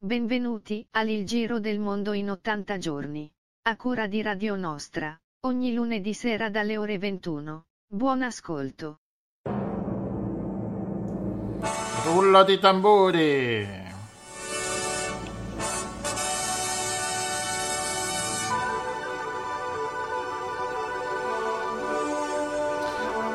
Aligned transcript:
Benvenuti 0.00 0.86
al 0.92 1.08
Il 1.08 1.26
Giro 1.26 1.58
del 1.58 1.80
Mondo 1.80 2.12
in 2.12 2.30
80 2.30 2.78
giorni. 2.78 3.28
A 3.62 3.74
cura 3.74 4.06
di 4.06 4.22
Radio 4.22 4.54
Nostra. 4.54 5.18
Ogni 5.40 5.72
lunedì 5.72 6.14
sera 6.14 6.50
dalle 6.50 6.76
ore 6.76 6.98
21. 6.98 7.64
Buon 7.84 8.22
ascolto. 8.22 9.00
Rullo 12.04 12.44
di 12.44 12.60
tamburi. 12.60 13.66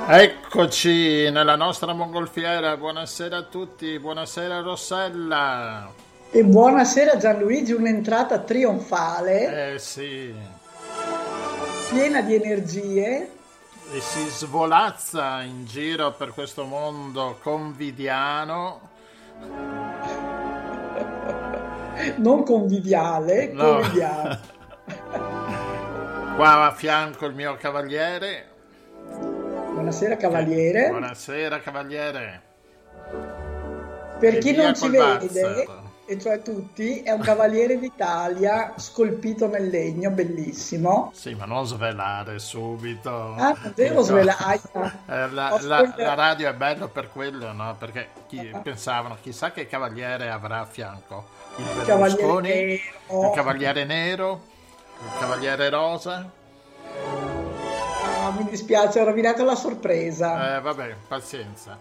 Eccoci 0.07 1.29
nella 1.29 1.57
nostra 1.57 1.91
mongolfiera, 1.91 2.77
buonasera 2.77 3.35
a 3.35 3.43
tutti, 3.43 3.99
buonasera 3.99 4.61
Rossella. 4.61 6.11
E 6.35 6.43
buonasera 6.43 7.17
Gianluigi, 7.17 7.73
un'entrata 7.73 8.39
trionfale, 8.39 9.73
Eh 9.73 9.79
sì, 9.79 10.33
piena 11.91 12.21
di 12.21 12.33
energie. 12.33 13.29
e 13.91 13.99
si 13.99 14.25
svolazza 14.29 15.41
in 15.43 15.65
giro 15.65 16.11
per 16.13 16.33
questo 16.33 16.65
mondo 16.65 17.37
conviviano. 17.41 18.89
non 22.17 22.43
conviviale, 22.43 23.51
No. 23.53 23.75
conviviale. 23.79 24.39
Qua 26.35 26.65
a 26.65 26.71
fianco 26.73 27.27
il 27.27 27.35
mio 27.35 27.55
cavaliere. 27.57 28.47
Buonasera 29.71 30.17
cavaliere. 30.17 30.89
Buonasera 30.89 31.59
cavaliere. 31.59 32.41
Per 34.19 34.37
chi 34.39 34.55
non 34.55 34.73
ci 34.73 34.89
vede, 34.89 35.25
Bazzer. 35.27 35.81
E 36.13 36.19
cioè 36.19 36.41
tutti, 36.41 37.01
è 37.01 37.11
un 37.11 37.21
cavaliere 37.21 37.77
d'Italia 37.79 38.73
scolpito 38.77 39.47
nel 39.47 39.67
legno, 39.69 40.09
bellissimo. 40.11 41.11
Sì, 41.13 41.33
ma 41.35 41.45
non 41.45 41.65
svelare 41.65 42.39
subito. 42.39 43.33
Ah, 43.35 43.55
non 43.61 43.73
devo 43.75 43.89
Dico, 43.89 44.03
svelare. 44.03 44.59
eh, 45.07 45.29
la, 45.29 45.57
la- 45.61 45.93
la 45.95 46.13
radio 46.13 46.49
è 46.49 46.53
bello 46.53 46.87
per 46.87 47.11
quello, 47.11 47.51
no? 47.51 47.75
Perché 47.77 48.09
chi- 48.27 48.51
pensavano, 48.61 49.17
chissà 49.21 49.51
che 49.51 49.67
cavaliere 49.67 50.29
avrà 50.29 50.59
a 50.61 50.65
fianco 50.65 51.25
il 51.57 51.65
Cavaliere 51.85 52.15
Berlusconi, 52.15 52.49
nero. 52.49 53.27
il 53.29 53.31
cavaliere 53.35 53.83
nero, 53.85 54.41
il 55.03 55.19
cavaliere 55.19 55.69
rosa. 55.69 56.29
Ah, 58.21 58.31
mi 58.37 58.45
dispiace, 58.49 58.99
ho 58.99 59.03
rovinato 59.05 59.43
la 59.43 59.55
sorpresa. 59.55 60.57
Eh, 60.57 60.61
vabbè, 60.61 60.95
pazienza. 61.07 61.77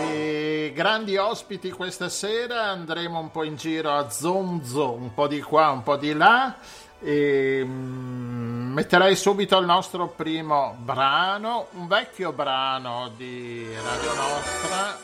E 0.00 0.35
grandi 0.72 1.16
ospiti 1.16 1.70
questa 1.70 2.08
sera, 2.08 2.64
andremo 2.64 3.18
un 3.18 3.30
po' 3.30 3.42
in 3.42 3.56
giro 3.56 3.92
a 3.92 4.08
zonzo, 4.10 4.92
un 4.92 5.12
po' 5.14 5.26
di 5.26 5.40
qua, 5.40 5.70
un 5.70 5.82
po' 5.82 5.96
di 5.96 6.12
là. 6.12 6.56
E, 7.00 7.62
mm, 7.64 8.72
metterei 8.72 9.16
subito 9.16 9.58
il 9.58 9.66
nostro 9.66 10.08
primo 10.08 10.76
brano, 10.78 11.68
un 11.72 11.86
vecchio 11.86 12.32
brano 12.32 13.10
di 13.16 13.66
Radio 13.82 14.14
Nostra, 14.14 14.98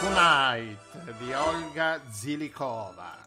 Tonight 0.00 1.16
di 1.18 1.32
Olga 1.32 2.00
Zilikova. 2.10 3.21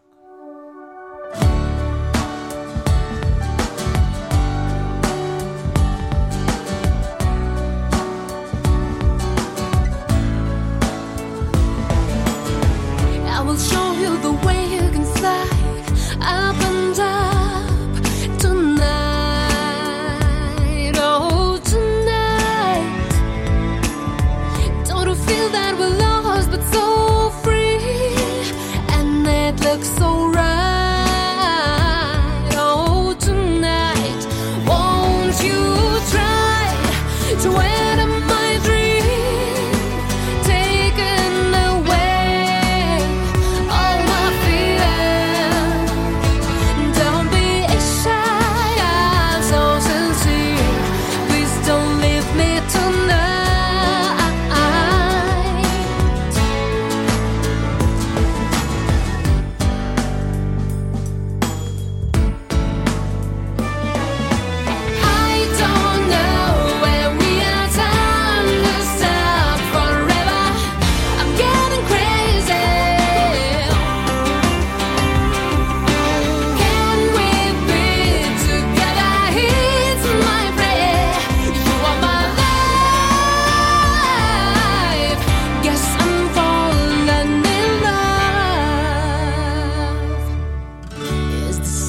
Will 13.46 13.58
show 13.58 13.92
you 13.94 14.18
the 14.24 14.32
way 14.46 14.85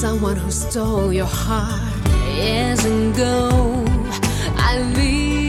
someone 0.08 0.36
who 0.36 0.52
stole 0.52 1.12
your 1.12 1.26
heart 1.26 2.06
years 2.36 2.84
ago? 2.84 3.50
I 4.56 4.72
leave, 4.94 5.45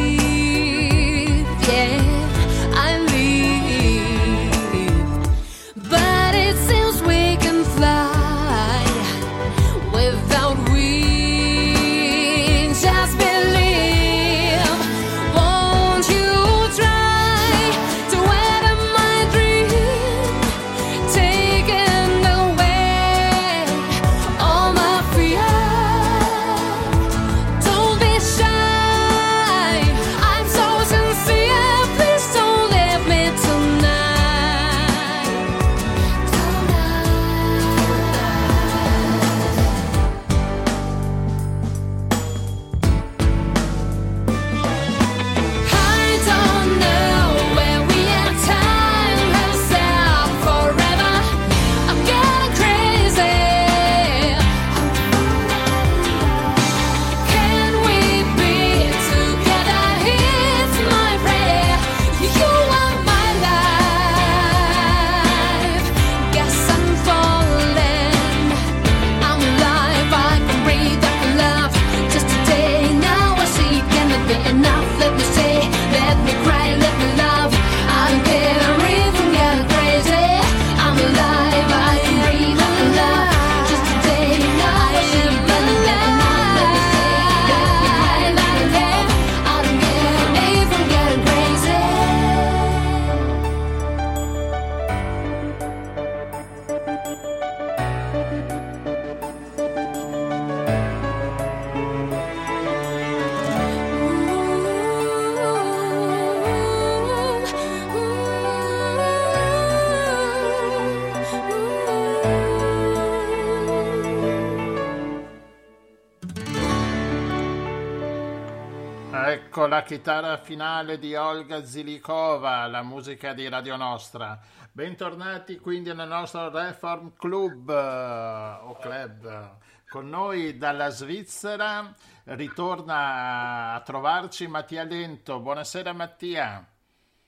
chitarra 119.98 120.38
finale 120.38 121.00
di 121.00 121.16
Olga 121.16 121.66
Zilikova, 121.66 122.68
la 122.68 122.84
musica 122.84 123.34
di 123.34 123.50
Radio 123.50 123.76
Nostra. 123.78 124.40
Bentornati 124.72 125.58
quindi 125.58 125.92
nel 125.92 126.08
nostro 126.08 126.52
Reform 126.52 127.14
Club 127.18 127.68
o 127.68 128.78
Club. 128.80 129.58
Con 129.90 130.08
noi 130.08 130.56
dalla 130.56 130.90
Svizzera 130.90 131.92
ritorna 132.26 133.74
a 133.74 133.80
trovarci 133.80 134.46
Mattia 134.46 134.84
Lento. 134.84 135.40
Buonasera 135.40 135.94
Mattia. 135.94 136.64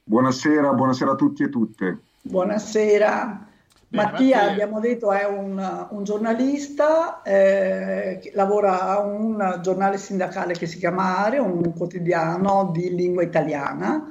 Buonasera, 0.03 0.71
buonasera 0.71 1.13
a 1.13 1.15
tutti 1.15 1.41
e 1.41 1.49
tutte. 1.49 2.01
Buonasera. 2.21 3.48
Bene, 3.91 4.03
Mattia, 4.03 4.37
Mattia. 4.37 4.51
abbiamo 4.51 4.79
detto, 4.79 5.11
è 5.11 5.25
un, 5.25 5.87
un 5.89 6.03
giornalista, 6.03 7.23
eh, 7.23 8.19
che 8.21 8.31
lavora 8.35 8.81
a 8.81 8.99
un 8.99 9.59
giornale 9.63 9.97
sindacale 9.97 10.53
che 10.53 10.67
si 10.67 10.77
chiama 10.77 11.17
Are, 11.17 11.39
un 11.39 11.73
quotidiano 11.75 12.69
di 12.71 12.93
lingua 12.93 13.23
italiana 13.23 14.05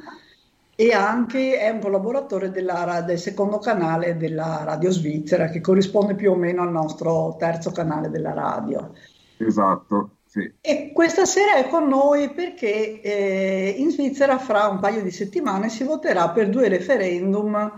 e 0.74 0.92
anche 0.92 1.58
è 1.58 1.70
un 1.70 1.80
collaboratore 1.80 2.50
della 2.50 3.02
del 3.04 3.18
secondo 3.18 3.58
canale 3.58 4.16
della 4.16 4.62
radio 4.64 4.90
svizzera 4.90 5.48
che 5.48 5.60
corrisponde 5.60 6.14
più 6.14 6.30
o 6.30 6.36
meno 6.36 6.62
al 6.62 6.70
nostro 6.70 7.36
terzo 7.38 7.70
canale 7.70 8.10
della 8.10 8.32
radio. 8.32 8.92
Esatto, 9.38 10.10
sì. 10.24 10.52
E 10.60 10.90
questa 10.92 11.24
sera 11.24 11.56
è 11.56 11.68
con 11.68 11.88
noi 11.88 12.30
perché 12.30 13.00
eh, 13.00 13.74
in 13.78 13.90
Svizzera 13.90 14.38
fra 14.38 14.66
un 14.66 14.78
paio 14.78 15.02
di 15.02 15.10
settimane 15.10 15.68
si 15.68 15.84
voterà 15.84 16.30
per 16.30 16.48
due 16.48 16.68
referendum 16.68 17.72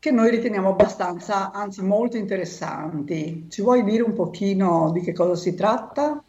che 0.00 0.10
noi 0.10 0.30
riteniamo 0.30 0.70
abbastanza, 0.70 1.52
anzi 1.52 1.84
molto 1.84 2.16
interessanti. 2.16 3.46
Ci 3.50 3.60
vuoi 3.60 3.84
dire 3.84 4.02
un 4.02 4.14
pochino 4.14 4.90
di 4.92 5.02
che 5.02 5.12
cosa 5.12 5.34
si 5.34 5.54
tratta? 5.54 6.24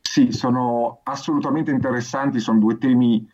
Sì, 0.00 0.30
sono 0.30 1.00
assolutamente 1.02 1.72
interessanti, 1.72 2.38
sono 2.38 2.60
due 2.60 2.78
temi 2.78 3.28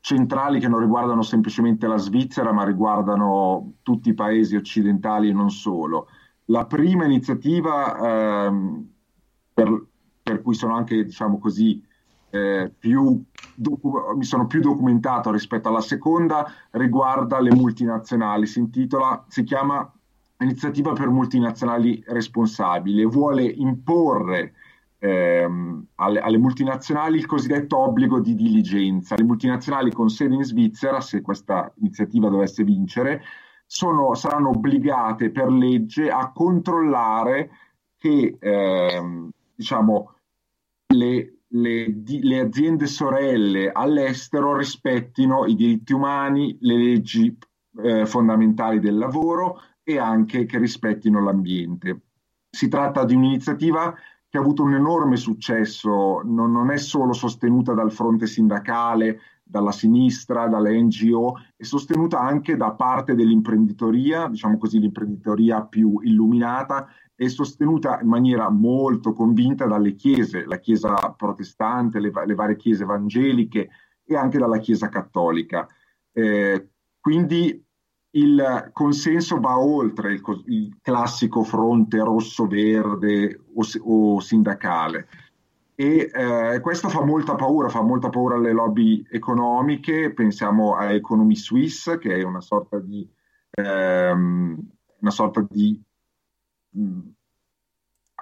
centrali 0.00 0.58
che 0.58 0.68
non 0.68 0.80
riguardano 0.80 1.20
semplicemente 1.20 1.86
la 1.86 1.98
Svizzera, 1.98 2.50
ma 2.52 2.64
riguardano 2.64 3.74
tutti 3.82 4.08
i 4.08 4.14
paesi 4.14 4.56
occidentali 4.56 5.28
e 5.28 5.34
non 5.34 5.50
solo. 5.50 6.08
La 6.46 6.64
prima 6.64 7.04
iniziativa, 7.04 8.46
ehm, 8.46 8.90
per, 9.52 9.84
per 10.22 10.40
cui 10.40 10.54
sono 10.54 10.76
anche, 10.76 11.04
diciamo 11.04 11.38
così, 11.38 11.84
eh, 12.30 12.72
più 12.78 13.22
docu- 13.54 14.14
mi 14.14 14.24
sono 14.24 14.46
più 14.46 14.60
documentato 14.60 15.30
rispetto 15.30 15.68
alla 15.68 15.80
seconda, 15.80 16.50
riguarda 16.70 17.40
le 17.40 17.52
multinazionali. 17.52 18.46
Si 18.46 18.58
intitola, 18.58 19.24
si 19.28 19.42
chiama 19.44 19.92
Iniziativa 20.40 20.94
per 20.94 21.10
multinazionali 21.10 22.02
responsabili 22.06 23.04
vuole 23.04 23.42
imporre 23.44 24.54
ehm, 24.98 25.84
alle, 25.96 26.20
alle 26.20 26.38
multinazionali 26.38 27.18
il 27.18 27.26
cosiddetto 27.26 27.76
obbligo 27.76 28.20
di 28.20 28.34
diligenza. 28.34 29.16
Le 29.16 29.24
multinazionali 29.24 29.92
con 29.92 30.08
sede 30.08 30.34
in 30.36 30.44
Svizzera, 30.44 31.02
se 31.02 31.20
questa 31.20 31.70
iniziativa 31.80 32.30
dovesse 32.30 32.64
vincere, 32.64 33.22
sono- 33.66 34.14
saranno 34.14 34.48
obbligate 34.48 35.30
per 35.30 35.50
legge 35.50 36.08
a 36.08 36.32
controllare 36.32 37.50
che 37.98 38.38
ehm, 38.40 39.28
diciamo, 39.54 40.14
le, 40.94 41.39
le 41.52 42.02
di- 42.02 42.22
le 42.22 42.40
aziende 42.40 42.86
sorelle 42.86 43.70
all'estero 43.72 44.56
rispettino 44.56 45.46
i 45.46 45.54
diritti 45.54 45.92
umani, 45.92 46.56
le 46.60 46.76
leggi 46.76 47.36
eh, 47.82 48.06
fondamentali 48.06 48.78
del 48.78 48.96
lavoro 48.96 49.60
e 49.82 49.98
anche 49.98 50.44
che 50.44 50.58
rispettino 50.58 51.22
l'ambiente. 51.22 52.00
Si 52.50 52.68
tratta 52.68 53.04
di 53.04 53.14
un'iniziativa 53.14 53.94
che 54.28 54.38
ha 54.38 54.40
avuto 54.40 54.62
un 54.62 54.74
enorme 54.74 55.16
successo, 55.16 56.20
non, 56.24 56.52
non 56.52 56.70
è 56.70 56.76
solo 56.76 57.12
sostenuta 57.12 57.74
dal 57.74 57.90
fronte 57.90 58.26
sindacale, 58.26 59.20
dalla 59.42 59.72
sinistra, 59.72 60.46
dalle 60.46 60.80
NGO, 60.80 61.34
è 61.56 61.64
sostenuta 61.64 62.20
anche 62.20 62.56
da 62.56 62.70
parte 62.70 63.16
dell'imprenditoria, 63.16 64.28
diciamo 64.28 64.56
così 64.56 64.78
l'imprenditoria 64.78 65.62
più 65.62 65.98
illuminata, 66.02 66.86
è 67.20 67.28
sostenuta 67.28 68.00
in 68.00 68.08
maniera 68.08 68.48
molto 68.48 69.12
convinta 69.12 69.66
dalle 69.66 69.94
chiese, 69.94 70.46
la 70.46 70.58
chiesa 70.58 70.94
protestante, 71.14 72.00
le, 72.00 72.10
le 72.24 72.34
varie 72.34 72.56
chiese 72.56 72.84
evangeliche 72.84 73.68
e 74.02 74.16
anche 74.16 74.38
dalla 74.38 74.56
chiesa 74.56 74.88
cattolica. 74.88 75.68
Eh, 76.12 76.70
quindi 76.98 77.62
il 78.12 78.70
consenso 78.72 79.38
va 79.38 79.58
oltre 79.58 80.14
il, 80.14 80.22
il 80.46 80.78
classico 80.80 81.42
fronte 81.42 81.98
rosso-verde 81.98 83.38
o, 83.52 84.14
o 84.14 84.20
sindacale. 84.20 85.06
E 85.74 86.10
eh, 86.10 86.60
questo 86.62 86.88
fa 86.88 87.04
molta 87.04 87.34
paura, 87.34 87.68
fa 87.68 87.82
molta 87.82 88.08
paura 88.08 88.36
alle 88.36 88.52
lobby 88.52 89.04
economiche. 89.10 90.14
Pensiamo 90.14 90.74
a 90.74 90.90
Economy 90.90 91.36
Suisse, 91.36 91.98
che 91.98 92.14
è 92.14 92.22
una 92.22 92.40
sorta 92.40 92.78
di, 92.78 93.06
ehm, 93.50 94.58
una 95.00 95.10
sorta 95.10 95.46
di 95.46 95.78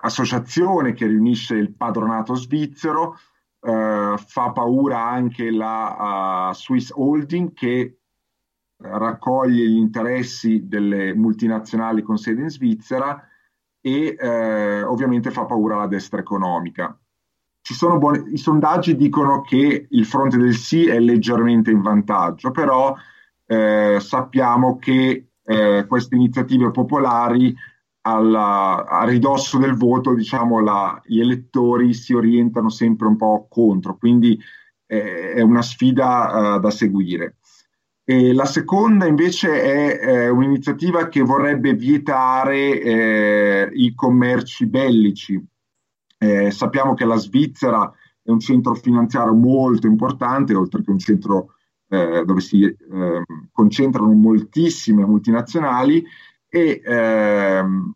associazione 0.01 0.93
che 0.93 1.07
riunisce 1.07 1.55
il 1.55 1.73
padronato 1.75 2.35
svizzero. 2.35 3.19
Eh, 3.61 4.15
fa 4.17 4.53
paura 4.53 5.05
anche 5.05 5.51
la 5.51 6.49
uh, 6.51 6.55
Swiss 6.55 6.91
Holding, 6.95 7.53
che 7.53 7.99
raccoglie 8.81 9.69
gli 9.69 9.77
interessi 9.77 10.69
delle 10.69 11.15
multinazionali 11.15 12.03
con 12.03 12.17
sede 12.17 12.43
in 12.43 12.49
Svizzera 12.51 13.21
e 13.81 14.17
eh, 14.19 14.83
ovviamente 14.83 15.31
fa 15.31 15.45
paura 15.47 15.77
alla 15.77 15.87
destra 15.87 16.21
economica. 16.21 16.97
Ci 17.61 17.75
sono 17.75 17.99
buoni- 17.99 18.33
I 18.33 18.39
sondaggi 18.39 18.97
dicono 18.97 19.41
che 19.41 19.89
il 19.91 20.07
fronte 20.07 20.37
del 20.37 20.55
sì 20.55 20.87
è 20.87 20.99
leggermente 20.99 21.71
in 21.71 21.83
vantaggio, 21.83 22.51
però 22.51 22.95
eh, 23.47 23.99
sappiamo 24.01 24.79
che 24.79 25.31
eh, 25.45 25.85
queste 25.87 26.15
iniziative 26.15 26.71
popolari 26.71 27.55
alla- 28.15 28.87
a 28.87 29.05
ridosso 29.05 29.59
del 29.59 29.75
voto, 29.75 30.15
diciamo, 30.15 30.61
la- 30.61 31.01
gli 31.05 31.21
elettori 31.21 31.95
si 31.95 32.15
orientano 32.15 32.69
sempre 32.71 33.07
un 33.07 33.17
po' 33.17 33.47
contro, 33.51 33.97
quindi 33.97 34.39
eh, 34.91 35.33
è 35.35 35.41
una 35.43 35.63
sfida 35.63 36.57
eh, 36.57 36.61
da 36.61 36.71
seguire. 36.71 37.37
E 38.05 38.33
la 38.33 38.47
seconda 38.47 39.05
invece 39.07 39.61
è 39.63 40.01
eh, 40.03 40.29
un'iniziativa 40.31 41.09
che 41.09 41.21
vorrebbe 41.21 41.75
vietare 41.75 42.81
eh, 42.81 43.71
i 43.75 43.95
commerci 43.95 44.67
bellici. 44.67 45.39
Eh, 46.17 46.51
sappiamo 46.51 46.95
che 46.95 47.05
la 47.05 47.17
Svizzera 47.17 47.93
è 48.23 48.31
un 48.31 48.41
centro 48.41 48.75
finanziario 48.75 49.35
molto 49.35 49.87
importante, 49.87 50.55
oltre 50.55 50.83
che 50.83 50.91
un 50.91 50.99
centro 50.99 51.55
eh, 51.89 52.25
dove 52.25 52.41
si 52.41 52.63
ehm, 52.65 53.25
concentrano 53.53 54.13
moltissime 54.13 55.05
multinazionali 55.05 56.05
e 56.49 56.81
ehm, 56.85 57.93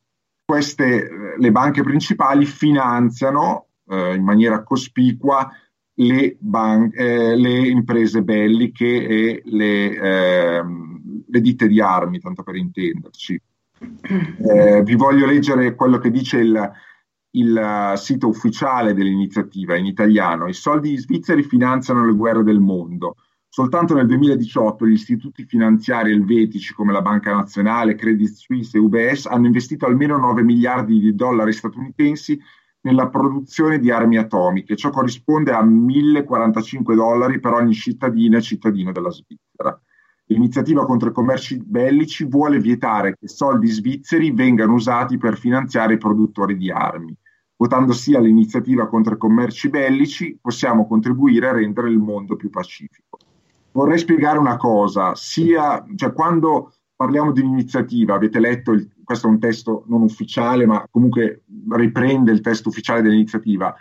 queste, 0.52 1.08
le 1.38 1.50
banche 1.50 1.82
principali 1.82 2.44
finanziano 2.44 3.68
eh, 3.88 4.14
in 4.14 4.22
maniera 4.22 4.62
cospicua 4.62 5.50
le, 5.94 6.36
ban- 6.38 6.92
eh, 6.92 7.34
le 7.36 7.68
imprese 7.68 8.22
belliche 8.22 8.84
e 8.84 9.42
le, 9.46 9.94
ehm, 9.94 11.24
le 11.26 11.40
ditte 11.40 11.66
di 11.68 11.80
armi, 11.80 12.20
tanto 12.20 12.42
per 12.42 12.56
intenderci. 12.56 13.40
Eh, 13.80 14.82
vi 14.82 14.94
voglio 14.94 15.24
leggere 15.24 15.74
quello 15.74 15.96
che 15.96 16.10
dice 16.10 16.40
il, 16.40 16.72
il 17.30 17.56
eh, 17.56 17.96
sito 17.96 18.28
ufficiale 18.28 18.92
dell'iniziativa 18.92 19.74
in 19.74 19.86
italiano. 19.86 20.48
I 20.48 20.52
soldi 20.52 20.98
svizzeri 20.98 21.42
finanziano 21.42 22.04
le 22.04 22.12
guerre 22.12 22.42
del 22.42 22.60
mondo. 22.60 23.16
Soltanto 23.54 23.92
nel 23.92 24.06
2018 24.06 24.86
gli 24.86 24.92
istituti 24.92 25.44
finanziari 25.44 26.10
elvetici 26.10 26.72
come 26.72 26.90
la 26.90 27.02
Banca 27.02 27.34
Nazionale, 27.34 27.96
Credit 27.96 28.30
Suisse 28.30 28.78
e 28.78 28.80
UBS 28.80 29.26
hanno 29.26 29.44
investito 29.44 29.84
almeno 29.84 30.16
9 30.16 30.42
miliardi 30.42 30.98
di 30.98 31.14
dollari 31.14 31.52
statunitensi 31.52 32.40
nella 32.80 33.10
produzione 33.10 33.78
di 33.78 33.90
armi 33.90 34.16
atomiche. 34.16 34.74
Ciò 34.74 34.88
corrisponde 34.88 35.52
a 35.52 35.62
1045 35.62 36.94
dollari 36.94 37.40
per 37.40 37.52
ogni 37.52 37.74
cittadina 37.74 38.38
e 38.38 38.40
cittadino 38.40 38.90
della 38.90 39.10
Svizzera. 39.10 39.78
L'iniziativa 40.28 40.86
contro 40.86 41.10
i 41.10 41.12
commerci 41.12 41.62
bellici 41.62 42.24
vuole 42.24 42.58
vietare 42.58 43.18
che 43.20 43.28
soldi 43.28 43.66
svizzeri 43.66 44.30
vengano 44.30 44.72
usati 44.72 45.18
per 45.18 45.36
finanziare 45.36 45.92
i 45.92 45.98
produttori 45.98 46.56
di 46.56 46.70
armi. 46.70 47.14
Votando 47.54 47.92
sì 47.92 48.14
all'iniziativa 48.14 48.88
contro 48.88 49.12
i 49.12 49.18
commerci 49.18 49.68
bellici 49.68 50.38
possiamo 50.40 50.86
contribuire 50.86 51.48
a 51.48 51.52
rendere 51.52 51.90
il 51.90 51.98
mondo 51.98 52.34
più 52.34 52.48
pacifico. 52.48 53.18
Vorrei 53.72 53.98
spiegare 53.98 54.38
una 54.38 54.56
cosa, 54.56 55.14
sia, 55.14 55.84
cioè 55.96 56.12
quando 56.12 56.72
parliamo 56.94 57.32
di 57.32 57.40
un'iniziativa, 57.40 58.14
avete 58.14 58.38
letto, 58.38 58.72
il, 58.72 58.88
questo 59.02 59.26
è 59.26 59.30
un 59.30 59.40
testo 59.40 59.84
non 59.88 60.02
ufficiale, 60.02 60.66
ma 60.66 60.86
comunque 60.90 61.42
riprende 61.70 62.32
il 62.32 62.40
testo 62.40 62.68
ufficiale 62.68 63.02
dell'iniziativa. 63.02 63.74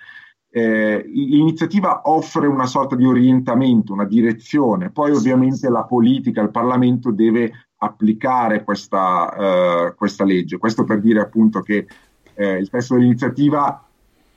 Eh, 0.50 1.04
l'iniziativa 1.08 2.02
offre 2.06 2.48
una 2.48 2.66
sorta 2.66 2.96
di 2.96 3.06
orientamento, 3.06 3.94
una 3.94 4.06
direzione, 4.06 4.90
poi 4.90 5.12
ovviamente 5.12 5.70
la 5.70 5.84
politica, 5.84 6.42
il 6.42 6.52
Parlamento 6.52 7.12
deve 7.12 7.52
applicare 7.78 8.64
questa, 8.64 9.34
eh, 9.36 9.94
questa 9.96 10.24
legge. 10.24 10.58
Questo 10.58 10.84
per 10.84 11.00
dire 11.00 11.20
appunto 11.20 11.62
che 11.62 11.88
eh, 12.34 12.58
il 12.58 12.70
testo 12.70 12.96
dell'iniziativa 12.96 13.86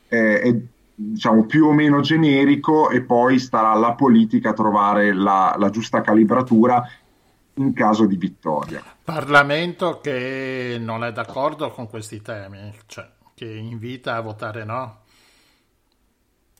eh, 0.08 0.40
è 0.40 0.56
diciamo 0.94 1.44
più 1.44 1.66
o 1.66 1.72
meno 1.72 2.00
generico 2.00 2.90
e 2.90 3.02
poi 3.02 3.38
starà 3.38 3.70
alla 3.70 3.94
politica 3.94 4.50
a 4.50 4.54
trovare 4.54 5.12
la, 5.12 5.54
la 5.58 5.70
giusta 5.70 6.00
calibratura 6.00 6.88
in 7.54 7.72
caso 7.72 8.06
di 8.06 8.16
vittoria. 8.16 8.82
Parlamento 9.02 10.00
che 10.00 10.76
non 10.80 11.04
è 11.04 11.12
d'accordo 11.12 11.70
con 11.70 11.88
questi 11.88 12.22
temi, 12.22 12.72
cioè 12.86 13.08
che 13.34 13.46
invita 13.46 14.16
a 14.16 14.20
votare 14.20 14.64
no. 14.64 14.98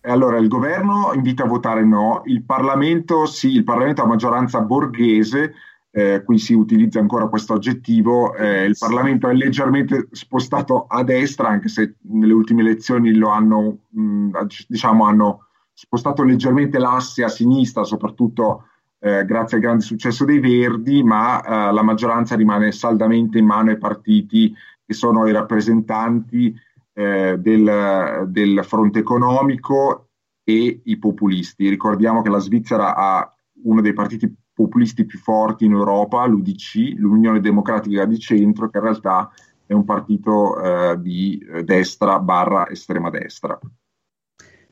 Allora, 0.03 0.37
il 0.37 0.49
governo 0.49 1.13
invita 1.15 1.45
a 1.45 1.47
votare 1.47 1.83
no, 1.83 2.23
il 2.27 2.43
Parlamento 2.43 3.25
sì, 3.25 3.55
il 3.55 3.65
Parlamento 3.65 4.03
ha 4.03 4.07
maggioranza 4.07 4.61
borghese, 4.61 5.55
eh, 5.97 6.25
qui 6.25 6.39
si 6.39 6.55
utilizza 6.55 6.99
ancora 6.99 7.29
questo 7.29 7.53
aggettivo, 7.53 8.35
eh, 8.35 8.65
il 8.65 8.75
Parlamento 8.77 9.29
è 9.29 9.33
leggermente 9.33 10.09
spostato 10.11 10.87
a 10.89 11.05
destra, 11.05 11.47
anche 11.47 11.69
se 11.69 11.95
nelle 12.09 12.33
ultime 12.33 12.63
elezioni 12.63 13.15
lo 13.15 13.29
hanno, 13.29 13.79
mh, 13.91 14.31
diciamo, 14.67 15.05
hanno 15.05 15.47
spostato 15.73 16.25
leggermente 16.25 16.79
l'asse 16.79 17.23
a 17.23 17.29
sinistra, 17.29 17.85
soprattutto 17.85 18.65
eh, 18.99 19.25
grazie 19.25 19.59
al 19.59 19.63
grande 19.63 19.85
successo 19.85 20.25
dei 20.25 20.41
Verdi, 20.41 21.05
ma 21.05 21.41
eh, 21.41 21.73
la 21.73 21.83
maggioranza 21.83 22.35
rimane 22.35 22.73
saldamente 22.73 23.39
in 23.39 23.47
mano 23.47 23.71
ai 23.71 23.79
partiti 23.79 24.53
che 24.85 24.95
sono 24.95 25.29
i 25.29 25.33
rappresentanti 25.33 26.53
eh, 26.93 27.37
del, 27.39 28.27
del, 28.31 28.65
fronte 28.65 28.99
economico 28.99 30.09
e 30.43 30.81
i 30.83 30.99
populisti. 30.99 31.69
Ricordiamo 31.69 32.21
che 32.21 32.31
la 32.31 32.39
Svizzera 32.41 32.97
ha 32.97 33.33
uno 33.63 33.81
dei 33.81 33.93
partiti 33.93 34.43
populisti 34.55 35.05
più 35.05 35.19
forti 35.19 35.65
in 35.65 35.73
Europa, 35.73 36.25
l'UDC, 36.25 36.95
l'Unione 36.97 37.41
Democratica 37.41 38.05
di 38.05 38.19
Centro, 38.19 38.71
che 38.71 38.79
in 38.79 38.85
realtà 38.85 39.31
è 39.67 39.73
un 39.73 39.85
partito 39.85 40.61
eh, 40.61 41.01
di 41.01 41.45
destra 41.65 42.21
barra 42.21 42.69
estrema 42.69 43.11
destra. 43.11 43.59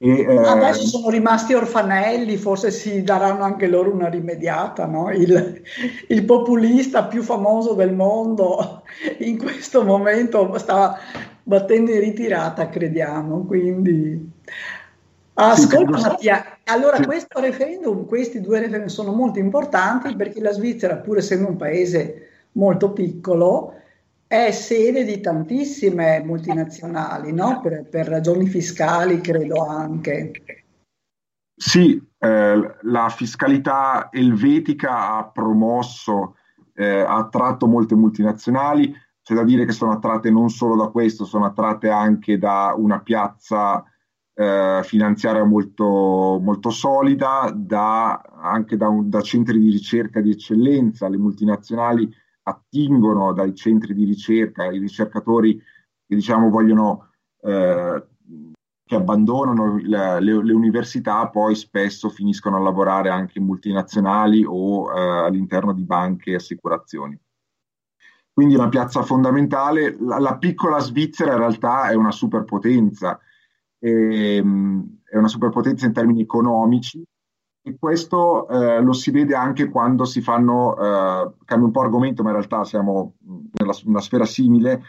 E, 0.04 0.22
eh, 0.22 0.36
Adesso 0.36 0.86
sono 0.88 1.10
rimasti 1.10 1.54
orfanelli, 1.54 2.36
forse 2.36 2.72
si 2.72 3.04
daranno 3.04 3.44
anche 3.44 3.68
loro 3.68 3.92
una 3.92 4.08
rimediata, 4.08 4.84
no? 4.84 5.12
il, 5.12 5.62
il, 6.08 6.24
populista 6.24 7.04
più 7.04 7.22
famoso 7.22 7.74
del 7.74 7.94
mondo 7.94 8.82
in 9.20 9.38
questo 9.38 9.84
momento 9.84 10.58
sta 10.58 10.98
battendo 11.44 11.92
in 11.92 12.00
ritirata, 12.00 12.68
crediamo. 12.68 13.44
Quindi, 13.44 14.28
ascolta 15.34 15.98
sì, 15.98 16.08
Mattia, 16.08 16.58
allora 16.64 16.96
sì. 16.96 17.04
questo 17.04 17.40
referendum, 17.40 18.06
questi 18.06 18.40
due 18.40 18.60
referendum 18.60 18.88
sono 18.88 19.12
molto 19.12 19.38
importanti 19.38 20.14
perché 20.16 20.40
la 20.40 20.52
Svizzera, 20.52 20.96
pur 20.96 21.18
essendo 21.18 21.48
un 21.48 21.56
paese 21.56 22.28
molto 22.52 22.92
piccolo, 22.92 23.74
è 24.26 24.50
sede 24.50 25.04
di 25.04 25.20
tantissime 25.20 26.22
multinazionali, 26.24 27.32
no? 27.32 27.60
per, 27.60 27.86
per 27.88 28.08
ragioni 28.08 28.46
fiscali, 28.46 29.20
credo 29.20 29.66
anche. 29.66 30.32
Sì, 31.54 32.02
eh, 32.18 32.76
la 32.80 33.08
fiscalità 33.10 34.08
elvetica 34.10 35.16
ha 35.16 35.24
promosso, 35.28 36.36
eh, 36.74 37.00
ha 37.00 37.16
attratto 37.16 37.66
molte 37.66 37.94
multinazionali, 37.94 38.94
c'è 39.22 39.34
da 39.34 39.44
dire 39.44 39.64
che 39.64 39.72
sono 39.72 39.92
attratte 39.92 40.30
non 40.30 40.48
solo 40.48 40.76
da 40.76 40.88
questo, 40.88 41.24
sono 41.24 41.44
attratte 41.44 41.90
anche 41.90 42.38
da 42.38 42.74
una 42.76 43.00
piazza 43.00 43.84
eh, 44.34 44.80
finanziaria 44.84 45.44
molto, 45.44 46.38
molto 46.40 46.70
solida, 46.70 47.52
da, 47.54 48.20
anche 48.20 48.76
da, 48.76 48.88
un, 48.88 49.08
da, 49.08 49.20
centri 49.20 49.58
di 49.58 49.70
ricerca 49.70 50.20
di 50.20 50.30
eccellenza. 50.30 51.08
Le 51.08 51.18
multinazionali 51.18 52.10
attingono 52.44 53.32
dai 53.32 53.54
centri 53.54 53.94
di 53.94 54.04
ricerca, 54.04 54.70
i 54.70 54.78
ricercatori 54.78 55.56
che 55.56 56.14
diciamo 56.14 56.50
vogliono 56.50 57.10
eh, 57.40 58.06
che 58.84 58.94
abbandonano 58.96 59.76
le, 59.78 60.20
le, 60.20 60.44
le, 60.44 60.52
università 60.52 61.28
poi 61.28 61.54
spesso 61.54 62.08
finiscono 62.08 62.56
a 62.56 62.60
lavorare 62.60 63.10
anche 63.10 63.38
in 63.38 63.44
multinazionali 63.44 64.44
o 64.46 64.92
eh, 64.92 65.26
all'interno 65.26 65.72
di 65.72 65.84
banche 65.84 66.32
e 66.32 66.34
assicurazioni 66.34 67.18
quindi 68.32 68.54
una 68.54 68.68
piazza 68.68 69.02
fondamentale. 69.02 69.96
La, 70.00 70.18
la, 70.18 70.38
piccola 70.38 70.78
Svizzera 70.78 71.32
in 71.32 71.38
realtà 71.38 71.90
è 71.90 71.94
una 71.94 72.10
superpotenza, 72.10 73.20
ehm, 73.82 75.00
è 75.04 75.16
una 75.16 75.28
superpotenza 75.28 75.86
in 75.86 75.92
termini 75.92 76.22
economici 76.22 77.02
e 77.64 77.76
questo 77.78 78.48
eh, 78.48 78.80
lo 78.80 78.92
si 78.92 79.10
vede 79.10 79.34
anche 79.34 79.68
quando 79.68 80.04
si 80.04 80.20
fanno, 80.20 80.76
eh, 80.76 81.34
cambio 81.44 81.66
un 81.66 81.72
po' 81.72 81.80
argomento 81.80 82.22
ma 82.22 82.30
in 82.30 82.36
realtà 82.36 82.64
siamo 82.64 83.14
nella 83.52 83.72
una 83.84 84.00
sfera 84.00 84.24
simile, 84.24 84.82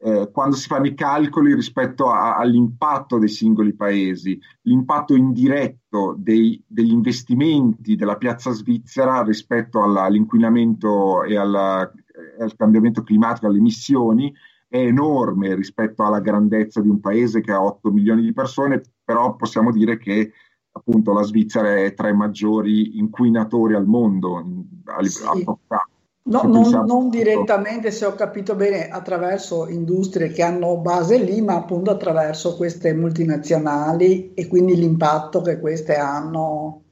eh, 0.00 0.30
quando 0.32 0.56
si 0.56 0.68
fanno 0.68 0.86
i 0.86 0.94
calcoli 0.94 1.54
rispetto 1.54 2.10
a, 2.10 2.36
all'impatto 2.36 3.18
dei 3.18 3.28
singoli 3.28 3.74
paesi, 3.74 4.38
l'impatto 4.62 5.14
indiretto 5.14 6.14
dei, 6.18 6.62
degli 6.66 6.92
investimenti 6.92 7.96
della 7.96 8.16
piazza 8.16 8.50
svizzera 8.50 9.22
rispetto 9.22 9.82
alla, 9.82 10.02
all'inquinamento 10.02 11.22
e 11.24 11.36
alla 11.36 11.90
al 12.38 12.56
cambiamento 12.56 13.02
climatico, 13.02 13.46
alle 13.46 13.58
emissioni, 13.58 14.34
è 14.68 14.76
enorme 14.76 15.54
rispetto 15.54 16.04
alla 16.04 16.20
grandezza 16.20 16.80
di 16.80 16.88
un 16.88 17.00
paese 17.00 17.40
che 17.40 17.52
ha 17.52 17.62
8 17.62 17.90
milioni 17.90 18.22
di 18.22 18.32
persone, 18.32 18.82
però 19.02 19.34
possiamo 19.34 19.72
dire 19.72 19.98
che 19.98 20.32
appunto 20.70 21.12
la 21.12 21.22
Svizzera 21.22 21.76
è 21.76 21.94
tra 21.94 22.08
i 22.08 22.14
maggiori 22.14 22.98
inquinatori 22.98 23.74
al 23.74 23.86
mondo. 23.86 24.36
A, 24.84 25.02
sì. 25.04 25.24
a 25.24 25.86
No, 26.28 26.42
non, 26.42 26.84
non, 26.84 27.08
direttamente, 27.08 27.90
se 27.90 28.04
ho 28.04 28.14
capito 28.14 28.54
bene, 28.54 28.88
attraverso 28.90 29.66
industrie 29.66 30.28
che 30.28 30.42
hanno 30.42 30.76
base 30.76 31.16
lì, 31.16 31.40
ma 31.40 31.54
appunto 31.54 31.90
attraverso 31.90 32.54
queste 32.54 32.92
multinazionali 32.92 34.34
e 34.34 34.46
quindi 34.46 34.76
l'impatto 34.76 35.40
che 35.40 35.58
queste 35.58 35.94
hanno 35.94 36.82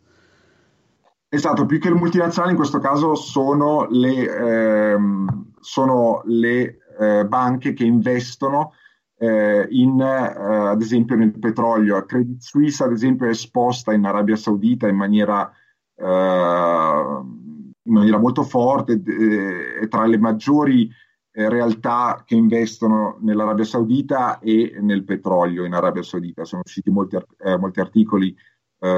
Esatto, 1.29 1.67
più 1.67 1.79
che 1.79 1.91
le 1.91 1.97
multinazionali 1.97 2.53
in 2.53 2.57
questo 2.57 2.79
caso 2.79 3.15
sono 3.15 3.87
le, 3.91 4.93
ehm, 4.93 5.51
sono 5.61 6.23
le 6.25 6.79
eh, 6.99 7.25
banche 7.27 7.73
che 7.73 7.85
investono 7.85 8.73
eh, 9.19 9.67
in, 9.71 10.01
eh, 10.01 10.69
ad 10.69 10.81
esempio 10.81 11.17
nel 11.17 11.39
petrolio. 11.39 12.05
Credit 12.05 12.41
Suisse 12.41 12.83
ad 12.85 12.93
esempio 12.93 13.27
è 13.27 13.31
esposta 13.31 13.93
in 13.93 14.05
Arabia 14.05 14.37
Saudita 14.37 14.89
in 14.89 14.97
maniera, 14.97 15.51
eh, 15.95 16.05
in 16.05 17.93
maniera 17.93 18.19
molto 18.19 18.43
forte, 18.43 19.03
eh, 19.05 19.79
è 19.81 19.89
tra 19.89 20.07
le 20.07 20.19
maggiori 20.19 20.91
realtà 21.39 22.23
che 22.25 22.35
investono 22.35 23.19
nell'Arabia 23.21 23.65
Saudita 23.65 24.39
e 24.39 24.79
nel 24.81 25.05
petrolio 25.05 25.67
in 25.67 25.75
Arabia 25.75 26.03
Saudita. 26.03 26.47
Sono 26.47 26.63
usciti 26.65 26.89
molti, 26.89 27.19
molti 27.59 27.81
articoli 27.81 28.35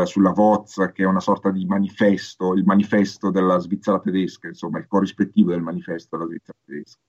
sulla 0.05 0.31
VOZ, 0.31 0.91
che 0.95 1.03
è 1.03 1.07
una 1.07 1.19
sorta 1.19 1.51
di 1.51 1.67
manifesto, 1.67 2.55
il 2.55 2.63
manifesto 2.65 3.33
della 3.33 3.59
Svizzera 3.59 3.99
tedesca, 3.99 4.47
insomma, 4.47 4.79
il 4.79 4.87
corrispettivo 4.87 5.51
del 5.51 5.63
manifesto 5.63 6.17
della 6.17 6.29
Svizzera 6.29 6.59
tedesca. 6.65 7.01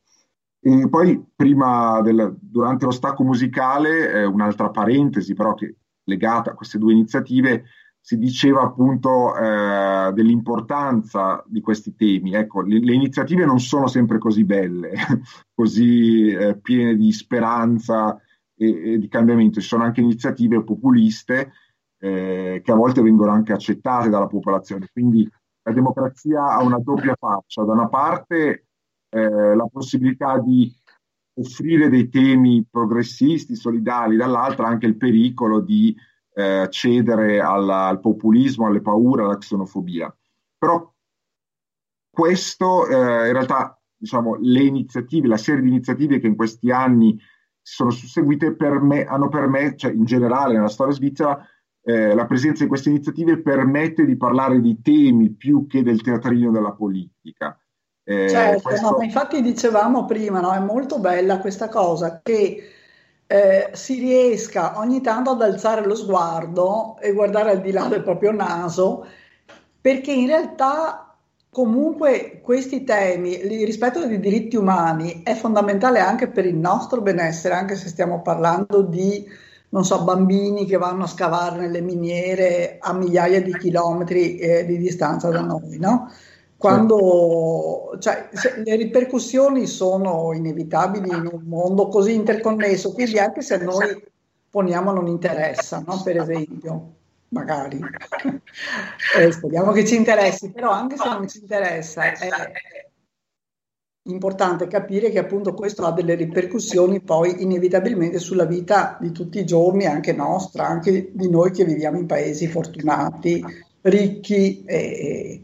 E 0.62 0.90
poi, 0.90 1.24
prima 1.36 2.02
del, 2.02 2.36
durante 2.40 2.86
lo 2.86 2.92
stacco 2.92 3.24
musicale, 3.24 4.12
eh, 4.12 4.26
un'altra 4.26 4.70
parentesi, 4.70 5.34
però 5.34 5.54
che 5.54 5.76
legata 6.04 6.52
a 6.52 6.54
queste 6.54 6.78
due 6.78 6.92
iniziative, 6.92 7.66
si 8.02 8.18
diceva 8.18 8.62
appunto 8.62 9.36
eh, 9.38 10.12
dell'importanza 10.14 11.44
di 11.48 11.62
questi 11.62 11.96
temi. 11.96 12.34
Ecco, 12.34 12.62
le, 12.62 12.80
le, 12.80 12.94
iniziative 12.94 13.46
non 13.46 13.60
sono 13.60 13.88
sempre 13.88 14.18
così 14.18 14.44
belle, 14.46 14.94
così 15.54 16.30
eh, 16.30 16.58
piene 16.58 16.96
di 16.96 17.12
speranza 17.12 18.20
e, 18.56 18.94
e, 18.94 18.98
di 18.98 19.08
cambiamento. 19.08 19.62
Ci 19.62 19.68
sono 19.68 19.84
anche 19.84 20.02
iniziative 20.02 20.64
populiste 20.64 21.52
eh, 22.00 22.62
che 22.64 22.72
a 22.72 22.76
volte 22.76 23.02
vengono 23.02 23.32
anche 23.32 23.54
accettate 23.54 24.10
dalla 24.10 24.28
popolazione. 24.28 24.90
Quindi 24.92 25.30
la 25.62 25.74
democrazia 25.74 26.46
ha 26.46 26.64
una 26.64 26.80
doppia 26.80 27.16
faccia. 27.18 27.64
Da 27.64 27.74
una 27.74 27.90
parte 27.90 28.69
eh, 29.10 29.56
la 29.56 29.68
possibilità 29.72 30.40
di 30.40 30.74
offrire 31.36 31.90
dei 31.90 32.10
temi 32.10 32.66
progressisti, 32.70 33.56
solidali, 33.56 34.18
dall'altra 34.18 34.68
anche 34.68 34.86
il 34.86 34.98
pericolo 34.98 35.62
di 35.62 35.96
eh, 36.34 36.68
cedere 36.70 37.40
alla, 37.40 37.88
al 37.88 38.00
populismo, 38.00 38.68
alle 38.68 38.82
paure, 38.82 39.24
alla 39.24 39.38
xenofobia. 39.38 40.14
Però 40.58 40.94
questo 42.10 42.88
eh, 42.88 43.28
in 43.28 43.34
realtà 43.34 43.80
diciamo, 43.96 44.36
le 44.40 44.64
iniziative, 44.64 45.28
la 45.28 45.38
serie 45.38 45.62
di 45.62 45.70
iniziative 45.70 46.20
che 46.20 46.28
in 46.28 46.36
questi 46.36 46.72
anni 46.72 47.20
sono 47.62 47.92
susseguite 47.92 48.56
per 48.56 48.80
me, 48.80 49.06
hanno 49.06 49.30
permesso, 49.30 49.76
cioè 49.76 49.92
in 49.92 50.06
generale 50.06 50.54
nella 50.54 50.70
storia 50.70 50.94
svizzera, 50.94 51.46
eh, 51.82 52.14
la 52.14 52.26
presenza 52.26 52.64
di 52.64 52.70
queste 52.70 52.90
iniziative 52.90 53.42
permette 53.42 54.06
di 54.06 54.18
parlare 54.18 54.60
di 54.60 54.82
temi 54.82 55.32
più 55.32 55.68
che 55.68 55.84
del 55.84 56.02
teatrino 56.02 56.52
della 56.52 56.74
politica. 56.74 57.58
Eh, 58.10 58.28
certo, 58.28 58.62
questo... 58.70 58.90
no, 58.90 59.04
infatti 59.04 59.40
dicevamo 59.40 60.06
prima, 60.06 60.40
no, 60.40 60.52
è 60.52 60.58
molto 60.60 60.98
bella 60.98 61.38
questa 61.38 61.70
cosa 61.70 62.22
che 62.24 62.64
eh, 63.28 63.70
si 63.74 64.00
riesca 64.00 64.80
ogni 64.80 65.00
tanto 65.02 65.30
ad 65.30 65.42
alzare 65.44 65.86
lo 65.86 65.94
sguardo 65.94 66.98
e 67.00 67.12
guardare 67.12 67.52
al 67.52 67.62
di 67.62 67.72
là 67.72 67.86
del 67.86 68.02
proprio 68.02 68.32
naso, 68.32 69.06
perché 69.80 70.12
in 70.12 70.26
realtà 70.26 71.16
comunque 71.52 72.42
questi 72.44 72.84
temi, 72.84 73.40
il 73.42 73.64
rispetto 73.64 74.04
dei 74.04 74.20
diritti 74.20 74.56
umani 74.56 75.22
è 75.22 75.36
fondamentale 75.36 76.00
anche 76.00 76.30
per 76.30 76.48
il 76.48 76.56
nostro 76.56 77.02
benessere, 77.02 77.54
anche 77.54 77.76
se 77.76 77.90
stiamo 77.90 78.24
parlando 78.24 78.82
di 78.82 79.24
non 79.70 79.86
so, 79.86 80.04
bambini 80.04 80.66
che 80.66 80.78
vanno 80.78 81.04
a 81.04 81.08
scavare 81.08 81.60
nelle 81.60 81.82
miniere 81.82 82.78
a 82.80 82.92
migliaia 82.92 83.40
di 83.40 83.56
chilometri 83.56 84.40
eh, 84.40 84.66
di 84.66 84.80
distanza 84.80 85.30
da 85.30 85.42
noi, 85.42 85.78
no? 85.78 86.10
Quando, 86.60 87.96
cioè, 88.00 88.28
le 88.66 88.76
ripercussioni 88.76 89.66
sono 89.66 90.34
inevitabili 90.34 91.08
in 91.08 91.30
un 91.32 91.44
mondo 91.46 91.88
così 91.88 92.14
interconnesso, 92.14 92.92
quindi 92.92 93.18
anche 93.18 93.42
se 93.42 93.56
noi 93.60 94.04
poniamo 94.50 94.92
non 94.92 95.08
interessa, 95.08 95.82
no? 95.88 96.02
per 96.04 96.18
esempio, 96.18 96.96
magari, 97.30 97.80
eh, 99.18 99.32
speriamo 99.32 99.72
che 99.72 99.86
ci 99.86 99.96
interessi, 99.96 100.52
però 100.52 100.72
anche 100.72 100.98
se 100.98 101.08
non 101.08 101.30
ci 101.30 101.40
interessa, 101.40 102.12
è 102.12 102.30
importante 104.10 104.68
capire 104.68 105.12
che 105.12 105.20
appunto 105.20 105.54
questo 105.54 105.86
ha 105.86 105.94
delle 105.94 106.16
ripercussioni 106.16 107.00
poi 107.00 107.42
inevitabilmente 107.42 108.20
sulla 108.20 108.46
vita 108.46 108.98
di 109.00 109.14
tutti 109.14 109.40
i 109.40 109.46
giorni, 109.46 109.86
anche 109.86 110.12
nostra, 110.12 110.68
anche 110.68 111.12
di 111.14 111.30
noi 111.30 111.52
che 111.52 111.64
viviamo 111.64 111.98
in 111.98 112.06
paesi 112.06 112.48
fortunati, 112.48 113.42
ricchi 113.84 114.66
e, 114.66 115.44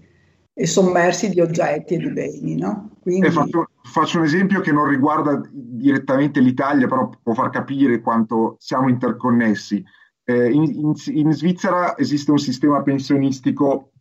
e 0.58 0.66
sommersi 0.66 1.30
di 1.30 1.42
oggetti 1.42 1.96
e 1.96 1.98
di 1.98 2.12
beni. 2.12 2.56
No? 2.56 2.92
Quindi... 3.02 3.28
Eh, 3.28 3.32
faccio, 3.32 3.68
faccio, 3.84 4.20
un 4.20 4.24
esempio 4.24 4.62
che 4.62 4.72
non 4.72 4.88
riguarda 4.88 5.42
direttamente 5.52 6.40
l'Italia, 6.40 6.88
però 6.88 7.10
può 7.22 7.34
far 7.34 7.50
capire 7.50 8.00
quanto 8.00 8.56
siamo 8.58 8.88
interconnessi. 8.88 9.84
Eh, 10.24 10.50
in, 10.50 10.64
in, 10.64 10.94
in, 11.08 11.32
Svizzera 11.34 11.98
esiste 11.98 12.32
un 12.32 12.40
sistema 12.40 12.82
pensionistico 12.82 13.92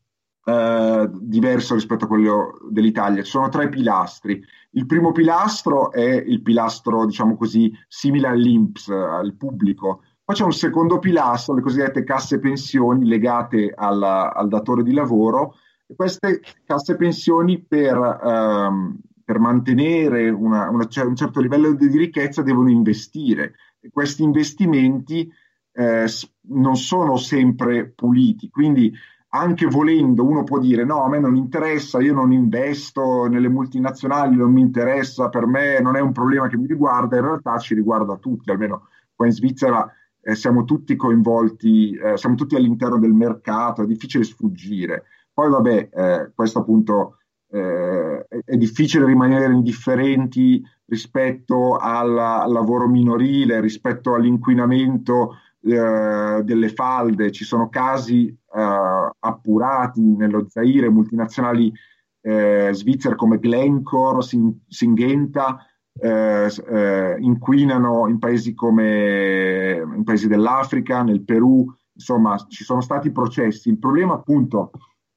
eh, 0.45 1.11
diverso 1.13 1.75
rispetto 1.75 2.05
a 2.05 2.09
quello 2.09 2.59
dell'Italia. 2.71 3.25
Ci 3.25 3.31
sono 3.31 3.49
tre 3.49 3.69
pilastri. 3.69 4.41
Il 4.71 4.87
primo 4.87 5.11
pilastro 5.11 5.91
è 5.91 6.23
il 6.25 6.41
pilastro, 6.41 7.05
diciamo 7.05 7.37
così, 7.37 7.73
simile 7.89 8.29
all'INPS, 8.29 8.89
al 8.91 9.35
pubblico. 9.35 10.03
Poi 10.25 10.37
c'è 10.37 10.45
un 10.45 10.53
secondo 10.53 11.01
pilastro, 11.01 11.55
le 11.55 11.63
cosiddette 11.63 12.05
casse 12.05 12.39
pensioni 12.39 13.07
legate 13.07 13.73
alla, 13.77 14.33
al 14.33 14.49
datore 14.49 14.85
di 14.85 14.95
lavoro, 14.95 15.57
queste 15.95 16.41
casse 16.64 16.97
pensioni 16.97 17.62
per, 17.62 17.97
ehm, 17.97 18.99
per 19.25 19.38
mantenere 19.38 20.29
una, 20.31 20.69
una, 20.71 20.88
un 21.05 21.17
certo 21.17 21.41
livello 21.41 21.73
di 21.75 21.88
ricchezza 21.88 22.43
devono 22.43 22.71
investire. 22.71 23.55
E 23.81 23.91
questi 23.91 24.23
investimenti 24.23 25.31
eh, 25.73 26.07
non 26.49 26.76
sono 26.76 27.17
sempre 27.17 27.91
puliti, 27.91 28.49
quindi 28.49 28.93
anche 29.35 29.67
volendo 29.67 30.25
uno 30.25 30.45
può 30.45 30.61
dire 30.61 30.85
no, 30.85 31.03
a 31.03 31.09
me 31.09 31.19
non 31.19 31.35
interessa, 31.35 32.00
io 32.00 32.14
non 32.14 32.33
investo 32.33 33.26
nelle 33.26 33.49
multinazionali, 33.49 34.37
non 34.37 34.53
mi 34.53 34.61
interessa, 34.61 35.29
per 35.29 35.47
me 35.47 35.81
non 35.81 35.97
è 35.97 36.00
un 36.00 36.12
problema 36.12 36.47
che 36.47 36.57
mi 36.57 36.69
riguarda, 36.69 37.17
in 37.17 37.23
realtà 37.23 37.59
ci 37.59 37.75
riguarda 37.75 38.17
tutti, 38.17 38.50
almeno 38.50 38.88
qua 39.12 39.26
in 39.26 39.33
Svizzera 39.33 39.93
eh, 40.21 40.37
siamo 40.37 40.64
tutti 40.64 40.95
coinvolti, 40.95 41.97
eh, 41.97 42.17
siamo 42.17 42.37
tutti 42.37 42.55
all'interno 42.55 42.99
del 42.99 43.12
mercato, 43.12 43.83
è 43.83 43.87
difficile 43.87 44.23
sfuggire. 44.23 45.05
Poi 45.35 45.50
vabbè, 45.50 45.88
eh, 45.93 46.31
questo 46.33 46.61
appunto 46.61 47.19
eh, 47.50 48.25
è, 48.45 48.57
difficile 48.57 49.05
rimanere 49.05 49.53
indifferenti 49.53 50.62
rispetto 50.87 51.76
al 51.76 52.12
lavoro 52.12 52.87
minorile, 52.87 53.61
rispetto 53.61 54.14
all'inquinamento 54.14 55.38
eh, 55.61 56.41
delle 56.45 56.69
falde. 56.69 57.33
Ci 57.33 57.44
sono 57.44 57.68
casi 57.68 58.29
eh, 58.29 59.11
appurati 59.18 60.01
nello 60.01 60.47
Zaire, 60.49 60.88
multinazionali 60.88 61.73
eh, 62.20 62.70
svizzere 62.73 63.16
come 63.16 63.40
Glencore, 63.40 64.20
Singenta, 64.68 65.59
eh, 65.97 67.16
inquinano 67.18 68.09
in 68.09 68.18
paesi 68.18 68.55
come 68.55 69.83
in 69.97 70.05
paesi 70.05 70.29
dell'Africa, 70.29 71.03
nel 71.03 71.23
Perù, 71.23 71.66
insomma 71.92 72.37
ci 72.49 72.62
sono 72.62 72.81
stati 72.81 73.11
processi. 73.11 73.68
Il 73.68 73.79
problema 73.79 74.14
appunto 74.14 74.70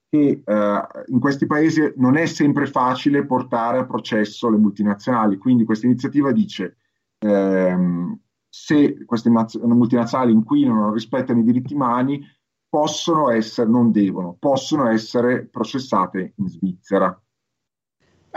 che 0.10 0.41
eh, 0.43 0.82
in 1.08 1.20
questi 1.20 1.46
paesi 1.46 1.93
non 1.98 2.15
è 2.15 2.26
sempre 2.26 2.65
facile 2.65 3.26
portare 3.26 3.80
a 3.80 3.86
processo 3.86 4.50
le 4.50 4.58
multinazionali. 4.58 5.38
Quindi 5.38 5.65
questa 5.65 5.86
iniziativa 5.86 6.32
dice 6.32 6.78
ehm, 7.20 8.17
se 8.50 9.06
queste 9.06 9.30
multinazionali 9.30 10.32
inquinano, 10.32 10.82
non 10.82 10.93
rispettano 10.93 11.39
i 11.39 11.43
diritti 11.43 11.74
umani, 11.74 12.22
possono 12.70 13.30
essere, 13.30 13.70
non 13.70 13.91
devono, 13.91 14.36
possono 14.39 14.88
essere 14.88 15.46
processate 15.46 16.34
in 16.38 16.48
Svizzera. 16.48 17.22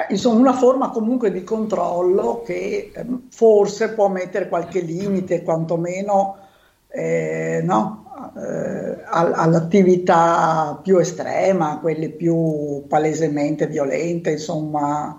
insomma, 0.09 0.41
una 0.41 0.53
forma 0.53 0.91
comunque 0.91 1.31
di 1.31 1.43
controllo 1.43 2.43
che 2.45 2.93
eh, 2.95 3.07
forse 3.31 3.95
può 3.95 4.09
mettere 4.09 4.49
qualche 4.49 4.81
limite, 4.81 5.43
quantomeno 5.43 6.49
eh, 6.90 7.62
no? 7.64 8.33
eh, 8.37 9.03
all'attività 9.07 10.79
più 10.83 10.98
estrema, 10.98 11.79
quelle 11.79 12.11
più 12.11 12.85
palesemente 12.88 13.66
violente, 13.66 14.33
insomma. 14.33 15.18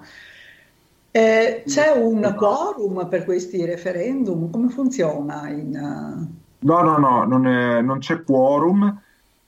Eh, 1.13 1.63
c'è 1.65 1.91
un 1.91 2.33
quorum 2.37 3.07
per 3.09 3.25
questi 3.25 3.65
referendum? 3.65 4.49
Come 4.49 4.69
funziona? 4.69 5.49
In... 5.49 6.29
No, 6.59 6.81
no, 6.81 6.97
no, 6.97 7.23
non, 7.25 7.47
è, 7.47 7.81
non 7.81 7.99
c'è 7.99 8.23
quorum 8.23 9.01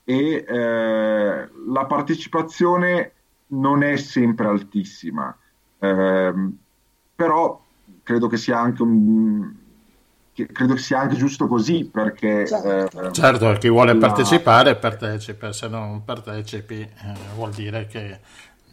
e 0.04 0.46
eh, 0.46 1.50
la 1.68 1.86
partecipazione 1.86 3.12
non 3.48 3.84
è 3.84 3.96
sempre 3.96 4.48
altissima, 4.48 5.36
eh, 5.80 6.34
però 7.16 7.62
credo 8.02 8.28
che 8.28 8.38
sia 8.38 8.60
anche 8.60 8.82
un, 8.82 9.54
credo 10.34 10.76
sia 10.78 11.00
anche 11.00 11.16
giusto 11.16 11.48
così 11.48 11.86
perché 11.86 12.48
certo, 12.48 13.02
eh, 13.02 13.12
certo 13.12 13.52
chi 13.54 13.70
vuole 13.70 13.94
la... 13.94 14.00
partecipare 14.00 14.76
partecipa 14.76 15.54
se 15.54 15.68
non 15.68 16.04
partecipi 16.04 16.82
eh, 16.82 16.90
vuol 17.36 17.52
dire 17.52 17.86
che 17.86 18.20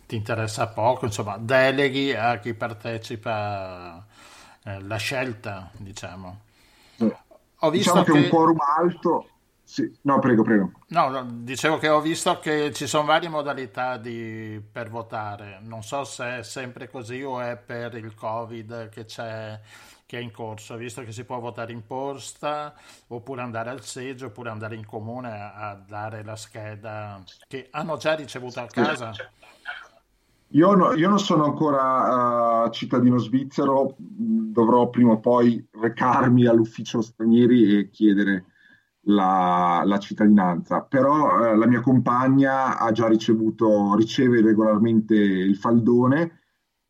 ti 0.07 0.17
interessa 0.17 0.69
poco 0.69 1.05
insomma 1.05 1.37
deleghi 1.39 2.15
a 2.15 2.39
chi 2.39 2.55
partecipa 2.55 4.05
eh, 4.65 4.81
la 4.83 4.97
scelta 4.97 5.71
diciamo. 5.77 6.41
Ho 7.63 7.71
visto 7.71 7.93
diciamo 7.93 8.03
che, 8.05 8.13
che 8.13 8.19
un 8.19 8.29
quorum 8.29 8.59
alto 8.79 9.29
sì. 9.63 9.99
no 10.03 10.19
prego 10.19 10.43
prego. 10.43 10.73
No, 10.89 11.09
no, 11.11 11.25
dicevo 11.31 11.79
che 11.79 11.89
ho 11.89 12.01
visto 12.01 12.41
che 12.41 12.73
ci 12.73 12.87
sono 12.87 13.05
varie 13.05 13.29
modalità 13.29 13.99
di, 13.99 14.61
per 14.73 14.91
votare. 14.91 15.61
Non 15.63 15.83
so 15.83 16.05
se 16.05 16.39
è 16.39 16.43
sempre 16.43 16.91
così 16.91 17.23
o 17.23 17.41
è 17.41 17.57
per 17.57 17.95
il 17.95 18.15
covid 18.15 18.89
che 18.89 19.05
c'è 19.05 19.61
che 20.11 20.19
è 20.19 20.21
in 20.21 20.33
corso, 20.33 20.77
visto 20.77 21.05
che 21.05 21.13
si 21.13 21.23
può 21.23 21.39
votare 21.39 21.73
in 21.73 21.87
posta, 21.87 22.75
oppure 23.07 23.43
andare 23.43 23.71
al 23.71 23.85
seggio, 23.85 24.27
oppure 24.27 24.51
andare 24.51 24.75
in 24.75 24.85
comune 24.85 25.29
a, 25.29 25.71
a 25.71 25.81
dare 25.87 26.25
la 26.25 26.35
scheda 26.35 27.23
che 27.47 27.69
hanno 27.71 27.97
già 27.97 28.15
ricevuto 28.15 28.59
a 28.59 28.67
casa. 28.67 29.13
Io, 30.49 30.75
no, 30.75 30.95
io 30.95 31.09
non 31.09 31.21
sono 31.21 31.45
ancora 31.45 32.65
uh, 32.65 32.71
cittadino 32.71 33.19
svizzero, 33.19 33.95
dovrò 33.99 34.91
prima 34.91 35.13
o 35.13 35.21
poi 35.21 35.65
recarmi 35.81 36.45
all'ufficio 36.45 37.03
stranieri 37.03 37.79
e 37.79 37.91
chiedere 37.91 38.47
la, 39.03 39.83
la 39.85 39.99
cittadinanza, 40.01 40.81
però 40.81 41.53
uh, 41.53 41.57
la 41.57 41.69
mia 41.69 41.83
compagna 41.83 42.81
ha 42.81 42.91
già 42.91 43.07
ricevuto, 43.07 43.95
riceve 43.95 44.43
regolarmente 44.43 45.15
il 45.15 45.55
faldone 45.55 46.40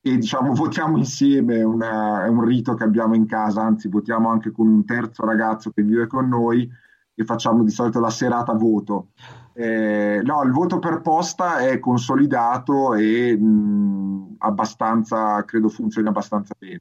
e 0.02 0.16
diciamo 0.16 0.54
votiamo 0.54 0.96
insieme, 0.96 1.62
una, 1.62 2.24
è 2.24 2.28
un 2.28 2.42
rito 2.42 2.74
che 2.74 2.84
abbiamo 2.84 3.14
in 3.14 3.26
casa, 3.26 3.62
anzi 3.62 3.88
votiamo 3.88 4.30
anche 4.30 4.50
con 4.50 4.66
un 4.66 4.84
terzo 4.84 5.24
ragazzo 5.24 5.70
che 5.70 5.82
vive 5.82 6.06
con 6.06 6.28
noi 6.28 6.68
e 7.14 7.24
facciamo 7.24 7.62
di 7.62 7.70
solito 7.70 8.00
la 8.00 8.10
serata 8.10 8.54
voto. 8.54 9.08
Eh, 9.52 10.22
no, 10.24 10.42
il 10.42 10.52
voto 10.52 10.78
per 10.78 11.02
posta 11.02 11.58
è 11.58 11.78
consolidato 11.78 12.94
e 12.94 13.36
mh, 13.36 14.36
abbastanza, 14.38 15.44
credo 15.44 15.68
funzioni 15.68 16.08
abbastanza 16.08 16.54
bene. 16.58 16.80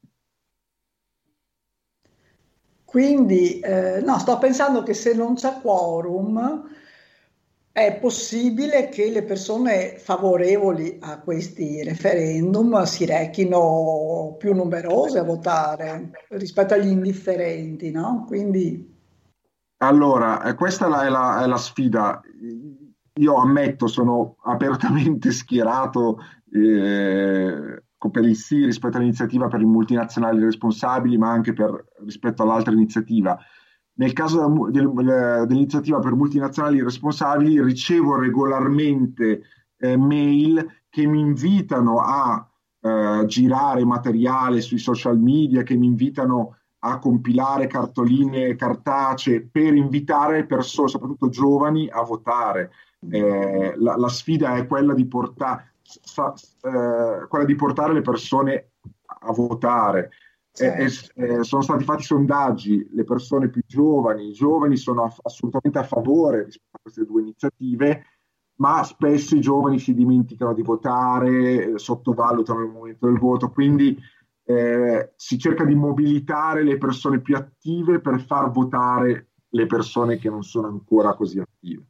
Quindi, 2.85 3.59
eh, 3.59 4.01
no, 4.03 4.17
sto 4.17 4.37
pensando 4.39 4.81
che 4.81 4.93
se 4.93 5.13
non 5.13 5.35
c'è 5.35 5.59
quorum, 5.61 6.67
è 7.85 7.97
possibile 7.97 8.89
che 8.89 9.09
le 9.09 9.23
persone 9.23 9.95
favorevoli 9.97 10.97
a 10.99 11.19
questi 11.19 11.83
referendum 11.83 12.83
si 12.83 13.05
rechino 13.05 14.35
più 14.37 14.53
numerose 14.53 15.19
a 15.19 15.23
votare 15.23 16.11
rispetto 16.29 16.73
agli 16.73 16.89
indifferenti, 16.89 17.91
no? 17.91 18.25
Quindi... 18.27 18.97
Allora, 19.77 20.43
eh, 20.43 20.55
questa 20.55 20.87
è 20.87 21.09
la, 21.09 21.41
è 21.41 21.47
la, 21.47 21.57
sfida. 21.57 22.21
Io 23.13 23.35
ammetto, 23.35 23.87
sono 23.87 24.35
apertamente 24.43 25.31
schierato 25.31 26.17
eh, 26.51 27.81
per 28.11 28.23
il 28.25 28.35
sì 28.35 28.65
rispetto 28.65 28.97
all'iniziativa 28.97 29.47
per 29.47 29.61
i 29.61 29.65
multinazionali 29.65 30.43
responsabili, 30.43 31.17
ma 31.17 31.29
anche 31.29 31.53
per, 31.53 31.85
rispetto 32.03 32.43
all'altra 32.43 32.73
iniziativa 32.73 33.39
nel 33.99 34.13
caso 34.13 34.69
dell'iniziativa 34.71 35.99
per 35.99 36.15
multinazionali 36.15 36.81
responsabili 36.81 37.61
ricevo 37.61 38.17
regolarmente 38.17 39.41
eh, 39.77 39.97
mail 39.97 40.83
che 40.89 41.05
mi 41.05 41.19
invitano 41.19 41.99
a 41.99 42.49
eh, 42.81 43.23
girare 43.25 43.83
materiale 43.83 44.61
sui 44.61 44.77
social 44.77 45.19
media, 45.19 45.63
che 45.63 45.75
mi 45.75 45.85
invitano 45.85 46.55
a 46.79 46.97
compilare 46.97 47.67
cartoline 47.67 48.55
cartacee 48.55 49.41
per 49.41 49.73
invitare 49.73 50.45
persone, 50.45 50.87
soprattutto 50.87 51.27
giovani, 51.27 51.89
a 51.89 52.01
votare. 52.03 52.71
Eh, 53.09 53.73
la, 53.75 53.97
la, 53.97 54.07
sfida 54.07 54.55
è 54.55 54.65
quella 54.65 54.93
di, 54.93 55.05
porta, 55.07 55.61
sa, 55.81 56.33
eh, 56.33 57.27
quella 57.27 57.45
di, 57.45 57.55
portare 57.55 57.91
le 57.91 58.01
persone 58.01 58.71
a 59.05 59.31
votare. 59.33 60.11
Eh, 60.65 61.43
sono 61.43 61.61
stati 61.61 61.83
fatti 61.83 62.03
sondaggi, 62.03 62.87
le 62.91 63.03
persone 63.03 63.49
più 63.49 63.61
giovani, 63.65 64.29
i 64.29 64.33
giovani 64.33 64.77
sono 64.77 65.03
aff- 65.03 65.19
assolutamente 65.23 65.79
a 65.79 65.83
favore 65.83 66.43
rispetto 66.45 66.77
a 66.77 66.79
queste 66.81 67.05
due 67.05 67.21
iniziative, 67.21 68.05
ma 68.55 68.83
spesso 68.83 69.35
i 69.35 69.41
giovani 69.41 69.79
si 69.79 69.93
dimenticano 69.93 70.53
di 70.53 70.61
votare, 70.61 71.77
sottovalutano 71.77 72.61
il 72.61 72.71
momento 72.71 73.05
del 73.07 73.17
voto, 73.17 73.49
quindi 73.49 73.97
eh, 74.43 75.11
si 75.15 75.37
cerca 75.37 75.63
di 75.63 75.75
mobilitare 75.75 76.63
le 76.63 76.77
persone 76.77 77.21
più 77.21 77.35
attive 77.35 77.99
per 77.99 78.19
far 78.19 78.51
votare 78.51 79.27
le 79.49 79.65
persone 79.65 80.17
che 80.17 80.29
non 80.29 80.43
sono 80.43 80.67
ancora 80.67 81.13
così 81.13 81.39
attive. 81.39 81.85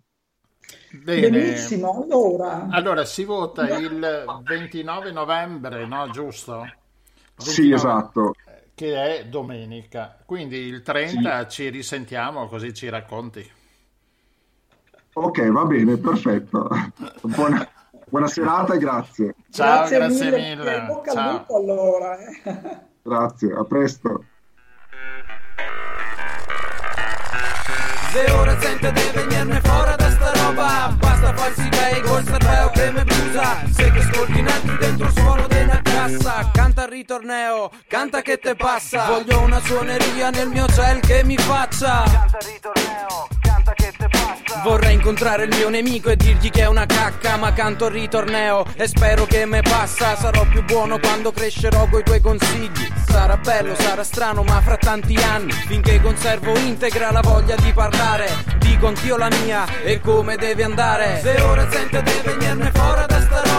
Bene. 0.91 1.29
Benissimo, 1.29 2.03
allora. 2.03 2.67
Allora 2.69 3.05
si 3.05 3.23
vota 3.23 3.77
il 3.77 4.41
29 4.43 5.11
novembre, 5.11 5.85
no? 5.85 6.09
Giusto? 6.09 6.59
29, 6.59 6.77
sì, 7.37 7.71
esatto. 7.71 8.33
Che 8.79 9.19
è 9.19 9.25
domenica. 9.25 10.15
Quindi 10.23 10.55
il 10.55 10.81
30 10.81 11.41
sì. 11.41 11.49
ci 11.49 11.69
risentiamo 11.69 12.47
così 12.47 12.73
ci 12.73 12.87
racconti. 12.87 13.45
Ok, 15.15 15.49
va 15.49 15.65
bene, 15.65 15.97
perfetto. 15.97 16.69
Buona, 17.23 17.67
Buona 18.07 18.27
serata 18.27 18.75
e 18.75 18.77
grazie. 18.77 19.35
Ciao, 19.51 19.79
grazie, 19.79 19.97
grazie 19.97 20.31
mille. 20.31 20.55
mille. 20.55 20.81
Bocca 20.87 21.11
Ciao. 21.11 21.27
al 21.27 21.33
lupo 21.33 21.57
allora. 21.57 22.17
Eh. 22.19 22.77
Grazie, 23.01 23.53
a 23.53 23.63
presto. 23.65 24.23
Se 28.13 28.31
ora 28.31 28.57
sente 28.61 28.91
deve 28.93 29.25
venirne 29.25 29.59
fuori 29.59 29.95
da 29.97 30.09
sta 30.09 30.31
roba 30.31 30.95
Basta 30.97 31.33
farsi 31.33 31.67
gay 31.67 32.01
col 32.01 32.23
cervello 32.23 32.69
che 32.69 32.91
mi 32.91 33.03
brusa 33.03 33.67
Se 33.71 33.91
che 33.91 33.99
ascolti 33.99 34.39
altri 34.39 34.77
dentro 34.77 35.05
il 35.05 35.13
suono 35.13 35.47
cassa 35.99 36.49
Canta 36.53 36.83
il 36.83 36.89
ritorneo, 36.89 37.71
canta 37.87 38.21
che 38.21 38.37
te 38.37 38.55
passa. 38.55 39.05
Voglio 39.05 39.41
una 39.41 39.59
suoneria 39.59 40.29
nel 40.29 40.47
mio 40.47 40.67
ciel 40.67 40.99
che 40.99 41.23
mi 41.23 41.37
faccia. 41.37 42.03
Canta 42.03 42.37
il 42.39 42.47
ritorneo 42.53 43.27
Vorrei 44.63 44.93
incontrare 44.95 45.43
il 45.43 45.55
mio 45.55 45.69
nemico 45.69 46.09
e 46.09 46.15
dirgli 46.15 46.49
che 46.49 46.61
è 46.61 46.67
una 46.67 46.85
cacca 46.85 47.37
Ma 47.37 47.53
canto 47.53 47.85
il 47.85 47.91
ritorneo 47.91 48.65
e 48.75 48.87
spero 48.87 49.25
che 49.25 49.45
me 49.45 49.61
passa. 49.61 50.15
Sarò 50.15 50.45
più 50.45 50.63
buono 50.63 50.99
quando 50.99 51.31
crescerò 51.31 51.87
coi 51.87 52.03
tuoi 52.03 52.21
consigli. 52.21 52.87
Sarà 53.07 53.37
bello, 53.37 53.75
sarà 53.75 54.03
strano 54.03 54.43
ma 54.43 54.61
fra 54.61 54.77
tanti 54.77 55.15
anni 55.15 55.51
Finché 55.51 55.99
conservo 56.01 56.57
integra 56.57 57.11
la 57.11 57.21
voglia 57.21 57.55
di 57.55 57.71
parlare. 57.73 58.29
Dico 58.57 58.87
anch'io 58.87 59.17
la 59.17 59.29
mia 59.43 59.65
e 59.83 59.99
come 59.99 60.35
deve 60.37 60.63
andare. 60.63 61.19
Se 61.21 61.41
ora 61.41 61.69
sente 61.69 62.01
deve 62.01 62.33
venirne 62.33 62.71
fuori 62.73 63.08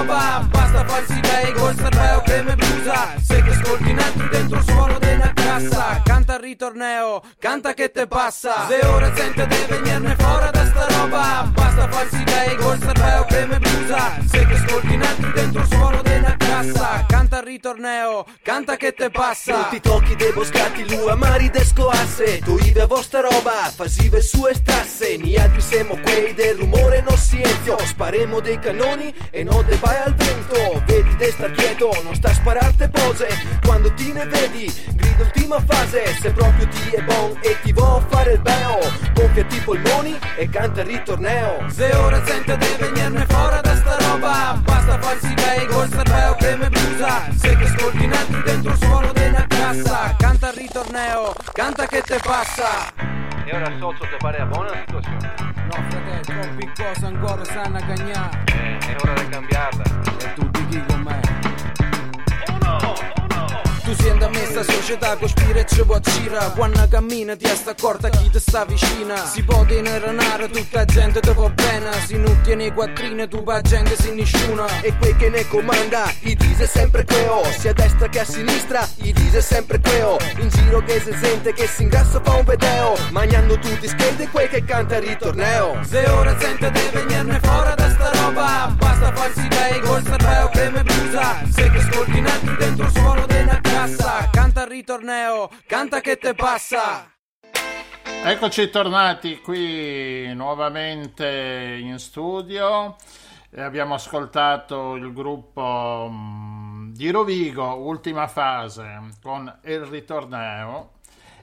roba 0.01 0.47
Basta 0.51 0.85
farsi 0.85 1.21
gay 1.21 1.53
col 1.53 1.77
cervello 1.77 2.23
che 2.23 2.43
me 2.43 2.57
brusa. 2.57 3.15
Se 3.21 3.43
che 3.43 3.51
ascolti 3.51 3.91
in 3.91 3.99
altri 3.99 4.29
dentro 4.29 4.59
il 4.59 4.65
suono 4.65 4.99
della 4.99 5.33
cassa 5.51 6.01
Canta 6.05 6.35
il 6.35 6.41
ritorneo, 6.41 7.23
canta 7.39 7.75
che 7.75 7.91
te 7.91 8.07
passa. 8.07 8.67
Se 8.69 8.87
ora 8.87 9.13
sente 9.15 9.47
deve 9.47 9.79
venirne 9.79 10.15
fuori 10.17 10.51
da 10.51 10.67
sta 10.67 10.87
roba 10.87 11.51
Basta 11.53 11.89
farsi 11.89 12.23
gay 12.25 12.57
col 12.57 12.79
cervello 12.79 13.25
che 13.25 13.47
me 13.47 13.59
brusa 13.59 14.19
Se 14.27 14.47
che 14.47 14.55
ascolti 14.55 14.95
in 14.95 15.03
altri 15.03 15.33
dentro 15.33 15.63
il 15.63 15.69
suono 15.69 16.03
della 16.03 16.37
cassa. 16.37 17.05
Canta 17.07 17.39
il 17.39 17.45
ritorneo, 17.45 18.27
canta 18.43 18.77
che 18.77 18.93
te 18.93 19.11
passa. 19.11 19.63
Tutti 19.63 19.81
tocchi 19.81 20.17
dei 20.17 20.33
boscati, 20.33 20.95
lua 20.95 21.15
mari 21.15 21.51
descoasse 21.51 22.41
Tu 22.41 22.59
ive 22.59 22.87
vostra 22.87 23.21
roba, 23.21 23.71
fasive 23.75 24.21
sue 24.21 24.55
strasse. 24.55 25.17
Ni 25.17 25.37
altri 25.37 25.61
siamo 25.61 25.99
quei 26.03 26.35
del 26.35 26.57
rumore 26.57 27.03
non 27.07 27.17
silenzio. 27.17 27.79
Sparemo 27.79 28.41
dei 28.41 28.59
cannoni 28.59 29.15
e 29.31 29.43
non 29.43 29.65
te 29.67 29.77
vai 29.77 29.97
al 30.05 30.15
vento. 30.15 30.83
Vedi 30.87 31.17
de 31.17 31.31
star 31.31 31.53
quieto, 31.53 31.91
non 32.03 32.15
sta 32.15 32.29
a 32.31 32.35
spararte 32.35 32.89
pose. 32.89 33.29
Quando 33.65 33.93
ti 33.95 34.13
ne 34.13 34.27
vedi, 34.27 34.73
grido 34.95 35.25
ultima 35.51 35.61
fase 35.67 36.07
Se 36.21 36.31
proprio 36.33 36.69
ti 36.69 36.91
è 36.91 37.03
bon 37.03 37.37
e 37.41 37.57
ti 37.63 37.73
vo 37.73 38.03
fare 38.09 38.33
il 38.33 38.41
beo 38.41 38.79
Gonfiati 39.15 39.57
i 39.57 39.61
polmoni 39.61 40.19
e 40.37 40.49
canta 40.49 40.81
il 40.81 40.87
ritorneo. 40.87 41.69
Se 41.69 41.95
ora 41.95 42.25
sente 42.25 42.57
deve 42.57 42.91
venirne 42.91 43.27
fuori 43.27 43.61
da 43.61 43.75
sta 43.75 43.97
roba 43.99 44.61
Basta 44.63 44.99
farsi 45.01 45.35
gay 45.35 45.67
col 45.67 45.91
cervello 45.91 46.35
che 46.35 46.57
me 46.57 46.69
brusa 46.69 47.29
Se 47.37 47.57
che 47.57 47.65
ascolti 47.65 48.05
in 48.05 48.13
altri 48.13 48.43
dentro 48.43 48.73
il 48.73 48.79
suono 48.79 49.13
della 49.13 49.47
cassa 49.47 50.15
Canta 50.17 50.51
il 50.51 50.57
ritorneo, 50.57 51.35
canta 51.53 51.87
che 51.87 52.03
te 52.03 52.19
passa. 52.23 52.93
E 53.45 53.55
ora 53.55 53.69
il 53.69 53.79
socio 53.79 54.03
ti 54.05 54.17
pare 54.19 54.45
buona 54.47 54.71
la 54.71 54.83
situazione? 54.87 55.35
No 55.55 55.85
fratello, 55.89 56.41
troppi 56.41 56.73
cose 56.77 57.07
ancora 57.07 57.45
sanno 57.45 57.77
a 57.77 57.81
cagnare 57.81 58.45
eh, 58.47 58.79
È 58.79 58.97
ora 59.03 59.13
di 59.15 59.29
cambiarla. 59.29 59.83
E 60.19 60.35
tu 60.35 60.49
di 60.51 60.67
chi 60.69 60.83
con 60.87 61.01
me? 61.01 61.30
Tu 63.91 63.97
sei 63.97 64.17
da 64.19 64.29
me 64.29 64.47
sta 64.47 64.63
società 64.63 65.17
cospira 65.17 65.59
e 65.59 65.67
ci 65.67 65.85
può 65.85 65.99
gira 65.99 66.53
Quando 66.55 66.87
cammina 66.89 67.35
ti 67.35 67.49
sta 67.49 67.73
accorta 67.73 68.09
chi 68.09 68.31
ti 68.31 68.39
sta 68.39 68.65
vicina. 68.65 69.17
Si 69.27 69.43
può 69.43 69.65
tenerare 69.65 70.49
tutta 70.49 70.85
gente 70.85 71.19
va 71.21 71.49
bene 71.49 71.91
Si 72.07 72.17
non 72.17 72.41
tiene 72.43 72.73
quattrine 72.73 73.27
tu 73.27 73.43
pa' 73.43 73.61
gente 73.63 73.97
si 73.97 74.13
nessuna 74.13 74.67
E 74.83 74.97
quel 74.97 75.17
che 75.17 75.29
ne 75.29 75.45
comanda 75.49 76.09
i 76.21 76.37
dice 76.37 76.69
sempre 76.69 77.05
queo 77.05 77.43
Sia 77.59 77.71
a 77.71 77.73
destra 77.73 78.09
che 78.09 78.21
a 78.21 78.25
sinistra 78.25 78.89
i 79.03 79.13
dice 79.13 79.41
sempre 79.41 79.81
queo 79.81 80.19
In 80.39 80.49
giro 80.51 80.85
che 80.85 81.01
si 81.01 81.13
sente 81.21 81.53
che 81.53 81.67
si 81.67 81.83
ingrassa 81.83 82.21
fa 82.23 82.37
un 82.37 82.45
video 82.45 82.97
Magnando 83.11 83.59
tutti 83.59 83.89
schede 83.89 84.29
quel 84.29 84.49
che 84.49 84.65
canta 84.65 84.99
il 84.99 85.09
ritorneo. 85.09 85.81
Se 85.83 86.09
ora 86.11 86.39
sente 86.39 86.71
deve 86.71 87.03
venirne 87.03 87.41
fuori 87.43 87.75
da 87.75 87.91
sta 87.91 88.11
roba 88.13 88.73
Basta 88.73 89.13
farsi 89.13 89.49
gay 89.49 89.81
col 89.81 90.05
cervello 90.05 90.50
che 90.61 90.71
mi 90.71 90.83
brusa 90.83 91.47
Se 91.47 91.71
che 91.71 91.79
ascolti 91.79 92.19
in 92.19 92.27
altri 92.27 92.57
dentro 92.57 92.85
il 92.85 92.93
suono 92.93 93.27
della 93.27 93.61
cassa, 93.63 94.29
canta 94.31 94.65
il 94.65 94.69
ritorneo, 94.69 95.51
canta 95.67 96.01
che 96.01 96.17
te 96.17 96.35
passa. 96.35 97.11
Eccoci 98.23 98.69
tornati 98.69 99.41
qui 99.41 100.31
nuovamente 100.35 101.79
in 101.81 101.99
studio. 101.99 102.97
E 103.53 103.63
abbiamo 103.63 103.95
ascoltato 103.95 104.95
il 104.95 105.13
gruppo 105.13 106.09
mm, 106.09 106.93
di 106.93 107.11
Rovigo, 107.11 107.75
ultima 107.77 108.29
fase, 108.29 109.01
con 109.21 109.53
il 109.65 109.81
ritorneo 109.81 111.00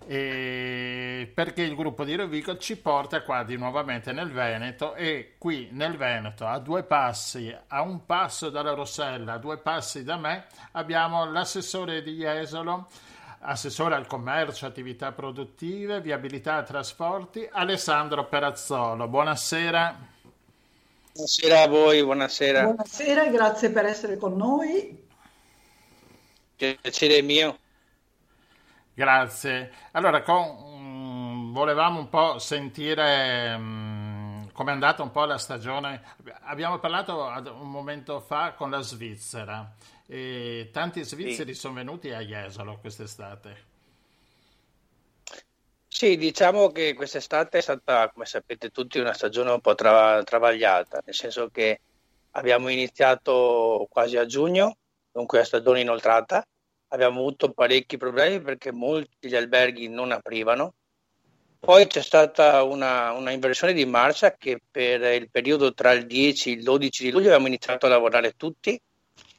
e 0.10 1.30
perché 1.34 1.64
il 1.64 1.76
gruppo 1.76 2.06
di 2.06 2.16
Rovigo 2.16 2.58
ci 2.58 2.78
porta 2.78 3.24
qua 3.24 3.44
di 3.44 3.58
nuovamente 3.58 4.14
nel 4.14 4.32
Veneto 4.32 4.96
e 4.96 5.34
qui 5.38 5.68
nel 5.74 5.98
Veneto 5.98 6.46
a 6.46 6.60
due 6.60 6.84
passi, 6.84 7.54
a 7.68 7.82
un 7.82 8.06
passo 8.06 8.50
dalla 8.50 8.72
Rossella, 8.72 9.34
a 9.34 9.38
due 9.38 9.58
passi 9.58 10.06
da 10.06 10.16
me 10.16 10.46
abbiamo 10.72 11.30
l'assessore 11.30 12.02
di 12.04 12.16
Jesolo, 12.16 12.88
assessore 13.40 13.96
al 13.96 14.08
commercio, 14.08 14.66
attività 14.66 15.12
produttive, 15.12 16.00
viabilità 16.00 16.62
e 16.62 16.64
trasporti, 16.64 17.46
Alessandro 17.52 18.26
Perazzolo. 18.28 19.10
Buonasera. 19.10 20.16
Buonasera 21.12 21.62
a 21.64 21.68
voi, 21.68 22.02
buonasera. 22.02 22.64
Buonasera 22.64 23.26
grazie 23.28 23.72
per 23.72 23.86
essere 23.86 24.16
con 24.16 24.38
noi. 24.38 25.06
Piacere 26.56 27.22
mio. 27.22 27.58
Grazie. 28.98 29.72
Allora, 29.92 30.24
con, 30.24 30.42
um, 30.42 31.54
volevamo 31.54 32.00
un 32.00 32.10
po' 32.10 32.40
sentire 32.40 33.54
um, 33.54 34.52
com'è 34.52 34.72
andata 34.72 35.04
un 35.04 35.12
po' 35.12 35.26
la 35.26 35.38
stagione. 35.38 36.02
Abbiamo 36.46 36.80
parlato 36.80 37.16
un 37.62 37.70
momento 37.70 38.20
fa 38.20 38.54
con 38.54 38.72
la 38.72 38.82
Svizzera 38.82 39.72
e 40.08 40.72
tanti 40.74 41.04
svizzeri 41.04 41.54
sì. 41.54 41.60
sono 41.60 41.76
venuti 41.76 42.10
a 42.10 42.22
Jesolo 42.22 42.80
quest'estate. 42.80 43.66
Sì, 45.88 46.18
diciamo 46.18 46.72
che 46.72 46.96
quest'estate 46.96 47.60
è 47.60 47.62
stata, 47.62 48.10
come 48.10 48.26
sapete 48.26 48.72
tutti, 48.72 48.98
una 48.98 49.14
stagione 49.14 49.52
un 49.52 49.62
po' 49.62 49.76
tra- 49.76 50.24
travagliata, 50.24 51.04
nel 51.06 51.14
senso 51.14 51.50
che 51.50 51.82
abbiamo 52.32 52.70
iniziato 52.70 53.86
quasi 53.92 54.18
a 54.18 54.26
giugno, 54.26 54.76
dunque 55.12 55.38
la 55.38 55.46
stagione 55.46 55.82
inoltrata, 55.82 56.44
abbiamo 56.90 57.20
avuto 57.20 57.52
parecchi 57.52 57.98
problemi 57.98 58.42
perché 58.42 58.72
molti 58.72 59.16
degli 59.20 59.36
alberghi 59.36 59.88
non 59.90 60.12
aprivano. 60.12 60.74
Poi 61.60 61.88
c'è 61.88 62.02
stata 62.02 62.64
una, 62.64 63.12
una, 63.14 63.32
inversione 63.32 63.74
di 63.74 63.86
marcia 63.86 64.36
che 64.36 64.62
per 64.70 65.02
il 65.14 65.30
periodo 65.30 65.74
tra 65.74 65.92
il 65.92 66.06
10 66.06 66.50
e 66.50 66.54
il 66.54 66.64
12 66.64 67.04
di 67.04 67.12
luglio 67.12 67.28
abbiamo 67.28 67.48
iniziato 67.48 67.88
a 67.88 67.90
lavorare 67.90 68.34
tutti 68.34 68.80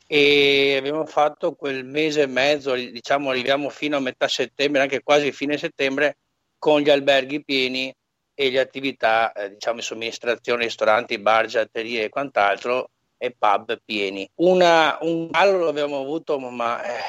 e 0.07 0.77
abbiamo 0.77 1.07
fatto 1.07 1.55
quel 1.55 1.85
mese 1.85 2.23
e 2.23 2.27
mezzo, 2.27 2.75
diciamo 2.75 3.31
arriviamo 3.31 3.69
fino 3.69 3.97
a 3.97 4.01
metà 4.01 4.27
settembre, 4.27 4.81
anche 4.81 5.03
quasi 5.03 5.33
fine 5.33 5.57
settembre, 5.59 6.17
con 6.59 6.81
gli 6.81 6.91
alberghi 6.91 7.45
pieni 7.45 7.95
e 8.35 8.51
le 8.51 8.61
attività, 8.61 9.33
eh, 9.33 9.51
diciamo, 9.51 9.81
somministrazione, 9.81 10.65
ristoranti, 10.65 11.19
bar, 11.19 11.47
giatterie 11.47 12.05
e 12.05 12.09
quant'altro 12.09 12.91
e 13.19 13.35
pub 13.37 13.81
pieni. 13.85 14.29
Una, 14.37 14.97
un 15.03 15.31
calo 15.31 15.65
l'abbiamo 15.65 16.01
avuto, 16.01 16.39
ma 16.39 16.83
eh, 16.83 17.01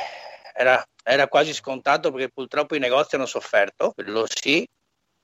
era, 0.53 0.83
era 1.03 1.27
quasi 1.27 1.53
scontato 1.53 2.11
perché 2.11 2.29
purtroppo 2.29 2.75
i 2.75 2.79
negozi 2.79 3.15
hanno 3.15 3.25
sofferto, 3.25 3.91
quello 3.93 4.25
sì, 4.27 4.67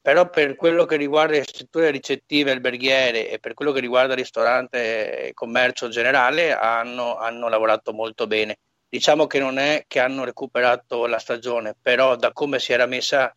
però 0.02 0.30
per 0.30 0.56
quello 0.56 0.86
che 0.86 0.98
riguarda 0.98 1.34
le 1.34 1.44
strutture 1.44 1.90
ricettive 1.90 2.52
alberghiere 2.52 3.30
e 3.30 3.40
per 3.40 3.54
quello 3.54 3.72
che 3.72 3.80
riguarda 3.80 4.14
il 4.14 4.20
ristorante 4.20 5.28
e 5.28 5.34
commercio 5.34 5.88
generale 5.88 6.54
hanno, 6.54 7.18
hanno 7.18 7.50
lavorato 7.50 7.92
molto 7.92 8.28
bene. 8.28 8.58
Diciamo 8.88 9.26
che 9.26 9.40
non 9.40 9.58
è 9.58 9.84
che 9.88 10.00
hanno 10.00 10.24
recuperato 10.24 11.08
la 11.08 11.18
stagione, 11.18 11.76
però 11.82 12.16
da 12.16 12.32
come 12.34 12.60
si 12.60 12.72
era 12.72 12.86
messa 12.86 13.36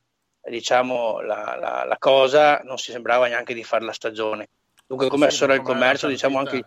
diciamo, 0.49 1.21
la, 1.21 1.57
la, 1.59 1.85
la 1.85 1.97
cosa 1.99 2.61
non 2.65 2.79
si 2.79 2.93
sembrava 2.93 3.27
neanche 3.27 3.55
di 3.55 3.65
fare 3.65 3.85
la 3.85 3.93
stagione. 3.93 4.49
Dunque 4.87 5.09
come 5.09 5.31
sì, 5.31 5.45
il 5.45 5.63
commercio, 5.63 6.07
diciamo 6.07 6.39
anche... 6.39 6.65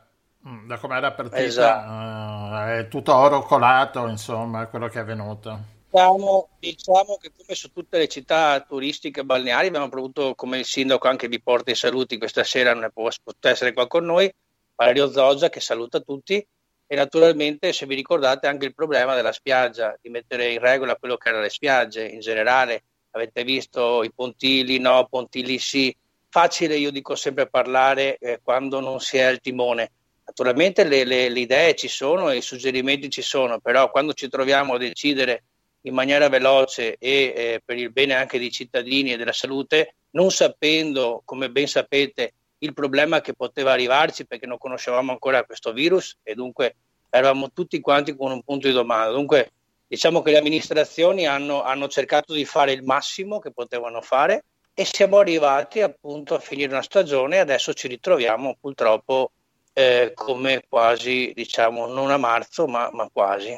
Mm, 0.47 0.67
da 0.67 0.77
come 0.77 0.97
era 0.97 1.11
partita, 1.11 1.37
esatto. 1.37 1.87
uh, 1.87 2.40
è 2.55 2.87
tutto 2.87 3.15
oro 3.15 3.43
colato, 3.43 4.07
insomma, 4.07 4.67
quello 4.67 4.87
che 4.87 4.99
è 4.99 5.01
avvenuto. 5.01 5.59
Diciamo, 5.89 6.49
diciamo, 6.59 7.17
che 7.17 7.31
come 7.35 7.53
su 7.53 7.71
tutte 7.71 7.97
le 7.97 8.07
città 8.07 8.59
turistiche 8.61 9.25
balneari 9.25 9.67
abbiamo 9.67 9.85
avuto 9.85 10.35
come 10.35 10.59
il 10.59 10.65
sindaco 10.65 11.07
anche 11.07 11.27
di 11.27 11.41
Porta 11.41 11.71
e 11.71 11.75
Saluti 11.75 12.17
questa 12.17 12.45
sera 12.45 12.73
non 12.73 12.85
è 12.85 12.89
può, 12.89 13.09
essere 13.41 13.73
qua 13.73 13.87
con 13.87 14.05
noi, 14.05 14.33
Valerio 14.75 15.11
Zoggia 15.11 15.49
che 15.49 15.59
saluta 15.59 15.99
tutti 15.99 16.45
e 16.87 16.95
naturalmente 16.95 17.73
se 17.73 17.85
vi 17.85 17.95
ricordate 17.95 18.47
anche 18.47 18.65
il 18.65 18.73
problema 18.73 19.15
della 19.15 19.31
spiaggia, 19.31 19.97
di 20.01 20.09
mettere 20.09 20.51
in 20.51 20.59
regola 20.59 20.95
quello 20.95 21.17
che 21.17 21.27
erano 21.29 21.43
le 21.43 21.49
spiagge 21.49 22.05
in 22.05 22.19
generale, 22.19 22.83
avete 23.11 23.43
visto 23.43 24.03
i 24.03 24.11
pontili 24.13 24.79
no, 24.79 25.07
pontili 25.09 25.57
sì, 25.59 25.95
facile 26.29 26.75
io 26.75 26.91
dico 26.91 27.15
sempre 27.15 27.47
parlare 27.47 28.17
eh, 28.17 28.39
quando 28.41 28.79
non 28.79 28.99
si 28.99 29.17
è 29.17 29.23
al 29.23 29.39
timone. 29.39 29.91
Naturalmente 30.31 30.85
le, 30.85 31.03
le, 31.03 31.27
le, 31.27 31.39
idee 31.41 31.75
ci 31.75 31.89
sono 31.89 32.29
e 32.29 32.37
i 32.37 32.41
suggerimenti 32.41 33.09
ci 33.09 33.21
sono, 33.21 33.59
però 33.59 33.91
quando 33.91 34.13
ci 34.13 34.29
troviamo 34.29 34.75
a 34.75 34.77
decidere 34.77 35.43
in 35.81 35.93
maniera 35.93 36.29
veloce 36.29 36.95
e 36.97 37.33
eh, 37.35 37.61
per 37.63 37.77
il 37.77 37.91
bene 37.91 38.13
anche 38.13 38.39
dei 38.39 38.49
cittadini 38.49 39.11
e 39.11 39.17
della 39.17 39.33
salute, 39.33 39.95
non 40.11 40.31
sapendo, 40.31 41.21
come 41.25 41.49
ben 41.49 41.67
sapete, 41.67 42.33
il 42.59 42.73
problema 42.73 43.19
che 43.19 43.33
poteva 43.33 43.73
arrivarci 43.73 44.25
perché 44.25 44.45
non 44.45 44.57
conoscevamo 44.57 45.11
ancora 45.11 45.43
questo 45.43 45.73
virus 45.73 46.15
e 46.23 46.33
dunque 46.33 46.75
eravamo 47.09 47.51
tutti 47.51 47.81
quanti 47.81 48.15
con 48.15 48.31
un 48.31 48.41
punto 48.41 48.67
di 48.67 48.73
domanda. 48.73 49.11
Dunque 49.11 49.51
diciamo 49.85 50.21
che 50.21 50.31
le 50.31 50.37
amministrazioni 50.37 51.27
hanno, 51.27 51.61
hanno 51.61 51.89
cercato 51.89 52.31
di 52.33 52.45
fare 52.45 52.71
il 52.71 52.83
massimo 52.83 53.39
che 53.39 53.51
potevano 53.51 53.99
fare 53.99 54.45
e 54.73 54.85
siamo 54.85 55.17
arrivati 55.17 55.81
appunto 55.81 56.35
a 56.35 56.39
finire 56.39 56.71
una 56.71 56.81
stagione 56.81 57.35
e 57.35 57.39
adesso 57.39 57.73
ci 57.73 57.89
ritroviamo 57.89 58.55
purtroppo 58.61 59.31
eh, 59.73 60.11
come 60.13 60.63
quasi, 60.67 61.31
diciamo, 61.33 61.87
non 61.87 62.11
a 62.11 62.17
marzo, 62.17 62.67
ma, 62.67 62.89
ma 62.91 63.09
quasi. 63.11 63.57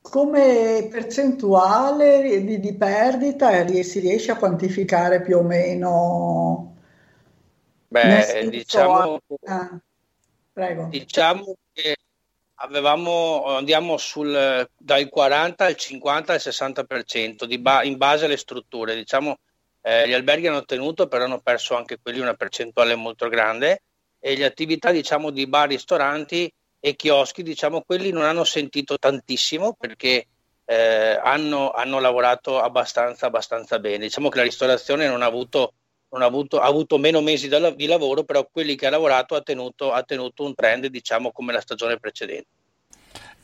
Come 0.00 0.88
percentuale 0.90 2.42
di, 2.44 2.60
di, 2.60 2.74
perdita 2.74 3.66
si 3.82 4.00
riesce 4.00 4.32
a 4.32 4.36
quantificare 4.36 5.22
più 5.22 5.38
o 5.38 5.42
meno? 5.42 6.76
Beh, 7.88 8.48
diciamo, 8.48 9.20
ah, 9.44 9.80
diciamo 10.88 11.54
che 11.72 11.96
avevamo, 12.54 13.44
andiamo 13.44 13.96
sul, 13.96 14.68
dal 14.76 15.08
40 15.08 15.66
al 15.66 15.76
50 15.76 16.32
al 16.32 16.40
60% 16.40 17.46
di 17.46 17.58
ba- 17.58 17.84
in 17.84 17.96
base 17.96 18.24
alle 18.24 18.36
strutture. 18.36 18.96
Diciamo, 18.96 19.36
eh, 19.82 20.08
gli 20.08 20.12
alberghi 20.12 20.48
hanno 20.48 20.64
tenuto, 20.64 21.06
però 21.06 21.24
hanno 21.24 21.40
perso 21.40 21.76
anche 21.76 21.98
quelli 22.00 22.18
una 22.18 22.34
percentuale 22.34 22.94
molto 22.96 23.28
grande 23.28 23.82
e 24.24 24.36
le 24.36 24.44
attività 24.44 24.92
diciamo, 24.92 25.30
di 25.30 25.48
bar, 25.48 25.68
ristoranti 25.68 26.50
e 26.78 26.94
chioschi, 26.94 27.42
diciamo, 27.42 27.82
quelli 27.82 28.12
non 28.12 28.22
hanno 28.22 28.44
sentito 28.44 28.96
tantissimo 28.96 29.74
perché 29.74 30.28
eh, 30.64 31.20
hanno, 31.20 31.72
hanno, 31.72 31.98
lavorato 31.98 32.60
abbastanza, 32.60 33.26
abbastanza 33.26 33.80
bene. 33.80 34.04
Diciamo 34.04 34.28
che 34.28 34.38
la 34.38 34.44
ristorazione 34.44 35.08
non 35.08 35.22
ha 35.22 35.26
avuto, 35.26 35.74
non 36.10 36.22
ha 36.22 36.26
avuto, 36.26 36.60
ha 36.60 36.66
avuto 36.66 36.98
meno 36.98 37.20
mesi 37.20 37.48
di 37.48 37.86
lavoro, 37.86 38.22
però 38.22 38.48
quelli 38.50 38.76
che 38.76 38.86
ha 38.86 38.90
lavorato 38.90 39.34
ha 39.34 39.42
tenuto, 39.42 39.90
ha 39.90 40.04
tenuto 40.04 40.44
un 40.44 40.54
trend, 40.54 40.86
diciamo, 40.86 41.32
come 41.32 41.52
la 41.52 41.60
stagione 41.60 41.98
precedente. 41.98 42.48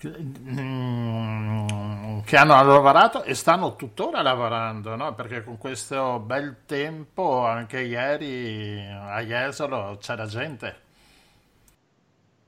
Mm, 0.06 0.97
che 2.28 2.36
hanno 2.36 2.62
lavorato 2.62 3.22
e 3.22 3.32
stanno 3.32 3.74
tuttora 3.74 4.20
lavorando, 4.20 4.94
no? 4.96 5.14
perché 5.14 5.42
con 5.42 5.56
questo 5.56 6.18
bel 6.18 6.56
tempo 6.66 7.46
anche 7.46 7.80
ieri 7.80 8.86
a 8.86 9.22
Jesolo 9.22 9.96
c'era 9.98 10.26
gente. 10.26 10.80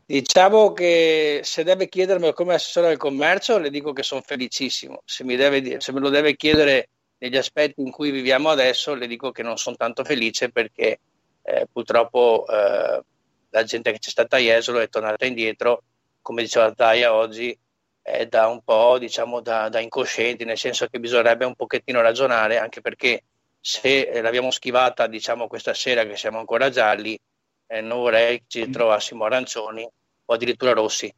Diciamo 0.04 0.74
che 0.74 1.40
se 1.44 1.64
deve 1.64 1.88
chiedermi 1.88 2.34
come 2.34 2.52
assessore 2.52 2.88
al 2.88 2.98
commercio 2.98 3.56
le 3.56 3.70
dico 3.70 3.94
che 3.94 4.02
sono 4.02 4.20
felicissimo, 4.20 5.00
se, 5.06 5.24
deve, 5.24 5.80
se 5.80 5.92
me 5.92 6.00
lo 6.00 6.10
deve 6.10 6.36
chiedere 6.36 6.90
negli 7.16 7.38
aspetti 7.38 7.80
in 7.80 7.90
cui 7.90 8.10
viviamo 8.10 8.50
adesso 8.50 8.92
le 8.92 9.06
dico 9.06 9.30
che 9.30 9.42
non 9.42 9.56
sono 9.56 9.76
tanto 9.76 10.04
felice 10.04 10.50
perché 10.50 11.00
eh, 11.40 11.66
purtroppo 11.72 12.44
eh, 12.46 13.02
la 13.48 13.64
gente 13.64 13.92
che 13.92 13.98
c'è 13.98 14.10
stata 14.10 14.36
a 14.36 14.40
Jesolo 14.40 14.80
è 14.80 14.90
tornata 14.90 15.24
indietro 15.24 15.84
come 16.20 16.42
diceva 16.42 16.70
Taia 16.70 17.14
oggi, 17.14 17.58
è 18.10 18.26
da 18.26 18.46
un 18.48 18.62
po' 18.62 18.98
diciamo 18.98 19.40
da, 19.40 19.68
da, 19.68 19.80
incoscienti, 19.80 20.44
nel 20.44 20.58
senso 20.58 20.86
che 20.86 21.00
bisognerebbe 21.00 21.44
un 21.44 21.54
pochettino 21.54 22.00
ragionare, 22.00 22.58
anche 22.58 22.80
perché 22.80 23.24
se 23.60 24.20
l'abbiamo 24.22 24.50
schivata 24.50 25.06
diciamo 25.06 25.46
questa 25.46 25.74
sera 25.74 26.04
che 26.04 26.16
siamo 26.16 26.38
ancora 26.38 26.70
gialli, 26.70 27.18
eh, 27.66 27.80
non 27.80 27.98
vorrei 27.98 28.38
che 28.38 28.44
ci 28.64 28.70
trovassimo 28.70 29.24
arancioni 29.24 29.86
o 30.24 30.32
addirittura 30.32 30.72
rossi. 30.72 31.12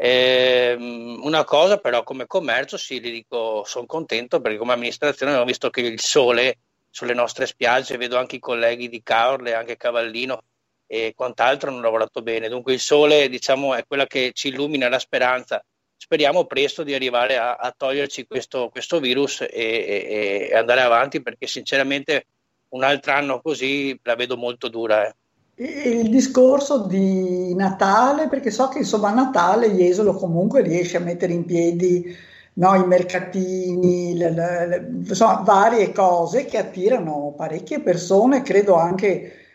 Eh, 0.00 0.76
una 0.78 1.44
cosa 1.44 1.78
però 1.78 2.04
come 2.04 2.26
commercio 2.26 2.76
sì, 2.76 3.00
vi 3.00 3.10
dico, 3.10 3.64
sono 3.64 3.86
contento 3.86 4.40
perché 4.40 4.56
come 4.58 4.72
amministrazione 4.72 5.32
abbiamo 5.32 5.50
visto 5.50 5.70
che 5.70 5.80
il 5.80 6.00
sole 6.00 6.58
sulle 6.90 7.14
nostre 7.14 7.46
spiagge, 7.46 7.96
vedo 7.96 8.16
anche 8.16 8.36
i 8.36 8.40
colleghi 8.40 8.88
di 8.88 9.02
Caorle, 9.02 9.54
anche 9.54 9.76
Cavallino, 9.76 10.42
e 10.86 11.12
quant'altro 11.14 11.70
hanno 11.70 11.80
lavorato 11.80 12.22
bene. 12.22 12.48
Dunque 12.48 12.72
il 12.72 12.80
sole 12.80 13.28
diciamo, 13.28 13.74
è 13.74 13.84
quella 13.86 14.06
che 14.06 14.30
ci 14.32 14.48
illumina 14.48 14.88
la 14.88 14.98
speranza. 14.98 15.62
Speriamo 16.08 16.46
presto 16.46 16.84
di 16.84 16.94
arrivare 16.94 17.36
a, 17.36 17.56
a 17.56 17.70
toglierci 17.76 18.26
questo, 18.26 18.70
questo 18.70 18.98
virus 18.98 19.42
e, 19.42 19.48
e, 19.52 20.48
e, 20.50 20.56
andare 20.56 20.80
avanti 20.80 21.20
perché 21.20 21.46
sinceramente 21.46 22.24
un 22.70 22.82
altro 22.82 23.12
anno 23.12 23.42
così 23.42 23.94
la 24.04 24.14
vedo 24.14 24.38
molto 24.38 24.68
dura. 24.68 25.06
Eh. 25.06 25.64
Il 26.00 26.08
discorso 26.08 26.86
di 26.86 27.54
Natale, 27.54 28.26
perché 28.28 28.50
so 28.50 28.68
che 28.68 28.78
insomma 28.78 29.08
a 29.10 29.12
Natale 29.12 29.68
Jesolo 29.72 30.14
comunque 30.14 30.62
riesce 30.62 30.96
a 30.96 31.00
mettere 31.00 31.34
in 31.34 31.44
piedi 31.44 32.16
no, 32.54 32.74
i 32.74 32.86
mercatini, 32.86 34.16
le, 34.16 34.30
le, 34.30 34.66
le, 34.66 34.88
insomma 35.06 35.42
varie 35.44 35.92
cose 35.92 36.46
che 36.46 36.56
attirano 36.56 37.34
parecchie 37.36 37.80
persone, 37.80 38.40
credo 38.40 38.76
anche 38.76 39.47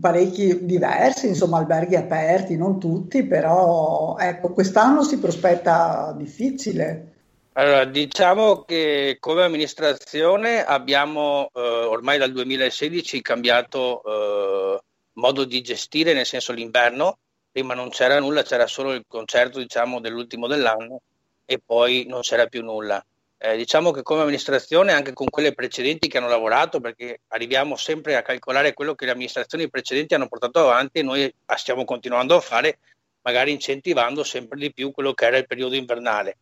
parecchi 0.00 0.64
diversi, 0.64 1.28
insomma 1.28 1.58
alberghi 1.58 1.96
aperti, 1.96 2.56
non 2.56 2.78
tutti, 2.78 3.24
però 3.24 4.16
ecco, 4.18 4.52
quest'anno 4.52 5.02
si 5.02 5.18
prospetta 5.18 6.14
difficile. 6.16 7.12
Allora, 7.52 7.84
diciamo 7.84 8.64
che 8.64 9.16
come 9.18 9.42
amministrazione 9.42 10.62
abbiamo 10.62 11.48
eh, 11.54 11.60
ormai 11.60 12.18
dal 12.18 12.32
2016 12.32 13.22
cambiato 13.22 14.02
eh, 14.04 14.80
modo 15.14 15.44
di 15.44 15.62
gestire, 15.62 16.12
nel 16.12 16.26
senso 16.26 16.52
l'inverno, 16.52 17.18
prima 17.50 17.72
non 17.72 17.88
c'era 17.88 18.20
nulla, 18.20 18.42
c'era 18.42 18.66
solo 18.66 18.92
il 18.92 19.04
concerto 19.08 19.58
diciamo, 19.58 20.00
dell'ultimo 20.00 20.46
dell'anno 20.46 21.00
e 21.46 21.58
poi 21.64 22.04
non 22.06 22.20
c'era 22.20 22.46
più 22.46 22.62
nulla. 22.62 23.02
Eh, 23.38 23.56
diciamo 23.56 23.90
che 23.90 24.02
come 24.02 24.22
amministrazione, 24.22 24.92
anche 24.92 25.12
con 25.12 25.28
quelle 25.28 25.52
precedenti 25.52 26.08
che 26.08 26.18
hanno 26.18 26.28
lavorato, 26.28 26.80
perché 26.80 27.20
arriviamo 27.28 27.76
sempre 27.76 28.16
a 28.16 28.22
calcolare 28.22 28.72
quello 28.72 28.94
che 28.94 29.04
le 29.04 29.10
amministrazioni 29.10 29.68
precedenti 29.68 30.14
hanno 30.14 30.28
portato 30.28 30.60
avanti 30.60 31.00
e 31.00 31.02
noi 31.02 31.32
stiamo 31.56 31.84
continuando 31.84 32.34
a 32.36 32.40
fare, 32.40 32.78
magari 33.22 33.52
incentivando 33.52 34.24
sempre 34.24 34.58
di 34.58 34.72
più 34.72 34.90
quello 34.90 35.12
che 35.12 35.26
era 35.26 35.36
il 35.36 35.46
periodo 35.46 35.74
invernale. 35.74 36.38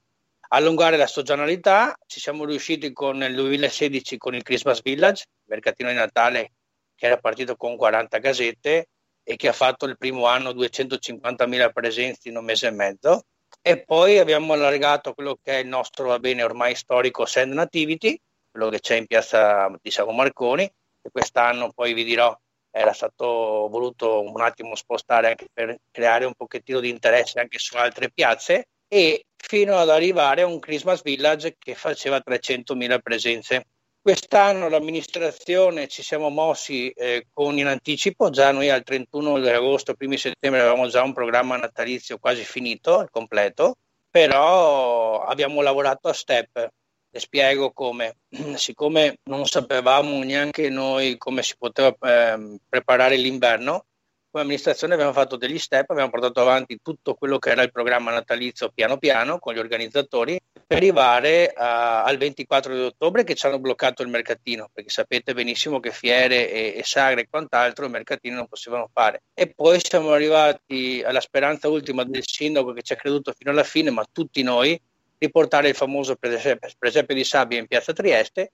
Allungare 0.48 0.96
la 0.96 1.06
stagionalità, 1.06 1.96
ci 2.06 2.20
siamo 2.20 2.44
riusciti 2.44 2.92
con 2.92 3.22
il 3.22 3.34
2016 3.34 4.16
con 4.16 4.34
il 4.36 4.42
Christmas 4.42 4.80
Village, 4.82 5.24
mercatino 5.46 5.88
di 5.88 5.96
Natale 5.96 6.52
che 6.94 7.06
era 7.06 7.18
partito 7.18 7.56
con 7.56 7.76
40 7.76 8.20
casette 8.20 8.88
e 9.22 9.36
che 9.36 9.48
ha 9.48 9.52
fatto 9.52 9.86
il 9.86 9.96
primo 9.96 10.26
anno 10.26 10.50
250.000 10.50 11.72
presenze 11.72 12.28
in 12.28 12.36
un 12.36 12.44
mese 12.44 12.68
e 12.68 12.70
mezzo 12.70 13.24
e 13.66 13.82
poi 13.82 14.18
abbiamo 14.18 14.52
allargato 14.52 15.14
quello 15.14 15.38
che 15.42 15.52
è 15.52 15.56
il 15.62 15.68
nostro, 15.68 16.08
va 16.08 16.18
bene, 16.18 16.42
ormai 16.42 16.74
storico 16.74 17.24
Send 17.24 17.54
Nativity, 17.54 18.14
quello 18.50 18.68
che 18.68 18.78
c'è 18.78 18.96
in 18.96 19.06
piazza 19.06 19.74
diciamo, 19.80 20.12
Marconi, 20.12 20.64
e 20.64 21.10
quest'anno 21.10 21.72
poi 21.72 21.94
vi 21.94 22.04
dirò 22.04 22.38
era 22.70 22.92
stato 22.92 23.24
voluto 23.70 24.20
un 24.20 24.42
attimo 24.42 24.74
spostare 24.74 25.28
anche 25.28 25.46
per 25.50 25.78
creare 25.90 26.26
un 26.26 26.34
pochettino 26.34 26.80
di 26.80 26.90
interesse 26.90 27.40
anche 27.40 27.58
su 27.58 27.76
altre 27.76 28.10
piazze 28.10 28.66
e 28.86 29.24
fino 29.34 29.78
ad 29.78 29.88
arrivare 29.88 30.42
a 30.42 30.46
un 30.46 30.58
Christmas 30.58 31.00
Village 31.02 31.56
che 31.56 31.74
faceva 31.74 32.20
300.000 32.22 32.98
presenze. 33.00 33.68
Quest'anno 34.04 34.68
l'amministrazione 34.68 35.88
ci 35.88 36.02
siamo 36.02 36.28
mossi 36.28 36.90
eh, 36.90 37.28
con 37.32 37.56
in 37.56 37.68
anticipo, 37.68 38.28
già 38.28 38.52
noi 38.52 38.68
al 38.68 38.82
31 38.82 39.40
di 39.40 39.48
agosto, 39.48 39.94
primi 39.94 40.18
settembre 40.18 40.60
avevamo 40.60 40.88
già 40.88 41.02
un 41.02 41.14
programma 41.14 41.56
natalizio 41.56 42.18
quasi 42.18 42.44
finito, 42.44 42.98
al 42.98 43.08
completo, 43.08 43.76
però 44.10 45.22
abbiamo 45.22 45.62
lavorato 45.62 46.08
a 46.08 46.12
step. 46.12 46.68
Le 47.08 47.18
spiego 47.18 47.72
come. 47.72 48.18
Siccome 48.56 49.20
non 49.30 49.46
sapevamo 49.46 50.22
neanche 50.22 50.68
noi 50.68 51.16
come 51.16 51.42
si 51.42 51.54
poteva 51.56 51.88
eh, 51.98 52.58
preparare 52.68 53.16
l'inverno, 53.16 53.86
come 54.34 54.46
amministrazione 54.46 54.94
abbiamo 54.94 55.12
fatto 55.12 55.36
degli 55.36 55.60
step, 55.60 55.90
abbiamo 55.90 56.10
portato 56.10 56.40
avanti 56.40 56.80
tutto 56.82 57.14
quello 57.14 57.38
che 57.38 57.50
era 57.50 57.62
il 57.62 57.70
programma 57.70 58.10
natalizio 58.10 58.68
piano 58.74 58.98
piano 58.98 59.38
con 59.38 59.54
gli 59.54 59.60
organizzatori 59.60 60.40
per 60.66 60.76
arrivare 60.76 61.52
a, 61.54 62.02
al 62.02 62.16
24 62.16 62.74
di 62.74 62.80
ottobre 62.80 63.22
che 63.22 63.36
ci 63.36 63.46
hanno 63.46 63.60
bloccato 63.60 64.02
il 64.02 64.08
mercatino, 64.08 64.70
perché 64.72 64.90
sapete 64.90 65.34
benissimo 65.34 65.78
che 65.78 65.92
fiere 65.92 66.50
e, 66.50 66.74
e 66.76 66.82
sagre 66.82 67.20
e 67.20 67.28
quant'altro 67.30 67.86
i 67.86 67.90
mercatini 67.90 68.34
non 68.34 68.48
potevano 68.48 68.90
fare. 68.92 69.22
E 69.34 69.52
poi 69.54 69.78
siamo 69.80 70.10
arrivati 70.10 71.00
alla 71.06 71.20
speranza 71.20 71.68
ultima 71.68 72.02
del 72.02 72.26
sindaco 72.26 72.72
che 72.72 72.82
ci 72.82 72.92
ha 72.92 72.96
creduto 72.96 73.32
fino 73.38 73.52
alla 73.52 73.62
fine, 73.62 73.90
ma 73.90 74.04
tutti 74.10 74.42
noi, 74.42 74.76
di 75.16 75.30
portare 75.30 75.68
il 75.68 75.76
famoso 75.76 76.16
presepe, 76.16 76.72
presepe 76.76 77.14
di 77.14 77.22
sabbia 77.22 77.60
in 77.60 77.68
piazza 77.68 77.92
Trieste, 77.92 78.50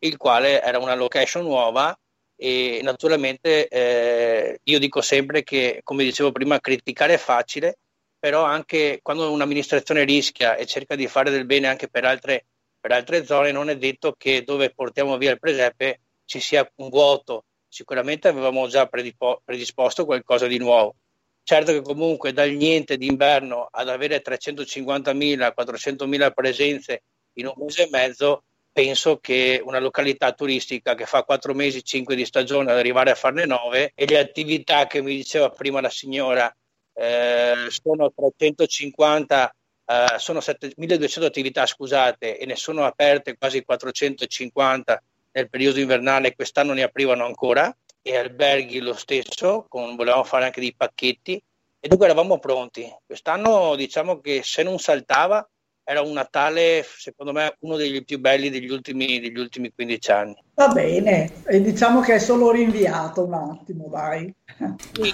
il 0.00 0.18
quale 0.18 0.60
era 0.60 0.78
una 0.78 0.94
location 0.94 1.44
nuova 1.44 1.98
e 2.36 2.80
naturalmente 2.82 3.68
eh, 3.68 4.60
io 4.64 4.78
dico 4.78 5.00
sempre 5.00 5.42
che, 5.42 5.80
come 5.82 6.04
dicevo 6.04 6.32
prima, 6.32 6.60
criticare 6.60 7.14
è 7.14 7.18
facile, 7.18 7.78
però 8.18 8.44
anche 8.44 9.00
quando 9.02 9.30
un'amministrazione 9.32 10.04
rischia 10.04 10.56
e 10.56 10.66
cerca 10.66 10.94
di 10.94 11.08
fare 11.08 11.30
del 11.30 11.46
bene 11.46 11.68
anche 11.68 11.88
per 11.88 12.04
altre, 12.04 12.46
per 12.78 12.92
altre 12.92 13.24
zone, 13.24 13.52
non 13.52 13.68
è 13.70 13.76
detto 13.76 14.14
che 14.16 14.42
dove 14.44 14.70
portiamo 14.70 15.16
via 15.18 15.32
il 15.32 15.38
presepe 15.38 16.00
ci 16.24 16.40
sia 16.40 16.70
un 16.76 16.88
vuoto. 16.88 17.44
Sicuramente 17.68 18.28
avevamo 18.28 18.68
già 18.68 18.86
predisposto 18.86 20.04
qualcosa 20.04 20.46
di 20.46 20.58
nuovo. 20.58 20.96
Certo 21.42 21.72
che 21.72 21.82
comunque 21.82 22.32
dal 22.32 22.50
niente 22.50 22.96
d'inverno 22.96 23.66
ad 23.70 23.88
avere 23.88 24.22
350.000, 24.22 25.52
400.000 25.56 26.32
presenze 26.32 27.02
in 27.34 27.46
un 27.46 27.54
mese 27.56 27.84
e 27.84 27.88
mezzo 27.90 28.44
penso 28.72 29.18
che 29.18 29.60
una 29.64 29.78
località 29.78 30.32
turistica 30.32 30.94
che 30.94 31.06
fa 31.06 31.24
quattro 31.24 31.54
mesi, 31.54 31.84
cinque 31.84 32.14
di 32.16 32.24
stagione 32.24 32.72
ad 32.72 32.78
arrivare 32.78 33.10
a 33.10 33.14
farne 33.14 33.44
nove 33.44 33.92
e 33.94 34.06
le 34.06 34.18
attività 34.18 34.86
che 34.86 35.02
mi 35.02 35.14
diceva 35.14 35.50
prima 35.50 35.80
la 35.80 35.90
signora 35.90 36.54
eh, 36.94 37.66
sono 37.68 38.12
350 38.12 39.54
eh, 39.84 40.18
sono 40.18 40.40
7, 40.40 40.72
1200 40.76 41.28
attività 41.28 41.66
scusate 41.66 42.38
e 42.38 42.46
ne 42.46 42.56
sono 42.56 42.84
aperte 42.84 43.36
quasi 43.36 43.62
450 43.64 45.02
nel 45.32 45.50
periodo 45.50 45.80
invernale 45.80 46.34
quest'anno 46.34 46.72
ne 46.72 46.82
aprivano 46.82 47.24
ancora 47.24 47.74
e 48.02 48.16
alberghi 48.16 48.80
lo 48.80 48.94
stesso 48.94 49.66
con, 49.68 49.96
volevamo 49.96 50.24
fare 50.24 50.46
anche 50.46 50.60
dei 50.60 50.74
pacchetti 50.74 51.42
e 51.84 51.88
dunque 51.88 52.06
eravamo 52.06 52.38
pronti. 52.38 52.88
Quest'anno 53.04 53.74
diciamo 53.74 54.20
che 54.20 54.42
se 54.44 54.62
non 54.62 54.78
saltava 54.78 55.46
era 55.92 56.00
un 56.00 56.12
Natale, 56.12 56.84
secondo 56.84 57.32
me, 57.32 57.54
uno 57.60 57.76
degli 57.76 58.04
più 58.04 58.18
belli 58.18 58.50
degli 58.50 58.70
ultimi, 58.70 59.20
degli 59.20 59.38
ultimi 59.38 59.72
15 59.72 60.10
anni. 60.10 60.42
Va 60.54 60.68
bene, 60.68 61.30
e 61.46 61.60
diciamo 61.60 62.00
che 62.00 62.14
è 62.14 62.18
solo 62.18 62.50
rinviato 62.50 63.24
un 63.24 63.34
attimo, 63.34 63.88
dai. 63.88 64.34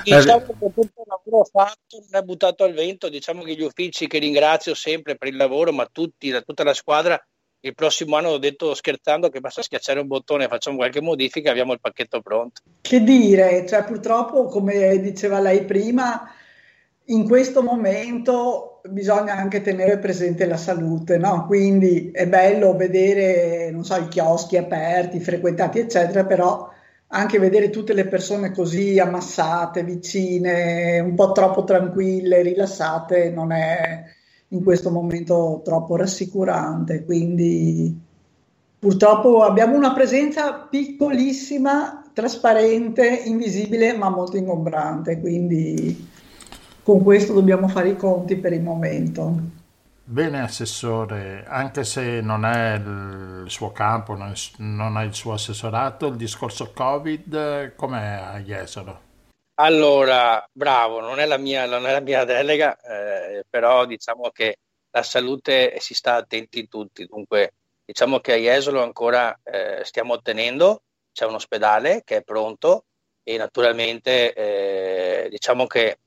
Diciamo 0.02 0.46
che 0.46 0.72
tutto 0.72 1.02
il 1.02 1.06
lavoro 1.06 1.44
fatto 1.44 2.02
non 2.10 2.20
è 2.20 2.24
buttato 2.24 2.64
al 2.64 2.72
vento, 2.72 3.08
diciamo 3.08 3.42
che 3.42 3.54
gli 3.54 3.62
uffici 3.62 4.06
che 4.06 4.18
ringrazio 4.18 4.74
sempre 4.74 5.16
per 5.16 5.28
il 5.28 5.36
lavoro, 5.36 5.72
ma 5.72 5.88
tutti, 5.90 6.32
tutta 6.44 6.64
la 6.64 6.74
squadra, 6.74 7.20
il 7.60 7.74
prossimo 7.74 8.16
anno 8.16 8.28
ho 8.28 8.38
detto 8.38 8.72
scherzando 8.72 9.30
che 9.30 9.40
basta 9.40 9.62
schiacciare 9.62 9.98
un 9.98 10.06
bottone 10.06 10.46
facciamo 10.46 10.76
qualche 10.76 11.00
modifica 11.00 11.48
e 11.48 11.50
abbiamo 11.50 11.72
il 11.72 11.80
pacchetto 11.80 12.20
pronto. 12.20 12.62
Che 12.80 13.02
dire, 13.02 13.66
cioè 13.66 13.82
purtroppo, 13.82 14.44
come 14.44 15.00
diceva 15.00 15.40
lei 15.40 15.64
prima, 15.64 16.32
in 17.10 17.26
questo 17.26 17.62
momento 17.62 18.80
bisogna 18.88 19.34
anche 19.34 19.60
tenere 19.60 19.98
presente 19.98 20.46
la 20.46 20.56
salute, 20.56 21.18
no? 21.18 21.46
Quindi 21.46 22.10
è 22.12 22.26
bello 22.26 22.76
vedere, 22.76 23.70
non 23.70 23.84
so, 23.84 23.96
i 23.96 24.08
chioschi 24.08 24.56
aperti, 24.56 25.20
frequentati, 25.20 25.78
eccetera, 25.78 26.24
però 26.24 26.70
anche 27.08 27.38
vedere 27.38 27.70
tutte 27.70 27.94
le 27.94 28.06
persone 28.06 28.52
così 28.52 28.98
ammassate, 28.98 29.82
vicine, 29.84 31.00
un 31.00 31.14
po' 31.14 31.32
troppo 31.32 31.64
tranquille, 31.64 32.42
rilassate, 32.42 33.30
non 33.30 33.52
è 33.52 34.04
in 34.48 34.62
questo 34.62 34.90
momento 34.90 35.62
troppo 35.64 35.96
rassicurante. 35.96 37.04
Quindi 37.04 37.98
purtroppo 38.78 39.42
abbiamo 39.42 39.76
una 39.76 39.94
presenza 39.94 40.66
piccolissima, 40.70 42.04
trasparente, 42.12 43.06
invisibile, 43.24 43.96
ma 43.96 44.10
molto 44.10 44.36
ingombrante. 44.36 45.18
Quindi 45.18 46.16
con 46.88 47.02
questo 47.02 47.34
dobbiamo 47.34 47.68
fare 47.68 47.90
i 47.90 47.96
conti 47.96 48.36
per 48.36 48.54
il 48.54 48.62
momento. 48.62 49.30
Bene 50.04 50.40
Assessore, 50.40 51.44
anche 51.46 51.84
se 51.84 52.22
non 52.22 52.46
è 52.46 52.76
il 52.76 53.44
suo 53.48 53.72
campo, 53.72 54.16
non 54.16 54.96
è 54.96 55.04
il 55.04 55.12
suo 55.12 55.34
assessorato, 55.34 56.06
il 56.06 56.16
discorso 56.16 56.72
Covid 56.72 57.74
com'è 57.76 58.12
a 58.32 58.38
Jesolo? 58.38 59.00
Allora, 59.56 60.42
bravo, 60.50 61.00
non 61.00 61.20
è 61.20 61.26
la 61.26 61.36
mia, 61.36 61.66
non 61.66 61.86
è 61.86 61.92
la 61.92 62.00
mia 62.00 62.24
delega, 62.24 62.74
eh, 62.80 63.44
però 63.50 63.84
diciamo 63.84 64.30
che 64.30 64.56
la 64.90 65.02
salute 65.02 65.76
si 65.80 65.92
sta 65.92 66.14
attenti 66.14 66.68
tutti, 66.68 67.04
dunque 67.04 67.52
diciamo 67.84 68.20
che 68.20 68.32
a 68.32 68.36
Jesolo 68.36 68.82
ancora 68.82 69.38
eh, 69.44 69.84
stiamo 69.84 70.14
ottenendo, 70.14 70.84
c'è 71.12 71.26
un 71.26 71.34
ospedale 71.34 72.00
che 72.02 72.16
è 72.16 72.22
pronto 72.22 72.84
e 73.22 73.36
naturalmente 73.36 74.32
eh, 74.32 75.28
diciamo 75.28 75.66
che 75.66 75.98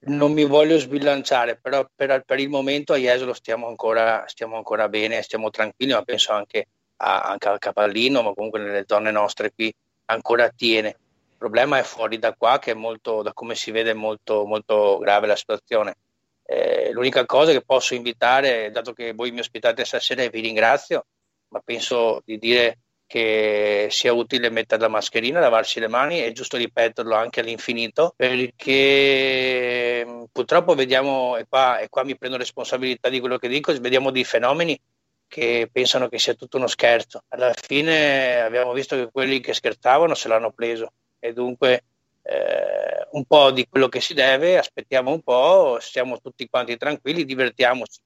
non 0.00 0.32
mi 0.32 0.44
voglio 0.44 0.78
sbilanciare, 0.78 1.56
però 1.56 1.86
per, 1.94 2.22
per 2.24 2.38
il 2.38 2.48
momento 2.48 2.92
a 2.92 2.96
Jesolo 2.96 3.32
stiamo 3.32 3.66
ancora, 3.66 4.24
stiamo 4.26 4.56
ancora 4.56 4.88
bene, 4.88 5.22
stiamo 5.22 5.50
tranquilli, 5.50 5.92
ma 5.92 6.02
penso 6.02 6.32
anche, 6.32 6.66
a, 6.96 7.22
anche 7.22 7.48
al 7.48 7.58
Capallino, 7.58 8.22
ma 8.22 8.32
comunque 8.32 8.60
nelle 8.60 8.84
zone 8.86 9.10
nostre 9.10 9.52
qui 9.52 9.72
ancora 10.06 10.48
tiene. 10.50 10.88
Il 10.88 11.36
problema 11.36 11.78
è 11.78 11.82
fuori 11.82 12.18
da 12.18 12.34
qua, 12.34 12.58
che 12.58 12.72
è 12.72 12.74
molto, 12.74 13.22
da 13.22 13.32
come 13.32 13.54
si 13.54 13.70
vede, 13.70 13.94
molto, 13.94 14.44
molto 14.44 14.98
grave 14.98 15.26
la 15.26 15.36
situazione. 15.36 15.96
Eh, 16.44 16.90
l'unica 16.92 17.26
cosa 17.26 17.52
che 17.52 17.62
posso 17.62 17.94
invitare, 17.94 18.70
dato 18.70 18.92
che 18.92 19.12
voi 19.12 19.30
mi 19.32 19.40
ospitate 19.40 19.84
stasera 19.84 20.22
e 20.22 20.30
vi 20.30 20.40
ringrazio, 20.40 21.06
ma 21.48 21.60
penso 21.60 22.22
di 22.24 22.38
dire 22.38 22.78
che 23.08 23.88
sia 23.90 24.12
utile 24.12 24.50
mettere 24.50 24.82
la 24.82 24.88
mascherina, 24.88 25.40
lavarsi 25.40 25.80
le 25.80 25.88
mani, 25.88 26.18
è 26.18 26.30
giusto 26.32 26.58
ripeterlo 26.58 27.14
anche 27.14 27.40
all'infinito, 27.40 28.12
perché 28.14 30.04
mm, 30.06 30.24
purtroppo 30.30 30.74
vediamo, 30.74 31.36
e 31.38 31.46
qua, 31.48 31.78
e 31.78 31.88
qua 31.88 32.04
mi 32.04 32.16
prendo 32.16 32.36
responsabilità 32.36 33.08
di 33.08 33.18
quello 33.18 33.38
che 33.38 33.48
dico, 33.48 33.72
vediamo 33.80 34.10
dei 34.10 34.24
fenomeni 34.24 34.78
che 35.26 35.68
pensano 35.72 36.08
che 36.08 36.18
sia 36.18 36.34
tutto 36.34 36.58
uno 36.58 36.66
scherzo. 36.66 37.24
Alla 37.28 37.54
fine 37.54 38.40
abbiamo 38.40 38.72
visto 38.72 38.94
che 38.96 39.10
quelli 39.10 39.40
che 39.40 39.54
scherzavano 39.54 40.14
se 40.14 40.28
l'hanno 40.28 40.52
preso 40.52 40.92
e 41.18 41.32
dunque 41.32 41.84
eh, 42.22 43.08
un 43.12 43.24
po' 43.24 43.50
di 43.52 43.66
quello 43.68 43.88
che 43.88 44.00
si 44.00 44.12
deve, 44.12 44.58
aspettiamo 44.58 45.10
un 45.10 45.22
po', 45.22 45.78
stiamo 45.80 46.20
tutti 46.20 46.46
quanti 46.48 46.76
tranquilli, 46.76 47.24
divertiamoci 47.24 48.00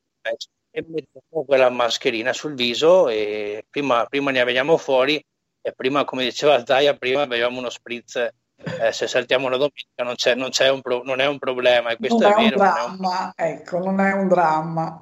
e 0.72 0.84
mettiamo 0.88 1.44
quella 1.44 1.68
mascherina 1.68 2.32
sul 2.32 2.54
viso 2.54 3.08
e 3.08 3.64
prima, 3.68 4.06
prima 4.06 4.30
ne 4.30 4.42
veniamo 4.42 4.76
fuori 4.76 5.24
e 5.60 5.72
prima, 5.72 6.04
come 6.04 6.24
diceva 6.24 6.64
Zaia, 6.64 6.96
prima 6.96 7.26
beviamo 7.26 7.58
uno 7.58 7.70
spritz 7.70 8.32
eh, 8.64 8.92
se 8.92 9.08
saltiamo 9.08 9.48
la 9.48 9.56
domenica 9.56 10.04
non, 10.04 10.14
c'è, 10.14 10.34
non, 10.34 10.50
c'è 10.50 10.68
un 10.70 10.80
pro, 10.80 11.02
non, 11.04 11.20
è 11.20 11.26
un 11.26 11.38
problema 11.38 11.90
e 11.90 11.96
questo 11.96 12.18
non 12.18 12.32
è, 12.32 12.34
è 12.34 12.48
vero. 12.48 12.54
Un 12.54 12.60
dramma, 12.60 13.32
è 13.34 13.42
un... 13.42 13.48
ecco, 13.48 13.78
non 13.78 14.00
è 14.00 14.12
un 14.12 14.28
dramma. 14.28 14.98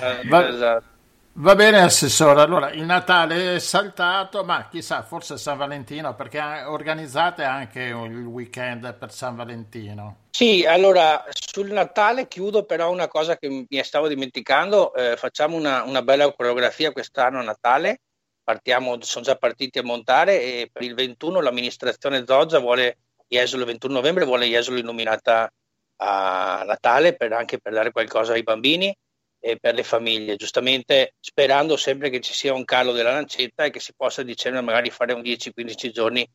Eh, 0.00 0.28
Va, 0.28 0.48
esatto. 0.48 0.84
Va 1.32 1.54
bene 1.54 1.80
Assessore, 1.80 2.40
allora 2.40 2.70
il 2.70 2.82
Natale 2.82 3.54
è 3.54 3.58
saltato, 3.60 4.44
ma 4.44 4.66
chissà, 4.68 5.02
forse 5.02 5.38
San 5.38 5.56
Valentino, 5.56 6.14
perché 6.14 6.40
organizzate 6.40 7.44
anche 7.44 7.82
il 7.82 8.24
weekend 8.26 8.92
per 8.94 9.12
San 9.12 9.36
Valentino. 9.36 10.16
Sì, 10.30 10.64
allora 10.64 11.24
sul 11.30 11.70
Natale 11.72 12.28
chiudo 12.28 12.64
però 12.64 12.90
una 12.90 13.08
cosa 13.08 13.36
che 13.36 13.48
mi 13.68 13.84
stavo 13.84 14.08
dimenticando, 14.08 14.94
eh, 14.94 15.16
facciamo 15.16 15.56
una, 15.56 15.82
una, 15.82 16.02
bella 16.02 16.32
coreografia 16.32 16.92
quest'anno 16.92 17.40
a 17.40 17.42
Natale, 17.42 18.00
partiamo, 18.42 19.02
sono 19.02 19.24
già 19.24 19.36
partiti 19.36 19.78
a 19.78 19.82
montare 19.82 20.40
e 20.40 20.70
per 20.72 20.82
il 20.82 20.94
21 20.94 21.40
l'amministrazione 21.40 22.24
Zoggia 22.26 22.58
vuole 22.58 22.98
Jesolo, 23.26 23.62
il 23.62 23.68
21 23.68 23.92
novembre 23.92 24.24
vuole 24.24 24.46
Jesolo 24.46 24.78
illuminata 24.78 25.52
a 25.96 26.62
Natale 26.64 27.16
per, 27.16 27.32
anche 27.32 27.58
per 27.58 27.72
dare 27.72 27.90
qualcosa 27.90 28.32
ai 28.32 28.42
bambini 28.42 28.96
e 29.38 29.58
per 29.58 29.74
le 29.74 29.82
famiglie, 29.82 30.36
giustamente 30.36 31.14
sperando 31.20 31.76
sempre 31.76 32.10
che 32.10 32.20
ci 32.20 32.34
sia 32.34 32.54
un 32.54 32.64
calo 32.64 32.92
della 32.92 33.12
lancetta 33.12 33.64
e 33.64 33.70
che 33.70 33.80
si 33.80 33.92
possa 33.96 34.22
dicembre 34.22 34.60
magari 34.62 34.90
fare 34.90 35.12
un 35.12 35.22
10-15 35.22 35.90
giorni 35.90 36.26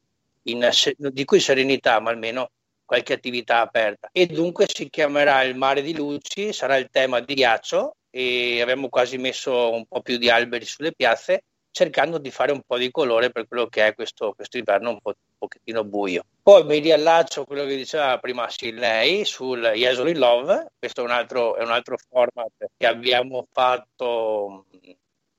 in, 0.44 0.70
dico 1.12 1.36
in 1.36 1.42
serenità, 1.42 2.00
ma 2.00 2.10
almeno 2.10 2.52
qualche 2.86 3.14
attività 3.14 3.62
aperta. 3.62 4.10
E 4.12 4.28
dunque 4.28 4.66
si 4.68 4.90
chiamerà 4.90 5.42
il 5.44 5.56
mare 5.56 5.82
di 5.82 5.96
luci, 5.96 6.54
sarà 6.54 6.78
il 6.78 6.90
tema 6.92 7.20
di 7.20 7.34
ghiaccio 7.34 7.96
e 8.10 8.62
abbiamo 8.62 8.88
quasi 8.88 9.18
messo 9.18 9.72
un 9.74 9.86
po' 9.86 10.02
più 10.02 10.18
di 10.18 10.30
alberi 10.30 10.66
sulle 10.66 10.94
piazze, 10.94 11.44
cercando 11.72 12.18
di 12.18 12.32
fare 12.32 12.54
un 12.54 12.62
po' 12.66 12.78
di 12.78 12.90
colore 12.90 13.32
per 13.32 13.48
quello 13.48 13.68
che 13.68 13.88
è 13.88 13.94
questo, 13.94 14.32
questo 14.34 14.58
inverno 14.58 14.92
un, 14.92 15.00
po', 15.02 15.10
un 15.10 15.36
pochettino 15.38 15.84
buio. 15.84 16.24
Poi 16.42 16.64
mi 16.64 16.80
riallaccio 16.80 17.42
a 17.42 17.46
quello 17.46 17.66
che 17.66 17.76
diceva 17.76 18.18
prima 18.20 18.50
Silley 18.50 19.26
sul 19.26 19.62
Yesol 19.76 20.08
in 20.08 20.18
Love, 20.18 20.72
questo 20.80 21.02
è 21.02 21.04
un, 21.04 21.12
altro, 21.12 21.58
è 21.58 21.64
un 21.64 21.72
altro 21.72 21.98
format 22.10 22.54
che 22.78 22.88
abbiamo 22.88 23.46
fatto 23.52 24.68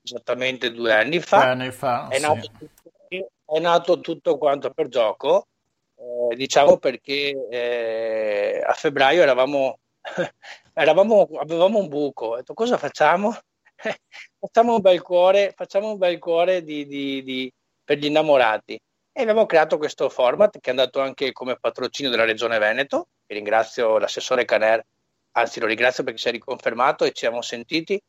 esattamente 0.02 0.70
due 0.72 0.92
anni 0.92 1.20
fa. 1.20 1.38
Due 1.38 1.46
anni 1.46 1.70
fa, 1.70 2.08
è, 2.08 2.18
sì. 2.18 2.50
tutto, 2.58 3.30
è 3.46 3.58
nato 3.58 4.00
tutto 4.00 4.36
quanto 4.36 4.70
per 4.70 4.88
gioco, 4.88 5.46
eh, 6.30 6.36
diciamo 6.36 6.78
perché 6.78 7.48
eh, 7.50 8.62
a 8.64 8.72
febbraio 8.74 9.22
eravamo, 9.22 9.78
eravamo, 10.72 11.28
avevamo 11.38 11.78
un 11.78 11.88
buco, 11.88 12.26
ho 12.26 12.36
detto 12.36 12.54
cosa 12.54 12.78
facciamo? 12.78 13.36
facciamo 14.38 14.74
un 14.74 14.80
bel 14.80 15.02
cuore, 15.02 15.52
facciamo 15.56 15.90
un 15.90 15.98
bel 15.98 16.18
cuore 16.18 16.62
di, 16.62 16.86
di, 16.86 17.22
di, 17.22 17.52
per 17.84 17.98
gli 17.98 18.06
innamorati. 18.06 18.78
E 19.12 19.22
abbiamo 19.22 19.46
creato 19.46 19.78
questo 19.78 20.08
format 20.08 20.58
che 20.60 20.68
è 20.68 20.70
andato 20.70 21.00
anche 21.00 21.32
come 21.32 21.58
patrocinio 21.58 22.10
della 22.10 22.24
Regione 22.24 22.58
Veneto. 22.58 23.08
E 23.26 23.34
ringrazio 23.34 23.98
l'assessore 23.98 24.44
Caner, 24.44 24.84
anzi 25.32 25.58
lo 25.58 25.66
ringrazio 25.66 26.04
perché 26.04 26.18
si 26.18 26.28
è 26.28 26.32
riconfermato 26.32 27.04
e 27.04 27.08
ci 27.08 27.20
siamo 27.20 27.42
sentiti. 27.42 28.00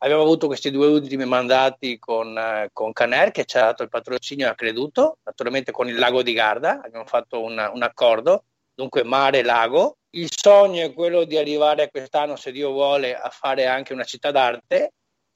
Abbiamo 0.00 0.22
avuto 0.22 0.46
questi 0.46 0.70
due 0.70 0.86
ultimi 0.86 1.24
mandati 1.24 1.98
con, 1.98 2.38
eh, 2.38 2.70
con 2.72 2.92
Caner 2.92 3.32
che 3.32 3.44
ci 3.44 3.56
ha 3.58 3.62
dato 3.62 3.82
il 3.82 3.88
patrocinio 3.88 4.46
e 4.46 4.50
ha 4.50 4.54
creduto, 4.54 5.18
naturalmente 5.24 5.72
con 5.72 5.88
il 5.88 5.98
lago 5.98 6.22
di 6.22 6.32
Garda, 6.32 6.80
abbiamo 6.84 7.04
fatto 7.04 7.42
un, 7.42 7.70
un 7.74 7.82
accordo, 7.82 8.44
dunque 8.74 9.02
mare 9.02 9.42
lago. 9.42 9.96
Il 10.10 10.30
sogno 10.30 10.84
è 10.84 10.92
quello 10.92 11.24
di 11.24 11.36
arrivare 11.36 11.90
quest'anno, 11.90 12.36
se 12.36 12.52
Dio 12.52 12.70
vuole, 12.70 13.16
a 13.16 13.28
fare 13.28 13.66
anche 13.66 13.92
una 13.92 14.04
città 14.04 14.30
d'arte 14.30 14.92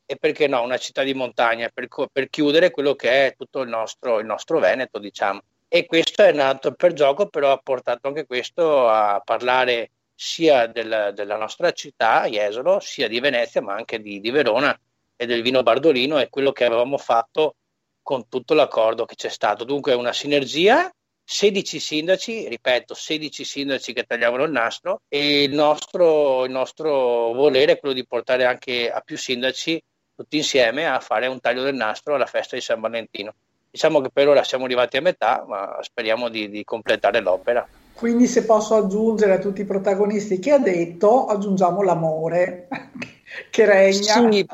e 0.06 0.16
perché 0.16 0.46
no, 0.46 0.62
una 0.62 0.78
città 0.78 1.02
di 1.02 1.12
montagna 1.12 1.68
per, 1.72 1.88
per 2.12 2.30
chiudere 2.30 2.70
quello 2.70 2.94
che 2.94 3.26
è 3.26 3.34
tutto 3.36 3.62
il 3.62 3.68
nostro, 3.68 4.20
il 4.20 4.26
nostro, 4.26 4.60
Veneto, 4.60 5.00
diciamo. 5.00 5.40
E 5.66 5.86
questo 5.86 6.22
è 6.22 6.32
nato 6.32 6.72
per 6.72 6.92
gioco, 6.92 7.26
però 7.26 7.50
ha 7.50 7.60
portato 7.62 8.06
anche 8.06 8.26
questo 8.26 8.88
a 8.88 9.20
parlare 9.24 9.90
sia 10.14 10.66
del, 10.66 11.12
della 11.14 11.36
nostra 11.36 11.72
città, 11.72 12.26
Jesolo, 12.26 12.80
sia 12.80 13.08
di 13.08 13.20
Venezia, 13.20 13.60
ma 13.60 13.74
anche 13.74 14.00
di, 14.00 14.20
di 14.20 14.30
Verona 14.30 14.78
e 15.16 15.26
del 15.26 15.42
vino 15.42 15.62
Bardolino 15.62 16.18
e 16.18 16.28
quello 16.28 16.52
che 16.52 16.64
avevamo 16.64 16.98
fatto 16.98 17.56
con 18.02 18.28
tutto 18.28 18.54
l'accordo 18.54 19.04
che 19.04 19.14
c'è 19.14 19.28
stato. 19.28 19.64
Dunque 19.64 19.92
è 19.92 19.96
una 19.96 20.12
sinergia 20.12 20.92
16 21.24 21.78
sindaci, 21.78 22.48
ripeto, 22.48 22.94
16 22.94 23.44
sindaci 23.44 23.92
che 23.92 24.04
tagliavano 24.04 24.44
il 24.44 24.50
nastro 24.50 25.02
e 25.08 25.44
il 25.44 25.54
nostro, 25.54 26.44
il 26.44 26.50
nostro 26.50 27.32
volere 27.32 27.72
è 27.72 27.78
quello 27.78 27.94
di 27.94 28.06
portare 28.06 28.44
anche 28.44 28.90
a 28.90 29.00
più 29.00 29.16
sindaci 29.16 29.82
tutti 30.14 30.36
insieme 30.36 30.86
a 30.86 31.00
fare 31.00 31.26
un 31.26 31.40
taglio 31.40 31.62
del 31.62 31.74
nastro 31.74 32.14
alla 32.14 32.26
festa 32.26 32.56
di 32.56 32.62
San 32.62 32.80
Valentino. 32.80 33.34
Diciamo 33.70 34.00
che 34.00 34.10
per 34.10 34.28
ora 34.28 34.44
siamo 34.44 34.64
arrivati 34.64 34.98
a 34.98 35.00
metà, 35.00 35.44
ma 35.46 35.78
speriamo 35.80 36.28
di, 36.28 36.50
di 36.50 36.64
completare 36.64 37.20
l'opera. 37.20 37.66
Quindi 38.02 38.26
se 38.26 38.44
posso 38.44 38.74
aggiungere 38.74 39.34
a 39.34 39.38
tutti 39.38 39.60
i 39.60 39.64
protagonisti 39.64 40.40
che 40.40 40.50
ha 40.50 40.58
detto, 40.58 41.26
aggiungiamo 41.26 41.82
l'amore 41.82 42.66
che 43.48 43.64
regna. 43.64 44.28
Sì, 44.28 44.44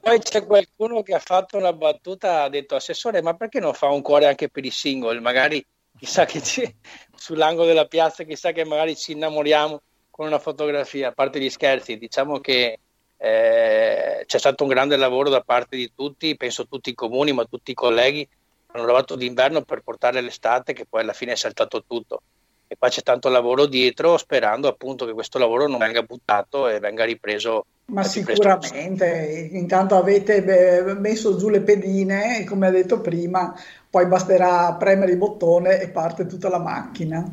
poi 0.00 0.20
c'è 0.20 0.46
qualcuno 0.46 1.02
che 1.02 1.12
ha 1.12 1.18
fatto 1.18 1.56
una 1.56 1.72
battuta, 1.72 2.44
ha 2.44 2.48
detto 2.48 2.76
assessore, 2.76 3.20
ma 3.20 3.34
perché 3.34 3.58
non 3.58 3.74
fa 3.74 3.88
un 3.88 4.00
cuore 4.00 4.26
anche 4.26 4.48
per 4.48 4.64
i 4.64 4.70
single? 4.70 5.18
Magari 5.18 5.66
chissà 5.98 6.24
che 6.24 6.40
ci, 6.40 6.72
sull'angolo 7.16 7.66
della 7.66 7.86
piazza, 7.86 8.22
chissà 8.22 8.52
che 8.52 8.64
magari 8.64 8.94
ci 8.94 9.10
innamoriamo 9.10 9.82
con 10.08 10.28
una 10.28 10.38
fotografia, 10.38 11.08
a 11.08 11.12
parte 11.12 11.40
gli 11.40 11.50
scherzi, 11.50 11.98
diciamo 11.98 12.38
che 12.38 12.78
eh, 13.16 14.22
c'è 14.24 14.38
stato 14.38 14.62
un 14.62 14.68
grande 14.68 14.94
lavoro 14.96 15.30
da 15.30 15.40
parte 15.40 15.74
di 15.74 15.90
tutti, 15.92 16.36
penso 16.36 16.68
tutti 16.68 16.90
i 16.90 16.94
comuni, 16.94 17.32
ma 17.32 17.44
tutti 17.44 17.72
i 17.72 17.74
colleghi 17.74 18.24
hanno 18.66 18.84
lavorato 18.84 19.16
d'inverno 19.16 19.62
per 19.62 19.80
portare 19.80 20.20
l'estate 20.20 20.74
che 20.74 20.86
poi 20.88 21.00
alla 21.00 21.12
fine 21.12 21.32
è 21.32 21.36
saltato 21.36 21.82
tutto 21.84 22.22
e 22.68 22.76
qua 22.78 22.88
c'è 22.88 23.02
tanto 23.02 23.30
lavoro 23.30 23.66
dietro 23.66 24.18
sperando 24.18 24.68
appunto 24.68 25.06
che 25.06 25.14
questo 25.14 25.38
lavoro 25.38 25.66
non 25.66 25.78
venga 25.78 26.02
buttato 26.02 26.68
e 26.68 26.78
venga 26.78 27.04
ripreso. 27.04 27.64
Ma 27.86 28.02
sicuramente 28.04 29.48
intanto 29.52 29.96
avete 29.96 30.94
messo 30.98 31.38
giù 31.38 31.48
le 31.48 31.62
pedine 31.62 32.44
come 32.44 32.66
ha 32.66 32.70
detto 32.70 33.00
prima 33.00 33.54
poi 33.88 34.04
basterà 34.06 34.74
premere 34.74 35.12
il 35.12 35.16
bottone 35.16 35.80
e 35.80 35.88
parte 35.88 36.26
tutta 36.26 36.50
la 36.50 36.58
macchina. 36.58 37.26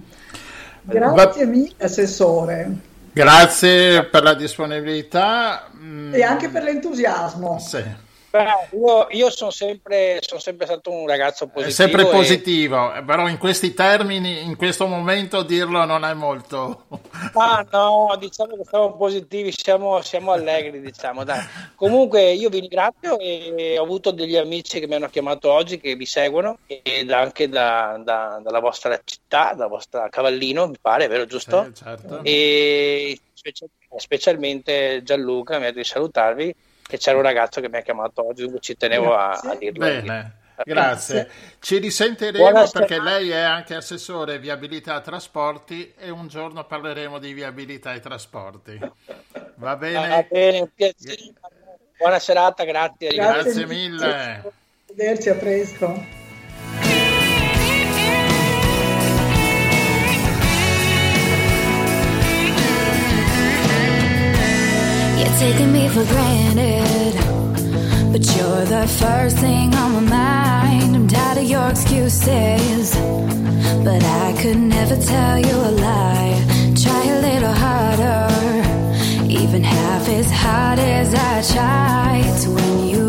Grazie 0.82 1.46
Va... 1.46 1.52
mille 1.52 1.74
assessore. 1.80 2.72
Grazie 3.12 4.06
per 4.06 4.24
la 4.24 4.34
disponibilità 4.34 5.70
e 6.12 6.24
anche 6.24 6.50
per 6.50 6.64
l'entusiasmo. 6.64 7.60
Sì. 7.60 7.84
Beh, 8.36 8.76
io, 8.78 9.08
io 9.12 9.30
sono 9.30 9.50
sempre, 9.50 10.20
son 10.20 10.42
sempre, 10.42 10.66
stato 10.66 10.92
un 10.92 11.08
ragazzo 11.08 11.48
positivo. 11.48 11.70
È 11.70 11.72
sempre 11.72 12.06
positivo, 12.06 12.94
e... 12.94 13.02
però 13.02 13.30
in 13.30 13.38
questi 13.38 13.74
termini, 13.74 14.44
in 14.44 14.58
questo 14.58 14.88
momento 14.88 15.42
dirlo 15.42 15.86
non 15.86 16.04
è 16.04 16.14
molto... 16.14 16.86
Ah 17.36 17.66
no, 17.72 18.14
diciamo 18.20 18.58
che 18.58 18.64
siamo 18.66 18.98
positivi, 18.98 19.54
siamo, 19.56 20.02
siamo 20.02 20.34
allegri, 20.34 20.82
diciamo. 20.82 21.24
Dai. 21.24 21.40
Comunque 21.76 22.32
io 22.32 22.50
vi 22.50 22.60
ringrazio 22.60 23.18
e 23.20 23.78
ho 23.80 23.84
avuto 23.84 24.12
degli 24.12 24.36
amici 24.36 24.82
che 24.82 24.88
mi 24.88 24.96
hanno 24.96 25.10
chiamato 25.10 25.50
oggi 25.50 25.80
che 25.80 25.96
vi 25.96 26.06
seguono 26.06 26.58
ed 26.68 27.12
anche 27.12 27.48
da, 27.48 27.98
da, 28.04 28.42
dalla 28.44 28.60
vostra 28.60 29.00
città, 29.02 29.54
dalla 29.54 29.68
vostra 29.68 30.10
Cavallino, 30.10 30.68
mi 30.68 30.78
pare, 30.82 31.08
vero 31.08 31.26
giusto? 31.26 31.64
Sì, 31.66 31.84
certo. 31.84 32.20
E 32.24 33.18
specialmente 33.96 35.02
Gianluca 35.04 35.58
mi 35.58 35.66
ha 35.66 35.68
detto 35.68 35.80
di 35.80 35.86
salutarvi 35.86 36.56
che 36.88 36.98
c'era 36.98 37.18
un 37.18 37.24
ragazzo 37.24 37.62
che 37.62 37.70
mi 37.70 37.78
ha 37.78 37.82
chiamato 37.82 38.28
oggi, 38.28 38.52
ci 38.60 38.78
tenevo 38.78 39.16
a, 39.16 39.32
a 39.32 39.56
dirlo. 39.56 39.86
Bene. 39.86 40.44
Grazie. 40.64 41.30
Ci 41.60 41.80
risentiremo 41.80 42.50
Buonasera. 42.50 42.86
perché 42.86 43.02
lei 43.02 43.30
è 43.30 43.42
anche 43.42 43.76
assessore 43.76 44.40
viabilità 44.40 45.00
e 45.00 45.02
trasporti 45.02 45.94
e 45.98 46.10
un 46.10 46.28
giorno 46.28 46.66
parleremo 46.66 47.20
di 47.20 47.34
viabilità 47.34 47.94
e 47.94 48.00
trasporti. 48.00 48.80
Va 49.56 49.76
bene? 49.76 50.08
Va 50.08 50.26
bene, 50.30 50.60
un 50.62 50.70
piacere. 50.74 51.34
Buona 51.98 52.20
serata, 52.20 52.64
grazie. 52.64 53.10
Grazie, 53.10 53.44
grazie 53.44 53.66
mille. 53.66 54.44
Arrivederci, 54.88 55.30
a 55.30 55.36
presto. 55.36 56.24
You're 65.18 65.38
taking 65.40 65.72
me 65.72 65.88
for 65.88 66.04
granted, 66.06 67.14
but 68.12 68.24
you're 68.36 68.66
the 68.66 68.86
first 69.00 69.38
thing 69.38 69.74
on 69.74 69.94
my 69.94 70.00
mind. 70.02 70.96
I'm 70.96 71.08
tired 71.08 71.38
of 71.38 71.46
your 71.46 71.70
excuses, 71.70 72.96
but 73.84 74.04
I 74.04 74.36
could 74.42 74.58
never 74.58 74.98
tell 74.98 75.40
you 75.40 75.56
a 75.56 75.72
lie. 75.88 76.36
Try 76.84 77.04
a 77.16 77.22
little 77.22 77.56
harder, 77.66 78.28
even 79.30 79.64
half 79.64 80.08
as 80.10 80.30
hard 80.32 80.80
as 80.80 81.14
I 81.14 81.34
tried 81.54 82.06
win 82.50 82.90
you 82.90 83.05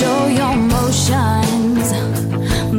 show 0.00 0.26
your 0.26 0.52
emotions, 0.52 1.90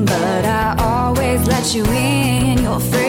but 0.08 0.46
I 0.46 0.76
always 0.78 1.48
let 1.48 1.74
you 1.74 1.84
in. 1.86 2.60
You're 2.60 2.78
afraid 2.78 3.07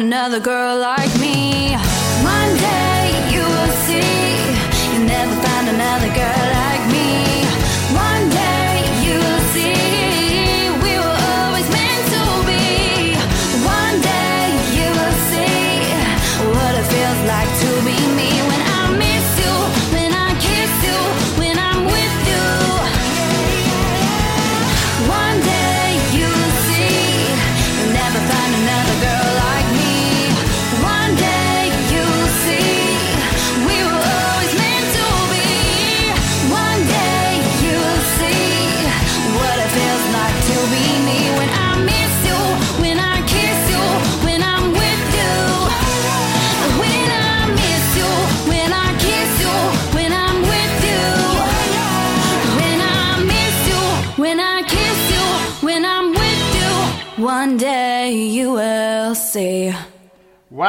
another 0.00 0.40
girl 0.40 0.82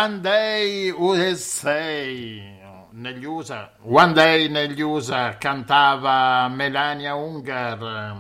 One 0.01 0.19
Day 0.19 0.89
USA 0.89 1.75
negli 2.89 3.23
USA, 3.23 3.71
One 3.83 4.13
Day 4.13 4.49
negli 4.49 4.81
USA 4.81 5.37
cantava 5.37 6.47
Melania 6.47 7.13
Ungar, 7.13 8.17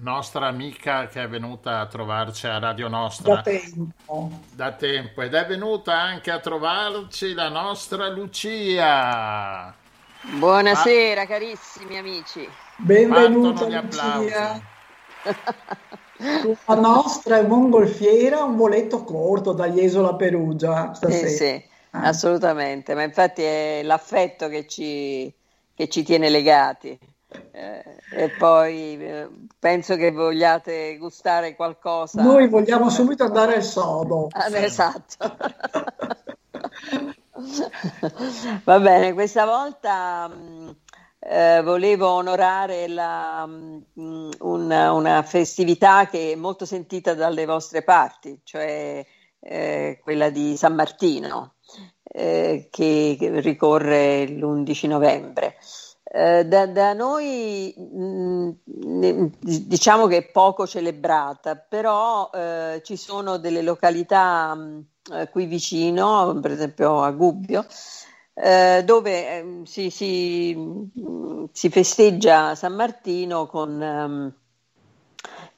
nostra 0.00 0.48
amica 0.48 1.06
che 1.06 1.22
è 1.22 1.28
venuta 1.28 1.80
a 1.80 1.86
trovarci 1.86 2.46
a 2.46 2.58
Radio 2.58 2.88
Nostra 2.88 3.36
Da 3.36 3.40
tempo. 3.40 4.40
da 4.52 4.72
tempo 4.72 5.22
ed 5.22 5.32
è 5.32 5.46
venuta 5.46 5.98
anche 5.98 6.30
a 6.30 6.40
trovarci 6.40 7.32
la 7.32 7.48
nostra 7.48 8.10
Lucia. 8.10 9.74
Buonasera 10.20 11.24
carissimi 11.24 11.96
amici. 11.96 12.46
Benvenuta. 12.76 13.64
Lucia. 13.64 14.60
La 16.66 16.74
nostra 16.76 17.38
è 17.38 17.46
mongolfiera, 17.46 18.44
un 18.44 18.56
voletto 18.56 19.02
corto 19.04 19.52
da 19.52 19.68
Jesolo 19.68 20.10
a 20.10 20.16
Perugia 20.16 20.94
stasera. 20.94 21.28
Sì, 21.28 21.36
sì, 21.36 21.72
Ah. 21.90 22.08
assolutamente, 22.08 22.94
ma 22.94 23.02
infatti 23.02 23.42
è 23.42 23.82
l'affetto 23.84 24.48
che 24.48 24.66
ci, 24.66 25.32
che 25.74 25.88
ci 25.88 26.02
tiene 26.02 26.28
legati. 26.28 26.98
Eh, 27.52 27.84
e 28.10 28.30
poi 28.30 28.98
eh, 29.00 29.28
penso 29.60 29.94
che 29.94 30.10
vogliate 30.10 30.96
gustare 30.98 31.54
qualcosa. 31.54 32.22
Noi 32.22 32.48
vogliamo 32.48 32.90
subito 32.90 33.22
andare 33.24 33.56
al 33.56 33.62
sodo. 33.62 34.28
Ah, 34.32 34.48
esatto. 34.58 35.36
Va 38.64 38.78
bene, 38.80 39.12
questa 39.12 39.44
volta 39.44 40.28
mh, 40.28 40.76
eh, 41.26 41.62
volevo 41.62 42.08
onorare 42.08 42.86
la, 42.86 43.46
mh, 43.46 44.28
una, 44.40 44.92
una 44.92 45.22
festività 45.22 46.06
che 46.06 46.32
è 46.32 46.34
molto 46.34 46.66
sentita 46.66 47.14
dalle 47.14 47.46
vostre 47.46 47.82
parti, 47.82 48.40
cioè 48.44 49.04
eh, 49.40 50.00
quella 50.02 50.28
di 50.28 50.56
San 50.56 50.74
Martino, 50.74 51.54
eh, 52.02 52.68
che, 52.70 53.16
ricorre 53.40 54.26
l'11 54.26 54.86
novembre. 54.86 55.56
Eh, 56.04 56.44
da, 56.44 56.66
da 56.66 56.92
noi 56.92 57.74
mh, 57.76 58.50
ne- 58.64 59.30
diciamo 59.40 60.06
che 60.06 60.18
è 60.18 60.30
poco 60.30 60.66
celebrata, 60.66 61.56
però 61.56 62.30
eh, 62.32 62.82
ci 62.84 62.96
sono 62.96 63.38
delle 63.38 63.62
località 63.62 64.54
mh, 64.54 64.86
eh, 65.12 65.28
qui 65.30 65.46
vicino, 65.46 66.38
per 66.40 66.52
esempio 66.52 67.02
a 67.02 67.10
Gubbio, 67.10 67.64
eh, 68.34 68.82
dove 68.84 69.28
ehm, 69.38 69.62
si, 69.64 69.90
si, 69.90 70.54
mh, 70.54 71.44
si 71.52 71.70
festeggia 71.70 72.54
San 72.54 72.74
Martino 72.74 73.46
con 73.46 73.80
ehm, 73.82 74.34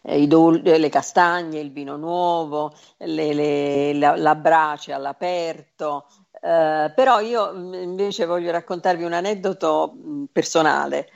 eh, 0.02 0.26
dol- 0.26 0.62
eh, 0.66 0.78
le 0.78 0.88
castagne, 0.88 1.58
il 1.60 1.72
vino 1.72 1.96
nuovo, 1.96 2.72
le, 2.98 3.32
le- 3.34 3.92
la, 3.94 4.16
la 4.16 4.34
brace 4.34 4.92
all'aperto. 4.92 6.06
Eh, 6.40 6.92
però 6.94 7.20
io 7.20 7.52
mh, 7.52 7.74
invece 7.74 8.26
voglio 8.26 8.50
raccontarvi 8.50 9.04
un 9.04 9.12
aneddoto 9.12 9.94
mh, 9.94 10.24
personale. 10.32 11.08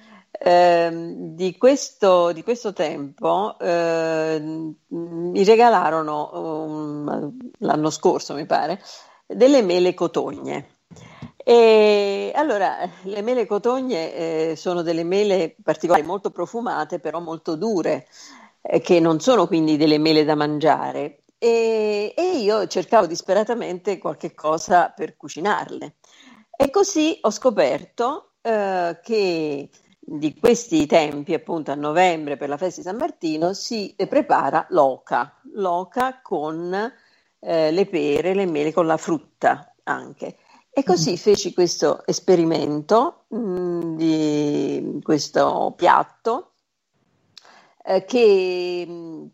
Ehm, 0.43 1.35
di 1.35 1.57
questo, 1.57 2.33
di 2.33 2.43
questo 2.43 2.73
tempo 2.73 3.59
eh, 3.59 4.41
mi 4.89 5.45
regalarono 5.45 6.31
um, 6.33 7.37
l'anno 7.59 7.91
scorso, 7.91 8.35
mi 8.35 8.47
pare, 8.47 8.81
delle 9.27 9.63
mele 9.63 9.93
cotogne. 9.95 10.79
E 11.45 12.33
allora 12.35 12.89
le 13.05 13.23
mele 13.23 13.47
cotogne 13.47 14.15
eh, 14.51 14.57
sono 14.57 14.83
delle 14.83 15.05
mele 15.05 15.57
particolari, 15.63 16.03
molto 16.03 16.31
profumate, 16.31 16.99
però 16.99 17.21
molto 17.21 17.57
dure, 17.57 18.07
eh, 18.63 18.81
che 18.81 19.01
non 19.01 19.21
sono 19.21 19.47
quindi 19.47 19.77
delle 19.77 19.99
mele 19.99 20.25
da 20.25 20.35
mangiare. 20.35 21.23
E, 21.39 22.13
e 22.17 22.37
io 22.39 22.67
cercavo 22.67 23.07
disperatamente 23.07 23.99
qualche 23.99 24.35
cosa 24.35 24.91
per 24.95 25.17
cucinarle. 25.17 25.95
E 26.57 26.71
così 26.71 27.19
ho 27.23 27.31
scoperto 27.31 28.33
eh, 28.43 28.99
che 29.03 29.71
di 29.99 30.39
questi 30.39 30.87
tempi, 30.87 31.33
appunto 31.35 31.71
a 31.71 31.75
novembre 31.75 32.37
per 32.37 32.49
la 32.49 32.57
festa 32.59 32.81
di 32.81 32.87
San 32.87 32.97
Martino, 32.97 33.55
si 33.55 33.95
prepara 34.09 34.67
l'oca, 34.71 35.41
l'oca 35.55 36.21
con 36.21 36.93
eh, 37.39 37.71
le 37.71 37.87
pere, 37.87 38.35
le 38.35 38.47
mele, 38.47 38.73
con 38.73 38.87
la 38.87 38.97
frutta 38.99 39.73
anche. 39.85 40.37
E 40.73 40.85
così 40.85 41.17
feci 41.17 41.53
questo 41.53 42.07
esperimento 42.07 43.25
mh, 43.29 43.97
di 43.97 45.01
questo 45.03 45.75
piatto 45.77 46.53
eh, 47.85 48.05
che 48.05 48.87
mh, 48.87 49.31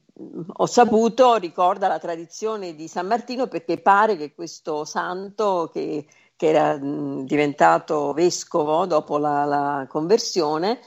ho 0.54 0.66
saputo 0.66 1.34
ricorda 1.34 1.88
la 1.88 1.98
tradizione 1.98 2.74
di 2.74 2.88
San 2.88 3.06
Martino 3.06 3.48
perché 3.48 3.78
pare 3.78 4.16
che 4.16 4.34
questo 4.34 4.86
santo 4.86 5.68
che, 5.70 6.06
che 6.36 6.48
era 6.48 6.78
mh, 6.78 7.26
diventato 7.26 8.14
vescovo 8.14 8.86
dopo 8.86 9.18
la, 9.18 9.44
la 9.44 9.86
conversione 9.90 10.80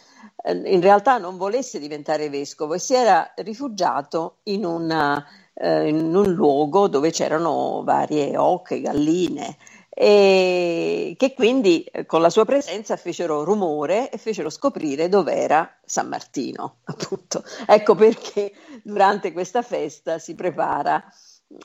eh, 0.44 0.54
in 0.54 0.82
realtà 0.82 1.20
non 1.20 1.38
volesse 1.38 1.78
diventare 1.78 2.28
vescovo 2.30 2.74
e 2.74 2.80
si 2.80 2.96
era 2.96 3.32
rifugiato 3.36 4.38
in, 4.46 4.66
una, 4.66 5.24
eh, 5.54 5.90
in 5.90 6.16
un 6.16 6.32
luogo 6.34 6.88
dove 6.88 7.12
c'erano 7.12 7.84
varie 7.84 8.36
oche, 8.36 8.82
galline 8.82 9.58
e 10.02 11.16
che 11.18 11.34
quindi 11.34 11.84
eh, 11.84 12.06
con 12.06 12.22
la 12.22 12.30
sua 12.30 12.46
presenza 12.46 12.96
fecero 12.96 13.44
rumore 13.44 14.10
e 14.10 14.18
fecero 14.18 14.50
scoprire 14.50 15.10
dov'era 15.10 15.78
San 15.84 16.08
Martino, 16.08 16.78
appunto. 16.88 17.44
Ecco 17.68 17.96
perché 17.96 18.54
durante 18.82 19.34
questa 19.34 19.62
festa 19.62 20.18
si 20.18 20.36
prepara 20.36 21.04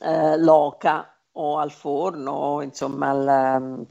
eh, 0.01 0.37
l'oca 0.37 1.16
o 1.30 1.59
al 1.59 1.70
forno, 1.70 2.32
o 2.32 2.62
insomma 2.62 3.11
alla 3.11 3.61
mm, 3.61 3.82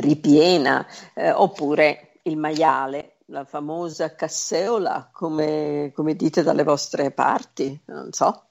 ripiena, 0.00 0.84
eh, 1.14 1.30
oppure 1.30 2.18
il 2.22 2.36
maiale, 2.36 3.13
la 3.28 3.44
famosa 3.44 4.14
casseola, 4.14 5.08
come, 5.12 5.92
come 5.94 6.14
dite 6.14 6.42
dalle 6.42 6.62
vostre 6.62 7.10
parti, 7.10 7.78
non 7.86 8.12
so. 8.12 8.44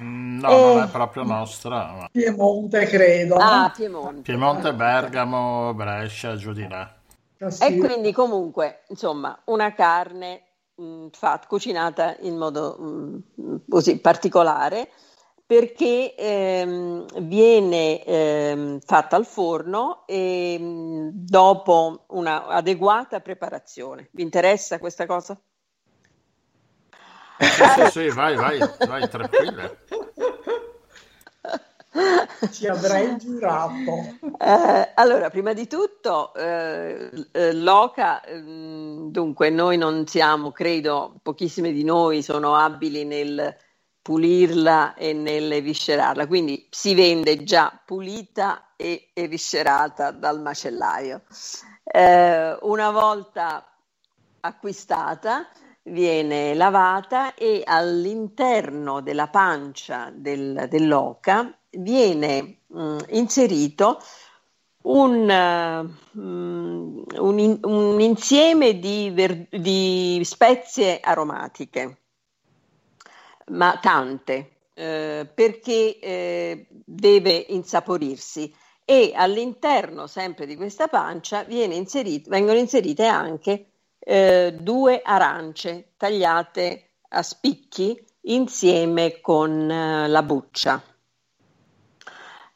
Mm, 0.00 0.40
No, 0.40 0.48
Eh. 0.50 0.60
non 0.74 0.82
è 0.82 0.88
proprio 0.88 1.22
nostra. 1.22 1.92
ma 1.92 2.08
Piemonte, 2.10 2.86
credo. 2.86 3.36
Ah, 3.36 3.72
Piemonte. 3.74 4.22
Piemonte, 4.22 4.74
Bergamo, 4.74 5.72
Brescia, 5.74 6.36
giù 6.36 6.52
di 6.52 6.66
là. 6.68 6.92
Castigo. 7.36 7.84
E 7.84 7.86
quindi 7.86 8.12
comunque, 8.12 8.82
insomma, 8.88 9.38
una 9.44 9.72
carne 9.72 10.42
mh, 10.74 11.06
fatta, 11.12 11.46
cucinata 11.46 12.16
in 12.20 12.36
modo 12.36 12.76
mh, 12.76 13.60
così 13.68 13.98
particolare 14.00 14.90
perché 15.48 16.14
ehm, 16.14 17.06
viene 17.22 18.04
ehm, 18.04 18.80
fatta 18.80 19.16
al 19.16 19.24
forno 19.24 20.06
e 20.06 20.58
mh, 20.58 21.12
dopo 21.14 22.04
una 22.08 22.48
adeguata 22.48 23.20
preparazione. 23.20 24.10
Vi 24.12 24.22
interessa 24.22 24.78
questa 24.78 25.06
cosa? 25.06 25.40
Sì, 27.38 27.64
sì, 27.64 27.90
sì, 27.90 28.08
vai, 28.10 28.36
vai, 28.36 28.60
vai, 28.86 29.08
tranquilla. 29.08 29.72
Ci 32.52 32.66
avrei 32.66 33.16
giurato. 33.16 34.18
Eh, 34.38 34.92
allora, 34.96 35.30
prima 35.30 35.54
di 35.54 35.66
tutto, 35.66 36.34
eh, 36.34 37.10
eh, 37.32 37.54
l'oca, 37.54 38.22
ehm, 38.22 39.10
dunque, 39.10 39.48
noi 39.48 39.78
non 39.78 40.06
siamo, 40.06 40.52
credo, 40.52 41.14
pochissime 41.22 41.72
di 41.72 41.84
noi 41.84 42.20
sono 42.20 42.54
abili 42.54 43.06
nel 43.06 43.56
pulirla 44.08 44.94
e 44.94 45.12
nel 45.12 45.60
viscerarla, 45.60 46.26
quindi 46.26 46.66
si 46.70 46.94
vende 46.94 47.44
già 47.44 47.78
pulita 47.84 48.72
e, 48.74 49.10
e 49.12 49.28
viscerata 49.28 50.12
dal 50.12 50.40
macellaio. 50.40 51.24
Eh, 51.84 52.56
una 52.62 52.90
volta 52.90 53.70
acquistata 54.40 55.46
viene 55.82 56.54
lavata 56.54 57.34
e 57.34 57.60
all'interno 57.66 59.02
della 59.02 59.28
pancia 59.28 60.10
del, 60.10 60.68
dell'oca 60.70 61.54
viene 61.72 62.60
mh, 62.66 62.80
mm, 62.80 62.98
inserito 63.08 64.00
un, 64.84 65.28
uh, 65.28 66.18
un, 66.18 67.58
un, 67.62 68.00
insieme 68.00 68.78
di, 68.78 69.10
ver- 69.10 69.54
di, 69.54 70.22
spezie 70.24 70.98
aromatiche, 70.98 72.04
ma 73.50 73.78
tante, 73.80 74.50
eh, 74.74 75.28
perché 75.32 75.98
eh, 75.98 76.66
deve 76.70 77.46
insaporirsi 77.48 78.54
e 78.84 79.12
all'interno 79.14 80.06
sempre 80.06 80.46
di 80.46 80.56
questa 80.56 80.88
pancia 80.88 81.44
inserito, 81.74 82.30
vengono 82.30 82.58
inserite 82.58 83.06
anche 83.06 83.66
eh, 83.98 84.56
due 84.58 85.02
arance 85.04 85.92
tagliate 85.96 86.90
a 87.08 87.22
spicchi 87.22 88.02
insieme 88.22 89.20
con 89.20 89.70
eh, 89.70 90.08
la 90.08 90.22
buccia. 90.22 90.82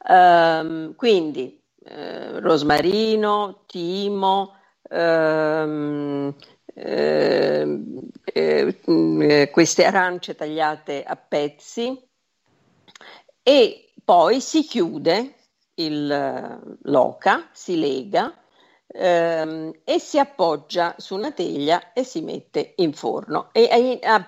Um, 0.05 0.97
quindi 0.97 1.63
eh, 1.85 2.41
rosmarino, 2.41 3.63
timo, 3.67 4.57
ehm 4.89 6.35
eh, 6.75 7.81
eh, 8.25 9.51
queste 9.51 9.85
arance 9.85 10.35
tagliate 10.35 11.03
a 11.03 11.17
pezzi 11.17 12.01
e 13.43 13.93
poi 14.05 14.41
si 14.41 14.63
chiude 14.63 15.35
il, 15.75 16.79
l'oca, 16.83 17.49
si 17.53 17.79
lega 17.79 18.35
ehm, 18.87 19.73
e 19.85 19.99
si 19.99 20.19
appoggia 20.19 20.95
su 20.99 21.15
una 21.15 21.33
teglia 21.33 21.93
e 21.93 22.05
si 22.05 22.21
mette 22.21 22.75
in 22.77 22.93
forno. 22.93 23.49
E, 23.53 23.99
a, 24.03 24.27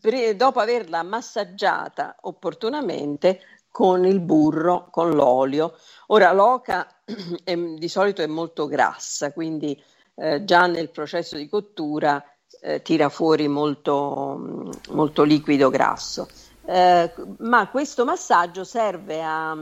pre, 0.00 0.36
dopo 0.36 0.60
averla 0.60 1.02
massaggiata 1.02 2.16
opportunamente 2.22 3.40
con 3.70 4.06
il 4.06 4.20
burro, 4.20 4.88
con 4.90 5.10
l'olio. 5.10 5.76
Ora 6.08 6.32
l'oca 6.32 6.88
è, 7.44 7.54
di 7.54 7.88
solito 7.88 8.22
è 8.22 8.26
molto 8.26 8.66
grassa, 8.66 9.32
quindi 9.32 9.80
eh, 10.16 10.44
già 10.44 10.66
nel 10.66 10.90
processo 10.90 11.36
di 11.36 11.48
cottura 11.48 12.22
eh, 12.60 12.82
tira 12.82 13.08
fuori 13.08 13.48
molto, 13.48 14.72
molto 14.90 15.22
liquido 15.22 15.70
grasso. 15.70 16.28
Eh, 16.64 17.12
ma 17.38 17.68
questo 17.68 18.04
massaggio 18.04 18.64
serve 18.64 19.22
a 19.22 19.56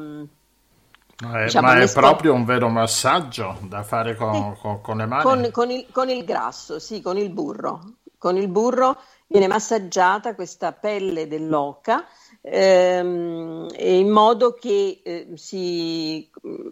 eh, 1.22 1.44
diciamo, 1.44 1.66
ma 1.68 1.78
è 1.78 1.92
proprio 1.92 2.32
un 2.34 2.44
vero 2.44 2.68
massaggio 2.68 3.58
da 3.62 3.82
fare 3.82 4.16
con, 4.16 4.56
con, 4.60 4.80
con 4.80 4.96
le 4.96 5.06
mani? 5.06 5.22
Con, 5.22 5.50
con, 5.52 5.70
il, 5.70 5.86
con, 5.92 6.08
il, 6.08 6.24
grasso, 6.24 6.78
sì, 6.78 7.00
con 7.00 7.16
il 7.16 7.30
burro. 7.30 7.96
Con 8.18 8.36
il 8.36 8.48
burro 8.48 8.98
viene 9.26 9.46
massaggiata 9.46 10.34
questa 10.34 10.72
pelle 10.72 11.28
dell'oca 11.28 12.04
ehm, 12.46 13.68
in 13.78 14.10
modo 14.10 14.52
che 14.52 15.00
eh, 15.02 15.28
si 15.34 16.30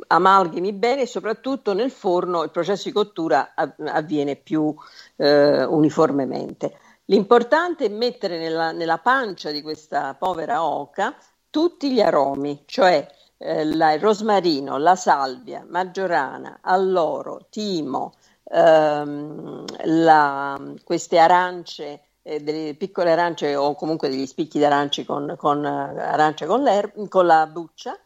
amalgami 0.08 0.72
bene 0.74 1.02
e 1.02 1.06
soprattutto 1.06 1.72
nel 1.72 1.90
forno 1.90 2.42
il 2.42 2.50
processo 2.50 2.88
di 2.88 2.94
cottura 2.94 3.54
avviene 3.54 4.36
più 4.36 4.74
eh, 5.16 5.64
uniformemente. 5.64 6.78
L'importante 7.06 7.86
è 7.86 7.88
mettere 7.88 8.38
nella, 8.38 8.72
nella 8.72 8.98
pancia 8.98 9.50
di 9.50 9.62
questa 9.62 10.14
povera 10.14 10.64
oca 10.64 11.16
tutti 11.50 11.92
gli 11.92 12.00
aromi, 12.00 12.62
cioè 12.66 13.06
eh, 13.38 13.64
la, 13.64 13.92
il 13.92 14.00
rosmarino, 14.00 14.76
la 14.78 14.94
salvia, 14.94 15.64
maggiorana, 15.68 16.58
alloro, 16.62 17.46
timo, 17.50 18.14
ehm, 18.44 19.64
la, 19.84 20.60
queste 20.84 21.18
arance, 21.18 22.02
eh, 22.22 22.40
delle 22.40 22.74
piccole 22.74 23.12
arance 23.12 23.54
o 23.56 23.74
comunque 23.74 24.08
degli 24.08 24.26
spicchi 24.26 24.58
d'arance 24.58 25.04
con, 25.04 25.34
con, 25.36 25.64
arance 25.64 26.46
con, 26.46 26.64
con 27.08 27.26
la 27.26 27.46
buccia, 27.46 27.98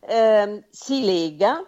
ehm, 0.00 0.64
si 0.70 1.04
lega 1.04 1.64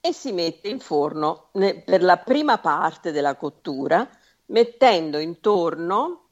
e 0.00 0.12
si 0.12 0.32
mette 0.32 0.68
in 0.68 0.80
forno 0.80 1.48
ne, 1.52 1.82
per 1.82 2.02
la 2.02 2.16
prima 2.16 2.58
parte 2.58 3.12
della 3.12 3.36
cottura, 3.36 4.08
mettendo 4.46 5.18
intorno 5.18 6.24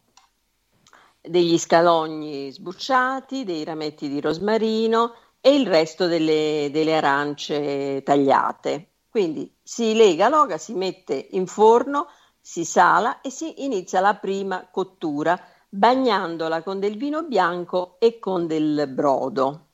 degli 1.20 1.58
scalogni 1.58 2.50
sbucciati, 2.50 3.44
dei 3.44 3.64
rametti 3.64 4.08
di 4.08 4.20
rosmarino, 4.20 5.14
e 5.40 5.54
il 5.54 5.66
resto 5.66 6.06
delle, 6.06 6.68
delle 6.72 6.96
arance 6.96 8.02
tagliate. 8.02 8.92
Quindi 9.08 9.54
si 9.62 9.94
lega 9.94 10.28
l'oca, 10.28 10.58
si 10.58 10.74
mette 10.74 11.28
in 11.30 11.46
forno, 11.46 12.08
si 12.48 12.64
sala 12.64 13.20
e 13.20 13.28
si 13.28 13.62
inizia 13.62 14.00
la 14.00 14.14
prima 14.14 14.68
cottura 14.70 15.38
bagnandola 15.68 16.62
con 16.62 16.80
del 16.80 16.96
vino 16.96 17.24
bianco 17.24 17.96
e 17.98 18.18
con 18.18 18.46
del 18.46 18.88
brodo, 18.90 19.66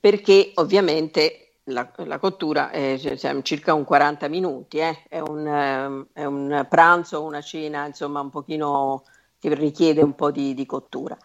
perché 0.00 0.50
ovviamente 0.56 1.60
la, 1.66 1.88
la 1.98 2.18
cottura 2.18 2.70
è 2.70 2.98
cioè, 2.98 3.40
circa 3.42 3.72
un 3.72 3.84
40 3.84 4.26
minuti, 4.26 4.78
eh? 4.78 5.04
è, 5.08 5.20
un, 5.20 6.06
è, 6.12 6.24
un, 6.24 6.66
pranzo 6.68 7.22
una 7.22 7.40
cena 7.40 7.86
insomma 7.86 8.18
un 8.18 8.30
pochino 8.30 9.04
che 9.38 9.54
richiede 9.54 10.02
un 10.02 10.16
po' 10.16 10.32
di, 10.32 10.54
di 10.54 10.66
cottura. 10.66 11.16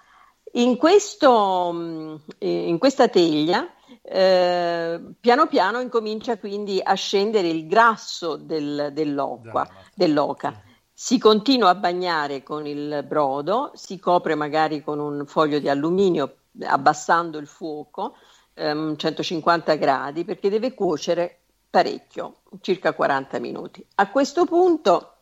In, 0.53 0.77
questo, 0.77 1.71
mm, 1.73 2.15
in 2.37 2.77
questa 2.77 3.07
teglia 3.07 3.67
eh, 4.01 4.99
piano 5.19 5.47
piano 5.47 5.79
incomincia 5.79 6.37
quindi 6.37 6.79
a 6.81 6.93
scendere 6.95 7.47
il 7.47 7.67
grasso 7.67 8.35
del, 8.35 8.89
dell'oca, 8.93 9.69
dell'oca. 9.93 10.61
Si 10.93 11.17
continua 11.17 11.69
a 11.69 11.75
bagnare 11.75 12.43
con 12.43 12.67
il 12.67 13.03
brodo, 13.07 13.71
si 13.73 13.99
copre 13.99 14.35
magari 14.35 14.83
con 14.83 14.99
un 14.99 15.25
foglio 15.25 15.59
di 15.59 15.69
alluminio 15.69 16.35
abbassando 16.63 17.37
il 17.37 17.47
fuoco 17.47 18.15
ehm, 18.53 18.95
150 18.95 19.75
gradi 19.75 20.25
perché 20.25 20.49
deve 20.49 20.73
cuocere 20.73 21.39
parecchio, 21.69 22.41
circa 22.59 22.93
40 22.93 23.39
minuti. 23.39 23.85
A 23.95 24.09
questo 24.09 24.45
punto, 24.45 25.15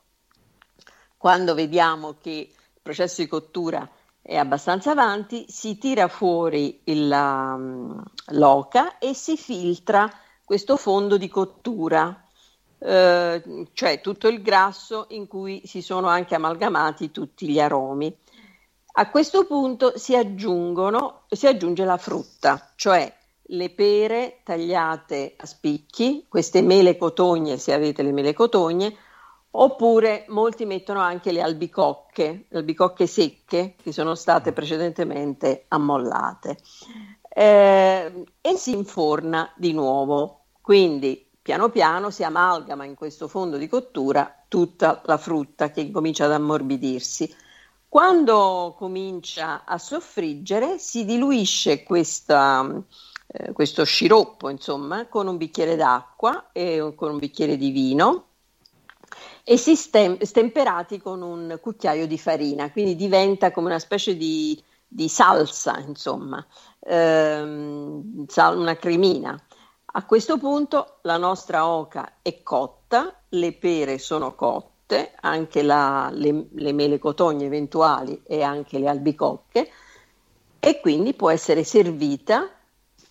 quando 1.18 1.54
vediamo 1.54 2.16
che 2.20 2.30
il 2.30 2.82
processo 2.82 3.22
di 3.22 3.28
cottura 3.28 3.88
è 4.30 4.38
abbastanza 4.38 4.92
avanti, 4.92 5.46
si 5.48 5.80
tira 5.80 6.08
fuori 6.08 6.82
il, 6.84 7.10
um, 7.12 8.00
l'oca 8.28 9.00
e 9.00 9.16
si 9.16 9.36
filtra 9.36 10.08
questo 10.46 10.78
fondo 10.78 11.18
di 11.18 11.28
cottura, 11.28 12.28
eh, 12.78 13.68
cioè 13.74 14.02
tutto 14.02 14.28
il 14.28 14.44
grasso 14.44 15.08
in 15.10 15.26
cui 15.26 15.64
si 15.66 15.82
sono 15.82 16.10
anche 16.10 16.36
amalgamati 16.36 17.10
tutti 17.10 17.50
gli 17.50 17.60
aromi. 17.60 18.16
A 18.98 19.10
questo 19.10 19.48
punto 19.48 19.98
si, 19.98 20.16
aggiungono, 20.16 21.24
si 21.28 21.48
aggiunge 21.48 21.84
la 21.84 21.98
frutta, 21.98 22.74
cioè 22.76 23.12
le 23.42 23.70
pere 23.72 24.42
tagliate 24.44 25.34
a 25.38 25.46
spicchi, 25.48 26.28
queste 26.30 26.62
mele 26.62 26.98
cotogne, 26.98 27.58
se 27.58 27.74
avete 27.74 28.04
le 28.04 28.12
mele 28.12 28.34
cotogne, 28.34 28.96
Oppure 29.52 30.26
molti 30.30 30.66
mettono 30.66 31.00
anche 31.00 31.32
le 31.32 31.42
albicocche, 31.42 32.46
le 32.48 32.58
albicocche 32.60 33.08
secche 33.08 33.76
che 33.82 33.92
sono 33.92 34.14
state 34.14 34.54
precedentemente 34.54 35.66
ammollate 35.70 36.58
eh, 37.28 38.26
e 38.42 38.58
si 38.58 38.76
inforna 38.76 39.52
di 39.56 39.74
nuovo. 39.74 40.42
Quindi 40.62 41.28
piano 41.42 41.70
piano 41.70 42.12
si 42.12 42.24
amalgama 42.24 42.86
in 42.86 42.94
questo 42.94 43.28
fondo 43.28 43.58
di 43.58 43.68
cottura 43.68 44.44
tutta 44.48 45.02
la 45.06 45.18
frutta 45.18 45.72
che 45.72 45.90
comincia 45.90 46.26
ad 46.26 46.34
ammorbidirsi. 46.34 47.34
Quando 47.88 48.76
comincia 48.78 49.64
a 49.66 49.80
soffriggere 49.80 50.78
si 50.78 51.06
diluisce 51.06 51.82
questa, 51.82 52.84
eh, 53.26 53.52
questo 53.52 53.84
sciroppo 53.84 54.50
insomma, 54.50 55.08
con 55.08 55.26
un 55.26 55.38
bicchiere 55.38 55.76
d'acqua 55.76 56.52
e 56.52 56.94
con 56.96 57.14
un 57.14 57.18
bicchiere 57.18 57.58
di 57.58 57.72
vino 57.72 58.26
e 59.50 59.58
si 59.58 59.76
stem- 59.76 60.22
stemperati 60.22 61.02
con 61.02 61.24
un 61.24 61.58
cucchiaio 61.60 62.06
di 62.06 62.20
farina, 62.20 62.72
quindi 62.72 62.96
diventa 62.96 63.50
come 63.50 63.70
una 63.70 63.80
specie 63.80 64.16
di, 64.16 64.64
di 64.88 65.10
salsa, 65.10 65.80
insomma, 65.80 66.46
ehm, 66.82 68.28
una 68.38 68.76
cremina. 68.76 69.44
A 69.94 70.06
questo 70.06 70.38
punto 70.38 71.00
la 71.02 71.18
nostra 71.18 71.66
oca 71.66 72.18
è 72.22 72.44
cotta, 72.44 73.22
le 73.30 73.54
pere 73.54 73.98
sono 73.98 74.36
cotte, 74.36 75.16
anche 75.20 75.64
la, 75.64 76.12
le, 76.14 76.50
le 76.52 76.72
mele 76.72 77.00
cotogne 77.00 77.46
eventuali 77.46 78.22
e 78.28 78.44
anche 78.44 78.78
le 78.78 78.88
albicocche, 78.88 79.72
e 80.60 80.80
quindi 80.80 81.16
può 81.16 81.32
essere 81.32 81.64
servita, 81.64 82.48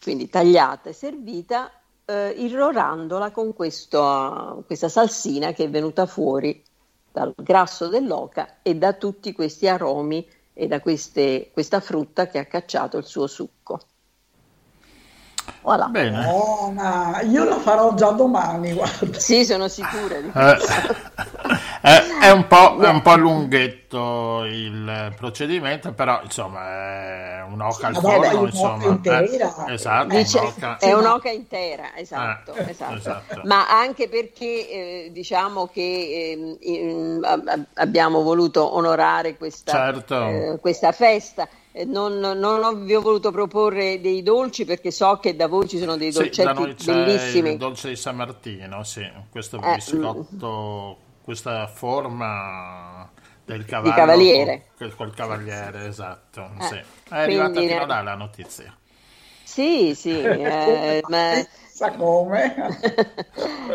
quindi 0.00 0.28
tagliata 0.28 0.90
e 0.90 0.92
servita 0.92 1.72
eh, 2.08 2.30
irrorandola 2.30 3.30
con 3.30 3.52
questo, 3.52 4.62
questa 4.66 4.88
salsina 4.88 5.52
che 5.52 5.64
è 5.64 5.70
venuta 5.70 6.06
fuori 6.06 6.62
dal 7.12 7.34
grasso 7.36 7.88
dell'oca 7.88 8.60
e 8.62 8.76
da 8.76 8.94
tutti 8.94 9.32
questi 9.32 9.68
aromi 9.68 10.26
e 10.54 10.66
da 10.66 10.80
queste- 10.80 11.50
questa 11.52 11.80
frutta 11.80 12.26
che 12.26 12.38
ha 12.38 12.46
cacciato 12.46 12.96
il 12.96 13.04
suo 13.04 13.26
succo. 13.26 13.80
Voilà. 15.68 15.84
Bene. 15.88 16.24
Buona, 16.24 17.20
io 17.28 17.44
la 17.44 17.58
farò 17.58 17.92
già 17.92 18.08
domani, 18.12 18.72
guarda. 18.72 19.18
Sì, 19.18 19.44
sono 19.44 19.68
sicura 19.68 20.18
di 20.18 20.28
Eh, 20.28 20.30
questo. 20.32 20.96
è, 21.82 22.02
è 22.22 22.30
un 22.30 22.46
po', 22.46 22.78
è 22.80 22.88
un 22.88 23.02
po' 23.02 23.16
lunghetto 23.16 24.44
il 24.46 25.12
procedimento, 25.14 25.92
però 25.92 26.20
insomma 26.22 26.60
è 27.40 27.44
un'oca 27.50 27.88
al 27.88 27.92
Vabbè, 28.00 28.28
forno, 28.30 28.46
insomma. 28.46 28.84
intera. 28.86 29.66
Eh, 29.66 29.72
esatto, 29.74 30.16
Dice- 30.16 30.38
un'oca- 30.38 30.78
è 30.78 30.92
un'oca 30.94 31.28
intera, 31.30 31.94
esatto, 31.96 32.54
Eh, 32.54 32.70
esatto. 32.70 32.94
esatto. 32.94 33.40
ma 33.44 33.68
anche 33.68 34.08
perché 34.08 34.70
eh, 34.70 35.10
diciamo 35.12 35.66
che 35.70 36.30
ehm, 36.32 36.56
in- 36.62 37.20
a- 37.22 37.32
a- 37.44 37.58
abbiamo 37.74 38.22
voluto 38.22 38.74
onorare 38.74 39.36
questa, 39.36 39.72
Certo. 39.72 40.14
eh, 40.26 40.58
questa 40.62 40.92
festa. 40.92 41.46
Eh, 41.78 41.84
Non, 41.84 42.18
non 42.18 42.64
ho- 42.64 42.74
vi 42.74 42.94
ho 42.94 43.00
voluto 43.00 43.30
proporre 43.30 44.00
dei 44.00 44.22
dolci 44.22 44.64
perché 44.64 44.90
so 44.90 45.18
che 45.18 45.36
da 45.36 45.46
voi 45.46 45.68
ci 45.68 45.78
sono 45.78 45.96
dei 45.96 46.10
Sì, 46.10 46.36
da 46.38 46.52
dolcetti 46.52 46.52
noi 46.52 46.74
c'è 46.74 46.84
bellissimi. 46.84 47.50
il 47.50 47.56
dolce 47.56 47.88
di 47.90 47.96
San 47.96 48.16
Martino, 48.16 48.82
sì, 48.82 49.06
questo 49.30 49.60
Eh, 49.60 49.60
biscotto, 49.60 50.96
questa 51.22 51.66
forma 51.68 53.10
del 53.44 53.64
cavallo 53.64 53.92
cavaliere. 53.94 54.64
Col, 54.76 54.94
col 54.94 55.14
cavaliere, 55.14 55.86
esatto. 55.86 56.50
Eh, 56.58 56.60
sì. 56.62 56.74
È 56.76 56.84
arrivata 57.18 57.60
quindi, 57.60 57.64
fino 57.64 57.84
eh, 57.84 57.86
là 57.86 58.00
la 58.02 58.14
notizia. 58.14 58.76
Sì, 59.42 59.94
sì, 59.94 60.10
eh, 60.38 61.02
ma- 61.06 61.44
Sa 61.72 61.94
come? 61.94 62.54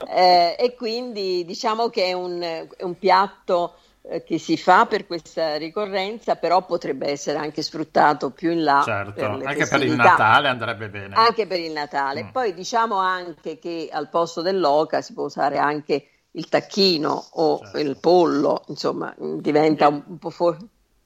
Eh, 0.05 0.55
e 0.59 0.75
quindi 0.75 1.45
diciamo 1.45 1.89
che 1.89 2.05
è 2.05 2.13
un, 2.13 2.41
è 2.41 2.83
un 2.83 2.97
piatto 2.97 3.75
eh, 3.75 3.82
che 4.25 4.37
si 4.37 4.57
fa 4.57 4.85
per 4.85 5.07
questa 5.07 5.55
ricorrenza, 5.55 6.35
però 6.35 6.65
potrebbe 6.65 7.09
essere 7.09 7.37
anche 7.37 7.61
sfruttato 7.61 8.31
più 8.31 8.51
in 8.51 8.63
là 8.63 8.81
Certo, 8.83 9.13
per 9.13 9.29
anche 9.29 9.43
per 9.43 9.59
il 9.59 9.67
festività. 9.67 10.03
Natale 10.03 10.47
andrebbe 10.49 10.89
bene. 10.89 11.15
Anche 11.15 11.47
per 11.47 11.59
il 11.59 11.71
Natale. 11.71 12.23
Mm. 12.23 12.29
Poi 12.29 12.53
diciamo 12.53 12.97
anche 12.97 13.59
che 13.59 13.89
al 13.91 14.09
posto 14.09 14.41
dell'oca 14.41 15.01
si 15.01 15.13
può 15.13 15.23
usare 15.25 15.57
anche 15.57 16.07
il 16.31 16.49
tacchino 16.49 17.27
o 17.33 17.59
Certo. 17.59 17.79
il 17.79 17.97
pollo, 17.97 18.63
insomma, 18.67 19.13
diventa 19.17 19.87
un, 19.87 20.17
po' 20.17 20.29
for- 20.31 20.57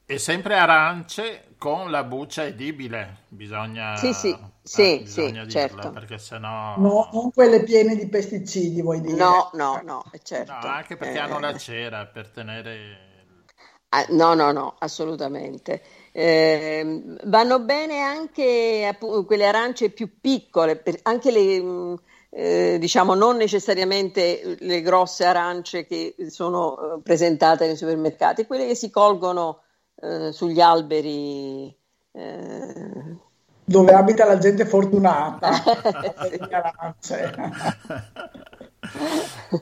E 0.06 0.18
sempre 0.18 0.56
arance 0.58 1.47
con 1.58 1.92
la 1.92 2.04
buccia 2.04 2.46
edibile, 2.46 3.26
bisogna, 3.30 3.84
Sì, 3.92 4.14
sì, 4.14 4.38
eh, 4.72 4.94
sì, 5.04 5.04
bisogna 5.04 5.44
sì, 5.44 5.46
dirlo, 5.46 5.90
certo. 5.90 5.92
perché 5.92 6.18
sennò... 6.18 6.80
No, 6.80 7.10
non 7.12 7.32
quelle 7.32 7.64
piene 7.64 7.96
di 7.96 8.08
pesticidi, 8.08 8.82
vuoi 8.82 9.02
dire? 9.02 9.32
No, 9.32 9.50
no, 9.54 9.82
no, 9.82 10.08
è 10.12 10.20
certo. 10.22 10.46
No, 10.46 10.54
anche 10.72 10.98
perché 10.98 11.20
Eh, 11.20 11.20
hanno 11.20 11.40
la 11.40 11.56
cera 11.56 12.06
per 12.06 12.30
tenere... 12.30 13.46
Ah, 13.90 14.06
no, 14.10 14.34
no, 14.34 14.52
no, 14.52 14.76
assolutamente. 14.80 15.82
Ehm, 16.12 17.18
vanno 17.26 17.60
bene 17.62 18.02
anche 18.02 18.86
appu- 18.86 19.26
quelle 19.26 19.46
arance 19.46 19.90
più 19.92 20.20
piccole, 20.20 20.76
per- 20.78 21.00
anche 21.04 21.32
le, 21.32 21.62
mh, 21.62 21.96
eh, 22.32 22.78
diciamo, 22.80 23.14
non 23.16 23.38
necessariamente 23.38 24.58
le 24.60 24.82
grosse 24.82 25.24
arance 25.26 25.86
che 25.86 26.16
sono 26.30 26.98
eh, 26.98 27.02
presentate 27.02 27.66
nei 27.66 27.78
supermercati, 27.78 28.46
quelle 28.46 28.68
che 28.68 28.76
si 28.76 28.90
colgono 28.90 29.62
eh, 30.02 30.32
sugli 30.32 30.60
alberi. 30.60 31.76
eh. 32.12 33.18
Dove 33.70 33.92
abita 33.92 34.26
la 34.26 34.38
gente 34.38 34.66
fortunata. 34.66 35.50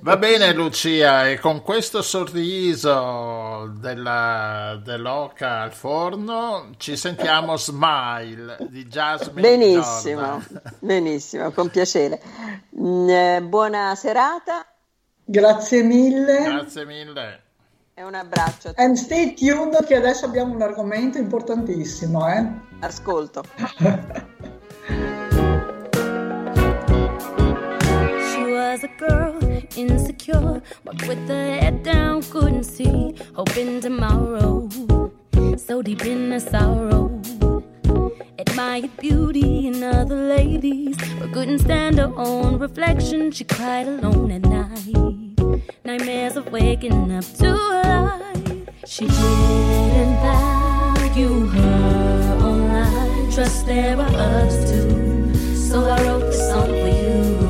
Va 0.01 0.17
bene 0.17 0.53
Lucia, 0.53 1.27
e 1.27 1.39
con 1.39 1.63
questo 1.63 2.03
sorriso 2.03 3.73
della, 3.79 4.79
dell'oca 4.83 5.61
al 5.61 5.71
forno 5.71 6.69
ci 6.77 6.95
sentiamo 6.95 7.57
Smile 7.57 8.57
di 8.69 8.85
Jasmine 8.85 9.41
Benissimo, 9.41 10.21
Jordan. 10.21 10.61
benissimo, 10.79 11.51
con 11.51 11.69
piacere. 11.69 12.21
Mm, 12.79 13.09
eh, 13.09 13.41
buona 13.41 13.95
serata 13.95 14.67
Grazie 15.27 15.81
mille. 15.81 16.43
Grazie 16.43 16.85
mille. 16.85 17.44
E 17.97 18.03
un 18.03 18.13
abbraccio. 18.13 18.73
And 18.75 18.95
stay 18.97 19.33
tuned 19.33 19.85
che 19.85 19.95
adesso 19.95 20.25
abbiamo 20.25 20.53
un 20.53 20.61
argomento 20.61 21.17
importantissimo, 21.17 22.27
eh? 22.27 22.45
Ascolto. 22.79 23.43
Was 28.47 28.83
a 28.83 28.89
girl, 28.97 29.37
insecure, 29.75 30.61
walked 30.83 31.07
with 31.07 31.27
her 31.29 31.59
head 31.59 31.83
down, 31.83 32.21
couldn't 32.23 32.63
see, 32.63 33.15
hoping 33.33 33.79
tomorrow, 33.79 34.67
so 35.55 35.81
deep 35.81 36.03
in 36.05 36.31
her 36.31 36.39
sorrow. 36.39 37.21
Admired 38.37 38.95
beauty 38.97 39.67
in 39.67 39.83
other 39.83 40.15
ladies, 40.15 40.97
but 41.19 41.31
couldn't 41.31 41.59
stand 41.59 41.99
her 41.99 42.11
own 42.17 42.59
reflection. 42.59 43.31
She 43.31 43.45
cried 43.45 43.87
alone 43.87 44.31
at 44.31 44.41
night, 44.41 45.24
nightmares 45.83 46.35
of 46.37 46.51
waking 46.51 47.11
up 47.11 47.25
to 47.39 47.51
life. 47.53 48.69
She 48.85 49.05
didn't 49.07 50.15
value 50.25 51.47
her 51.47 52.37
own 52.41 52.67
life. 52.73 53.33
Trust 53.35 53.65
there 53.65 53.97
are 53.97 54.15
others 54.25 54.69
too, 54.69 55.33
so 55.55 55.89
I 55.89 56.01
wrote 56.03 56.21
this 56.21 56.49
song 56.49 56.69
for 56.69 56.87
you. 56.87 57.44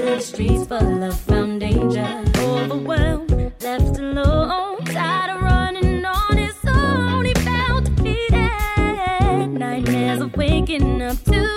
The 0.00 0.20
streets 0.20 0.66
for 0.66 0.80
love, 0.80 1.18
found 1.20 1.60
danger. 1.60 2.24
Overwhelmed, 2.38 3.30
left 3.62 3.98
alone. 3.98 4.84
Tired 4.86 5.36
of 5.36 5.42
running 5.42 6.04
on 6.04 6.36
his 6.36 6.56
own. 6.66 7.24
He 7.24 7.34
felt 7.34 7.84
defeated. 7.84 9.48
Nightmares 9.48 10.20
of 10.20 10.34
waking 10.36 11.02
up 11.02 11.22
to 11.24 11.51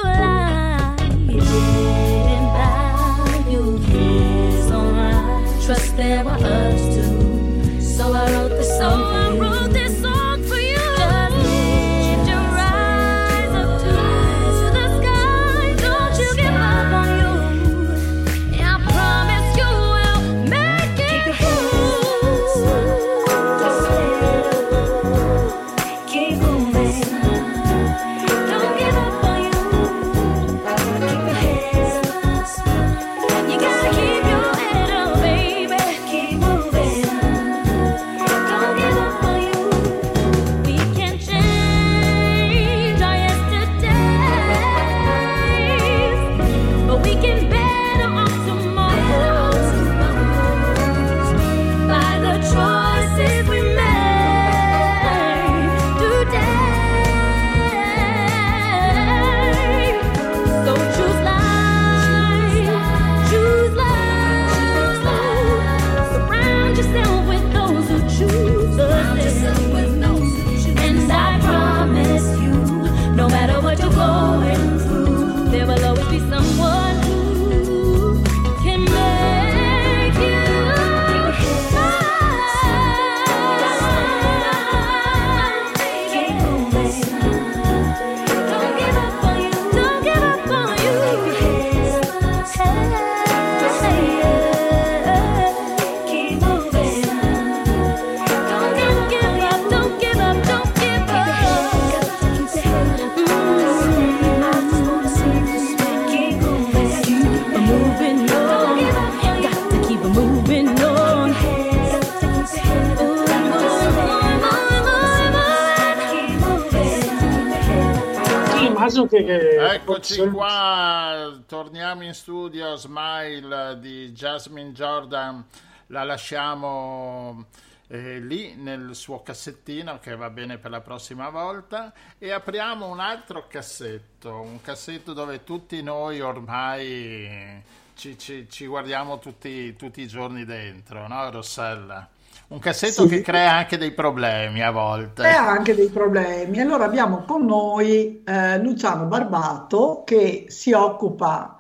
Eccoci 120.08 120.30
qua, 120.30 121.42
torniamo 121.48 122.04
in 122.04 122.14
studio, 122.14 122.76
Smile 122.76 123.80
di 123.80 124.12
Jasmine 124.12 124.72
Jordan, 124.72 125.44
la 125.88 126.04
lasciamo 126.04 127.48
eh, 127.88 128.20
lì 128.20 128.54
nel 128.54 128.94
suo 128.94 129.24
cassettino 129.24 129.98
che 129.98 130.16
va 130.16 130.30
bene 130.30 130.60
per 130.60 130.70
la 130.70 130.82
prossima 130.82 131.30
volta 131.30 131.92
e 132.20 132.30
apriamo 132.32 132.86
un 132.88 133.00
altro 133.00 133.48
cassetto, 133.48 134.42
un 134.42 134.62
cassetto 134.62 135.14
dove 135.14 135.44
tutti 135.44 135.82
noi 135.82 136.22
ormai 136.22 137.64
ci, 137.96 138.16
ci- 138.20 138.48
ci 138.48 138.68
guardiamo 138.68 139.18
tutti, 139.18 139.76
tutti 139.76 140.02
i 140.02 140.08
giorni 140.08 140.46
dentro, 140.46 141.08
no 141.08 141.32
Rossella? 141.32 142.08
Un 142.48 142.60
cassetto 142.60 143.04
Sì. 143.04 143.08
che 143.10 143.22
crea 143.22 143.56
anche 143.56 143.78
dei 143.78 143.92
problemi 143.92 144.62
a 144.62 144.72
volte. 144.72 145.24
E 145.24 145.28
anche 145.28 145.74
dei 145.74 145.90
problemi. 145.90 146.60
Allora 146.60 146.86
abbiamo 146.86 147.24
con 147.26 147.44
noi 147.46 148.22
eh, 148.24 148.60
Luciano 148.60 149.06
Barbato 149.06 150.04
che 150.06 150.46
si 150.50 150.72
occupa 150.72 151.60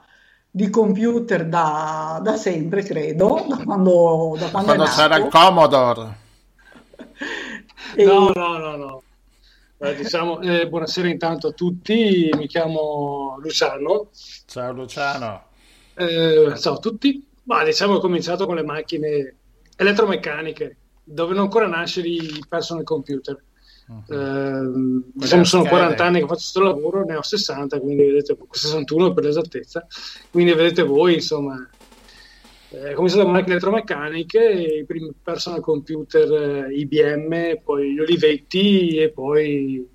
di 0.50 0.70
computer 0.70 1.46
da, 1.48 2.20
da 2.24 2.38
sempre, 2.38 2.84
credo, 2.84 3.46
da 3.50 3.58
quando, 3.64 4.36
da 4.40 4.50
quando 4.52 4.74
è 4.74 4.76
Quando 4.76 4.94
c'era 4.96 5.16
il. 5.18 5.28
Commodore. 5.28 6.16
E- 7.96 8.06
No, 8.06 8.30
no, 8.34 8.58
no, 8.58 8.76
no. 8.76 9.02
Eh, 9.78 9.96
diciamo, 9.96 10.40
eh, 10.40 10.68
buonasera 10.70 11.08
intanto 11.10 11.48
a 11.48 11.52
tutti, 11.52 12.30
mi 12.34 12.48
chiamo 12.48 13.38
Luciano. 13.42 14.10
Ciao 14.46 14.72
Luciano. 14.72 15.44
Eh, 15.96 16.54
ciao 16.58 16.74
a 16.76 16.78
tutti. 16.78 17.28
Ma 17.44 17.64
diciamo 17.64 17.96
ho 17.96 18.00
cominciato 18.00 18.46
con 18.46 18.56
le 18.56 18.64
macchine 18.64 19.36
elettromeccaniche, 19.76 20.78
dove 21.04 21.34
non 21.34 21.44
ancora 21.44 21.68
nascere 21.68 22.08
i 22.08 22.44
personal 22.48 22.84
computer. 22.84 23.42
Eh, 23.88 24.72
diciamo, 25.14 25.44
sono 25.44 25.64
schede. 25.64 25.70
40 25.70 26.04
anni 26.04 26.20
che 26.20 26.26
faccio 26.26 26.34
questo 26.34 26.64
lavoro, 26.64 27.06
ne 27.06 27.16
ho 27.16 27.22
60, 27.22 27.80
quindi 27.80 28.06
vedete, 28.06 28.38
61 28.50 29.14
per 29.14 29.24
l'esattezza. 29.24 29.86
Quindi 30.32 30.54
vedete 30.54 30.84
voi, 30.84 31.16
insomma, 31.16 31.70
eh, 32.70 32.94
cominciato 32.94 33.24
con 33.24 33.32
macchine 33.32 33.52
elettromeccaniche, 33.52 34.40
i 34.82 34.86
primi 34.86 35.14
personal 35.22 35.62
computer 35.62 36.68
eh, 36.68 36.74
IBM, 36.74 37.62
poi 37.64 37.94
gli 37.94 38.00
Olivetti 38.00 38.98
e 38.98 39.12
poi 39.12 39.88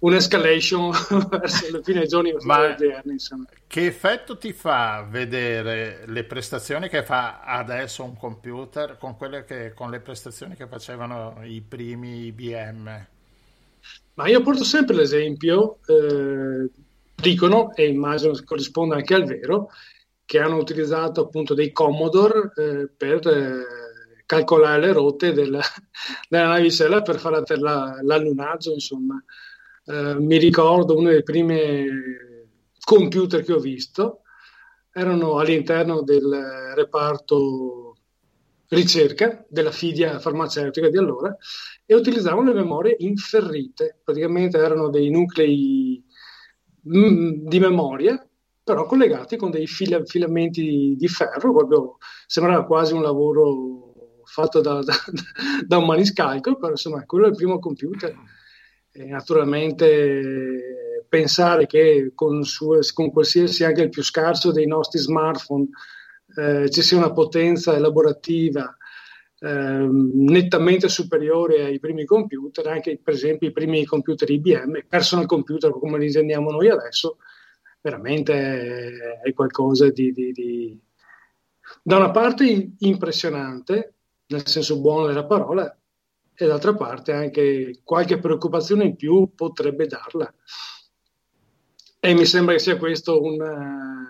un'escalation 0.00 0.90
verso 1.30 1.70
le 1.70 1.82
fine 1.82 2.06
giorni 2.06 2.34
Ma- 2.40 2.74
odierni, 2.74 3.12
insomma. 3.12 3.46
Che 3.68 3.84
effetto 3.86 4.38
ti 4.38 4.52
fa 4.52 5.06
vedere 5.08 6.04
le 6.06 6.24
prestazioni 6.24 6.88
che 6.88 7.02
fa 7.04 7.40
adesso 7.42 8.02
un 8.04 8.16
computer 8.16 8.96
con, 8.98 9.16
quelle 9.16 9.44
che, 9.44 9.72
con 9.74 9.90
le 9.90 10.00
prestazioni 10.00 10.54
che 10.56 10.66
facevano 10.66 11.38
i 11.44 11.60
primi 11.60 12.24
IBM? 12.26 13.06
Ma 14.14 14.28
io 14.28 14.42
porto 14.42 14.64
sempre 14.64 14.94
l'esempio, 14.96 15.78
eh, 15.86 16.70
dicono, 17.14 17.74
e 17.74 17.86
immagino 17.88 18.32
corrisponda 18.44 18.96
anche 18.96 19.14
al 19.14 19.24
vero, 19.24 19.68
che 20.24 20.38
hanno 20.40 20.56
utilizzato 20.56 21.20
appunto 21.22 21.54
dei 21.54 21.70
Commodore 21.72 22.50
eh, 22.56 22.88
per 22.96 23.26
eh, 23.28 24.22
calcolare 24.24 24.80
le 24.80 24.92
rotte 24.92 25.32
della, 25.34 25.60
della 26.28 26.48
navicella 26.48 27.02
per 27.02 27.18
fare 27.18 27.42
la- 27.46 27.56
la- 27.58 27.98
l'allunaggio, 28.02 28.72
insomma. 28.72 29.22
Eh, 29.84 30.14
mi 30.18 30.38
ricordo 30.38 30.96
uno 30.96 31.10
dei 31.10 31.22
primi 31.22 31.86
computer 32.86 33.42
che 33.42 33.52
ho 33.52 33.58
visto, 33.58 34.20
erano 34.92 35.38
all'interno 35.38 36.02
del 36.02 36.72
reparto 36.76 37.96
ricerca 38.68 39.44
della 39.48 39.72
fidia 39.72 40.20
farmaceutica 40.20 40.88
di 40.88 40.96
allora 40.96 41.36
e 41.84 41.94
utilizzavano 41.96 42.52
le 42.52 42.60
memorie 42.60 42.94
inferrite, 43.00 43.98
praticamente 44.04 44.58
erano 44.58 44.88
dei 44.88 45.10
nuclei 45.10 46.00
mm, 46.88 47.48
di 47.48 47.58
memoria, 47.58 48.24
però 48.62 48.86
collegati 48.86 49.36
con 49.36 49.50
dei 49.50 49.66
fila- 49.66 50.04
filamenti 50.04 50.94
di 50.96 51.08
ferro, 51.08 51.52
proprio 51.52 51.96
sembrava 52.26 52.64
quasi 52.64 52.92
un 52.94 53.02
lavoro 53.02 54.20
fatto 54.24 54.60
da, 54.60 54.80
da- 54.82 54.94
da 55.66 55.78
un 55.78 55.86
maniscalco, 55.86 56.56
però 56.56 56.70
insomma 56.70 57.04
quello 57.04 57.26
è 57.26 57.30
il 57.30 57.36
primo 57.36 57.58
computer. 57.58 58.14
E 58.92 59.04
naturalmente 59.06 60.85
pensare 61.08 61.66
che 61.66 62.12
con, 62.14 62.42
su- 62.44 62.78
con 62.92 63.10
qualsiasi 63.10 63.64
anche 63.64 63.82
il 63.82 63.88
più 63.88 64.02
scarso 64.02 64.52
dei 64.52 64.66
nostri 64.66 64.98
smartphone 64.98 65.68
eh, 66.36 66.70
ci 66.70 66.82
sia 66.82 66.96
una 66.98 67.12
potenza 67.12 67.74
elaborativa 67.74 68.76
ehm, 69.40 70.10
nettamente 70.14 70.88
superiore 70.88 71.64
ai 71.64 71.78
primi 71.78 72.04
computer, 72.04 72.66
anche 72.66 72.98
per 73.02 73.14
esempio 73.14 73.48
i 73.48 73.52
primi 73.52 73.84
computer 73.84 74.28
IBM, 74.30 74.84
personal 74.88 75.26
computer 75.26 75.70
come 75.72 75.98
li 75.98 76.06
intendiamo 76.06 76.50
noi 76.50 76.68
adesso, 76.68 77.18
veramente 77.80 79.20
è 79.22 79.32
qualcosa 79.32 79.90
di, 79.90 80.12
di- 80.12 80.32
di- 80.32 80.80
da 81.82 81.96
una 81.96 82.10
parte 82.10 82.72
impressionante, 82.78 83.94
nel 84.26 84.46
senso 84.46 84.80
buono 84.80 85.06
della 85.06 85.24
parola, 85.26 85.76
e 86.38 86.46
d'altra 86.46 86.74
parte 86.74 87.12
anche 87.12 87.80
qualche 87.82 88.18
preoccupazione 88.18 88.84
in 88.84 88.96
più 88.96 89.30
potrebbe 89.34 89.86
darla. 89.86 90.32
E 92.08 92.14
mi 92.14 92.24
sembra 92.24 92.54
che 92.54 92.60
sia 92.60 92.76
questo 92.76 93.20
un, 93.20 93.40
eh, 93.40 94.06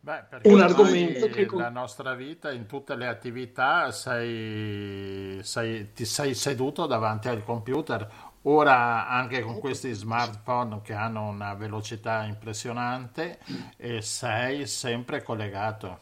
Beh, 0.00 0.24
un 0.42 0.60
argomento 0.60 1.28
che... 1.28 1.46
la 1.46 1.68
nostra 1.68 2.14
vita, 2.14 2.50
in 2.52 2.66
tutte 2.66 2.96
le 2.96 3.06
attività, 3.06 3.92
sei, 3.92 5.38
sei- 5.42 5.92
ti 5.92 6.04
sei 6.04 6.34
seduto 6.34 6.86
davanti 6.86 7.28
al 7.28 7.44
computer. 7.44 8.32
Ora 8.42 9.08
anche 9.08 9.40
con 9.40 9.58
questi 9.60 9.92
smartphone 9.92 10.80
che 10.82 10.92
hanno 10.92 11.28
una 11.28 11.54
velocità 11.54 12.24
impressionante 12.24 13.38
e 13.76 14.02
sei 14.02 14.66
sempre 14.66 15.22
collegato. 15.22 15.98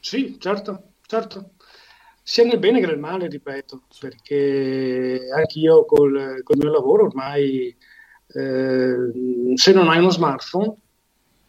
Sì, 0.00 0.38
certo, 0.38 0.94
certo. 1.06 1.54
Sia 2.22 2.44
nel 2.44 2.58
bene 2.58 2.80
che 2.80 2.86
nel 2.86 2.98
male, 2.98 3.28
ripeto, 3.28 3.86
perché 3.98 5.28
anch'io 5.34 5.84
col, 5.84 6.42
col 6.42 6.56
mio 6.58 6.70
lavoro 6.70 7.04
ormai, 7.06 7.76
eh, 8.34 9.54
se 9.54 9.72
non 9.72 9.88
hai 9.88 9.98
uno 9.98 10.10
smartphone, 10.10 10.74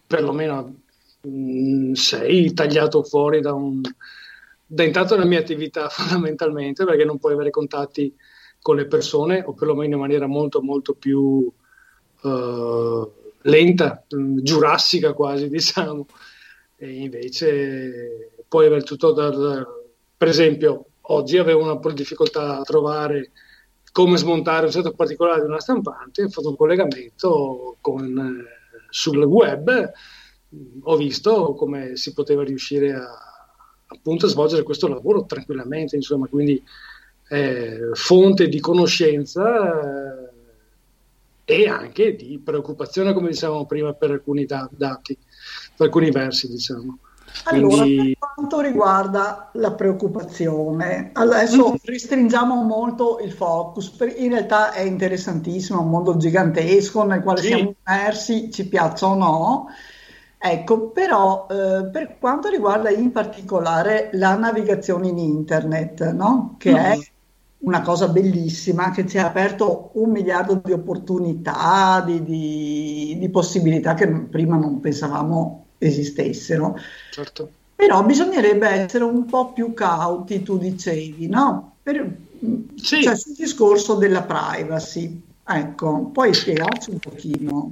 perlomeno 0.05 0.81
mh, 1.21 1.93
sei 1.93 2.53
tagliato 2.53 3.03
fuori 3.03 3.41
da 3.41 3.53
un... 3.53 3.81
da 4.65 4.83
intanto 4.83 5.15
la 5.15 5.25
mia 5.25 5.39
attività 5.39 5.89
fondamentalmente, 5.89 6.86
perché 6.86 7.03
non 7.03 7.17
puoi 7.17 7.33
avere 7.33 7.49
contatti 7.49 8.13
con 8.61 8.75
le 8.75 8.86
persone, 8.86 9.43
o 9.45 9.53
perlomeno 9.53 9.95
in 9.95 9.99
maniera 9.99 10.27
molto, 10.27 10.61
molto 10.61 10.93
più 10.93 11.51
eh, 12.23 13.11
lenta, 13.41 14.03
mh, 14.07 14.41
giurassica 14.41 15.13
quasi, 15.13 15.49
diciamo. 15.49 16.05
E 16.77 16.91
invece 16.91 18.43
puoi 18.47 18.67
avere 18.67 18.81
tutto 18.81 19.11
da, 19.11 19.65
per 20.17 20.27
esempio 20.27 20.86
oggi 21.07 21.38
avevo 21.38 21.61
una 21.63 21.93
difficoltà 21.93 22.59
a 22.59 22.63
trovare 22.63 23.31
come 23.95 24.17
smontare 24.17 24.65
un 24.65 24.73
set 24.73 24.93
particolare 24.93 25.39
di 25.39 25.47
una 25.47 25.61
stampante 25.61 26.23
ho 26.23 26.27
fatto 26.27 26.49
un 26.49 26.57
collegamento 26.57 27.77
con, 27.79 28.03
eh, 28.17 28.83
sul 28.89 29.23
web. 29.23 29.91
Ho 30.81 30.97
visto 30.97 31.53
come 31.53 31.95
si 31.95 32.11
poteva 32.11 32.43
riuscire 32.43 32.91
a 32.91 33.07
appunto 33.87 34.25
a 34.25 34.29
svolgere 34.29 34.63
questo 34.63 34.89
lavoro 34.89 35.25
tranquillamente 35.25 35.95
insomma 35.95 36.27
quindi 36.27 36.61
eh, 37.29 37.91
fonte 37.93 38.49
di 38.49 38.59
conoscenza 38.59 39.79
eh, 41.45 41.61
e 41.61 41.69
anche 41.69 42.15
di 42.17 42.41
preoccupazione 42.43 43.13
come 43.13 43.29
dicevamo 43.29 43.65
prima 43.65 43.93
per 43.93 44.11
alcuni 44.11 44.45
da- 44.45 44.67
dati 44.71 45.17
per 45.77 45.85
alcuni 45.85 46.11
versi 46.11 46.49
diciamo 46.49 46.99
Allora, 47.43 47.86
quindi 47.86 47.93
per 47.93 48.17
quanto 48.17 48.59
riguarda 48.59 49.51
la 49.53 49.73
preoccupazione, 49.75 51.11
adesso 51.13 51.77
restringiamo 51.83 52.63
molto 52.63 53.19
il 53.19 53.31
focus, 53.31 53.95
in 54.17 54.29
realtà 54.31 54.71
è 54.71 54.81
interessantissimo, 54.81 55.79
è 55.79 55.83
un 55.83 55.89
mondo 55.91 56.17
gigantesco 56.17 57.03
nel 57.03 57.21
quale 57.21 57.41
Sì. 57.41 57.47
siamo 57.47 57.75
immersi, 57.86 58.51
ci 58.51 58.67
piaccia 58.67 59.07
o 59.07 59.15
no. 59.15 59.67
Ecco, 60.39 60.89
però 60.91 61.45
eh, 61.47 61.89
per 61.91 62.17
quanto 62.17 62.49
riguarda 62.49 62.89
in 62.89 63.11
particolare 63.11 64.09
la 64.13 64.36
navigazione 64.36 65.07
in 65.07 65.17
internet, 65.19 66.11
no? 66.11 66.55
Che 66.57 66.73
è 66.75 66.97
Mhm. 66.97 67.01
una 67.59 67.81
cosa 67.81 68.07
bellissima, 68.09 68.91
che 68.91 69.07
ci 69.07 69.17
ha 69.17 69.25
aperto 69.27 69.91
un 69.95 70.11
miliardo 70.11 70.55
di 70.63 70.71
opportunità, 70.71 72.01
di, 72.05 72.23
di- 72.23 73.17
di 73.19 73.29
possibilità 73.29 73.93
che 73.95 74.07
prima 74.27 74.55
non 74.57 74.79
pensavamo 74.79 75.64
esistessero. 75.78 76.76
certo 77.11 77.49
Però 77.76 78.03
bisognerebbe 78.05 78.67
essere 78.67 79.03
un 79.03 79.26
po' 79.26 79.51
più 79.51 79.73
cauti, 79.73 80.41
tu 80.43 80.57
dicevi, 80.57 81.28
no? 81.28 81.78
Per- 81.84 82.17
Sì. 82.76 83.01
cioè 83.01 83.15
sul 83.15 83.34
discorso 83.36 83.95
della 83.95 84.23
privacy. 84.23 85.21
Ecco, 85.47 86.09
puoi 86.11 86.34
spiegarci 86.34 86.91
un 86.91 86.99
pochino? 86.99 87.71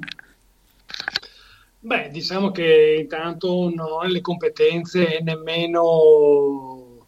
Beh, 1.79 2.09
diciamo 2.11 2.51
che 2.51 2.99
intanto 3.01 3.69
non 3.73 3.91
ho 3.91 4.03
le 4.03 4.21
competenze 4.21 5.17
e 5.17 5.21
nemmeno 5.21 7.07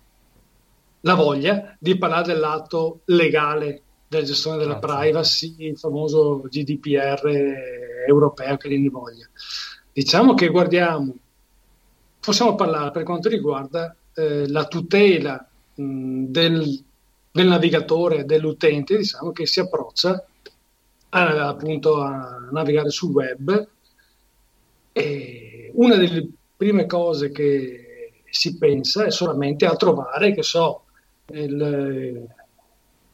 la 1.01 1.13
voglia 1.15 1.75
di 1.79 1.97
parlare 1.97 2.27
del 2.27 2.39
lato 2.39 3.01
legale 3.05 3.83
della 4.07 4.23
gestione 4.23 4.57
della 4.57 4.75
Ah, 4.75 4.79
privacy, 4.79 5.55
il 5.59 5.77
famoso 5.77 6.41
GDPR 6.49 8.05
europeo 8.07 8.57
che 8.57 8.69
ne 8.69 8.89
voglia. 8.89 9.27
Diciamo 9.95 10.33
che 10.33 10.49
guardiamo, 10.49 11.15
possiamo 12.19 12.53
parlare 12.55 12.91
per 12.91 13.03
quanto 13.03 13.29
riguarda 13.29 13.95
eh, 14.13 14.45
la 14.49 14.65
tutela 14.65 15.47
mh, 15.73 16.23
del, 16.25 16.83
del 17.31 17.47
navigatore, 17.47 18.25
dell'utente, 18.25 18.97
diciamo 18.97 19.31
che 19.31 19.45
si 19.45 19.61
approccia 19.61 20.21
a, 21.07 21.47
appunto 21.47 22.01
a 22.01 22.45
navigare 22.51 22.89
sul 22.89 23.11
web. 23.13 23.67
E 24.91 25.71
una 25.75 25.95
delle 25.95 26.27
prime 26.57 26.85
cose 26.87 27.31
che 27.31 28.11
si 28.29 28.57
pensa 28.57 29.05
è 29.05 29.11
solamente 29.11 29.65
a 29.65 29.77
trovare, 29.77 30.33
che 30.33 30.43
so, 30.43 30.83
il, 31.27 32.27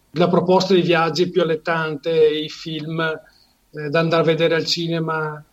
la 0.10 0.28
proposta 0.28 0.74
di 0.74 0.82
viaggi 0.82 1.30
più 1.30 1.44
allettante, 1.44 2.10
i 2.10 2.50
film 2.50 3.00
eh, 3.02 3.90
da 3.90 4.00
andare 4.00 4.24
a 4.24 4.26
vedere 4.26 4.56
al 4.56 4.66
cinema, 4.66 5.46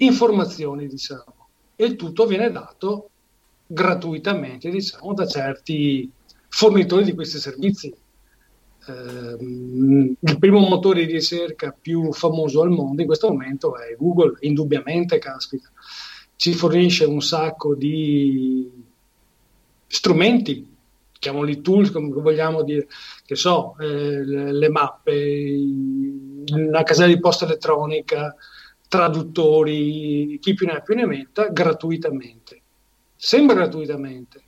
informazioni, 0.00 0.86
diciamo. 0.86 1.48
E 1.76 1.84
il 1.84 1.96
tutto 1.96 2.26
viene 2.26 2.50
dato 2.50 3.10
gratuitamente, 3.66 4.70
diciamo, 4.70 5.14
da 5.14 5.26
certi 5.26 6.10
fornitori 6.48 7.04
di 7.04 7.14
questi 7.14 7.38
servizi. 7.38 7.88
Eh, 8.86 9.36
il 9.40 10.38
primo 10.38 10.58
motore 10.60 11.06
di 11.06 11.12
ricerca 11.12 11.74
più 11.78 12.12
famoso 12.12 12.62
al 12.62 12.70
mondo 12.70 13.00
in 13.00 13.06
questo 13.06 13.28
momento 13.28 13.76
è 13.76 13.96
Google, 13.96 14.36
indubbiamente, 14.40 15.18
caspita. 15.18 15.70
Ci 16.36 16.52
fornisce 16.54 17.04
un 17.04 17.20
sacco 17.20 17.74
di 17.74 18.70
strumenti 19.86 20.70
chiamoli 21.20 21.60
tools 21.60 21.90
come 21.90 22.10
vogliamo 22.10 22.62
dire, 22.62 22.88
che 23.24 23.36
so, 23.36 23.76
eh, 23.78 24.24
le, 24.24 24.52
le, 24.52 24.68
mappe, 24.70 25.54
la 26.46 26.82
casella 26.82 27.12
di 27.12 27.20
posta 27.20 27.44
elettronica, 27.44 28.34
traduttori, 28.90 30.40
chi 30.40 30.52
più 30.54 30.66
ne 30.66 30.72
ha 30.72 30.80
più 30.80 30.96
ne 30.96 31.06
metta, 31.06 31.46
gratuitamente. 31.46 32.60
Sembra 33.14 33.54
gratuitamente, 33.54 34.42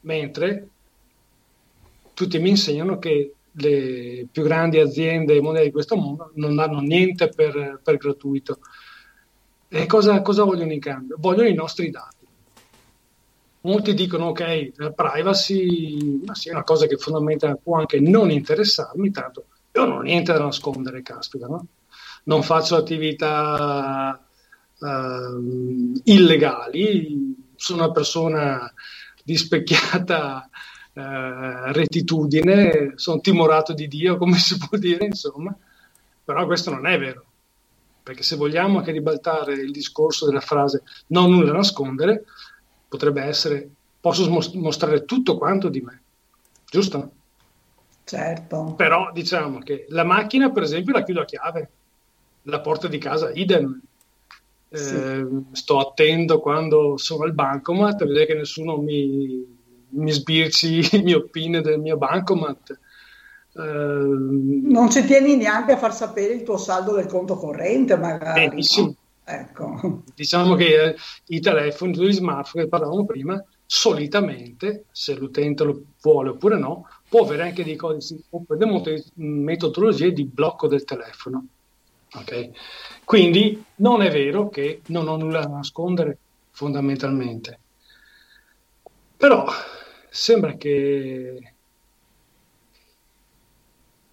mentre 0.00 0.68
tutti 2.12 2.38
mi 2.38 2.50
insegnano 2.50 2.98
che 2.98 3.32
le 3.52 4.26
più 4.30 4.42
grandi 4.42 4.78
aziende 4.78 5.40
mondiali 5.40 5.68
di 5.68 5.72
questo 5.72 5.96
mondo 5.96 6.30
non 6.34 6.58
hanno 6.58 6.80
niente 6.80 7.30
per, 7.30 7.80
per 7.82 7.96
gratuito. 7.96 8.58
E 9.68 9.86
cosa, 9.86 10.20
cosa 10.20 10.44
vogliono 10.44 10.72
in 10.72 10.80
cambio? 10.80 11.16
Vogliono 11.18 11.48
i 11.48 11.54
nostri 11.54 11.88
dati 11.90 12.18
molti 13.62 13.94
dicono 13.94 14.26
ok, 14.26 14.72
la 14.76 14.92
privacy 14.92 16.22
ma 16.24 16.34
sì, 16.34 16.48
è 16.48 16.52
una 16.52 16.64
cosa 16.64 16.86
che 16.86 16.96
fondamentalmente 16.96 17.62
può 17.62 17.78
anche 17.78 18.00
non 18.00 18.30
interessarmi, 18.30 19.10
tanto 19.10 19.46
io 19.72 19.84
non 19.84 19.98
ho 19.98 20.00
niente 20.00 20.32
da 20.32 20.40
nascondere, 20.40 21.02
caspita, 21.02 21.46
no? 21.46 21.66
Non 22.24 22.42
faccio 22.42 22.76
attività 22.76 24.24
uh, 24.78 26.00
illegali, 26.04 27.34
sono 27.56 27.84
una 27.84 27.92
persona 27.92 28.72
di 29.24 29.36
specchiata 29.36 30.48
uh, 30.92 31.72
rettitudine, 31.72 32.92
sono 32.96 33.20
timorato 33.20 33.72
di 33.72 33.88
Dio, 33.88 34.16
come 34.16 34.36
si 34.36 34.56
può 34.58 34.76
dire, 34.78 35.04
insomma, 35.04 35.56
però 36.24 36.46
questo 36.46 36.70
non 36.70 36.86
è 36.86 36.98
vero, 36.98 37.24
perché 38.02 38.22
se 38.22 38.36
vogliamo 38.36 38.78
anche 38.78 38.92
ribaltare 38.92 39.54
il 39.54 39.72
discorso 39.72 40.26
della 40.26 40.40
frase 40.40 40.82
non 41.08 41.30
nulla 41.30 41.52
nascondere, 41.52 42.24
potrebbe 42.88 43.22
essere 43.22 43.70
posso 44.00 44.28
mostrare 44.54 45.04
tutto 45.04 45.36
quanto 45.36 45.68
di 45.68 45.80
me, 45.82 46.02
giusto? 46.68 47.12
Certo. 48.04 48.74
Però 48.76 49.12
diciamo 49.12 49.58
che 49.58 49.86
la 49.90 50.04
macchina, 50.04 50.50
per 50.50 50.62
esempio, 50.62 50.94
la 50.94 51.04
chiudo 51.04 51.20
a 51.20 51.24
chiave, 51.24 51.70
la 52.42 52.60
porta 52.60 52.88
di 52.88 52.98
casa 52.98 53.30
idem. 53.32 53.80
Sì. 54.70 54.94
Eh, 54.94 55.26
sto 55.52 55.78
attento 55.78 56.38
quando 56.38 56.96
sono 56.96 57.24
al 57.24 57.32
bancomat 57.32 58.02
a 58.02 58.06
vedere 58.06 58.26
che 58.26 58.34
nessuno 58.34 58.76
mi, 58.76 59.44
mi 59.88 60.10
sbirci 60.10 60.78
il 60.96 61.02
mio 61.02 61.28
PIN 61.28 61.60
del 61.62 61.80
mio 61.80 61.96
bancomat. 61.96 62.78
Eh, 63.52 63.60
non 63.62 64.90
ci 64.90 65.04
tieni 65.04 65.36
neanche 65.36 65.72
a 65.72 65.76
far 65.76 65.94
sapere 65.94 66.34
il 66.34 66.42
tuo 66.44 66.56
saldo 66.56 66.94
del 66.94 67.06
conto 67.06 67.36
corrente, 67.36 67.96
magari. 67.96 68.48
Benissimo. 68.48 68.86
No? 68.86 68.96
Ecco. 69.24 70.02
Diciamo 70.14 70.54
che 70.54 70.82
eh, 70.82 70.96
i 71.26 71.40
telefoni, 71.40 71.96
gli 71.96 72.12
smartphone 72.12 72.64
che 72.64 72.70
parlavamo 72.70 73.04
prima, 73.04 73.42
solitamente, 73.66 74.84
se 74.90 75.14
l'utente 75.14 75.64
lo 75.64 75.82
vuole 76.00 76.30
oppure 76.30 76.58
no, 76.58 76.88
può 77.08 77.24
avere 77.24 77.42
anche 77.42 77.64
dei 77.64 77.76
codici 77.76 78.20
delle 78.30 79.04
metodologie 79.14 80.12
di 80.12 80.24
blocco 80.24 80.66
del 80.66 80.84
telefono. 80.84 81.46
Okay? 82.12 82.52
Quindi 83.04 83.62
non 83.76 84.02
è 84.02 84.10
vero 84.10 84.48
che 84.48 84.82
non 84.86 85.08
ho 85.08 85.16
nulla 85.16 85.40
da 85.40 85.48
nascondere 85.48 86.18
fondamentalmente. 86.50 87.58
Però 89.16 89.46
sembra 90.08 90.54
che 90.54 91.52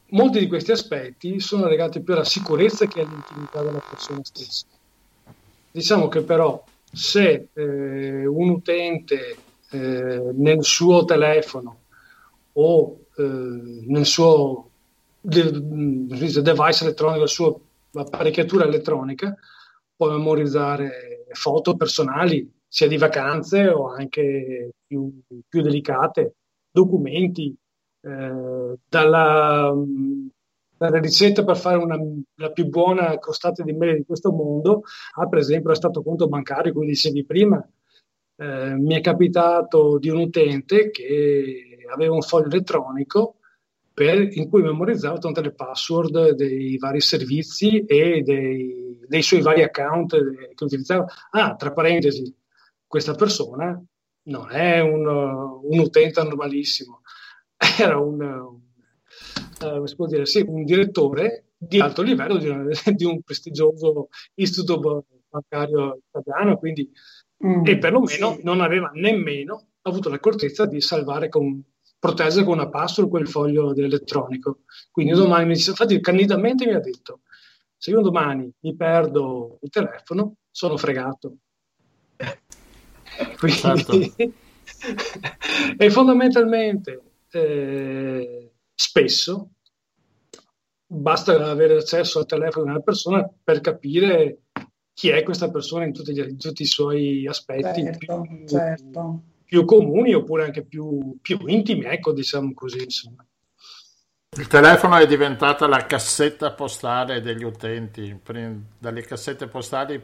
molti 0.09 0.39
di 0.39 0.47
questi 0.47 0.71
aspetti 0.71 1.39
sono 1.39 1.67
legati 1.67 2.01
più 2.01 2.13
alla 2.13 2.23
sicurezza 2.23 2.85
che 2.85 3.01
all'intimità 3.01 3.61
della 3.61 3.81
persona 3.87 4.21
stessa. 4.23 4.65
Diciamo 5.71 6.07
che 6.07 6.21
però 6.21 6.63
se 6.91 7.49
eh, 7.53 8.25
un 8.25 8.49
utente 8.49 9.35
eh, 9.69 10.31
nel 10.33 10.63
suo 10.63 11.05
telefono 11.05 11.79
o 12.53 12.99
eh, 13.15 13.23
nel 13.23 14.05
suo 14.05 14.69
device 15.19 16.83
elettronico, 16.83 17.19
la 17.19 17.27
sua 17.27 17.55
apparecchiatura 17.93 18.65
elettronica, 18.65 19.35
può 19.95 20.09
memorizzare 20.09 21.25
foto 21.31 21.75
personali, 21.75 22.49
sia 22.67 22.87
di 22.87 22.97
vacanze 22.97 23.67
o 23.67 23.89
anche 23.89 24.71
più, 24.85 25.21
più 25.47 25.61
delicate, 25.61 26.35
documenti, 26.71 27.55
eh, 28.01 28.75
dalla 28.87 29.73
la 30.77 30.99
ricetta 30.99 31.43
per 31.43 31.57
fare 31.57 31.77
una, 31.77 31.97
la 32.35 32.51
più 32.51 32.67
buona 32.67 33.17
crostata 33.17 33.63
di 33.63 33.73
mele 33.73 33.95
di 33.95 34.05
questo 34.05 34.31
mondo 34.31 34.83
ha 35.15 35.27
per 35.27 35.39
esempio 35.39 35.71
il 35.71 35.77
stato 35.77 36.03
conto 36.03 36.27
bancario, 36.27 36.73
come 36.73 36.85
dicevi 36.85 37.25
prima. 37.25 37.67
Eh, 38.39 38.75
mi 38.75 38.93
è 38.93 39.01
capitato 39.01 39.97
di 39.97 40.09
un 40.09 40.19
utente 40.19 40.91
che 40.91 41.87
aveva 41.91 42.13
un 42.13 42.21
foglio 42.21 42.47
elettronico 42.47 43.36
per, 43.97 44.27
in 44.37 44.47
cui 44.47 44.61
memorizzava 44.61 45.17
tutte 45.17 45.41
le 45.41 45.55
password 45.55 46.35
dei 46.35 46.77
vari 46.77 47.01
servizi 47.01 47.83
e 47.83 48.21
dei, 48.21 48.99
dei 49.07 49.23
suoi 49.23 49.41
vari 49.41 49.63
account 49.63 50.15
che 50.53 50.63
utilizzava. 50.63 51.07
Ah, 51.31 51.55
tra 51.55 51.73
parentesi, 51.73 52.31
questa 52.85 53.15
persona 53.15 53.83
non 54.25 54.51
è 54.51 54.81
un, 54.81 55.03
un 55.07 55.79
utente 55.79 56.21
normalissimo, 56.21 57.01
era 57.79 57.97
un, 57.97 58.21
eh, 59.63 59.87
si 59.87 59.95
può 59.95 60.05
dire, 60.05 60.27
sì, 60.27 60.45
un 60.47 60.63
direttore 60.63 61.53
di 61.57 61.79
alto 61.79 62.03
livello 62.03 62.37
di, 62.37 62.49
una, 62.49 62.67
di 62.93 63.03
un 63.03 63.23
prestigioso 63.23 64.09
istituto 64.35 65.05
bancario 65.27 66.01
italiano, 66.07 66.59
quindi, 66.59 66.87
mm, 67.43 67.65
e 67.65 67.79
perlomeno 67.79 68.35
sì. 68.35 68.43
non 68.43 68.61
aveva 68.61 68.91
nemmeno 68.93 69.69
avuto 69.81 70.09
l'accortezza 70.09 70.67
di 70.67 70.81
salvare 70.81 71.29
con 71.29 71.63
proteggere 71.99 72.45
con 72.45 72.53
una 72.53 72.69
password 72.69 73.09
quel 73.09 73.27
foglio 73.27 73.73
elettronico. 73.75 74.59
Quindi 74.91 75.13
domani 75.13 75.45
mi 75.45 75.53
dice, 75.53 75.71
infatti 75.71 75.99
candidamente 75.99 76.65
mi 76.65 76.73
ha 76.73 76.79
detto, 76.79 77.21
se 77.75 77.91
io 77.91 78.01
domani 78.01 78.51
mi 78.61 78.75
perdo 78.75 79.59
il 79.61 79.69
telefono, 79.69 80.35
sono 80.51 80.77
fregato. 80.77 81.37
Quindi, 83.37 83.57
certo. 83.57 83.93
e 85.77 85.89
fondamentalmente 85.89 87.01
eh, 87.31 88.51
spesso 88.73 89.51
basta 90.87 91.49
avere 91.49 91.77
accesso 91.77 92.19
al 92.19 92.25
telefono 92.25 92.65
di 92.65 92.71
una 92.71 92.81
persona 92.81 93.29
per 93.43 93.59
capire 93.59 94.43
chi 94.93 95.09
è 95.09 95.21
questa 95.23 95.51
persona 95.51 95.85
in 95.85 95.93
tutti, 95.93 96.13
gli, 96.13 96.19
in 96.19 96.37
tutti 96.37 96.63
i 96.63 96.67
suoi 96.67 97.27
aspetti 97.27 97.83
certo, 97.83 98.21
più, 98.21 98.47
certo. 98.47 99.21
Più, 99.47 99.63
comuni 99.63 100.13
oppure 100.13 100.43
anche 100.43 100.65
più, 100.65 101.17
più 101.21 101.39
intimi, 101.45 101.85
ecco, 101.85 102.11
diciamo 102.11 102.53
così. 102.53 102.83
Insomma. 102.83 103.25
Il 104.37 104.47
telefono 104.47 104.97
è 104.97 105.07
diventata 105.07 105.67
la 105.67 105.85
cassetta 105.85 106.51
postale 106.51 107.21
degli 107.21 107.43
utenti. 107.43 108.19
Dalle 108.77 109.01
cassette 109.01 109.47
postali 109.47 110.03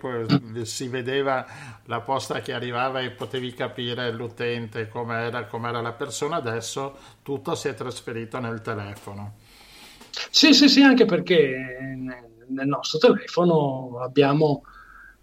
si 0.63 0.87
vedeva 0.87 1.45
la 1.85 1.99
posta 1.99 2.39
che 2.39 2.53
arrivava 2.53 3.01
e 3.01 3.11
potevi 3.11 3.53
capire 3.53 4.11
l'utente, 4.11 4.87
com'era, 4.87 5.45
com'era 5.45 5.81
la 5.81 5.91
persona. 5.91 6.37
Adesso 6.37 6.97
tutto 7.21 7.53
si 7.53 7.67
è 7.67 7.73
trasferito 7.73 8.39
nel 8.39 8.61
telefono. 8.61 9.33
Sì, 10.29 10.53
sì, 10.53 10.69
sì, 10.69 10.81
anche 10.81 11.05
perché 11.05 11.95
nel 12.47 12.67
nostro 12.67 12.99
telefono 12.99 13.99
abbiamo 13.99 14.63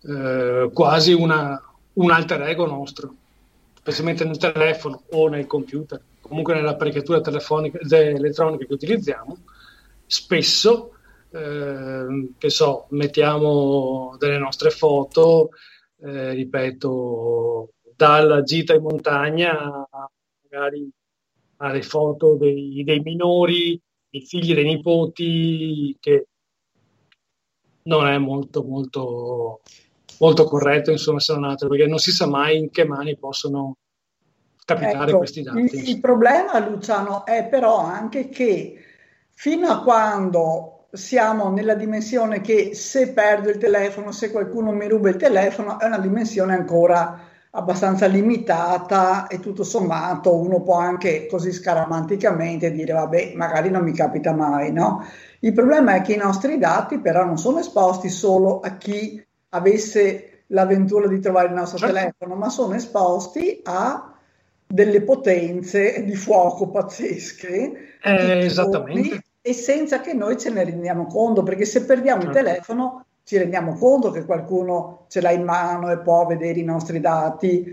eh, 0.03 0.71
quasi 0.73 1.12
una, 1.12 1.61
un 1.95 2.11
alter 2.11 2.43
ego 2.43 2.66
nostro, 2.66 3.14
specialmente 3.81 4.24
nel 4.24 4.37
telefono 4.37 5.03
o 5.11 5.28
nel 5.28 5.47
computer 5.47 6.01
comunque 6.31 6.55
nell'apparecchiatura 6.55 7.20
telefonica, 7.20 7.78
elettronica 7.81 8.64
che 8.64 8.72
utilizziamo, 8.72 9.37
spesso 10.07 10.93
eh, 11.33 12.33
che 12.39 12.51
so, 12.51 12.87
mettiamo 12.91 14.14
delle 14.16 14.39
nostre 14.39 14.70
foto, 14.70 15.51
eh, 15.99 16.31
ripeto, 16.31 17.72
dalla 17.97 18.43
gita 18.43 18.74
in 18.74 18.83
montagna 18.83 19.85
magari 20.43 20.89
alle 21.57 21.83
foto 21.83 22.37
dei, 22.37 22.85
dei 22.85 23.01
minori, 23.01 23.81
i 24.11 24.20
figli 24.24 24.55
dei 24.55 24.64
nipoti, 24.64 25.97
che 25.99 26.28
non 27.83 28.07
è 28.07 28.18
molto, 28.18 28.62
molto, 28.62 29.62
molto 30.21 30.45
corretto, 30.45 30.91
insomma, 30.91 31.18
se 31.18 31.35
non 31.35 31.45
altro, 31.45 31.68
perché 31.68 31.87
non 31.87 31.99
si 31.99 32.12
sa 32.12 32.27
mai 32.27 32.59
in 32.59 32.71
che 32.71 32.85
mani 32.85 33.16
possono 33.16 33.77
capitare 34.64 35.11
Ecco, 35.11 35.18
questi 35.18 35.43
dati. 35.43 35.59
il, 35.59 35.89
il 35.89 36.01
problema, 36.01 36.59
Luciano, 36.59 37.25
è 37.25 37.47
però 37.47 37.79
anche 37.79 38.29
che 38.29 38.75
fino 39.31 39.68
a 39.68 39.83
quando 39.83 40.87
siamo 40.93 41.51
nella 41.51 41.75
dimensione 41.75 42.41
che 42.41 42.75
se 42.75 43.12
perdo 43.12 43.49
il 43.49 43.59
telefono, 43.59 44.12
se 44.12 44.31
qualcuno 44.31 44.73
mi 44.73 44.87
ruba 44.89 45.09
il 45.09 45.16
telefono, 45.16 45.79
è 45.79 45.87
una 45.87 45.99
dimensione 45.99 46.55
ancora 46.55 47.29
abbastanza 47.53 48.07
limitata 48.07 49.27
e 49.27 49.41
tutto 49.41 49.64
sommato 49.64 50.37
uno 50.37 50.62
può 50.62 50.77
anche 50.79 51.27
così 51.27 51.51
scaramanticamente 51.53 52.71
dire 52.71 52.93
vabbè, 52.93 53.33
magari 53.35 53.71
non 53.71 53.83
mi 53.83 53.93
capita 53.93 54.33
mai, 54.33 54.73
no? 54.73 55.05
Il 55.41 55.53
problema 55.53 55.95
è 55.95 56.03
che 56.03 56.12
i 56.12 56.16
nostri 56.16 56.59
dati 56.59 57.01
però 57.01 57.25
non 57.25 57.39
sono 57.39 57.59
esposti 57.59 58.09
solo 58.09 58.61
a 58.61 58.77
chi 58.77 59.25
avesse 59.51 60.45
l'avventura 60.49 61.07
di 61.07 61.21
trovare 61.21 61.49
il 61.49 61.55
nostro 61.55 61.79
Certo. 61.79 61.95
telefono, 61.95 62.35
ma 62.35 62.49
sono 62.49 62.75
esposti 62.75 63.61
a 63.65 64.13
delle 64.67 65.03
potenze 65.03 66.05
di 66.05 66.15
fuoco 66.15 66.69
pazzesche 66.69 67.73
Eh, 68.03 68.39
esattamente. 68.45 69.23
e 69.41 69.53
senza 69.53 70.01
che 70.01 70.13
noi 70.13 70.39
ce 70.39 70.51
ne 70.51 70.65
rendiamo 70.65 71.07
conto, 71.07 71.43
perché 71.43 71.65
se 71.65 71.85
perdiamo 71.85 72.23
il 72.23 72.33
Certo. 72.33 72.43
telefono 72.43 73.05
ci 73.25 73.37
rendiamo 73.37 73.75
conto 73.75 74.11
che 74.11 74.25
qualcuno 74.25 75.05
ce 75.09 75.21
l'ha 75.21 75.31
in 75.31 75.43
mano 75.45 75.91
e 75.91 75.99
può 75.99 76.27
vedere 76.27 76.59
i 76.59 76.65
nostri 76.65 77.01
dati, 77.01 77.65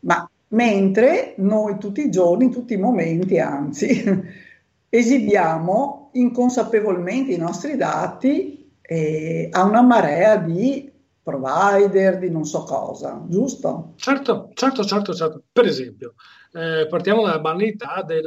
ma 0.00 0.28
mentre 0.48 1.34
noi 1.38 1.78
tutti 1.78 2.04
i 2.04 2.10
giorni, 2.10 2.44
in 2.44 2.50
tutti 2.50 2.74
i 2.74 2.78
momenti, 2.78 3.38
anzi, 3.38 4.02
esibiamo 4.88 6.10
inconsapevolmente 6.12 7.32
i 7.32 7.36
nostri 7.36 7.76
dati 7.76 8.70
eh, 8.80 9.48
a 9.50 9.64
una 9.64 9.82
marea 9.82 10.36
di 10.36 10.90
provider, 11.24 12.18
di 12.18 12.30
non 12.30 12.44
so 12.44 12.62
cosa, 12.64 13.24
giusto? 13.28 13.94
Certo, 13.96 14.50
certo, 14.54 14.84
certo, 14.84 15.14
certo. 15.14 15.42
Per 15.50 15.64
esempio, 15.64 16.14
eh, 16.52 16.86
partiamo 16.88 17.24
dalla 17.24 17.40
banalità 17.40 18.02
del, 18.06 18.26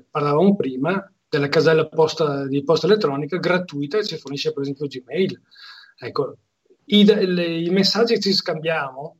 eh, 0.00 0.04
parlavamo 0.10 0.56
prima, 0.56 1.10
della 1.28 1.48
casella 1.48 1.86
posta, 1.86 2.46
di 2.46 2.62
posta 2.64 2.86
elettronica 2.86 3.38
gratuita 3.38 3.98
che 3.98 4.04
ci 4.04 4.18
fornisce 4.18 4.52
per 4.52 4.62
esempio 4.62 4.86
Gmail. 4.86 5.40
Ecco, 6.00 6.36
i, 6.86 7.04
le- 7.04 7.58
i 7.60 7.70
messaggi 7.70 8.14
che 8.14 8.20
ci 8.20 8.32
scambiamo 8.32 9.18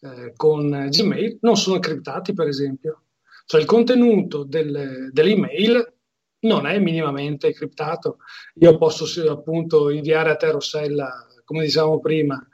eh, 0.00 0.32
con 0.36 0.68
Gmail 0.88 1.38
non 1.42 1.56
sono 1.56 1.78
criptati, 1.78 2.32
per 2.32 2.48
esempio. 2.48 3.04
Cioè 3.46 3.60
il 3.60 3.66
contenuto 3.66 4.44
del- 4.44 5.10
dell'email 5.12 5.92
non 6.40 6.66
è 6.66 6.78
minimamente 6.78 7.52
criptato. 7.52 8.16
Io 8.54 8.76
posso 8.78 9.04
appunto 9.30 9.90
inviare 9.90 10.30
a 10.30 10.36
te, 10.36 10.50
Rossella, 10.50 11.26
come 11.44 11.64
dicevamo 11.64 12.00
prima, 12.00 12.44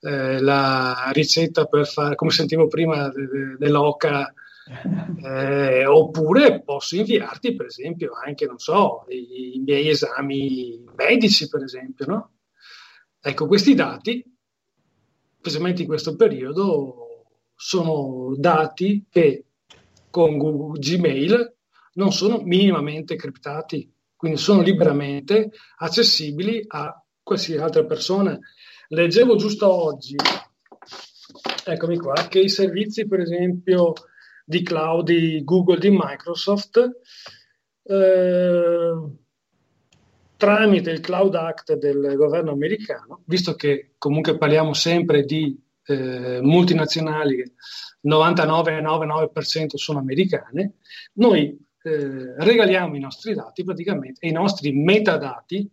eh, 0.00 0.40
la 0.40 1.10
ricetta 1.12 1.66
per 1.66 1.86
fare, 1.86 2.14
come 2.14 2.30
sentivo 2.30 2.66
prima, 2.68 3.08
de- 3.08 3.26
de- 3.26 3.56
dell'oca, 3.58 4.32
eh, 5.24 5.84
oppure 5.86 6.62
posso 6.62 6.96
inviarti, 6.96 7.54
per 7.54 7.66
esempio, 7.66 8.12
anche, 8.12 8.46
non 8.46 8.58
so, 8.58 9.04
i, 9.08 9.56
i 9.56 9.58
miei 9.60 9.88
esami 9.88 10.84
medici, 10.96 11.48
per 11.48 11.62
esempio, 11.62 12.06
no? 12.06 12.30
Ecco, 13.20 13.46
questi 13.46 13.74
dati, 13.74 14.24
specialmente 15.38 15.82
in 15.82 15.88
questo 15.88 16.16
periodo, 16.16 17.24
sono 17.54 18.34
dati 18.36 19.04
che 19.10 19.44
con 20.08 20.38
Google 20.38 20.78
Gmail 20.78 21.54
non 21.94 22.12
sono 22.12 22.40
minimamente 22.42 23.16
criptati, 23.16 23.92
quindi 24.16 24.38
sono 24.38 24.62
liberamente 24.62 25.50
accessibili 25.78 26.64
a 26.66 26.99
qualsiasi 27.30 27.60
altra 27.62 27.84
persona. 27.84 28.36
Leggevo 28.88 29.36
giusto 29.36 29.72
oggi, 29.72 30.16
eccomi 31.64 31.96
qua, 31.96 32.14
che 32.28 32.40
i 32.40 32.48
servizi, 32.48 33.06
per 33.06 33.20
esempio, 33.20 33.92
di 34.44 34.64
cloud 34.64 35.06
di 35.06 35.44
Google, 35.44 35.78
di 35.78 35.90
Microsoft, 35.90 36.90
eh, 37.84 38.92
tramite 40.36 40.90
il 40.90 40.98
Cloud 40.98 41.34
Act 41.36 41.74
del 41.74 42.16
governo 42.16 42.50
americano, 42.50 43.22
visto 43.26 43.54
che 43.54 43.92
comunque 43.96 44.36
parliamo 44.36 44.72
sempre 44.72 45.22
di 45.22 45.56
eh, 45.84 46.40
multinazionali, 46.42 47.44
99,99% 48.08 49.76
sono 49.76 50.00
americane, 50.00 50.78
noi 51.12 51.56
eh, 51.82 52.34
regaliamo 52.42 52.96
i 52.96 53.00
nostri 53.00 53.34
dati 53.34 53.62
praticamente, 53.62 54.18
e 54.20 54.30
i 54.30 54.32
nostri 54.32 54.72
metadati, 54.72 55.70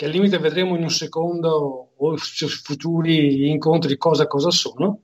che 0.00 0.06
al 0.06 0.12
limite 0.12 0.38
vedremo 0.38 0.76
in 0.76 0.82
un 0.82 0.90
secondo 0.90 1.90
o 1.94 2.16
futuri 2.16 3.50
incontri 3.50 3.98
cosa 3.98 4.26
cosa 4.26 4.50
sono, 4.50 5.00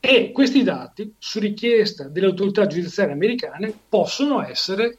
e 0.00 0.32
questi 0.32 0.64
dati, 0.64 1.14
su 1.16 1.38
richiesta 1.38 2.08
delle 2.08 2.26
autorità 2.26 2.66
giudiziarie 2.66 3.12
americane, 3.12 3.72
possono 3.88 4.44
essere 4.44 4.98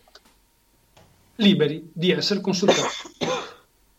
liberi 1.35 1.89
di 1.91 2.11
essere 2.11 2.39
consultati. 2.39 3.09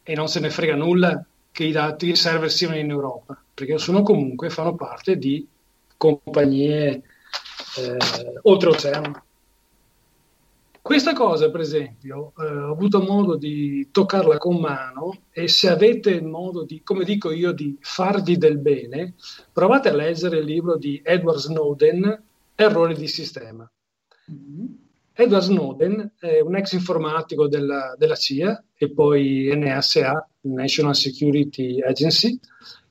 E 0.03 0.15
non 0.15 0.29
se 0.29 0.41
ne 0.41 0.49
frega 0.49 0.75
nulla 0.75 1.23
che 1.51 1.65
i 1.65 1.73
dati 1.73 2.17
server 2.17 2.51
siano 2.51 2.79
in 2.79 2.89
Europa, 2.89 3.39
perché 3.53 3.77
sono 3.77 4.01
comunque, 4.01 4.49
fanno 4.49 4.75
parte 4.75 5.19
di 5.19 5.47
compagnie 5.99 7.03
eh, 7.77 7.97
oltreoceano. 8.41 9.25
Questa 10.83 11.13
cosa, 11.13 11.49
per 11.49 11.61
esempio, 11.61 12.33
eh, 12.37 12.45
ho 12.45 12.73
avuto 12.73 13.01
modo 13.01 13.37
di 13.37 13.89
toccarla 13.93 14.37
con 14.39 14.57
mano 14.57 15.27
e 15.31 15.47
se 15.47 15.69
avete 15.69 16.21
modo 16.21 16.65
di, 16.65 16.83
come 16.83 17.05
dico 17.05 17.31
io, 17.31 17.53
di 17.53 17.79
farvi 17.81 18.37
del 18.37 18.59
bene, 18.59 19.15
provate 19.53 19.91
a 19.91 19.95
leggere 19.95 20.39
il 20.39 20.45
libro 20.45 20.77
di 20.77 21.01
Edward 21.05 21.39
Snowden, 21.39 22.23
Errori 22.57 22.95
di 22.97 23.07
sistema. 23.07 23.71
Edward 25.13 25.45
Snowden 25.45 26.15
è 26.19 26.41
un 26.41 26.57
ex 26.57 26.73
informatico 26.73 27.47
della, 27.47 27.95
della 27.97 28.17
CIA 28.17 28.65
e 28.75 28.91
poi 28.91 29.53
NSA, 29.55 30.29
National 30.41 30.97
Security 30.97 31.81
Agency, 31.81 32.41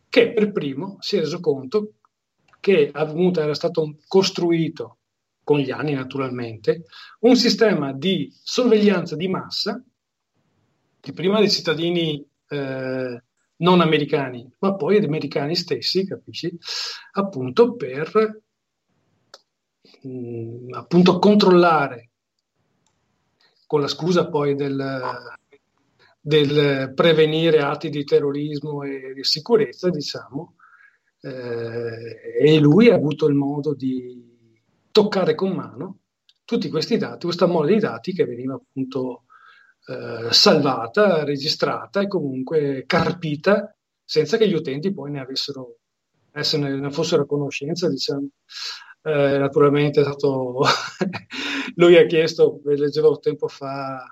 che 0.08 0.32
per 0.32 0.54
primo 0.54 0.96
si 1.02 1.18
è 1.18 1.20
reso 1.20 1.42
conto 1.42 1.96
che 2.62 2.90
era 2.94 3.54
stato 3.54 3.98
costruito 4.08 5.00
con 5.52 5.60
gli 5.60 5.72
anni 5.72 5.92
naturalmente, 5.92 6.86
un 7.22 7.36
sistema 7.36 7.92
di 7.92 8.34
sorveglianza 8.42 9.18
di 9.18 9.28
massa, 9.28 9.84
che 10.98 11.12
prima 11.12 11.40
dei 11.40 11.52
cittadini 11.52 12.26
eh, 12.48 13.24
non 13.58 13.82
americani, 13.82 14.50
ma 14.60 14.76
poi 14.76 14.96
degli 14.96 15.10
americani 15.10 15.54
stessi, 15.58 16.08
capisci? 16.08 16.58
Appunto 17.12 17.76
per 17.76 18.42
mh, 20.04 20.74
appunto 20.74 21.20
controllare, 21.20 22.12
con 23.68 23.82
la 23.82 23.90
scusa 23.90 24.30
poi 24.30 24.56
del, 24.56 24.82
del 26.22 26.94
prevenire 26.96 27.60
atti 27.60 27.90
di 27.90 28.06
terrorismo 28.06 28.84
e 28.84 29.12
di 29.14 29.24
sicurezza, 29.26 29.90
diciamo, 29.90 30.56
eh, 31.20 32.40
e 32.40 32.60
lui 32.60 32.90
ha 32.90 32.96
avuto 32.96 33.28
il 33.28 33.36
modo 33.36 33.74
di 33.74 34.21
toccare 34.92 35.36
con 35.36 35.52
mano 35.52 36.00
tutti 36.46 36.70
questi 36.70 36.98
dati, 36.98 37.26
questa 37.26 37.46
mole 37.46 37.74
di 37.74 37.80
dati 37.80 38.14
che 38.14 38.26
veniva 38.26 38.56
appunto 38.56 39.24
eh, 39.88 40.32
salvata, 40.32 41.24
registrata 41.24 42.02
e 42.02 42.08
comunque 42.08 42.84
carpita 42.86 43.76
senza 44.04 44.38
che 44.38 44.48
gli 44.48 44.54
utenti 44.54 44.94
poi 44.94 45.12
ne 45.12 45.22
avessero, 45.22 45.78
essere, 46.34 46.78
ne 46.78 46.92
fossero 46.92 47.24
a 47.24 47.26
conoscenza, 47.26 47.88
diciamo. 47.88 48.28
Eh, 49.04 49.38
naturalmente 49.38 50.02
è 50.02 50.04
stato 50.04 50.60
lui 51.76 51.96
ha 51.96 52.06
chiesto, 52.06 52.60
leggevo 52.66 53.18
tempo 53.20 53.48
fa, 53.48 54.04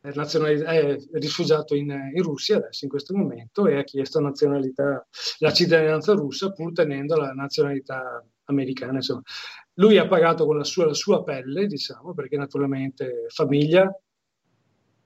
è, 0.00 0.10
nazionalità, 0.14 0.70
è 0.70 0.96
rifugiato 1.14 1.74
in, 1.74 1.90
in, 2.14 2.22
Russia 2.22 2.56
adesso 2.56 2.84
in 2.84 2.90
questo 2.90 3.14
momento 3.14 3.66
e 3.66 3.76
ha 3.76 3.82
chiesto 3.82 4.20
nazionalità, 4.20 5.06
la 5.38 5.52
cittadinanza 5.52 6.12
russa 6.14 6.52
pur 6.52 6.72
tenendo 6.72 7.16
la 7.16 7.32
nazionalità 7.32 8.24
americana. 8.44 8.94
Insomma. 8.94 9.22
Lui 9.80 9.98
ha 9.98 10.06
pagato 10.06 10.46
con 10.46 10.56
la 10.56 10.64
sua, 10.64 10.86
la 10.86 10.94
sua 10.94 11.22
pelle, 11.22 11.66
diciamo, 11.66 12.12
perché 12.12 12.36
naturalmente 12.36 13.26
famiglia, 13.28 13.82
ha 13.82 13.94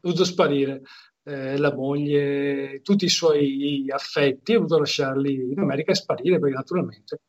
dovuto 0.01 0.25
sparire. 0.25 0.83
Eh, 1.27 1.57
la 1.57 1.75
moglie, 1.75 2.81
tutti 2.83 3.07
i 3.07 3.09
suoi 3.09 3.87
affetti, 3.89 4.53
ha 4.53 4.57
dovuto 4.57 4.79
lasciarli 4.79 5.53
in 5.53 5.59
America 5.59 5.93
e 5.93 5.95
sparire 5.95 6.39
perché 6.39 6.55
naturalmente 6.55 7.21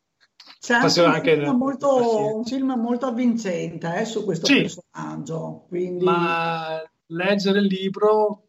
c'è 0.59 0.73
anche, 0.73 0.99
un, 0.99 1.05
anche 1.05 1.33
film 1.35 1.55
molto, 1.55 2.35
un, 2.35 2.43
film 2.43 2.73
molto, 2.73 3.05
avvincente 3.05 3.99
eh, 3.99 4.05
su 4.05 4.25
questo 4.25 4.47
sì, 4.47 4.61
personaggio. 4.61 5.65
Quindi... 5.69 6.03
Ma 6.03 6.81
leggere 7.07 7.59
il 7.59 7.67
libro 7.67 8.45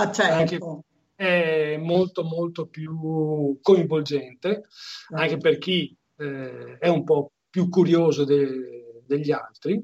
Ah, 0.00 0.12
certo. 0.12 0.84
è 1.16 1.76
molto 1.76 2.22
molto 2.22 2.66
più 2.66 3.58
coinvolgente 3.60 4.66
anche 5.10 5.38
per 5.38 5.58
chi 5.58 5.96
eh, 6.16 6.78
è 6.78 6.86
un 6.86 7.02
po' 7.02 7.32
più 7.50 7.68
curioso 7.68 8.24
de- 8.24 9.02
degli 9.06 9.30
altri 9.30 9.82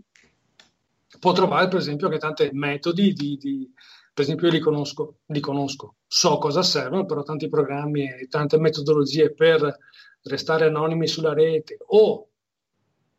può 1.19 1.33
trovare 1.33 1.69
per 1.69 1.79
esempio 1.79 2.07
anche 2.07 2.19
tanti 2.19 2.49
metodi 2.53 3.13
di, 3.13 3.37
di 3.37 3.73
per 4.15 4.23
esempio 4.23 4.47
io 4.47 4.53
li 4.53 4.61
conosco, 4.61 5.17
li 5.27 5.41
conosco, 5.41 5.97
so 6.07 6.39
cosa 6.39 6.63
servono, 6.63 7.05
però 7.05 7.25
tanti 7.25 7.49
programmi 7.49 8.09
e 8.09 8.29
tante 8.29 8.59
metodologie 8.59 9.35
per 9.35 9.77
restare 10.23 10.67
anonimi 10.67 11.09
sulla 11.09 11.35
rete 11.35 11.79
o 11.87 12.29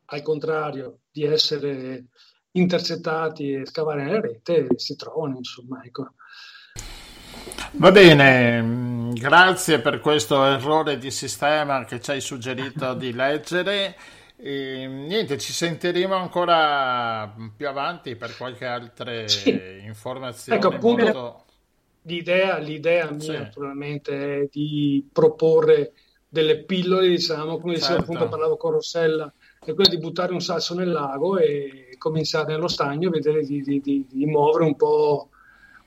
al 0.05 0.21
contrario 0.21 0.99
di 1.11 1.23
essere 1.23 2.05
intercettati 2.51 3.51
e 3.51 3.65
scavare 3.65 4.05
nella 4.05 4.21
rete 4.21 4.67
si 4.77 4.95
trovano, 4.95 5.35
insomma, 5.35 5.81
ecco. 5.83 6.13
Va 7.71 7.91
bene, 7.91 9.11
grazie 9.13 9.81
per 9.81 9.99
questo 9.99 10.45
errore 10.45 10.97
di 10.97 11.11
sistema 11.11 11.83
che 11.83 11.99
ci 11.99 12.11
hai 12.11 12.21
suggerito 12.21 12.93
di 12.93 13.11
leggere. 13.11 13.97
E, 14.37 14.85
niente, 14.87 15.37
ci 15.37 15.53
sentiremo 15.53 16.13
ancora 16.13 17.33
più 17.55 17.67
avanti 17.67 18.15
per 18.15 18.35
qualche 18.35 18.65
altra 18.65 19.27
Sì. 19.27 19.79
informazione. 19.83 20.59
Ecco, 20.59 20.67
appunto, 20.73 21.03
molto- 21.03 21.43
L'idea, 22.07 22.57
l'idea 22.59 23.09
mia 23.09 23.19
Sì. 23.19 23.31
naturalmente 23.31 24.41
è 24.41 24.47
di 24.51 25.07
proporre 25.11 25.93
delle 26.27 26.63
pillole, 26.63 27.07
diciamo, 27.07 27.57
come 27.57 27.73
dicevo 27.75 27.95
Certo. 27.95 28.11
appunto, 28.11 28.29
parlavo 28.29 28.57
con 28.57 28.71
Rossella, 28.73 29.33
è 29.63 29.73
quella 29.73 29.89
di 29.89 29.97
buttare 29.97 30.31
un 30.33 30.41
sasso 30.41 30.75
nel 30.75 30.91
lago 30.91 31.37
e 31.39 31.95
cominciare 31.97 32.51
nello 32.51 32.67
stagno, 32.67 33.09
vedere 33.09 33.43
di, 33.43 33.61
di- 33.61 33.79
di- 33.81 34.05
di 34.07 34.25
muovere 34.27 34.65
un 34.65 34.75
po', 34.75 35.29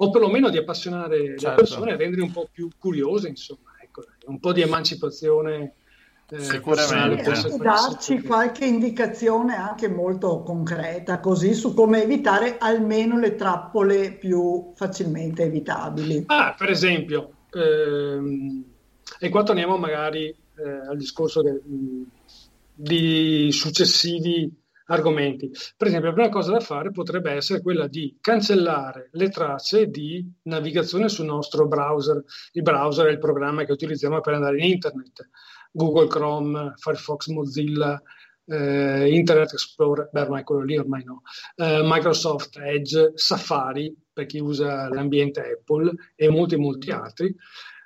o 0.01 0.11
perlomeno 0.11 0.49
di 0.49 0.57
appassionare 0.57 1.19
le 1.19 1.39
Certo. 1.39 1.55
persone, 1.57 1.95
rendere 1.97 2.23
un 2.23 2.33
po' 2.33 2.49
più 2.51 2.69
curiose, 2.79 3.29
insomma, 3.29 3.75
ecco, 3.81 4.05
un 4.27 4.41
po' 4.41 4.53
di 4.53 4.63
emancipazione 4.63 5.75
eh, 6.31 6.41
Sicuramente. 6.41 7.31
essere 7.31 7.57
darci 7.57 8.23
qualche 8.23 8.67
indicazione 8.67 9.57
anche 9.57 9.89
molto 9.89 10.43
concreta, 10.43 11.21
così 11.21 11.55
su 11.55 11.73
come 11.73 12.03
evitare 12.03 12.59
almeno 12.59 13.19
le 13.19 13.35
trappole 13.35 14.13
più 14.13 14.73
facilmente 14.75 15.45
evitabili. 15.45 16.25
Ah, 16.27 16.55
per 16.57 16.69
esempio, 16.69 17.33
ehm, 17.51 18.65
e 19.19 19.29
qua 19.31 19.43
torniamo 19.43 19.79
magari 19.79 20.27
eh, 20.27 20.71
al 20.89 20.97
discorso 20.99 21.41
de- 21.41 21.63
di 22.75 23.51
successivi 23.51 24.53
argomenti. 24.89 25.51
Per 25.77 25.87
esempio, 25.87 26.09
la 26.09 26.15
prima 26.15 26.29
cosa 26.29 26.53
da 26.53 26.61
fare 26.61 26.91
potrebbe 26.91 27.33
essere 27.33 27.63
quella 27.63 27.87
di 27.87 28.17
cancellare 28.21 29.09
le 29.13 29.29
tracce 29.31 29.89
di 29.89 30.31
navigazione 30.43 31.09
sul 31.09 31.27
nostro 31.27 31.67
browser. 31.67 32.23
Il 32.53 32.63
browser 32.63 33.07
è 33.07 33.11
il 33.11 33.19
programma 33.19 33.65
che 33.65 33.73
utilizziamo 33.73 34.21
per 34.21 34.35
andare 34.35 34.59
in 34.59 34.65
internet. 34.65 35.29
Google 35.71 36.09
Chrome, 36.09 36.75
Firefox, 36.77 37.27
Mozilla, 37.29 38.01
eh, 38.47 39.15
Internet 39.15 39.53
Explorer, 39.53 40.09
beh 40.11 40.21
ormai 40.23 40.43
quello 40.43 40.63
lì 40.63 40.77
ormai 40.79 41.05
no, 41.05 41.23
eh, 41.57 41.81
Microsoft 41.85 42.57
Edge, 42.59 43.13
Safari 43.15 43.95
per 44.13 44.27
chi 44.27 44.39
usa 44.39 44.89
l'ambiente 44.89 45.41
Apple 45.41 45.93
e 46.15 46.29
molti 46.29 46.57
molti 46.57 46.91
altri. 46.91 47.35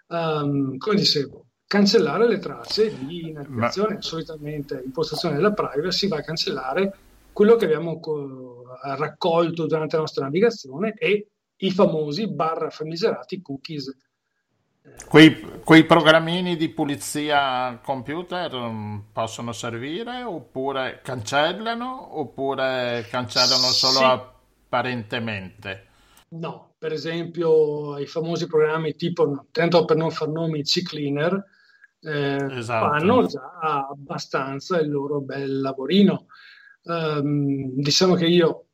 Um, 0.06 0.76
come 0.76 0.96
dicevo, 0.96 1.46
cancellare 1.66 2.28
le 2.28 2.38
tracce 2.38 2.94
di 2.98 3.32
navigazione, 3.32 4.02
solitamente 4.02 4.82
impostazione 4.84 5.36
della 5.36 5.52
privacy 5.54 6.06
va 6.06 6.18
a 6.18 6.22
cancellare 6.22 6.92
quello 7.32 7.56
che 7.56 7.64
abbiamo 7.64 7.98
co- 7.98 8.64
raccolto 8.82 9.66
durante 9.66 9.96
la 9.96 10.02
nostra 10.02 10.24
navigazione 10.24 10.94
e 10.94 11.28
i 11.56 11.70
famosi 11.70 12.28
barra 12.28 12.70
famigerati 12.70 13.40
cookies. 13.40 13.90
Quei, 15.08 15.60
quei 15.62 15.84
programmini 15.84 16.56
di 16.56 16.68
pulizia 16.68 17.78
computer 17.84 18.52
mm, 18.56 18.98
possono 19.12 19.52
servire 19.52 20.22
oppure 20.24 21.00
cancellano 21.04 22.18
oppure 22.18 23.06
cancellano 23.08 23.70
solo 23.70 23.98
Sì. 23.98 24.04
apparentemente? 24.04 25.86
No, 26.30 26.74
per 26.78 26.92
esempio 26.92 27.96
i 27.98 28.06
famosi 28.06 28.46
programmi 28.46 28.96
tipo, 28.96 29.46
tanto 29.52 29.84
per 29.84 29.96
non 29.96 30.10
far 30.10 30.28
nomi, 30.28 30.62
CCleaner, 30.62 31.44
eh, 32.00 32.46
Esatto. 32.50 32.86
fanno 32.88 33.26
già 33.26 33.86
abbastanza 33.88 34.80
il 34.80 34.90
loro 34.90 35.20
bel 35.20 35.60
lavorino. 35.60 36.26
Ehm, 36.84 37.70
diciamo 37.74 38.14
che 38.14 38.26
io, 38.26 38.66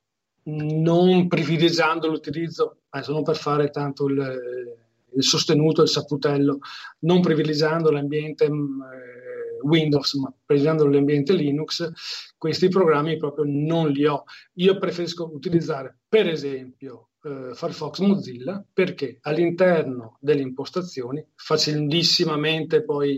non 0.45 1.27
privilegiando 1.27 2.07
l'utilizzo, 2.07 2.83
adesso 2.91 3.13
non 3.13 3.25
per 3.25 3.37
fare 3.37 3.71
tanto 3.71 4.07
il, 4.07 4.87
il 5.15 5.23
sostenuto, 5.23 5.83
il 5.83 5.89
saputello, 5.89 6.59
non 7.01 7.21
privilegiando 7.21 7.91
l'ambiente 7.91 8.51
mh, 8.51 8.79
eh, 8.93 9.67
Windows, 9.67 10.15
ma 10.15 10.33
privilegiando 10.45 10.87
l'ambiente 10.87 11.33
Linux, 11.33 11.91
questi 12.37 12.69
programmi 12.69 13.17
proprio 13.17 13.45
non 13.47 13.91
li 13.91 14.07
ho. 14.07 14.25
Io 14.55 14.79
preferisco 14.79 15.31
utilizzare, 15.33 15.99
per 16.09 16.29
esempio, 16.29 17.11
eh, 17.23 17.51
Firefox 17.55 17.99
Mozilla 18.01 18.65
perché 18.73 19.19
all'interno 19.23 20.19
delle 20.21 20.43
impostazioni, 20.43 21.25
facilissimamente 21.35 22.85
poi 22.85 23.17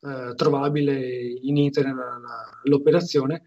eh, 0.00 0.34
trovabile 0.34 0.98
in 1.40 1.56
internet 1.56 1.94
la- 1.96 2.18
la- 2.18 2.60
l'operazione, 2.64 3.42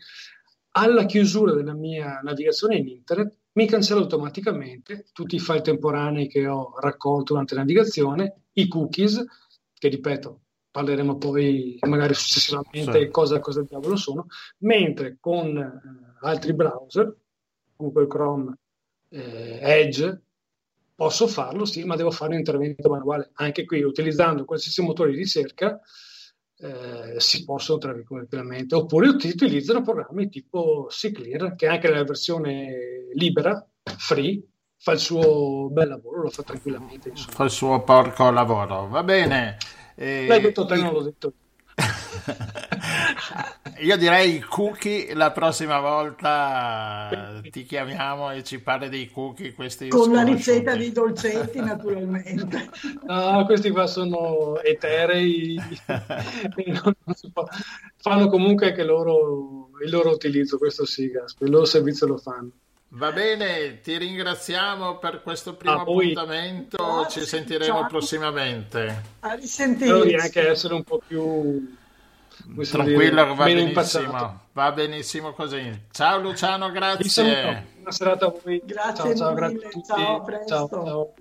alla 0.71 1.05
chiusura 1.05 1.53
della 1.53 1.73
mia 1.73 2.19
navigazione 2.23 2.77
in 2.77 2.87
internet 2.87 3.37
mi 3.59 3.67
cancella 3.67 3.99
automaticamente 3.99 5.07
tutti 5.11 5.35
i 5.35 5.39
file 5.39 5.59
temporanei 5.59 6.29
che 6.29 6.47
ho 6.47 6.79
raccolto 6.79 7.33
durante 7.33 7.55
la 7.55 7.59
navigazione, 7.59 8.43
i 8.53 8.69
cookies, 8.69 9.21
che 9.73 9.89
ripeto, 9.89 10.39
parleremo 10.71 11.17
poi 11.17 11.77
magari 11.81 12.13
successivamente 12.13 13.01
Sì. 13.01 13.09
cosa, 13.09 13.39
cosa 13.39 13.61
diavolo 13.61 13.97
sono, 13.97 14.27
mentre 14.59 15.17
con 15.19 15.57
eh, 15.57 16.25
altri 16.25 16.53
browser, 16.53 17.13
Google 17.75 18.07
Chrome, 18.07 18.55
eh, 19.09 19.59
Edge, 19.61 20.21
posso 20.95 21.27
farlo, 21.27 21.65
sì, 21.65 21.83
ma 21.83 21.97
devo 21.97 22.11
fare 22.11 22.31
un 22.31 22.37
intervento 22.39 22.87
manuale. 22.89 23.31
Anche 23.33 23.65
qui, 23.65 23.81
utilizzando 23.81 24.45
qualsiasi 24.45 24.81
motore 24.81 25.11
di 25.11 25.17
ricerca, 25.17 25.81
eh, 26.61 27.19
si 27.19 27.45
possono 27.45 27.79
tranquillamente, 27.79 28.75
oppure 28.75 29.07
uti- 29.07 29.29
utilizzano 29.29 29.81
programmi 29.81 30.29
tipo 30.29 30.87
CClear, 30.89 31.55
che 31.55 31.67
anche 31.67 31.87
nella 31.87 32.03
versione 32.03 33.07
libera, 33.13 33.65
free, 33.97 34.41
fa 34.77 34.91
il 34.91 34.99
suo 34.99 35.69
bel 35.69 35.87
lavoro, 35.87 36.23
lo 36.23 36.29
fa 36.29 36.43
tranquillamente. 36.43 37.09
Insomma. 37.09 37.31
Fa 37.33 37.43
il 37.45 37.51
suo 37.51 37.83
porco 37.83 38.29
lavoro. 38.29 38.87
Va 38.87 39.03
bene. 39.03 39.57
Eh, 39.95 40.27
L'hai 40.27 40.41
detto 40.41 40.65
te, 40.65 40.75
non 40.75 40.93
l'ho 40.93 41.03
detto. 41.03 41.33
Io 43.81 43.97
direi 43.97 44.35
i 44.35 44.39
cookie 44.39 45.13
la 45.13 45.31
prossima 45.31 45.79
volta 45.79 47.39
ti 47.49 47.63
chiamiamo 47.63 48.31
e 48.31 48.43
ci 48.43 48.59
parli 48.59 48.89
dei 48.89 49.09
cookie 49.09 49.53
questi 49.53 49.87
Con 49.89 50.11
la 50.11 50.23
ricetta 50.23 50.75
di 50.75 50.91
dolcetti, 50.91 51.59
naturalmente. 51.59 52.69
No, 53.07 53.45
questi 53.45 53.69
qua 53.71 53.87
sono 53.87 54.59
eterei, 54.61 55.55
non- 55.87 56.93
non 57.03 57.45
fanno 57.97 58.27
comunque 58.29 58.67
anche 58.67 58.83
loro 58.83 59.69
il 59.83 59.89
loro 59.89 60.11
utilizzo, 60.11 60.57
questo 60.57 60.85
sì, 60.85 61.09
Gasper, 61.09 61.47
il 61.47 61.53
loro 61.53 61.65
servizio 61.65 62.05
lo 62.07 62.17
fanno. 62.17 62.49
Va 62.91 63.11
bene, 63.11 63.81
ti 63.81 63.97
ringraziamo 63.97 64.97
per 64.97 65.21
questo 65.21 65.53
primo 65.55 65.81
A 65.81 65.83
voi. 65.83 66.11
appuntamento, 66.11 66.77
Grazie, 67.01 67.21
ci 67.21 67.27
sentiremo 67.27 67.79
ciao. 67.79 67.87
prossimamente. 67.87 69.03
A 69.19 69.27
Spero 69.29 69.35
di 69.35 69.41
risentirci. 69.41 70.15
anche 70.15 70.47
essere 70.49 70.73
un 70.73 70.83
po' 70.83 70.99
più 71.05 71.77
Tranquillo, 72.69 72.99
dire, 72.99 73.11
va 73.11 73.23
meno 73.23 73.61
benissimo, 73.61 73.67
impacciato. 73.67 74.39
va 74.53 74.71
benissimo 74.71 75.33
così. 75.33 75.81
Ciao 75.91 76.19
Luciano, 76.19 76.71
grazie. 76.71 77.65
Buona 77.75 77.91
serata 77.91 78.25
a 78.27 78.33
voi. 78.43 78.61
Grazie 78.65 79.15
ciao, 79.15 79.15
ciao, 79.15 79.33
mille, 79.33 79.51
grazie 79.51 79.67
a 79.67 79.71
tutti. 79.71 79.87
ciao, 79.87 80.45
ciao, 80.47 80.69
ciao. 80.69 81.13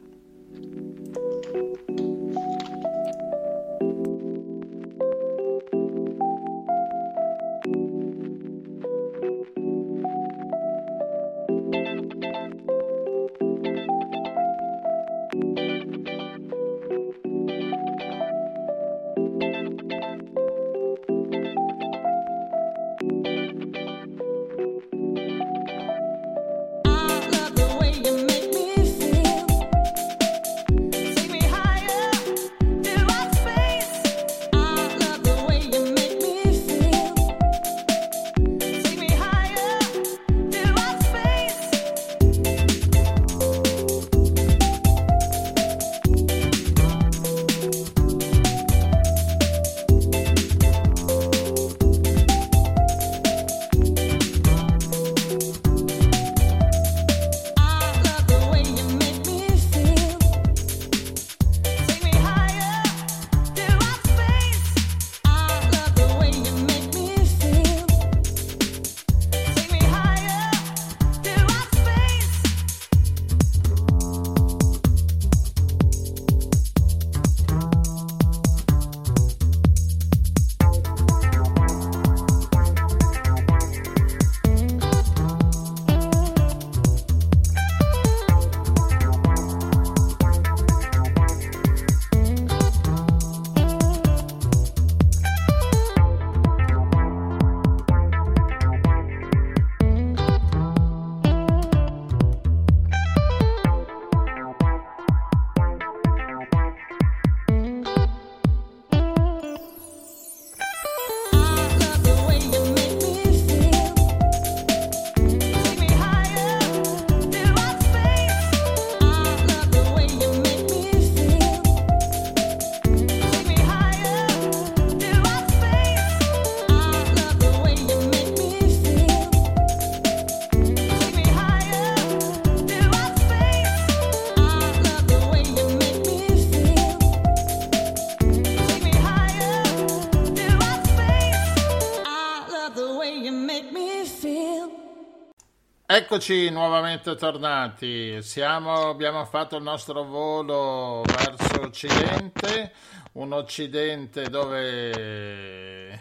Eccoci 146.11 146.49
nuovamente 146.49 147.17
tornati. 147.17 148.23
Siamo, 148.23 148.89
abbiamo 148.89 149.27
fatto 149.27 149.57
il 149.57 149.63
nostro 149.63 150.05
volo 150.05 151.03
verso 151.03 151.61
Occidente, 151.61 152.73
un 153.13 153.35
Occidente 153.35 154.31
dove 154.31 156.01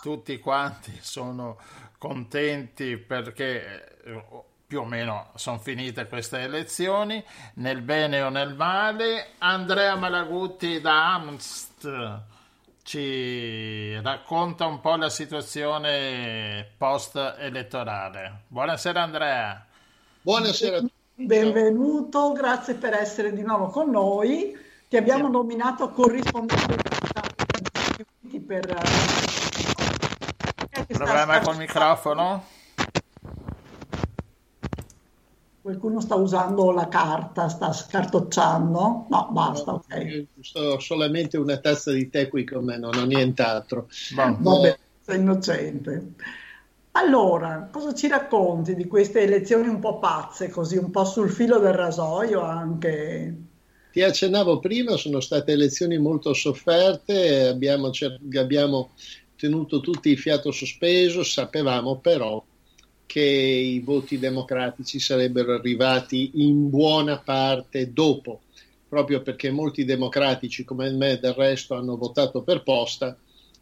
tutti 0.00 0.38
quanti 0.38 0.98
sono 1.02 1.58
contenti 1.98 2.96
perché 2.96 3.98
eh, 4.02 4.24
più 4.66 4.80
o 4.80 4.86
meno 4.86 5.30
sono 5.34 5.58
finite 5.58 6.06
queste 6.06 6.38
elezioni, 6.38 7.22
nel 7.56 7.82
bene 7.82 8.22
o 8.22 8.30
nel 8.30 8.54
male. 8.54 9.32
Andrea 9.40 9.94
Malagutti 9.94 10.80
da 10.80 11.12
Amst 11.12 12.32
ci 12.84 13.98
racconta 14.00 14.66
un 14.66 14.80
po' 14.80 14.94
la 14.96 15.08
situazione 15.08 16.70
post-elettorale. 16.76 18.42
Buonasera 18.46 19.02
Andrea. 19.02 19.66
Buonasera 20.20 20.76
a 20.76 20.80
tutti. 20.80 20.92
Benvenuto, 21.16 22.32
grazie 22.32 22.74
per 22.74 22.92
essere 22.94 23.32
di 23.32 23.42
nuovo 23.42 23.68
con 23.68 23.90
noi. 23.90 24.56
Ti 24.88 24.96
abbiamo 24.96 25.28
nominato 25.28 25.88
corrispondente 25.90 26.76
per... 28.46 28.68
eh, 30.70 30.86
che 30.86 30.94
sta- 30.94 31.04
Problema 31.04 31.40
col 31.40 31.56
microfono? 31.56 32.44
Qualcuno 35.64 36.00
sta 36.00 36.14
usando 36.14 36.70
la 36.70 36.86
carta, 36.86 37.48
sta 37.48 37.72
scartocciando? 37.72 39.06
No, 39.08 39.28
basta, 39.32 39.72
ok. 39.74 39.88
Io 40.06 40.26
Sto 40.40 40.78
solamente 40.78 41.36
una 41.38 41.58
tazza 41.58 41.90
di 41.92 42.08
tè 42.08 42.28
qui 42.28 42.44
con 42.44 42.64
me, 42.64 42.76
non 42.76 42.96
ho 42.96 43.04
nient'altro. 43.04 43.88
Vabbè, 44.08 44.76
sei 45.00 45.18
innocente. 45.20 46.14
Allora, 46.92 47.68
cosa 47.72 47.92
ci 47.94 48.06
racconti 48.08 48.74
di 48.74 48.86
queste 48.86 49.20
elezioni 49.22 49.68
un 49.68 49.80
po' 49.80 49.98
pazze, 49.98 50.48
così 50.50 50.76
un 50.76 50.90
po' 50.90 51.04
sul 51.04 51.30
filo 51.30 51.58
del 51.58 51.72
rasoio 51.74 52.40
anche? 52.42 53.36
Ti 53.90 54.02
accennavo 54.02 54.58
prima, 54.58 54.96
sono 54.96 55.20
state 55.20 55.52
elezioni 55.52 55.96
molto 55.98 56.34
sofferte, 56.34 57.46
abbiamo, 57.46 57.90
cer- 57.90 58.20
abbiamo 58.36 58.92
tenuto 59.36 59.80
tutti 59.80 60.10
il 60.10 60.18
fiato 60.18 60.50
sospeso, 60.50 61.22
sapevamo 61.22 62.00
però 62.00 62.44
che 63.06 63.20
i 63.22 63.80
voti 63.80 64.18
democratici 64.18 64.98
sarebbero 64.98 65.54
arrivati 65.54 66.32
in 66.34 66.68
buona 66.70 67.20
parte 67.22 67.92
dopo, 67.92 68.44
proprio 68.88 69.22
perché 69.22 69.50
molti 69.50 69.84
democratici 69.84 70.64
come 70.64 70.90
me 70.90 71.18
del 71.18 71.32
resto 71.34 71.74
hanno 71.74 71.96
votato 71.96 72.42
per 72.42 72.62
posta 72.62 73.18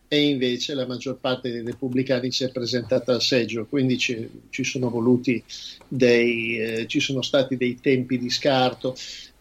e 0.09 0.29
invece 0.29 0.75
la 0.75 0.87
maggior 0.87 1.19
parte 1.21 1.51
dei 1.51 1.63
repubblicani 1.65 2.31
si 2.31 2.45
è 2.45 2.51
presentata 2.51 3.15
al 3.15 3.23
seggio, 3.23 3.67
quindi 3.67 3.97
ci, 3.97 4.29
ci 4.51 4.63
sono 4.63 4.91
voluti 4.91 5.43
dei, 5.89 6.59
eh, 6.59 6.87
ci 6.87 7.01
sono 7.01 7.23
stati 7.23 7.57
dei 7.57 7.81
tempi 7.81 8.19
di 8.19 8.29
scarto. 8.29 8.95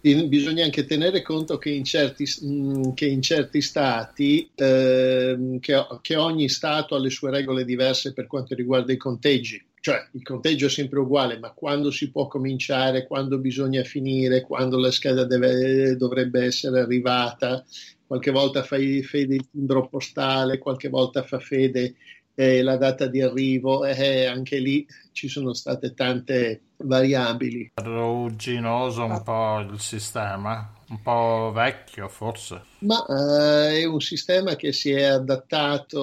In- 0.03 0.29
bisogna 0.29 0.63
anche 0.63 0.85
tenere 0.85 1.21
conto 1.21 1.57
che 1.57 1.69
in 1.71 1.83
certi, 1.83 2.23
mh, 2.45 2.93
che 2.93 3.05
in 3.05 3.21
certi 3.21 3.61
stati, 3.61 4.49
ehm, 4.55 5.59
che, 5.59 5.85
che 6.01 6.15
ogni 6.15 6.47
stato 6.49 6.95
ha 6.95 6.99
le 6.99 7.09
sue 7.09 7.31
regole 7.31 7.65
diverse 7.65 8.13
per 8.13 8.27
quanto 8.27 8.55
riguarda 8.55 8.93
i 8.93 8.97
conteggi. 8.97 9.61
Cioè, 9.83 10.09
il 10.11 10.21
conteggio 10.21 10.67
è 10.67 10.69
sempre 10.69 10.99
uguale, 10.99 11.39
ma 11.39 11.49
quando 11.53 11.89
si 11.89 12.11
può 12.11 12.27
cominciare, 12.27 13.07
quando 13.07 13.39
bisogna 13.39 13.83
finire, 13.83 14.43
quando 14.43 14.77
la 14.77 14.91
scheda 14.91 15.25
deve- 15.25 15.95
dovrebbe 15.97 16.45
essere 16.45 16.81
arrivata, 16.81 17.65
qualche 18.05 18.29
volta 18.29 18.61
fa 18.61 18.77
fede 18.77 19.35
il 19.35 19.49
timbro 19.49 19.87
postale, 19.87 20.59
qualche 20.59 20.87
volta 20.87 21.23
fa 21.23 21.39
fede 21.39 21.95
eh, 22.35 22.61
la 22.61 22.77
data 22.77 23.07
di 23.07 23.23
arrivo, 23.23 23.83
eh, 23.83 24.25
anche 24.25 24.59
lì 24.59 24.85
ci 25.13 25.27
sono 25.27 25.51
state 25.53 25.95
tante 25.95 26.61
variabili. 26.77 27.71
Rugginoso 27.73 29.05
un 29.05 29.23
po' 29.23 29.59
il 29.61 29.79
sistema, 29.79 30.73
un 30.89 31.01
po' 31.01 31.51
vecchio 31.55 32.07
forse. 32.07 32.61
Ma 32.81 33.03
eh, 33.07 33.79
è 33.79 33.85
un 33.85 33.99
sistema 33.99 34.55
che 34.55 34.73
si 34.73 34.91
è 34.91 35.05
adattato 35.05 35.99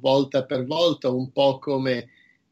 volta 0.00 0.44
per 0.44 0.64
volta, 0.66 1.10
un 1.10 1.32
po' 1.32 1.58
come 1.58 2.10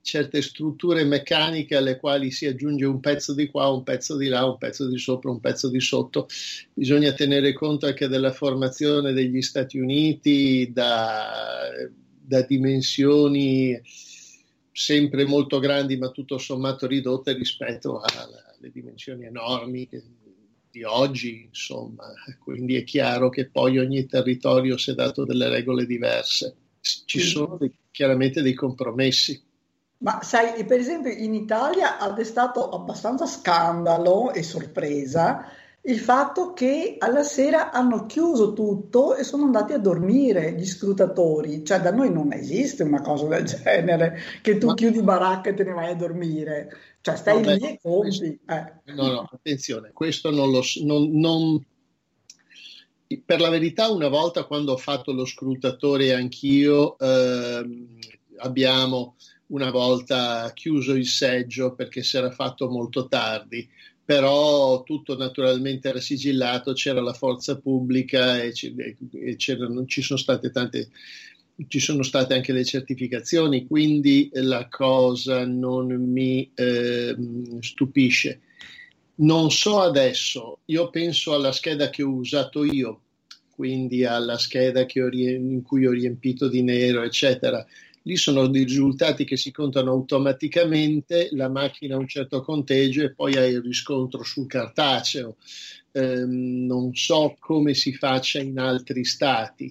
certe 0.09 0.41
strutture 0.41 1.05
meccaniche 1.05 1.77
alle 1.77 1.99
quali 1.99 2.31
si 2.31 2.47
aggiunge 2.47 2.87
un 2.87 2.99
pezzo 2.99 3.35
di 3.35 3.47
qua, 3.49 3.69
un 3.69 3.83
pezzo 3.83 4.17
di 4.17 4.29
là, 4.29 4.47
un 4.47 4.57
pezzo 4.57 4.89
di 4.89 4.97
sopra, 4.97 5.31
un 5.31 5.39
pezzo 5.39 5.69
di 5.69 5.81
sotto. 5.81 6.29
Bisogna 6.73 7.13
tenere 7.13 7.53
conto 7.53 7.85
anche 7.85 8.09
della 8.09 8.33
formazione 8.33 9.13
degli 9.13 9.43
Stati 9.43 9.79
Uniti 9.79 10.73
da, 10.73 11.69
da 12.23 12.41
dimensioni 12.41 13.79
sempre 14.73 15.27
molto 15.27 15.59
grandi, 15.59 15.99
ma 15.99 16.09
tutto 16.09 16.39
sommato 16.39 16.87
ridotte 16.87 17.35
rispetto 17.35 18.01
alle 18.01 18.71
dimensioni 18.73 19.27
enormi 19.27 19.87
di 20.71 20.85
oggi, 20.85 21.43
insomma. 21.49 22.07
Quindi 22.43 22.77
è 22.77 22.85
chiaro 22.85 23.29
che 23.29 23.51
poi 23.51 23.77
ogni 23.77 24.07
territorio 24.07 24.79
si 24.79 24.93
è 24.93 24.95
dato 24.95 25.27
delle 25.27 25.51
regole 25.51 25.85
diverse. 25.85 26.55
Ci 26.81 27.21
sono 27.21 27.59
dei- 27.59 27.75
chiaramente 27.91 28.41
dei 28.41 28.55
compromessi. 28.55 29.45
Ma 30.01 30.21
sai, 30.23 30.65
per 30.65 30.79
esempio 30.79 31.11
in 31.11 31.35
Italia 31.35 31.99
ha 31.99 32.11
destato 32.13 32.69
abbastanza 32.69 33.27
scandalo 33.27 34.33
e 34.33 34.43
sorpresa 34.45 35.45
il 35.83 35.99
fatto 35.99 36.53
che 36.53 36.97
alla 36.99 37.23
sera 37.23 37.71
hanno 37.71 38.07
chiuso 38.07 38.53
tutto 38.53 39.15
e 39.15 39.25
sono 39.25 39.45
andati 39.45 39.73
a 39.73 39.79
dormire 39.79 40.53
gli 40.53 40.67
scrutatori. 40.67 41.65
Cioè 41.65 41.81
da 41.81 41.91
noi 41.93 42.13
non 42.13 42.33
esiste 42.33 42.83
una 42.83 43.01
cosa 43.01 43.27
del 43.27 43.45
genere, 43.45 44.19
che 44.43 44.59
tu 44.59 44.75
chiudi 44.75 45.03
baracca 45.03 45.51
e 45.51 45.55
te 45.55 45.65
ne 45.65 45.73
vai 45.73 45.91
a 45.91 45.95
dormire. 45.95 46.77
Cioè 47.01 47.17
stai 47.17 47.43
Vabbè, 47.43 47.57
lì 47.57 47.67
e 47.69 47.79
conti. 47.81 48.39
eh. 48.47 48.93
No, 48.93 49.07
no, 49.13 49.29
attenzione, 49.33 49.93
questo 49.93 50.31
non 50.31 50.51
lo 50.51 50.63
non- 50.83 51.11
non- 51.13 51.65
Per 53.25 53.41
la 53.41 53.49
verità, 53.49 53.89
una 53.91 54.09
volta 54.09 54.45
quando 54.45 54.73
ho 54.73 54.77
fatto 54.77 55.13
lo 55.13 55.25
scrutatore 55.25 56.13
anch'io, 56.13 56.99
ehm, 56.99 57.97
abbiamo 58.39 59.15
una 59.49 59.71
volta 59.71 60.51
chiuso 60.55 60.95
il 60.95 61.07
seggio 61.07 61.75
perché 61.75 62.03
si 62.03 62.17
era 62.17 62.31
fatto 62.31 62.69
molto 62.69 63.09
tardi, 63.09 63.69
però 64.05 64.83
tutto 64.83 65.17
naturalmente 65.17 65.89
era 65.89 66.01
sigillato, 66.01 66.73
c'era 66.73 67.01
la 67.01 67.13
forza 67.13 67.59
pubblica 67.59 68.43
e, 68.43 68.53
ci- 68.55 68.75
sono 70.03 70.19
state 70.19 70.51
tante 70.51 70.89
ci 71.67 71.81
sono 71.81 72.05
state 72.05 72.35
anche 72.35 72.53
le 72.53 72.65
certificazioni, 72.65 73.67
quindi 73.67 74.31
la 74.35 74.69
cosa 74.69 75.45
non 75.45 75.89
mi 75.89 76.49
ehm, 76.55 77.59
stupisce. 77.61 78.41
Non 79.17 79.51
so 79.51 79.81
adesso, 79.81 80.61
io 80.67 80.89
penso 80.91 81.35
alla 81.35 81.51
scheda 81.51 81.91
che 81.91 82.05
ho 82.05 82.11
usato 82.11 82.63
io, 82.63 83.01
quindi 83.51 84.05
alla 84.05 84.39
scheda 84.39 84.87
che 84.87 85.03
ho 85.03 85.09
in 85.11 85.63
cui 85.63 85.85
ho 85.87 85.91
riempito 85.91 86.49
di 86.49 86.63
nero, 86.63 87.03
eccetera. 87.03 87.67
Lì 88.09 88.17
sono 88.17 88.47
dei 88.47 88.65
risultati 88.65 89.25
che 89.25 89.37
si 89.37 89.53
contano 89.53 89.91
automaticamente, 89.91 91.29
la 91.33 91.51
macchina 91.51 91.95
ha 91.95 91.99
un 91.99 92.09
certo 92.09 92.41
conteggio 92.41 93.03
e 93.03 93.13
poi 93.13 93.35
hai 93.37 93.53
il 93.53 93.61
riscontro 93.61 94.23
sul 94.23 94.47
cartaceo. 94.47 95.37
Ehm, 95.93 96.65
non 96.65 96.95
so 96.95 97.37
come 97.39 97.75
si 97.75 97.93
faccia 97.93 98.41
in 98.41 98.59
altri 98.59 99.05
stati 99.05 99.71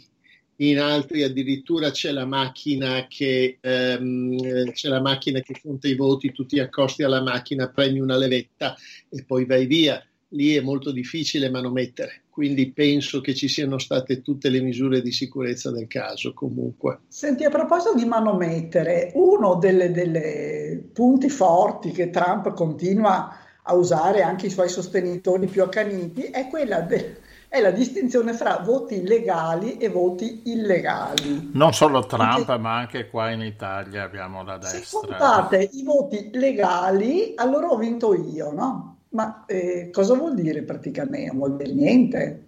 in 0.59 0.79
altri 0.79 1.21
addirittura 1.21 1.91
c'è 1.91 2.11
la 2.11 2.25
macchina 2.25 3.05
che, 3.07 3.57
ehm, 3.61 4.71
c'è 4.71 4.89
la 4.89 5.01
macchina 5.01 5.39
che 5.41 5.59
conta 5.61 5.87
i 5.87 5.95
voti, 5.95 6.31
tu 6.31 6.45
ti 6.47 6.59
accosti 6.59 7.03
alla 7.03 7.21
macchina, 7.21 7.69
premi 7.69 7.99
una 7.99 8.17
levetta 8.17 8.75
e 9.09 9.23
poi 9.23 9.45
vai 9.45 9.67
via. 9.67 10.03
Lì 10.29 10.55
è 10.55 10.61
molto 10.61 10.91
difficile 10.91 11.49
manomettere, 11.51 12.23
quindi 12.37 12.71
penso 12.71 13.19
che 13.19 13.33
ci 13.33 13.47
siano 13.47 13.79
state 13.79 14.21
tutte 14.21 14.49
le 14.49 14.61
misure 14.61 15.01
di 15.01 15.11
sicurezza 15.11 15.71
del 15.71 15.87
caso 15.87 16.35
comunque. 16.35 16.99
Senti, 17.07 17.43
a 17.43 17.49
proposito 17.49 17.95
di 17.95 18.05
manomettere, 18.05 19.11
uno 19.15 19.55
delle, 19.55 19.89
delle 19.89 20.87
punti 20.93 21.29
forti 21.29 21.89
che 21.89 22.11
Trump 22.11 22.53
continua 22.53 23.35
a 23.63 23.73
usare 23.73 24.21
anche 24.21 24.45
i 24.45 24.49
suoi 24.51 24.69
sostenitori 24.69 25.47
più 25.47 25.63
accaniti 25.63 26.25
è 26.25 26.47
quella 26.47 26.81
de- 26.81 27.21
è 27.47 27.59
la 27.59 27.71
distinzione 27.71 28.33
fra 28.33 28.61
voti 28.63 29.01
legali 29.01 29.77
e 29.77 29.89
voti 29.89 30.43
illegali. 30.45 31.49
Non 31.53 31.73
solo 31.73 32.05
Trump, 32.05 32.55
ma 32.57 32.77
anche 32.77 33.09
qua 33.09 33.31
in 33.31 33.41
Italia 33.41 34.03
abbiamo 34.03 34.43
la 34.43 34.59
destra. 34.59 34.99
Contate 34.99 35.69
i 35.71 35.81
voti 35.83 36.29
legali, 36.33 37.33
allora 37.35 37.69
ho 37.69 37.77
vinto 37.77 38.13
io, 38.13 38.51
no? 38.51 38.96
Ma 39.09 39.45
eh, 39.45 39.89
cosa 39.91 40.15
vuol 40.15 40.35
dire 40.35 40.63
praticamente? 40.63 41.27
Non 41.27 41.37
vuol 41.37 41.57
dire 41.57 41.73
niente. 41.73 42.47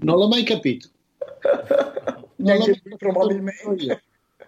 Non 0.00 0.18
l'ho 0.18 0.28
mai 0.28 0.42
capito. 0.44 0.88
Non 2.40 2.56
l'ho 2.56 2.66
mai 2.66 2.96
probabilmente. 2.96 3.82
io, 3.82 4.00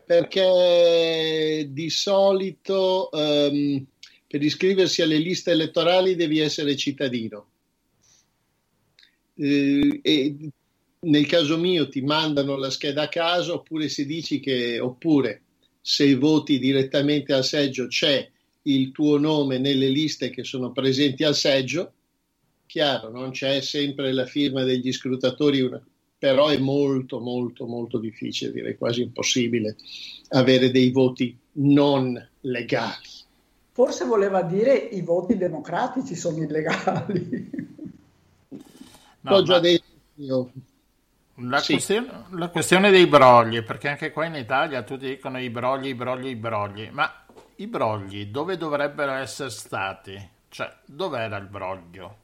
perché 0.07 1.69
di 1.71 1.91
solito 1.91 3.11
ehm, 3.11 3.85
per 4.29 4.43
iscriversi 4.43 5.03
alle 5.03 5.19
liste 5.19 5.51
elettorali 5.51 6.15
devi 6.15 6.39
essere 6.39 6.77
cittadino. 6.77 7.47
Eh, 9.35 10.01
e 10.03 10.37
nel 11.01 11.27
caso 11.27 11.59
mio 11.59 11.89
ti 11.89 12.01
mandano 12.03 12.57
la 12.57 12.71
scheda 12.71 13.03
a 13.03 13.09
caso 13.09 13.55
oppure 13.55 13.89
se 13.89 14.05
dici 14.05 14.39
che 14.39 14.79
oppure 14.79 15.43
se 15.81 16.15
voti 16.15 16.59
direttamente 16.59 17.33
al 17.33 17.45
seggio 17.45 17.87
c'è 17.87 18.29
il 18.63 18.93
tuo 18.93 19.19
nome 19.19 19.59
nelle 19.59 19.89
liste 19.89 20.31
che 20.31 20.45
sono 20.45 20.71
presenti 20.73 21.25
al 21.25 21.35
seggio. 21.35 21.93
Chiaro, 22.67 23.11
non 23.11 23.31
c'è 23.31 23.61
sempre 23.61 24.13
la 24.13 24.27
firma 24.27 24.63
degli 24.63 24.93
scrutatori, 24.93 25.61
una- 25.61 25.83
però 26.19 26.49
è 26.49 26.59
molto, 26.59 27.19
molto, 27.21 27.67
molto 27.67 27.99
difficile, 27.99 28.53
direi 28.53 28.77
quasi 28.77 29.03
impossibile, 29.03 29.77
avere 30.29 30.71
dei 30.71 30.91
voti 30.91 31.37
non 31.53 32.29
legali. 32.43 33.09
Forse 33.73 34.05
voleva 34.05 34.43
dire 34.43 34.75
i 34.75 35.01
voti 35.01 35.37
democratici 35.37 36.15
sono 36.15 36.43
illegali. 36.43 37.51
No, 39.23 39.31
L'ho 39.31 39.43
già 39.43 39.59
detto 39.61 39.85
io. 40.17 40.51
La, 41.43 41.59
Sì. 41.59 41.73
questione, 41.73 42.25
la 42.33 42.49
questione 42.49 42.91
dei 42.91 43.07
brogli, 43.07 43.63
perché 43.63 43.89
anche 43.89 44.11
qua 44.13 44.27
in 44.27 44.35
Italia 44.35 44.83
tutti 44.83 45.07
dicono 45.09 45.41
i 45.41 45.49
brogli, 45.49 45.87
i 45.89 45.95
brogli, 45.95 46.27
i 46.29 46.37
brogli, 46.37 46.89
ma 46.93 47.20
i 47.61 47.67
brogli 47.67 48.27
dove 48.27 48.57
dovrebbero 48.57 49.13
essere 49.13 49.51
stati? 49.51 50.19
Cioè, 50.49 50.73
dov'era 50.87 51.37
il 51.37 51.47
broglio? 51.47 52.17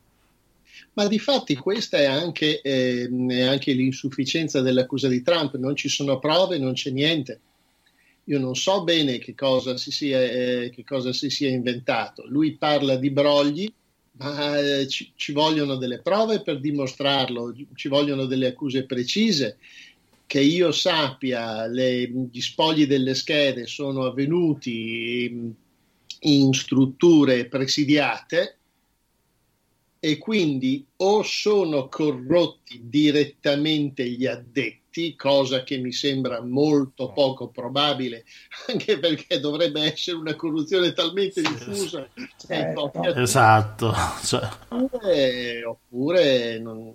Ma 0.95 1.07
di 1.07 1.19
fatti 1.19 1.55
questa 1.57 1.99
è 1.99 2.07
anche, 2.07 2.61
ehm, 2.63 3.31
è 3.31 3.43
anche 3.43 3.73
l'insufficienza 3.73 4.63
dell'accusa 4.63 5.09
di 5.09 5.23
Trump, 5.23 5.57
non 5.57 5.77
ci 5.77 5.89
sono 5.89 6.19
prove, 6.19 6.59
non 6.59 6.73
c'è 6.73 6.91
niente. 6.91 7.41
Io 8.25 8.39
non 8.39 8.57
so 8.57 8.83
bene 8.83 9.19
che 9.19 9.35
cosa 9.35 9.77
si 9.77 9.91
sia, 9.91 10.21
eh, 10.23 10.71
che 10.75 10.85
cosa 10.85 11.13
si 11.13 11.29
sia 11.29 11.51
inventato. 11.51 12.25
Lui 12.27 12.57
parla 12.57 12.97
di 12.97 13.11
brogli, 13.11 13.71
ma 14.13 14.59
eh, 14.59 14.89
ci, 14.89 15.13
ci 15.15 15.33
vogliono 15.33 15.77
delle 15.77 16.01
prove 16.01 16.43
per 16.43 16.61
dimostrarlo, 16.61 17.55
ci 17.75 17.89
vogliono 17.89 18.25
delle 18.25 18.47
accuse 18.47 18.85
precise. 18.85 19.59
Che 20.27 20.40
io 20.40 20.73
sappia, 20.73 21.66
le- 21.66 22.28
gli 22.31 22.40
spogli 22.40 22.86
delle 22.86 23.15
schede 23.15 23.66
sono 23.66 24.05
avvenuti 24.05 25.55
in 26.20 26.53
strutture 26.53 27.47
presidiate 27.47 28.57
e 29.98 30.19
quindi 30.19 30.86
o 30.98 31.23
sono 31.23 31.89
corrotti 31.89 32.81
direttamente 32.85 34.09
gli 34.09 34.27
addetti, 34.27 35.16
cosa 35.16 35.65
che 35.65 35.78
mi 35.78 35.93
sembra 35.93 36.40
molto 36.43 37.12
poco 37.12 37.48
probabile, 37.48 38.24
anche 38.69 38.98
perché 38.98 39.40
dovrebbe 39.40 39.81
essere 39.82 40.16
una 40.16 40.35
corruzione 40.35 40.93
talmente 40.93 41.40
diffusa. 41.40 42.09
Certo. 42.36 42.93
Esatto. 43.15 43.93
Cioè, 44.24 44.48
oppure, 44.69 45.65
oppure 45.65 46.59
non 46.59 46.94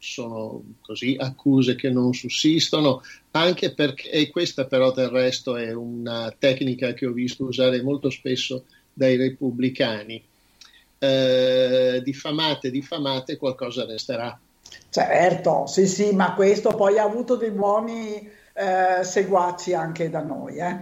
sono 0.00 0.62
così 0.80 1.14
accuse 1.18 1.76
che 1.76 1.90
non 1.90 2.14
sussistono, 2.14 3.02
anche 3.32 3.72
perché, 3.74 4.10
e 4.10 4.30
questa 4.30 4.64
però 4.64 4.90
del 4.92 5.10
resto 5.10 5.56
è 5.56 5.72
una 5.72 6.34
tecnica 6.36 6.94
che 6.94 7.06
ho 7.06 7.12
visto 7.12 7.44
usare 7.44 7.82
molto 7.82 8.10
spesso 8.10 8.64
dai 8.92 9.16
repubblicani. 9.16 10.24
Eh, 10.98 12.00
diffamate, 12.02 12.70
diffamate, 12.70 13.36
qualcosa 13.36 13.84
resterà. 13.84 14.38
Certo, 14.88 15.66
sì, 15.66 15.86
sì, 15.86 16.12
ma 16.12 16.34
questo 16.34 16.70
poi 16.70 16.98
ha 16.98 17.04
avuto 17.04 17.36
dei 17.36 17.50
buoni 17.50 18.28
eh, 18.54 19.04
seguaci 19.04 19.74
anche 19.74 20.08
da 20.10 20.22
noi. 20.22 20.56
Eh. 20.56 20.76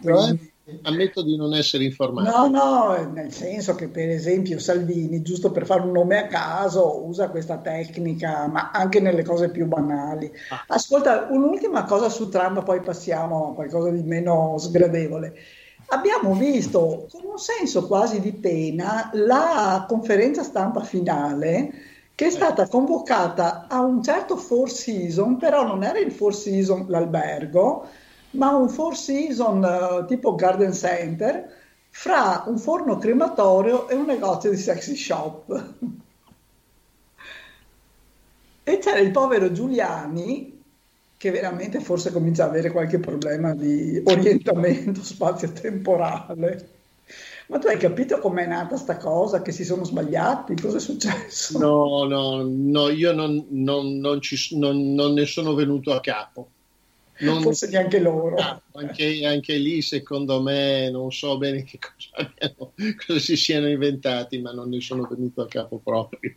Quindi- 0.00 0.52
Ammetto 0.82 1.22
di 1.22 1.36
non 1.36 1.52
essere 1.52 1.84
informato. 1.84 2.30
No, 2.30 2.48
no, 2.48 3.12
nel 3.12 3.30
senso 3.30 3.74
che 3.74 3.88
per 3.88 4.08
esempio 4.08 4.58
Salvini, 4.58 5.20
giusto 5.20 5.50
per 5.50 5.66
fare 5.66 5.82
un 5.82 5.92
nome 5.92 6.16
a 6.16 6.26
caso, 6.26 7.04
usa 7.04 7.28
questa 7.28 7.58
tecnica, 7.58 8.46
ma 8.46 8.70
anche 8.70 8.98
nelle 8.98 9.22
cose 9.22 9.50
più 9.50 9.66
banali. 9.66 10.32
Ascolta, 10.68 11.26
un'ultima 11.30 11.84
cosa 11.84 12.08
su 12.08 12.30
Trump, 12.30 12.64
poi 12.64 12.80
passiamo 12.80 13.50
a 13.50 13.54
qualcosa 13.54 13.90
di 13.90 14.02
meno 14.02 14.56
sgradevole. 14.56 15.34
Abbiamo 15.88 16.34
visto 16.34 17.08
con 17.10 17.20
un 17.24 17.38
senso 17.38 17.86
quasi 17.86 18.20
di 18.20 18.32
pena 18.32 19.10
la 19.12 19.84
conferenza 19.86 20.42
stampa 20.42 20.80
finale 20.80 21.72
che 22.14 22.26
è 22.26 22.30
stata 22.30 22.68
convocata 22.68 23.66
a 23.68 23.80
un 23.80 24.02
certo 24.02 24.36
Four 24.36 24.70
Season, 24.70 25.36
però 25.36 25.66
non 25.66 25.82
era 25.82 25.98
il 25.98 26.10
Four 26.10 26.34
Season 26.34 26.86
l'albergo, 26.88 27.86
ma 28.34 28.50
un 28.56 28.68
Four 28.68 28.96
Season 28.96 29.64
eh, 29.64 30.04
tipo 30.06 30.34
Garden 30.34 30.72
Center 30.72 31.62
fra 31.90 32.44
un 32.46 32.58
forno 32.58 32.98
crematorio 32.98 33.88
e 33.88 33.94
un 33.94 34.06
negozio 34.06 34.50
di 34.50 34.56
sexy 34.56 34.96
shop. 34.96 35.72
E 38.66 38.78
c'era 38.78 38.98
il 38.98 39.10
povero 39.10 39.52
Giuliani 39.52 40.52
che 41.16 41.30
veramente 41.30 41.80
forse 41.80 42.12
comincia 42.12 42.44
ad 42.44 42.50
avere 42.50 42.70
qualche 42.70 42.98
problema 42.98 43.54
di 43.54 44.02
orientamento 44.04 45.02
spazio-temporale. 45.02 46.68
Ma 47.46 47.58
tu 47.58 47.66
hai 47.66 47.76
capito 47.78 48.18
com'è 48.18 48.46
nata 48.46 48.76
sta 48.76 48.96
cosa? 48.96 49.42
Che 49.42 49.52
si 49.52 49.64
sono 49.64 49.84
sbagliati? 49.84 50.54
Cosa 50.56 50.78
è 50.78 50.80
successo? 50.80 51.58
No, 51.58 52.04
no, 52.04 52.42
no, 52.42 52.88
io 52.88 53.12
non, 53.12 53.44
non- 53.50 53.98
non 53.98 54.20
ci- 54.20 54.58
non- 54.58 54.94
non 54.94 55.12
ne 55.12 55.26
sono 55.26 55.54
venuto 55.54 55.92
a 55.92 56.00
capo. 56.00 56.48
Non- 57.18 57.42
Forse 57.42 57.68
neanche 57.68 58.00
loro. 58.00 58.36
Ah, 58.36 58.60
anche, 58.72 59.24
anche 59.24 59.56
lì, 59.56 59.82
secondo 59.82 60.42
me, 60.42 60.90
non 60.90 61.12
so 61.12 61.38
bene 61.38 61.62
che 61.62 61.78
cosa, 61.78 62.10
abbiano- 62.28 62.72
cosa 63.06 63.18
si 63.20 63.36
siano 63.36 63.68
inventati, 63.68 64.38
ma 64.40 64.52
non 64.52 64.68
ne 64.68 64.80
sono 64.80 65.06
venuto 65.08 65.42
a 65.42 65.46
capo 65.46 65.78
proprio. 65.78 66.34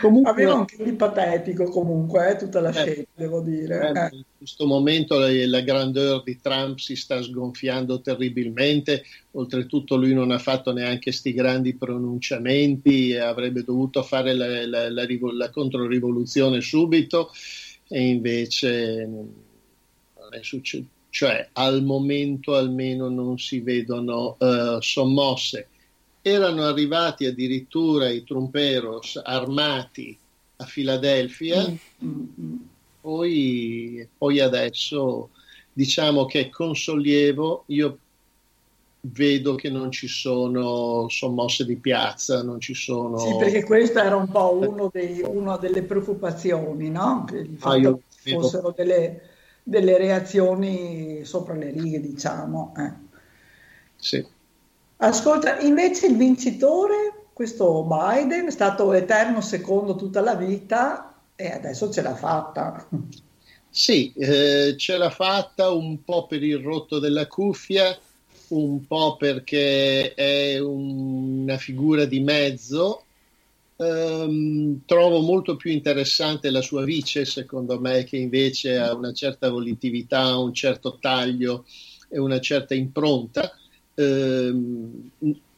Comunque, 0.00 0.30
Aveva 0.32 0.54
un 0.54 0.64
clip 0.64 0.96
patetico 0.96 1.64
comunque, 1.70 2.28
eh, 2.32 2.36
tutta 2.36 2.60
la 2.60 2.70
Eh, 2.70 2.72
scena, 2.72 3.04
devo 3.14 3.40
dire. 3.40 3.92
eh, 3.94 4.00
eh. 4.00 4.16
in 4.16 4.24
questo 4.36 4.66
momento 4.66 5.18
la, 5.18 5.28
la 5.46 5.60
grandeur 5.60 6.24
di 6.24 6.40
Trump 6.40 6.78
si 6.78 6.96
sta 6.96 7.22
sgonfiando 7.22 8.00
terribilmente, 8.00 9.04
oltretutto 9.32 9.94
lui 9.94 10.12
non 10.12 10.32
ha 10.32 10.38
fatto 10.40 10.72
neanche 10.72 11.12
sti 11.12 11.32
grandi 11.32 11.76
pronunciamenti, 11.76 13.14
avrebbe 13.16 13.62
dovuto 13.62 14.02
fare 14.02 14.34
la, 14.34 14.66
la, 14.66 14.90
la 14.90 15.06
la 15.06 15.50
controrivoluzione 15.50 16.60
subito 16.60 17.30
e 17.86 18.08
invece 18.08 19.08
è 20.36 20.42
successo. 20.42 20.84
Cioè, 21.10 21.48
al 21.52 21.82
momento 21.84 22.56
almeno 22.56 23.08
non 23.08 23.38
si 23.38 23.60
vedono 23.60 24.36
eh, 24.38 24.78
sommosse. 24.80 25.68
Erano 26.20 26.64
arrivati 26.64 27.26
addirittura 27.26 28.08
i 28.08 28.24
trumperos 28.24 29.20
armati 29.22 30.18
a 30.56 30.64
Filadelfia, 30.64 31.72
poi, 33.00 34.08
poi 34.16 34.40
adesso 34.40 35.30
diciamo 35.72 36.24
che 36.26 36.48
con 36.48 36.74
sollievo 36.74 37.64
io 37.68 37.98
vedo 39.02 39.54
che 39.54 39.68
non 39.68 39.90
ci 39.90 40.08
sono 40.08 41.08
sommosse 41.08 41.66
di 41.66 41.76
piazza, 41.76 42.42
non 42.42 42.60
ci 42.60 42.74
sono... 42.74 43.18
Sì, 43.18 43.36
perché 43.36 43.62
questa 43.64 44.04
era 44.04 44.16
un 44.16 44.28
po' 44.28 44.54
uno 44.54 44.88
dei- 44.90 45.20
una 45.22 45.58
delle 45.58 45.82
preoccupazioni, 45.82 46.88
no? 46.90 47.24
Che 47.28 47.50
Ah, 47.60 47.98
fossero 48.18 48.72
delle, 48.74 49.33
delle 49.64 49.96
reazioni 49.98 51.24
sopra 51.24 51.54
le 51.54 51.70
righe, 51.70 52.00
diciamo. 52.00 52.74
eh. 52.76 52.92
Sì. 53.96 54.24
Ascolta, 54.98 55.58
invece 55.60 56.06
il 56.06 56.16
vincitore, 56.16 57.28
questo 57.32 57.84
Biden, 57.84 58.46
è 58.46 58.50
stato 58.50 58.92
eterno 58.92 59.40
secondo 59.40 59.96
tutta 59.96 60.20
la 60.20 60.34
vita 60.34 61.14
e 61.34 61.50
adesso 61.50 61.90
ce 61.90 62.02
l'ha 62.02 62.14
fatta. 62.14 62.86
Sì, 63.68 64.12
eh, 64.12 64.76
ce 64.78 64.96
l'ha 64.96 65.10
fatta 65.10 65.70
un 65.72 66.04
po' 66.04 66.26
per 66.26 66.42
il 66.44 66.58
rotto 66.58 66.98
della 67.00 67.26
cuffia, 67.26 67.98
un 68.48 68.86
po' 68.86 69.16
perché 69.16 70.14
è 70.14 70.58
un- 70.60 71.40
una 71.42 71.56
figura 71.58 72.04
di 72.04 72.20
mezzo. 72.20 73.03
Ehm, 73.84 74.80
trovo 74.86 75.20
molto 75.20 75.56
più 75.56 75.70
interessante 75.70 76.50
la 76.50 76.62
sua 76.62 76.84
vice, 76.84 77.24
secondo 77.24 77.78
me, 77.78 78.04
che 78.04 78.16
invece 78.16 78.78
ha 78.78 78.94
una 78.94 79.12
certa 79.12 79.50
volitività, 79.50 80.36
un 80.38 80.54
certo 80.54 80.98
taglio 81.00 81.66
e 82.08 82.18
una 82.18 82.40
certa 82.40 82.74
impronta. 82.74 83.52
Ehm, 83.94 85.10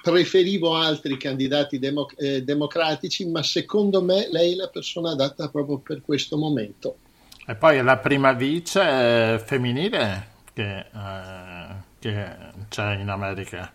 preferivo 0.02 0.74
altri 0.74 1.16
candidati 1.16 1.78
demo- 1.78 2.08
eh, 2.16 2.42
democratici, 2.42 3.26
ma 3.28 3.42
secondo 3.42 4.02
me 4.02 4.28
lei 4.30 4.52
è 4.52 4.56
la 4.56 4.68
persona 4.68 5.12
adatta 5.12 5.48
proprio 5.48 5.78
per 5.78 6.02
questo 6.02 6.36
momento. 6.36 6.98
E 7.46 7.54
poi 7.54 7.82
la 7.82 7.98
prima 7.98 8.32
vice 8.32 8.80
eh, 8.80 9.38
femminile 9.38 10.34
che, 10.52 10.78
eh, 10.78 11.74
che 11.98 12.36
c'è 12.68 12.96
in 12.96 13.08
America. 13.08 13.72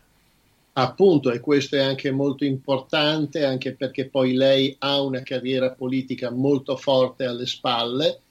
Appunto, 0.73 1.31
e 1.31 1.41
questo 1.41 1.75
è 1.75 1.81
anche 1.81 2.11
molto 2.11 2.45
importante, 2.45 3.43
anche 3.43 3.75
perché 3.75 4.07
poi 4.07 4.33
lei 4.33 4.73
ha 4.79 5.01
una 5.01 5.21
carriera 5.21 5.71
politica 5.71 6.31
molto 6.31 6.77
forte 6.77 7.25
alle 7.25 7.45
spalle 7.45 8.21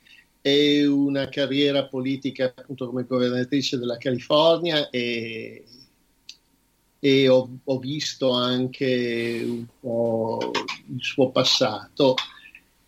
e 0.41 0.87
una 0.87 1.29
carriera 1.29 1.85
politica 1.85 2.47
appunto 2.57 2.87
come 2.87 3.05
governatrice 3.05 3.77
della 3.77 3.99
California 3.99 4.89
e, 4.89 5.65
e 6.99 7.29
ho, 7.29 7.59
ho 7.63 7.79
visto 7.79 8.31
anche 8.31 9.43
un 9.45 9.67
po' 9.79 10.51
il 10.87 11.03
suo 11.03 11.29
passato. 11.31 12.15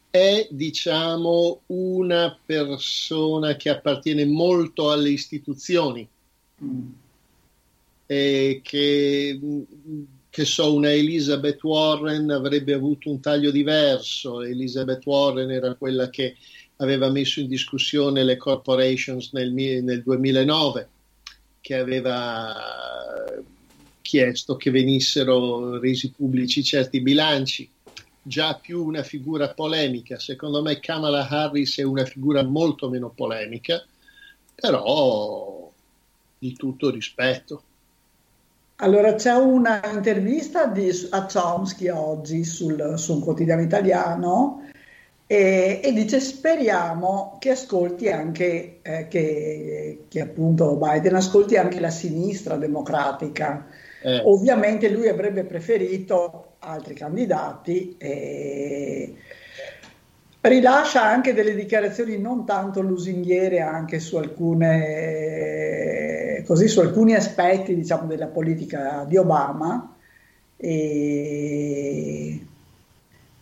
È, 0.08 0.48
diciamo, 0.50 1.60
una 1.66 2.38
persona 2.42 3.56
che 3.56 3.68
appartiene 3.68 4.24
molto 4.24 4.90
alle 4.90 5.10
istituzioni 5.10 6.08
e 8.12 8.60
che, 8.62 9.40
che 10.28 10.44
so, 10.44 10.74
una 10.74 10.92
Elizabeth 10.92 11.62
Warren 11.62 12.30
avrebbe 12.30 12.74
avuto 12.74 13.10
un 13.10 13.20
taglio 13.20 13.50
diverso. 13.50 14.42
Elizabeth 14.42 15.06
Warren 15.06 15.50
era 15.50 15.74
quella 15.76 16.10
che 16.10 16.36
aveva 16.76 17.08
messo 17.10 17.40
in 17.40 17.48
discussione 17.48 18.22
le 18.22 18.36
corporations 18.36 19.32
nel, 19.32 19.50
nel 19.52 20.02
2009, 20.02 20.88
che 21.62 21.74
aveva 21.74 22.54
chiesto 24.02 24.56
che 24.56 24.70
venissero 24.70 25.78
resi 25.78 26.10
pubblici 26.10 26.62
certi 26.62 27.00
bilanci, 27.00 27.66
già 28.20 28.56
più 28.56 28.84
una 28.84 29.02
figura 29.02 29.54
polemica. 29.54 30.18
Secondo 30.18 30.60
me 30.60 30.80
Kamala 30.80 31.26
Harris 31.26 31.78
è 31.78 31.82
una 31.82 32.04
figura 32.04 32.42
molto 32.42 32.90
meno 32.90 33.08
polemica, 33.08 33.82
però 34.54 35.72
di 36.38 36.52
tutto 36.52 36.90
rispetto. 36.90 37.62
Allora 38.82 39.14
c'è 39.14 39.32
una 39.34 39.80
intervista 39.92 40.66
di, 40.66 40.90
a 41.10 41.26
Chomsky 41.32 41.88
oggi 41.88 42.42
sul, 42.42 42.94
su 42.96 43.14
un 43.14 43.20
quotidiano 43.20 43.62
italiano 43.62 44.68
e, 45.24 45.80
e 45.84 45.92
dice 45.92 46.18
speriamo 46.18 47.36
che 47.38 47.50
ascolti 47.50 48.08
anche, 48.08 48.80
eh, 48.82 49.06
che, 49.06 50.06
che, 50.08 50.20
appunto 50.20 50.74
Biden 50.74 51.14
ascolti 51.14 51.56
anche 51.56 51.78
la 51.78 51.90
sinistra 51.90 52.56
democratica. 52.56 53.68
Eh. 54.02 54.20
Ovviamente 54.24 54.88
lui 54.88 55.06
avrebbe 55.06 55.44
preferito 55.44 56.54
altri 56.58 56.94
candidati 56.94 57.94
e 57.98 59.14
rilascia 60.40 61.04
anche 61.04 61.34
delle 61.34 61.54
dichiarazioni 61.54 62.18
non 62.18 62.44
tanto 62.44 62.80
lusinghiere 62.80 63.60
anche 63.60 64.00
su 64.00 64.16
alcune 64.16 66.11
così 66.44 66.68
su 66.68 66.80
alcuni 66.80 67.14
aspetti 67.14 67.74
diciamo 67.74 68.06
della 68.06 68.26
politica 68.26 69.04
di 69.08 69.16
Obama 69.16 69.96
e, 70.56 72.46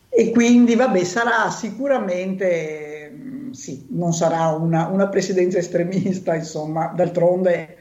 e 0.08 0.30
quindi 0.30 0.74
vabbè 0.74 1.04
sarà 1.04 1.50
sicuramente 1.50 3.48
sì, 3.52 3.86
non 3.90 4.12
sarà 4.12 4.48
una, 4.48 4.86
una 4.88 5.08
presidenza 5.08 5.58
estremista 5.58 6.34
insomma 6.34 6.92
d'altronde 6.94 7.76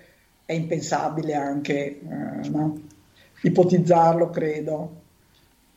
è 0.45 0.53
impensabile 0.53 1.35
anche 1.35 1.99
eh, 1.99 2.49
no? 2.49 2.87
ipotizzarlo, 3.41 4.29
credo. 4.29 4.98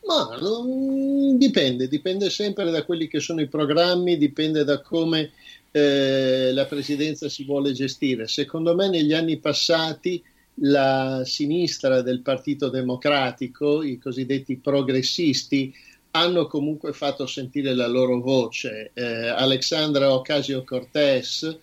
Ma 0.05 0.37
non, 0.39 1.37
dipende, 1.37 1.87
dipende 1.87 2.29
sempre 2.29 2.69
da 2.71 2.83
quelli 2.83 3.07
che 3.07 3.19
sono 3.19 3.41
i 3.41 3.47
programmi, 3.47 4.17
dipende 4.17 4.63
da 4.63 4.81
come 4.81 5.31
eh, 5.71 6.51
la 6.53 6.65
presidenza 6.65 7.29
si 7.29 7.45
vuole 7.45 7.71
gestire. 7.71 8.27
Secondo 8.27 8.75
me 8.75 8.89
negli 8.89 9.13
anni 9.13 9.37
passati 9.37 10.21
la 10.55 11.23
sinistra 11.25 12.01
del 12.01 12.21
Partito 12.21 12.69
Democratico, 12.69 13.81
i 13.81 13.97
cosiddetti 13.97 14.57
progressisti, 14.57 15.73
hanno 16.11 16.45
comunque 16.47 16.93
fatto 16.93 17.25
sentire 17.25 17.73
la 17.73 17.87
loro 17.87 18.19
voce. 18.19 18.91
Eh, 18.93 19.27
Alexandra 19.27 20.13
Ocasio-Cortez 20.13 21.57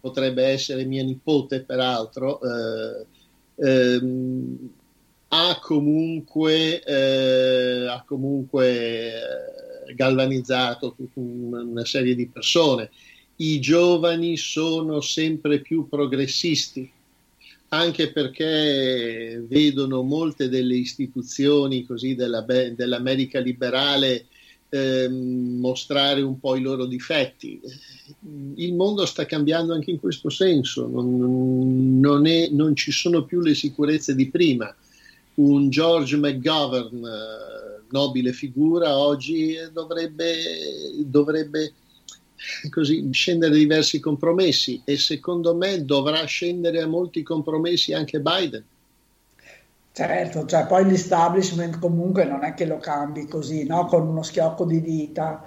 potrebbe 0.00 0.44
essere 0.44 0.84
mia 0.84 1.04
nipote 1.04 1.60
peraltro, 1.60 2.40
eh, 2.40 3.06
ehm, 3.56 4.70
ha 5.32 5.58
comunque, 5.60 6.82
eh, 6.82 7.86
ha 7.86 8.02
comunque 8.06 9.14
eh, 9.88 9.94
galvanizzato 9.94 10.96
una 11.14 11.84
serie 11.84 12.14
di 12.14 12.26
persone. 12.26 12.90
I 13.36 13.60
giovani 13.60 14.36
sono 14.36 15.00
sempre 15.00 15.60
più 15.60 15.88
progressisti, 15.88 16.90
anche 17.68 18.12
perché 18.12 19.44
vedono 19.46 20.02
molte 20.02 20.48
delle 20.48 20.74
istituzioni 20.74 21.86
così 21.86 22.16
della, 22.16 22.42
dell'America 22.42 23.38
liberale 23.38 24.26
ehm, 24.68 25.58
mostrare 25.60 26.22
un 26.22 26.40
po' 26.40 26.56
i 26.56 26.60
loro 26.60 26.86
difetti. 26.86 27.60
Il 28.56 28.74
mondo 28.74 29.06
sta 29.06 29.24
cambiando 29.26 29.74
anche 29.74 29.92
in 29.92 30.00
questo 30.00 30.28
senso, 30.28 30.88
non, 30.88 32.00
non, 32.00 32.26
è, 32.26 32.48
non 32.50 32.74
ci 32.74 32.90
sono 32.90 33.24
più 33.24 33.40
le 33.40 33.54
sicurezze 33.54 34.16
di 34.16 34.28
prima. 34.28 34.74
Un 35.40 35.70
George 35.70 36.16
McGovern, 36.16 37.04
eh, 37.04 37.82
nobile 37.90 38.32
figura, 38.32 38.96
oggi 38.98 39.56
dovrebbe, 39.72 40.34
dovrebbe 41.04 41.72
così, 42.70 43.08
scendere 43.12 43.54
a 43.54 43.56
diversi 43.56 44.00
compromessi 44.00 44.82
e 44.84 44.96
secondo 44.96 45.54
me 45.54 45.84
dovrà 45.84 46.24
scendere 46.24 46.82
a 46.82 46.86
molti 46.86 47.22
compromessi 47.22 47.92
anche 47.92 48.20
Biden. 48.20 48.64
Certo, 49.92 50.46
cioè 50.46 50.66
poi 50.66 50.88
l'establishment 50.88 51.78
comunque 51.78 52.24
non 52.24 52.44
è 52.44 52.54
che 52.54 52.64
lo 52.64 52.78
cambi 52.78 53.26
così, 53.26 53.66
no? 53.66 53.86
con 53.86 54.06
uno 54.06 54.22
schiocco 54.22 54.64
di 54.64 54.80
dita. 54.80 55.44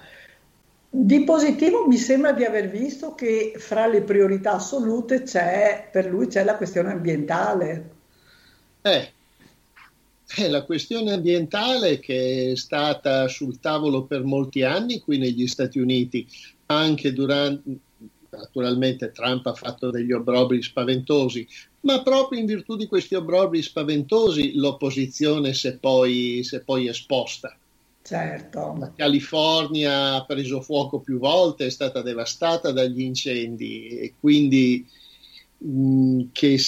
Di 0.90 1.24
positivo 1.24 1.86
mi 1.86 1.96
sembra 1.96 2.32
di 2.32 2.44
aver 2.44 2.68
visto 2.68 3.14
che 3.14 3.54
fra 3.56 3.86
le 3.86 4.02
priorità 4.02 4.52
assolute 4.52 5.22
c'è, 5.22 5.88
per 5.90 6.06
lui 6.06 6.28
c'è 6.28 6.44
la 6.44 6.56
questione 6.56 6.92
ambientale. 6.92 7.90
Eh, 8.82 9.13
è 10.34 10.48
la 10.48 10.64
questione 10.64 11.12
ambientale 11.12 11.98
che 11.98 12.52
è 12.52 12.56
stata 12.56 13.28
sul 13.28 13.60
tavolo 13.60 14.04
per 14.04 14.24
molti 14.24 14.62
anni 14.62 15.00
qui 15.00 15.18
negli 15.18 15.46
Stati 15.46 15.78
Uniti, 15.78 16.26
anche 16.66 17.12
durante, 17.12 17.62
naturalmente 18.30 19.12
Trump 19.12 19.46
ha 19.46 19.54
fatto 19.54 19.90
degli 19.90 20.12
obbrobri 20.12 20.62
spaventosi, 20.62 21.46
ma 21.80 22.02
proprio 22.02 22.40
in 22.40 22.46
virtù 22.46 22.76
di 22.76 22.86
questi 22.86 23.14
obbrobri 23.14 23.62
spaventosi 23.62 24.54
l'opposizione 24.54 25.54
si 25.54 25.68
è 25.68 25.76
poi, 25.76 26.42
si 26.42 26.56
è 26.56 26.60
poi 26.60 26.88
esposta. 26.88 27.56
Certo. 28.02 28.76
La 28.78 28.92
California 28.94 30.14
ha 30.14 30.24
preso 30.26 30.60
fuoco 30.60 31.00
più 31.00 31.18
volte, 31.18 31.66
è 31.66 31.70
stata 31.70 32.02
devastata 32.02 32.70
dagli 32.70 33.00
incendi 33.00 33.88
e 33.88 34.14
quindi 34.20 34.86
mh, 35.56 36.24
che, 36.32 36.60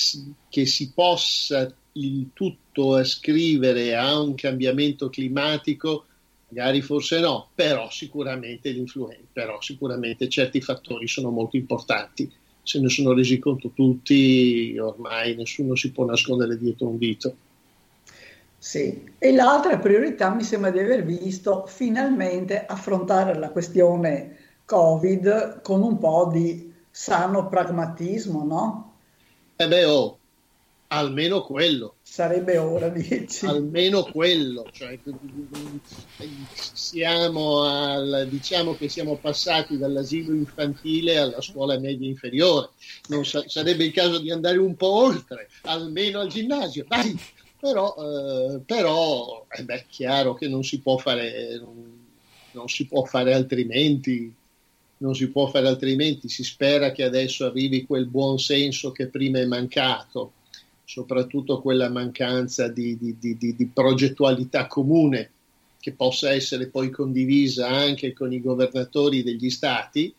che, 0.48 0.66
si 0.66 0.92
possa 0.92 1.70
il 1.96 2.30
tutto 2.32 2.94
ascrivere 2.94 3.94
a 3.94 4.18
un 4.20 4.34
cambiamento 4.34 5.08
climatico, 5.08 6.06
magari 6.48 6.80
forse 6.80 7.20
no, 7.20 7.48
però 7.54 7.90
sicuramente 7.90 8.70
l'influenza, 8.70 9.24
però 9.32 9.60
sicuramente 9.60 10.28
certi 10.28 10.60
fattori 10.60 11.08
sono 11.08 11.30
molto 11.30 11.56
importanti 11.56 12.30
se 12.66 12.80
ne 12.80 12.88
sono 12.88 13.12
resi 13.12 13.38
conto 13.38 13.70
tutti, 13.70 14.76
ormai 14.76 15.36
nessuno 15.36 15.76
si 15.76 15.92
può 15.92 16.04
nascondere 16.04 16.58
dietro 16.58 16.88
un 16.88 16.98
dito. 16.98 17.36
Sì, 18.58 19.04
e 19.18 19.32
l'altra 19.32 19.78
priorità 19.78 20.34
mi 20.34 20.42
sembra 20.42 20.72
di 20.72 20.80
aver 20.80 21.04
visto 21.04 21.66
finalmente 21.68 22.66
affrontare 22.66 23.38
la 23.38 23.50
questione 23.50 24.36
Covid 24.64 25.60
con 25.62 25.82
un 25.82 25.98
po' 25.98 26.28
di 26.32 26.72
sano 26.90 27.48
pragmatismo, 27.48 28.44
no? 28.44 28.94
Eh 29.54 29.68
beh, 29.68 29.84
oh, 29.84 30.18
almeno 30.88 31.42
quello. 31.42 31.96
Sarebbe 32.02 32.58
ora, 32.58 32.88
dici. 32.88 33.46
Almeno 33.46 34.04
quello. 34.04 34.66
Cioè, 34.70 34.98
siamo 36.52 37.62
al, 37.62 38.26
diciamo 38.30 38.74
che 38.76 38.88
siamo 38.88 39.16
passati 39.16 39.76
dall'asilo 39.78 40.32
infantile 40.32 41.18
alla 41.18 41.40
scuola 41.40 41.78
media 41.78 42.08
inferiore. 42.08 42.70
Non 43.08 43.24
sa- 43.24 43.44
sarebbe 43.46 43.84
il 43.84 43.92
caso 43.92 44.18
di 44.18 44.30
andare 44.30 44.58
un 44.58 44.76
po' 44.76 44.92
oltre, 44.92 45.48
almeno 45.62 46.20
al 46.20 46.28
ginnasio. 46.28 46.84
Dai! 46.86 47.18
Però, 47.58 47.96
eh, 47.98 48.60
però 48.64 49.46
è 49.48 49.62
beh, 49.62 49.86
chiaro 49.88 50.34
che 50.34 50.46
non 50.46 50.62
si 50.62 50.80
può 50.80 50.98
fare, 50.98 51.58
non, 51.58 52.06
non 52.52 52.68
si 52.68 52.86
può 52.86 53.02
fare 53.04 53.32
altrimenti 53.32 54.32
non 54.98 55.14
si 55.14 55.28
può 55.28 55.46
fare 55.48 55.68
altrimenti, 55.68 56.28
si 56.28 56.42
spera 56.42 56.90
che 56.90 57.02
adesso 57.02 57.44
arrivi 57.44 57.84
quel 57.84 58.06
buon 58.06 58.38
senso 58.38 58.92
che 58.92 59.08
prima 59.08 59.38
è 59.38 59.44
mancato, 59.44 60.32
soprattutto 60.86 61.60
quella 61.60 61.90
mancanza 61.90 62.68
di, 62.68 62.96
di, 62.96 63.18
di, 63.18 63.36
di, 63.36 63.66
progettualità 63.66 64.68
comune 64.68 65.30
che 65.80 65.92
possa 65.92 66.30
essere 66.30 66.68
poi 66.68 66.90
condivisa 66.90 67.68
anche 67.68 68.12
con 68.12 68.32
i 68.32 68.40
governatori 68.40 69.24
degli 69.24 69.50
stati, 69.50 70.14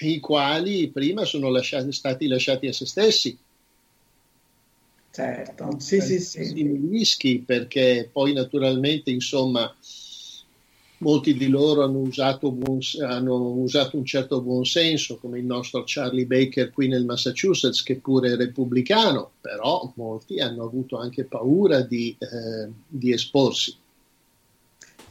i 0.00 0.18
quali 0.18 0.88
prima 0.88 1.24
sono 1.24 1.50
lasciati, 1.50 1.92
stati 1.92 2.26
lasciati 2.26 2.66
a 2.66 2.72
se 2.72 2.84
stessi. 2.84 3.38
Certo, 5.12 5.78
sì, 5.78 6.00
sì, 6.00 6.18
sì. 6.18 6.88
rischi 6.90 7.38
perché 7.38 8.08
poi 8.10 8.32
naturalmente, 8.32 9.10
insomma, 9.10 9.72
molti 11.02 11.34
di 11.34 11.48
loro 11.48 11.82
hanno 11.82 11.98
usato, 11.98 12.50
buon, 12.52 12.78
hanno 13.06 13.34
usato, 13.34 13.96
un 13.96 14.04
certo 14.04 14.40
buonsenso, 14.40 15.18
come 15.18 15.40
il 15.40 15.44
nostro 15.44 15.82
Charlie 15.84 16.26
Baker 16.26 16.70
qui 16.70 16.88
nel 16.88 17.04
Massachusetts, 17.04 17.82
che 17.82 17.96
pure 17.96 18.32
è 18.32 18.36
repubblicano, 18.36 19.32
però 19.40 19.92
molti 19.96 20.40
hanno 20.40 20.64
avuto 20.64 20.96
anche 20.96 21.24
paura 21.24 21.80
di, 21.82 22.16
eh, 22.18 22.70
di 22.86 23.12
esporsi. 23.12 23.76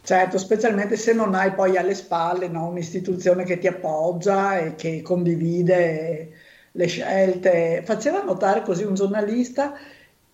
Certo, 0.04 0.38
specialmente 0.40 0.96
se 0.96 1.14
non 1.14 1.36
hai 1.36 1.54
poi 1.54 1.78
alle 1.78 1.94
spalle 1.94 2.48
no, 2.48 2.68
un'istituzione 2.68 3.44
che 3.44 3.60
ti 3.60 3.68
appoggia 3.68 4.58
e 4.58 4.76
che 4.76 5.02
condivide 5.04 6.32
le 6.72 6.88
scelte. 6.88 7.84
Faceva 7.86 8.24
notare 8.24 8.64
così 8.64 8.84
un 8.84 8.96
giornalista 8.96 9.74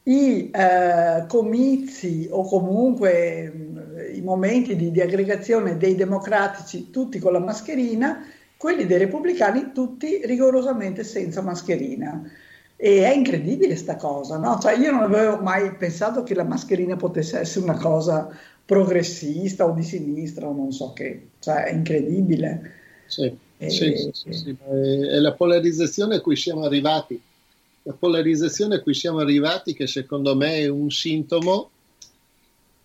i 0.03 0.49
eh, 0.51 1.25
comizi 1.27 2.27
o 2.31 2.47
comunque 2.47 3.76
mh, 4.11 4.15
i 4.15 4.21
momenti 4.21 4.75
di, 4.75 4.91
di 4.91 5.01
aggregazione 5.01 5.77
dei 5.77 5.95
democratici 5.95 6.89
tutti 6.89 7.19
con 7.19 7.34
la 7.34 7.39
mascherina, 7.39 8.25
quelli 8.57 8.85
dei 8.85 8.97
repubblicani 8.99 9.71
tutti 9.73 10.21
rigorosamente 10.25 11.03
senza 11.03 11.41
mascherina. 11.41 12.23
E 12.79 13.03
è 13.03 13.13
incredibile 13.13 13.75
sta 13.75 13.95
cosa, 13.95 14.38
no? 14.38 14.59
Cioè 14.59 14.77
io 14.77 14.91
non 14.91 15.01
avevo 15.03 15.38
mai 15.41 15.75
pensato 15.77 16.21
che 16.23 16.35
la 16.35 16.43
mascherina 16.43 16.95
potesse 16.95 17.39
essere 17.39 17.65
una 17.65 17.77
cosa 17.77 18.29
progressista 18.65 19.65
o 19.65 19.73
di 19.73 19.84
sinistra 19.84 20.47
o 20.47 20.53
non 20.53 20.71
so 20.71 20.93
che, 20.93 21.29
cioè 21.39 21.63
è 21.65 21.73
incredibile. 21.73 22.71
Sì, 23.05 23.38
E- 23.57 23.69
sì, 23.69 24.09
sì, 24.11 24.34
sì, 24.34 24.49
è 24.49 25.17
la 25.19 25.34
polarizzazione 25.34 26.15
a 26.15 26.21
cui 26.21 26.35
siamo 26.35 26.63
arrivati. 26.63 27.21
La 27.84 27.93
polarizzazione 27.93 28.75
a 28.75 28.81
cui 28.81 28.93
siamo 28.93 29.19
arrivati 29.19 29.73
che 29.73 29.88
secondo 29.88 30.35
me 30.35 30.57
è 30.59 30.67
un 30.67 30.89
sintomo 30.91 31.71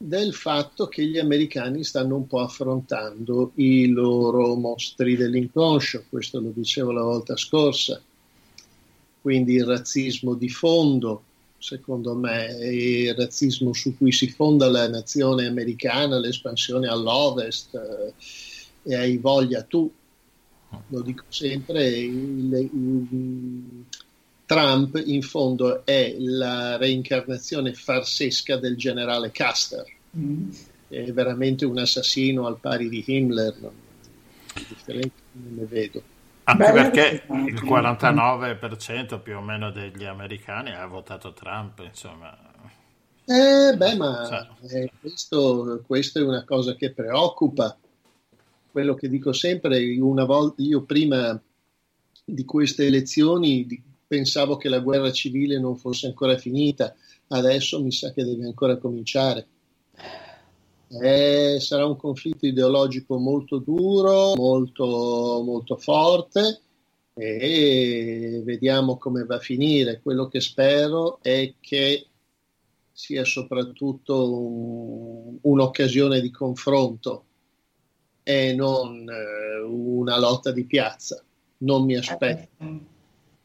del 0.04 0.34
fatto 0.34 0.88
che 0.88 1.06
gli 1.06 1.18
americani 1.18 1.84
stanno 1.84 2.16
un 2.16 2.26
po' 2.26 2.40
affrontando 2.40 3.52
i 3.54 3.86
loro 3.86 4.56
mostri 4.56 5.14
dell'inconscio, 5.16 6.04
questo 6.08 6.40
lo 6.40 6.50
dicevo 6.52 6.90
la 6.90 7.02
volta 7.02 7.36
scorsa. 7.36 8.02
Quindi 9.20 9.54
il 9.54 9.64
razzismo 9.64 10.34
di 10.34 10.48
fondo, 10.48 11.22
secondo 11.58 12.16
me, 12.16 12.48
è 12.48 12.66
il 12.66 13.14
razzismo 13.14 13.72
su 13.72 13.96
cui 13.96 14.10
si 14.10 14.28
fonda 14.28 14.68
la 14.68 14.88
nazione 14.88 15.46
americana, 15.46 16.18
l'espansione 16.18 16.88
all'ovest, 16.88 17.72
eh, 17.74 18.12
e 18.90 18.94
hai 18.96 19.18
voglia 19.18 19.62
tu, 19.62 19.88
lo 20.88 21.02
dico 21.02 21.22
sempre, 21.28 21.88
il- 21.88 22.70
il- 22.72 23.84
Trump 24.52 25.02
in 25.06 25.22
fondo 25.22 25.84
è 25.84 26.14
la 26.18 26.76
reincarnazione 26.76 27.72
farsesca 27.72 28.56
del 28.56 28.76
generale 28.76 29.32
Custer, 29.32 29.84
Mm. 30.16 30.50
è 30.88 31.10
veramente 31.12 31.64
un 31.64 31.78
assassino 31.78 32.46
al 32.46 32.58
pari 32.58 32.90
di 32.90 33.02
Himmler, 33.06 33.54
non, 33.60 33.72
non 34.86 35.54
ne 35.54 35.64
vedo. 35.64 36.02
Anche 36.44 36.64
Beh, 36.64 36.72
perché 36.72 37.22
il 37.46 37.62
49% 37.64 39.20
più 39.22 39.36
o 39.36 39.40
meno 39.40 39.70
degli 39.70 40.04
americani 40.04 40.72
ha 40.74 40.84
votato 40.86 41.32
Trump, 41.32 41.80
insomma. 41.80 42.36
Eh, 43.24 43.74
beh, 43.76 43.94
ma 43.96 44.50
eh, 44.68 44.90
questo, 45.00 45.82
questo 45.86 46.18
è 46.18 46.22
una 46.22 46.44
cosa 46.44 46.74
che 46.74 46.90
preoccupa. 46.90 47.74
Quello 48.70 48.94
che 48.94 49.08
dico 49.08 49.32
sempre, 49.32 49.96
una 49.98 50.24
volta, 50.24 50.60
io 50.62 50.82
prima 50.82 51.40
di 52.24 52.44
queste 52.44 52.86
elezioni 52.86 53.64
di- 53.66 53.82
pensavo 54.12 54.58
che 54.58 54.68
la 54.68 54.80
guerra 54.80 55.10
civile 55.10 55.58
non 55.58 55.74
fosse 55.74 56.06
ancora 56.06 56.36
finita, 56.36 56.94
adesso 57.28 57.82
mi 57.82 57.90
sa 57.90 58.12
che 58.12 58.22
deve 58.26 58.44
ancora 58.44 58.76
cominciare. 58.76 59.46
Eh, 61.00 61.56
sarà 61.58 61.86
un 61.86 61.96
conflitto 61.96 62.44
ideologico 62.44 63.16
molto 63.16 63.56
duro, 63.56 64.34
molto, 64.34 65.40
molto 65.42 65.76
forte 65.78 66.60
e 67.14 68.42
vediamo 68.44 68.98
come 68.98 69.24
va 69.24 69.36
a 69.36 69.40
finire. 69.40 70.02
Quello 70.02 70.28
che 70.28 70.40
spero 70.42 71.18
è 71.22 71.54
che 71.58 72.06
sia 72.92 73.24
soprattutto 73.24 74.30
un- 74.30 75.38
un'occasione 75.40 76.20
di 76.20 76.30
confronto 76.30 77.24
e 78.22 78.52
non 78.52 79.08
eh, 79.08 79.62
una 79.62 80.18
lotta 80.18 80.50
di 80.52 80.66
piazza. 80.66 81.24
Non 81.62 81.86
mi 81.86 81.96
aspetto, 81.96 82.91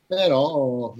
però 0.08 0.96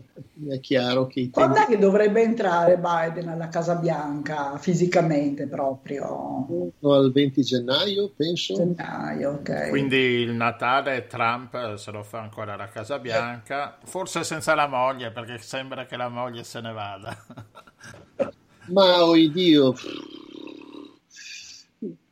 è 0.50 0.60
chiaro 0.60 1.08
che 1.08 1.30
Quando 1.32 1.54
tempi 1.54 1.72
è 1.72 1.76
che 1.76 1.82
dovrebbe 1.82 2.22
entrare 2.22 2.78
Biden 2.78 3.30
alla 3.30 3.48
Casa 3.48 3.76
Bianca 3.76 4.58
fisicamente 4.58 5.48
proprio? 5.48 6.74
al 6.82 7.12
20 7.14 7.42
gennaio, 7.42 8.12
penso. 8.16 8.56
Gennaio, 8.56 9.32
ok. 9.32 9.70
Quindi 9.70 9.96
il 9.96 10.34
Natale 10.34 11.08
Trump 11.08 11.76
se 11.76 11.92
lo 11.92 12.04
fa 12.04 12.20
ancora 12.20 12.56
alla 12.56 12.68
Casa 12.68 13.00
Bianca, 13.00 13.78
forse 13.86 14.26
senza 14.26 14.54
la 14.56 14.68
moglie, 14.68 15.12
perché 15.12 15.38
sembra 15.38 15.86
che 15.86 15.96
la 15.96 16.10
moglie 16.10 16.44
se 16.44 16.60
ne 16.60 16.74
vada. 16.74 17.18
Ma 18.66 19.04
oh 19.06 19.16
Dio, 19.16 19.74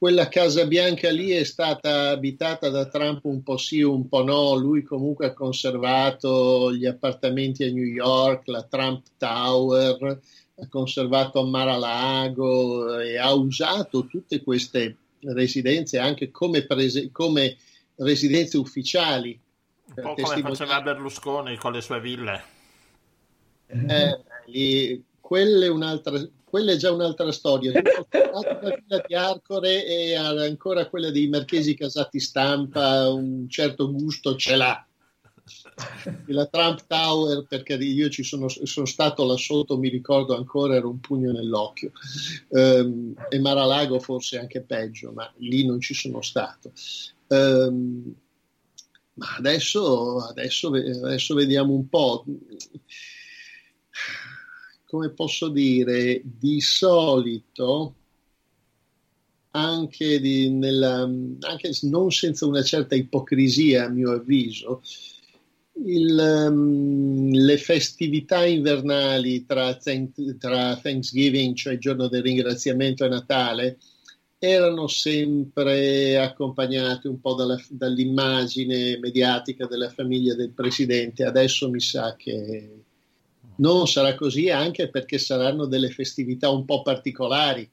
quella 0.06 0.28
Casa 0.28 0.68
Bianca 0.68 1.10
lì 1.10 1.32
è 1.32 1.44
stata 1.44 2.10
abitata 2.10 2.70
da 2.70 2.86
Trump 2.86 3.26
un 3.26 3.42
po' 3.42 3.58
sì, 3.58 3.82
un 3.82 4.08
po' 4.08 4.24
no. 4.24 4.54
Lui 4.54 4.84
comunque 4.84 5.26
ha 5.26 5.34
conservato 5.34 6.72
gli 6.72 6.86
appartamenti 6.86 7.64
a 7.64 7.72
New 7.72 7.84
York, 7.84 8.44
la 8.46 8.62
Trump 8.62 9.04
Tower, 9.18 10.22
ha 10.58 10.68
conservato 10.70 11.40
a 11.40 11.48
Mar-a-Lago 11.48 13.00
e 13.00 13.18
ha 13.18 13.34
usato 13.34 14.06
tutte 14.06 14.44
queste 14.44 14.96
residenze 15.22 15.98
anche 15.98 16.30
come, 16.30 16.68
prese- 16.68 17.10
come 17.12 17.58
residenze 17.96 18.58
ufficiali. 18.58 19.40
Un 19.96 20.04
po' 20.04 20.14
come 20.14 20.42
faceva 20.42 20.84
Berlusconi 20.84 21.58
con 21.58 21.72
le 21.72 21.82
sue 21.82 22.00
ville. 22.00 22.44
Eh, 23.66 24.20
lì- 24.46 25.04
quella, 25.20 25.66
è 25.66 25.70
un'altra, 25.70 26.24
quella 26.56 26.72
è 26.72 26.78
già 26.78 26.90
un'altra 26.90 27.34
storia. 27.34 27.74
La 28.10 28.72
villa 28.78 29.04
di 29.06 29.14
Arcore 29.14 29.86
e 29.86 30.16
ancora 30.16 30.88
quella 30.88 31.12
dei 31.12 31.28
Marchesi 31.28 31.76
Casati 31.76 32.18
Stampa, 32.18 33.10
un 33.10 33.50
certo 33.50 33.92
gusto 33.92 34.38
ce 34.38 34.56
l'ha. 34.56 34.88
La 36.28 36.46
Trump 36.46 36.86
Tower, 36.88 37.44
perché 37.46 37.74
io 37.74 38.08
ci 38.08 38.24
sono, 38.24 38.48
sono 38.48 38.86
stato 38.86 39.26
là 39.26 39.36
sotto, 39.36 39.78
mi 39.78 39.90
ricordo 39.90 40.34
ancora, 40.34 40.76
era 40.76 40.88
un 40.88 41.02
pugno 41.02 41.34
nell'occhio. 41.34 41.92
Ehm, 42.52 43.14
e 43.28 43.38
Maralago 43.40 44.00
forse 44.00 44.40
anche 44.40 44.62
peggio, 44.62 45.12
ma 45.12 45.30
lì 45.40 45.66
non 45.66 45.82
ci 45.82 45.94
sono 45.94 46.22
stato. 46.22 46.72
Ehm, 47.28 48.16
ma 49.16 49.36
adesso, 49.38 50.20
adesso, 50.20 50.70
adesso 50.70 51.36
vediamo 51.36 51.74
un 51.74 51.90
po' 51.90 52.24
come 54.96 55.10
posso 55.10 55.50
dire, 55.50 56.22
di 56.24 56.62
solito, 56.62 57.96
anche, 59.52 60.22
di, 60.22 60.50
nella, 60.50 61.02
anche 61.02 61.72
non 61.82 62.12
senza 62.12 62.46
una 62.46 62.64
certa 62.64 62.96
ipocrisia, 62.96 63.86
a 63.86 63.90
mio 63.90 64.12
avviso, 64.12 64.82
il, 65.84 66.48
um, 66.50 67.30
le 67.30 67.58
festività 67.58 68.46
invernali 68.46 69.46
tra, 69.46 69.78
tra 70.40 70.78
Thanksgiving, 70.78 71.56
cioè 71.56 71.74
il 71.74 71.80
giorno 71.80 72.08
del 72.08 72.24
ringraziamento 72.24 73.04
e 73.04 73.10
Natale, 73.10 73.78
erano 74.38 74.88
sempre 74.88 76.18
accompagnate 76.18 77.10
un 77.10 77.20
po' 77.20 77.34
dalla, 77.34 77.62
dall'immagine 77.70 78.98
mediatica 78.98 79.66
della 79.66 79.90
famiglia 79.90 80.36
del 80.36 80.52
presidente. 80.52 81.26
Adesso 81.26 81.70
mi 81.70 81.82
sa 81.82 82.16
che 82.16 82.85
non 83.58 83.88
sarà 83.88 84.16
così 84.16 84.50
anche 84.50 84.90
perché 84.90 85.18
saranno 85.18 85.66
delle 85.66 85.90
festività 85.90 86.50
un 86.50 86.66
po' 86.66 86.82
particolari 86.82 87.70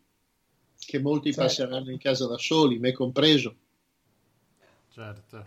che 0.79 1.01
molti 1.01 1.33
Certo. 1.33 1.43
passeranno 1.43 1.91
in 1.91 1.99
casa 1.99 2.27
da 2.27 2.39
soli, 2.39 2.79
me 2.79 2.93
compreso. 2.93 3.55
Certo. 4.93 5.45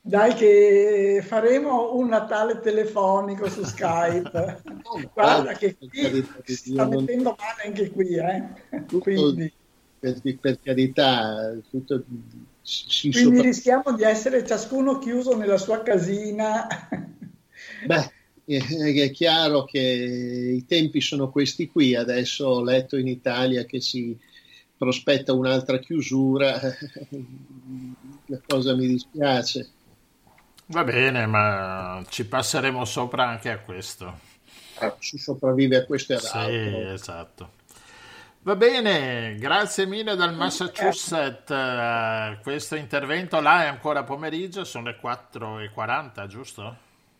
Dai 0.00 0.34
che 0.34 1.22
faremo 1.26 1.94
un 1.94 2.08
Natale 2.08 2.60
telefonico 2.60 3.48
su 3.48 3.62
Skype. 3.64 4.62
Guarda 5.12 5.52
che 5.52 5.76
qui 5.76 6.26
si 6.44 6.70
sta 6.72 6.86
mettendo 6.86 7.36
male 7.36 7.62
anche 7.66 7.90
qui, 7.90 8.16
eh. 8.16 8.48
tutto- 8.86 9.00
Quindi, 9.02 9.52
per, 9.98 10.20
per 10.40 10.60
carità, 10.62 11.52
tutto, 11.70 12.04
si 12.62 13.10
quindi 13.10 13.36
sopra- 13.36 13.42
rischiamo 13.42 13.92
di 13.94 14.04
essere 14.04 14.46
ciascuno 14.46 14.98
chiuso 14.98 15.36
nella 15.36 15.58
sua 15.58 15.82
casina. 15.82 16.66
Beh, 17.86 17.96
eh, 17.96 18.12
è 19.02 19.10
chiaro 19.10 19.64
che 19.64 19.78
i 19.80 20.64
tempi 20.66 21.00
sono 21.00 21.30
questi 21.30 21.68
qui. 21.68 21.94
Adesso 21.94 22.46
ho 22.46 22.62
letto 22.62 22.96
in 22.96 23.06
Italia 23.08 23.64
che 23.64 23.80
si 23.80 24.18
prospetta 24.76 25.32
un'altra 25.32 25.78
chiusura. 25.78 26.58
La 28.26 28.40
cosa 28.46 28.74
mi 28.74 28.86
dispiace. 28.86 29.70
Va 30.66 30.84
bene, 30.84 31.26
ma 31.26 32.02
ci 32.08 32.26
passeremo 32.26 32.84
sopra 32.84 33.26
anche 33.26 33.50
a 33.50 33.58
questo. 33.58 34.18
Si 34.98 35.18
sopravvive 35.18 35.76
a 35.76 35.84
questo 35.84 36.12
e 36.12 36.16
ad 36.16 36.22
Sì, 36.22 36.36
altro. 36.36 36.92
esatto. 36.92 37.50
Va 38.42 38.54
bene, 38.56 39.34
grazie 39.38 39.86
mille 39.86 40.14
dal 40.14 40.34
Massachusetts. 40.34 41.50
Eh, 41.50 42.38
questo 42.42 42.76
intervento 42.76 43.40
là 43.40 43.64
è 43.64 43.66
ancora 43.66 44.04
pomeriggio, 44.04 44.64
sono 44.64 44.86
le 44.86 44.98
4.40, 44.98 46.26
giusto? 46.26 46.76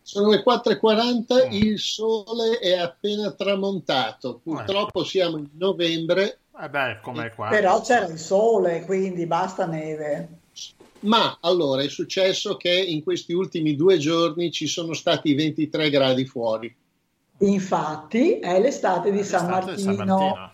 Sono 0.09 0.31
le 0.31 0.43
4.40, 0.43 1.49
mm. 1.49 1.51
il 1.51 1.77
sole 1.77 2.57
è 2.57 2.75
appena 2.75 3.29
tramontato. 3.29 4.37
Eh. 4.37 4.39
Purtroppo 4.41 5.03
siamo 5.03 5.37
in 5.37 5.49
novembre. 5.53 6.39
Eh 6.59 6.67
beh, 6.67 6.89
e... 6.89 7.25
Eh, 7.25 7.31
Però 7.49 7.79
c'era 7.81 8.07
il 8.07 8.17
sole, 8.17 8.85
quindi 8.85 9.27
basta 9.27 9.67
neve. 9.67 10.29
Ma 11.01 11.37
allora 11.41 11.83
è 11.83 11.89
successo 11.89 12.57
che 12.57 12.71
in 12.71 13.03
questi 13.03 13.33
ultimi 13.33 13.75
due 13.75 13.99
giorni 13.99 14.51
ci 14.51 14.65
sono 14.65 14.93
stati 14.93 15.35
23 15.35 15.91
gradi 15.91 16.25
fuori. 16.25 16.75
Infatti 17.41 18.39
è 18.39 18.59
l'estate 18.59 19.11
di, 19.11 19.19
è 19.19 19.23
San, 19.23 19.47
Martino. 19.47 19.75
di 19.75 19.81
San 19.83 19.95
Martino. 19.95 20.51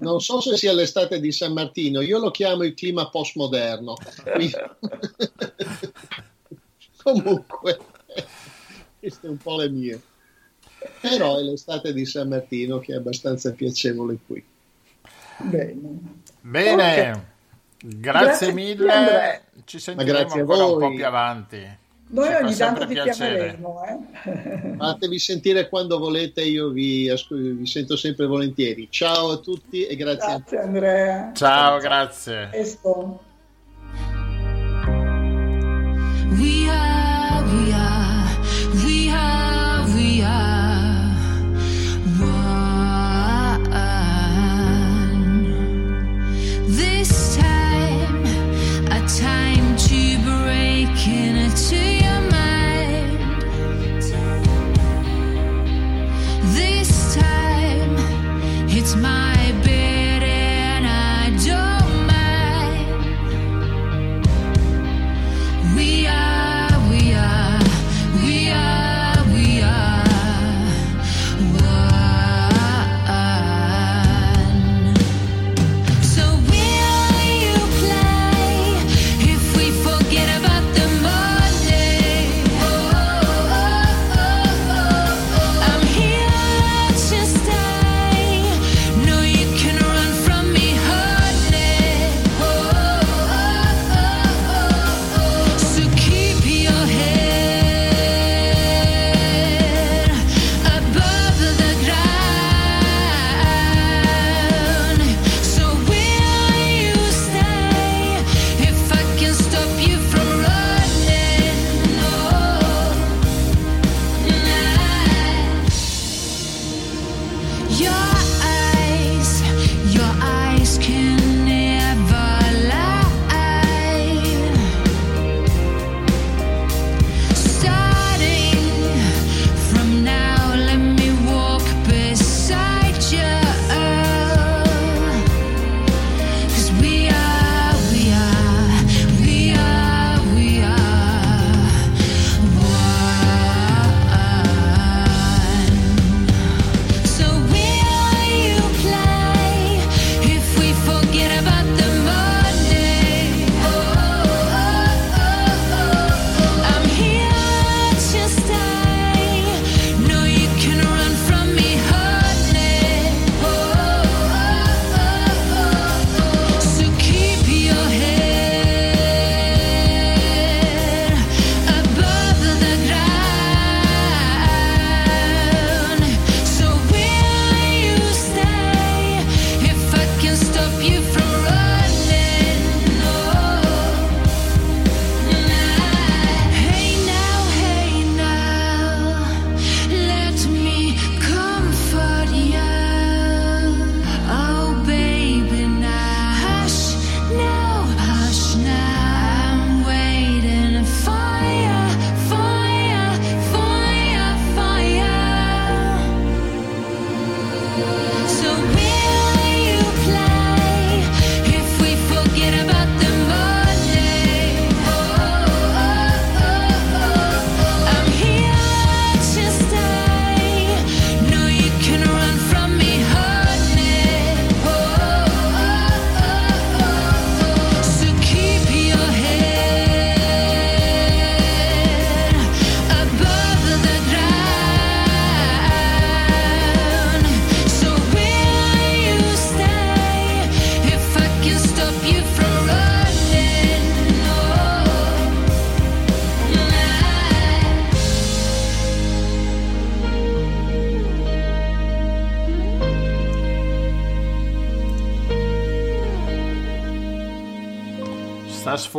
Non 0.00 0.20
so 0.20 0.40
se 0.40 0.56
sia 0.56 0.72
l'estate 0.72 1.20
di 1.20 1.30
San 1.30 1.52
Martino, 1.52 2.00
io 2.00 2.18
lo 2.18 2.32
chiamo 2.32 2.64
il 2.64 2.74
clima 2.74 3.08
postmoderno. 3.08 3.94
Comunque 7.04 7.78
queste 9.00 9.26
un 9.26 9.38
po' 9.38 9.56
le 9.56 9.68
mie. 9.70 10.00
Però 11.00 11.38
è 11.38 11.42
l'estate 11.42 11.92
di 11.92 12.06
San 12.06 12.28
Martino 12.28 12.78
che 12.78 12.92
è 12.92 12.96
abbastanza 12.96 13.52
piacevole 13.52 14.18
qui. 14.26 14.44
Bene. 15.38 15.98
Bene. 16.40 16.72
Okay. 16.72 17.20
Grazie, 17.82 18.52
grazie, 18.52 18.52
mille. 18.52 18.92
Andrea. 18.92 19.40
Ci 19.64 19.78
sentiamo 19.78 20.18
ancora 20.18 20.64
un 20.64 20.78
po' 20.78 20.94
più 20.94 21.06
avanti. 21.06 21.78
Noi 22.12 22.34
ogni 22.34 22.54
tanto 22.56 22.86
vi 22.86 22.94
chiameremo. 23.00 23.82
Eh? 23.84 23.98
Fatevi 24.78 25.18
sentire 25.18 25.68
quando 25.68 25.98
volete, 25.98 26.42
io 26.42 26.70
vi, 26.70 27.12
vi, 27.30 27.66
sento 27.66 27.96
sempre 27.96 28.26
volentieri. 28.26 28.88
Ciao 28.90 29.30
a 29.30 29.36
tutti 29.38 29.86
e 29.86 29.94
grazie. 29.96 30.28
Grazie 30.38 30.58
Andrea. 30.58 31.30
Ciao, 31.34 31.78
grazie. 31.78 32.48
grazie. 32.50 33.18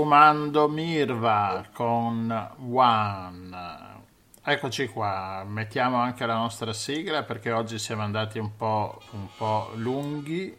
Fumando 0.02 0.68
Mirva 0.68 1.64
con 1.74 2.50
One. 2.74 3.56
Eccoci 4.44 4.88
qua, 4.88 5.44
mettiamo 5.46 5.98
anche 5.98 6.26
la 6.26 6.34
nostra 6.34 6.74
sigla 6.74 7.22
perché 7.22 7.52
oggi 7.52 7.78
siamo 7.78 8.02
andati 8.02 8.40
un 8.40 8.56
po', 8.56 9.00
un 9.12 9.28
po 9.38 9.70
lunghi. 9.76 10.58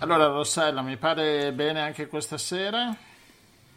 Allora 0.00 0.26
Rossella, 0.26 0.82
mi 0.82 0.98
pare 0.98 1.50
bene 1.54 1.80
anche 1.80 2.08
questa 2.08 2.36
sera? 2.36 2.94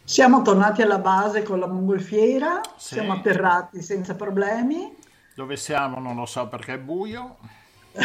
Siamo 0.04 0.42
tornati 0.42 0.82
alla 0.82 0.98
base 0.98 1.42
con 1.42 1.58
la 1.58 1.66
mongolfiera, 1.66 2.60
sì. 2.76 2.96
siamo 2.96 3.14
atterrati 3.14 3.80
senza 3.80 4.14
problemi. 4.14 4.94
Dove 5.34 5.56
siamo 5.56 5.98
non 6.00 6.16
lo 6.16 6.26
so 6.26 6.48
perché 6.48 6.74
è 6.74 6.78
buio, 6.78 7.38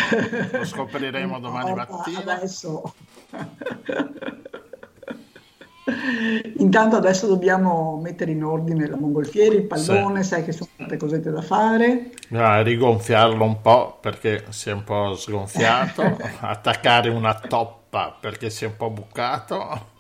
lo 0.54 0.64
scopriremo 0.64 1.38
domani 1.42 1.74
mattina. 1.74 2.20
Adesso. 2.20 2.94
Intanto 6.58 6.98
adesso 6.98 7.28
dobbiamo 7.28 8.00
mettere 8.02 8.32
in 8.32 8.44
ordine 8.44 8.88
la 8.88 8.98
mongolfiera, 8.98 9.56
il 9.56 9.64
pallone, 9.64 10.24
sai 10.24 10.44
che 10.44 10.52
sono 10.52 10.70
tante 10.76 10.98
cosette 10.98 11.32
da 11.32 11.42
fare. 11.42 12.10
Ah, 12.34 12.62
rigonfiarlo 12.62 13.44
un 13.44 13.62
po' 13.62 13.98
perché 14.02 14.46
si 14.50 14.70
è 14.70 14.74
un 14.74 14.84
po' 14.84 15.16
sgonfiato, 15.16 16.18
attaccare 16.42 17.10
una 17.10 17.36
toppa 17.36 18.16
perché 18.20 18.50
si 18.50 18.66
è 18.66 18.68
un 18.68 18.76
po' 18.76 18.90
bucato. 18.90 19.96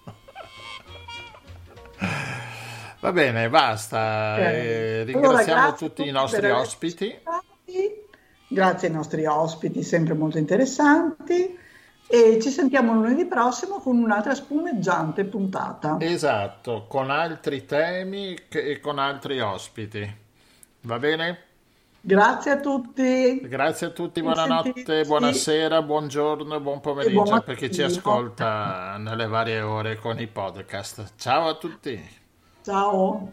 Va 2.99 3.11
bene, 3.11 3.47
basta. 3.49 4.37
Eh, 4.37 5.03
ringraziamo 5.03 5.61
allora, 5.61 5.75
tutti 5.75 6.05
i 6.05 6.11
nostri 6.11 6.49
ospiti. 6.49 7.19
Grazie 8.49 8.87
ai 8.87 8.93
nostri 8.93 9.25
ospiti, 9.25 9.83
sempre 9.83 10.13
molto 10.15 10.37
interessanti. 10.37 11.65
E 12.09 12.39
ci 12.41 12.49
sentiamo 12.49 12.93
lunedì 12.93 13.25
prossimo 13.25 13.79
con 13.79 13.97
un'altra 13.97 14.33
spumeggiante 14.33 15.25
puntata. 15.25 15.97
Esatto, 15.99 16.85
con 16.87 17.11
altri 17.11 17.65
temi 17.65 18.33
e 18.47 18.79
con 18.79 18.97
altri 18.97 19.41
ospiti. 19.41 20.15
Va 20.81 20.99
bene? 20.99 21.43
Grazie 21.99 22.51
a 22.51 22.59
tutti. 22.61 23.41
Grazie 23.41 23.87
a 23.87 23.89
tutti, 23.89 24.21
buonanotte, 24.21 25.03
buonasera, 25.03 25.81
buongiorno, 25.81 26.59
buon 26.61 26.79
pomeriggio 26.79 27.23
buon 27.23 27.43
per 27.43 27.55
chi 27.55 27.69
ci 27.69 27.81
ascolta 27.81 28.95
nelle 28.97 29.27
varie 29.27 29.59
ore 29.59 29.97
con 29.97 30.17
i 30.17 30.27
podcast. 30.27 31.15
Ciao 31.17 31.49
a 31.49 31.55
tutti. 31.55 32.01
Ciao. 32.63 33.31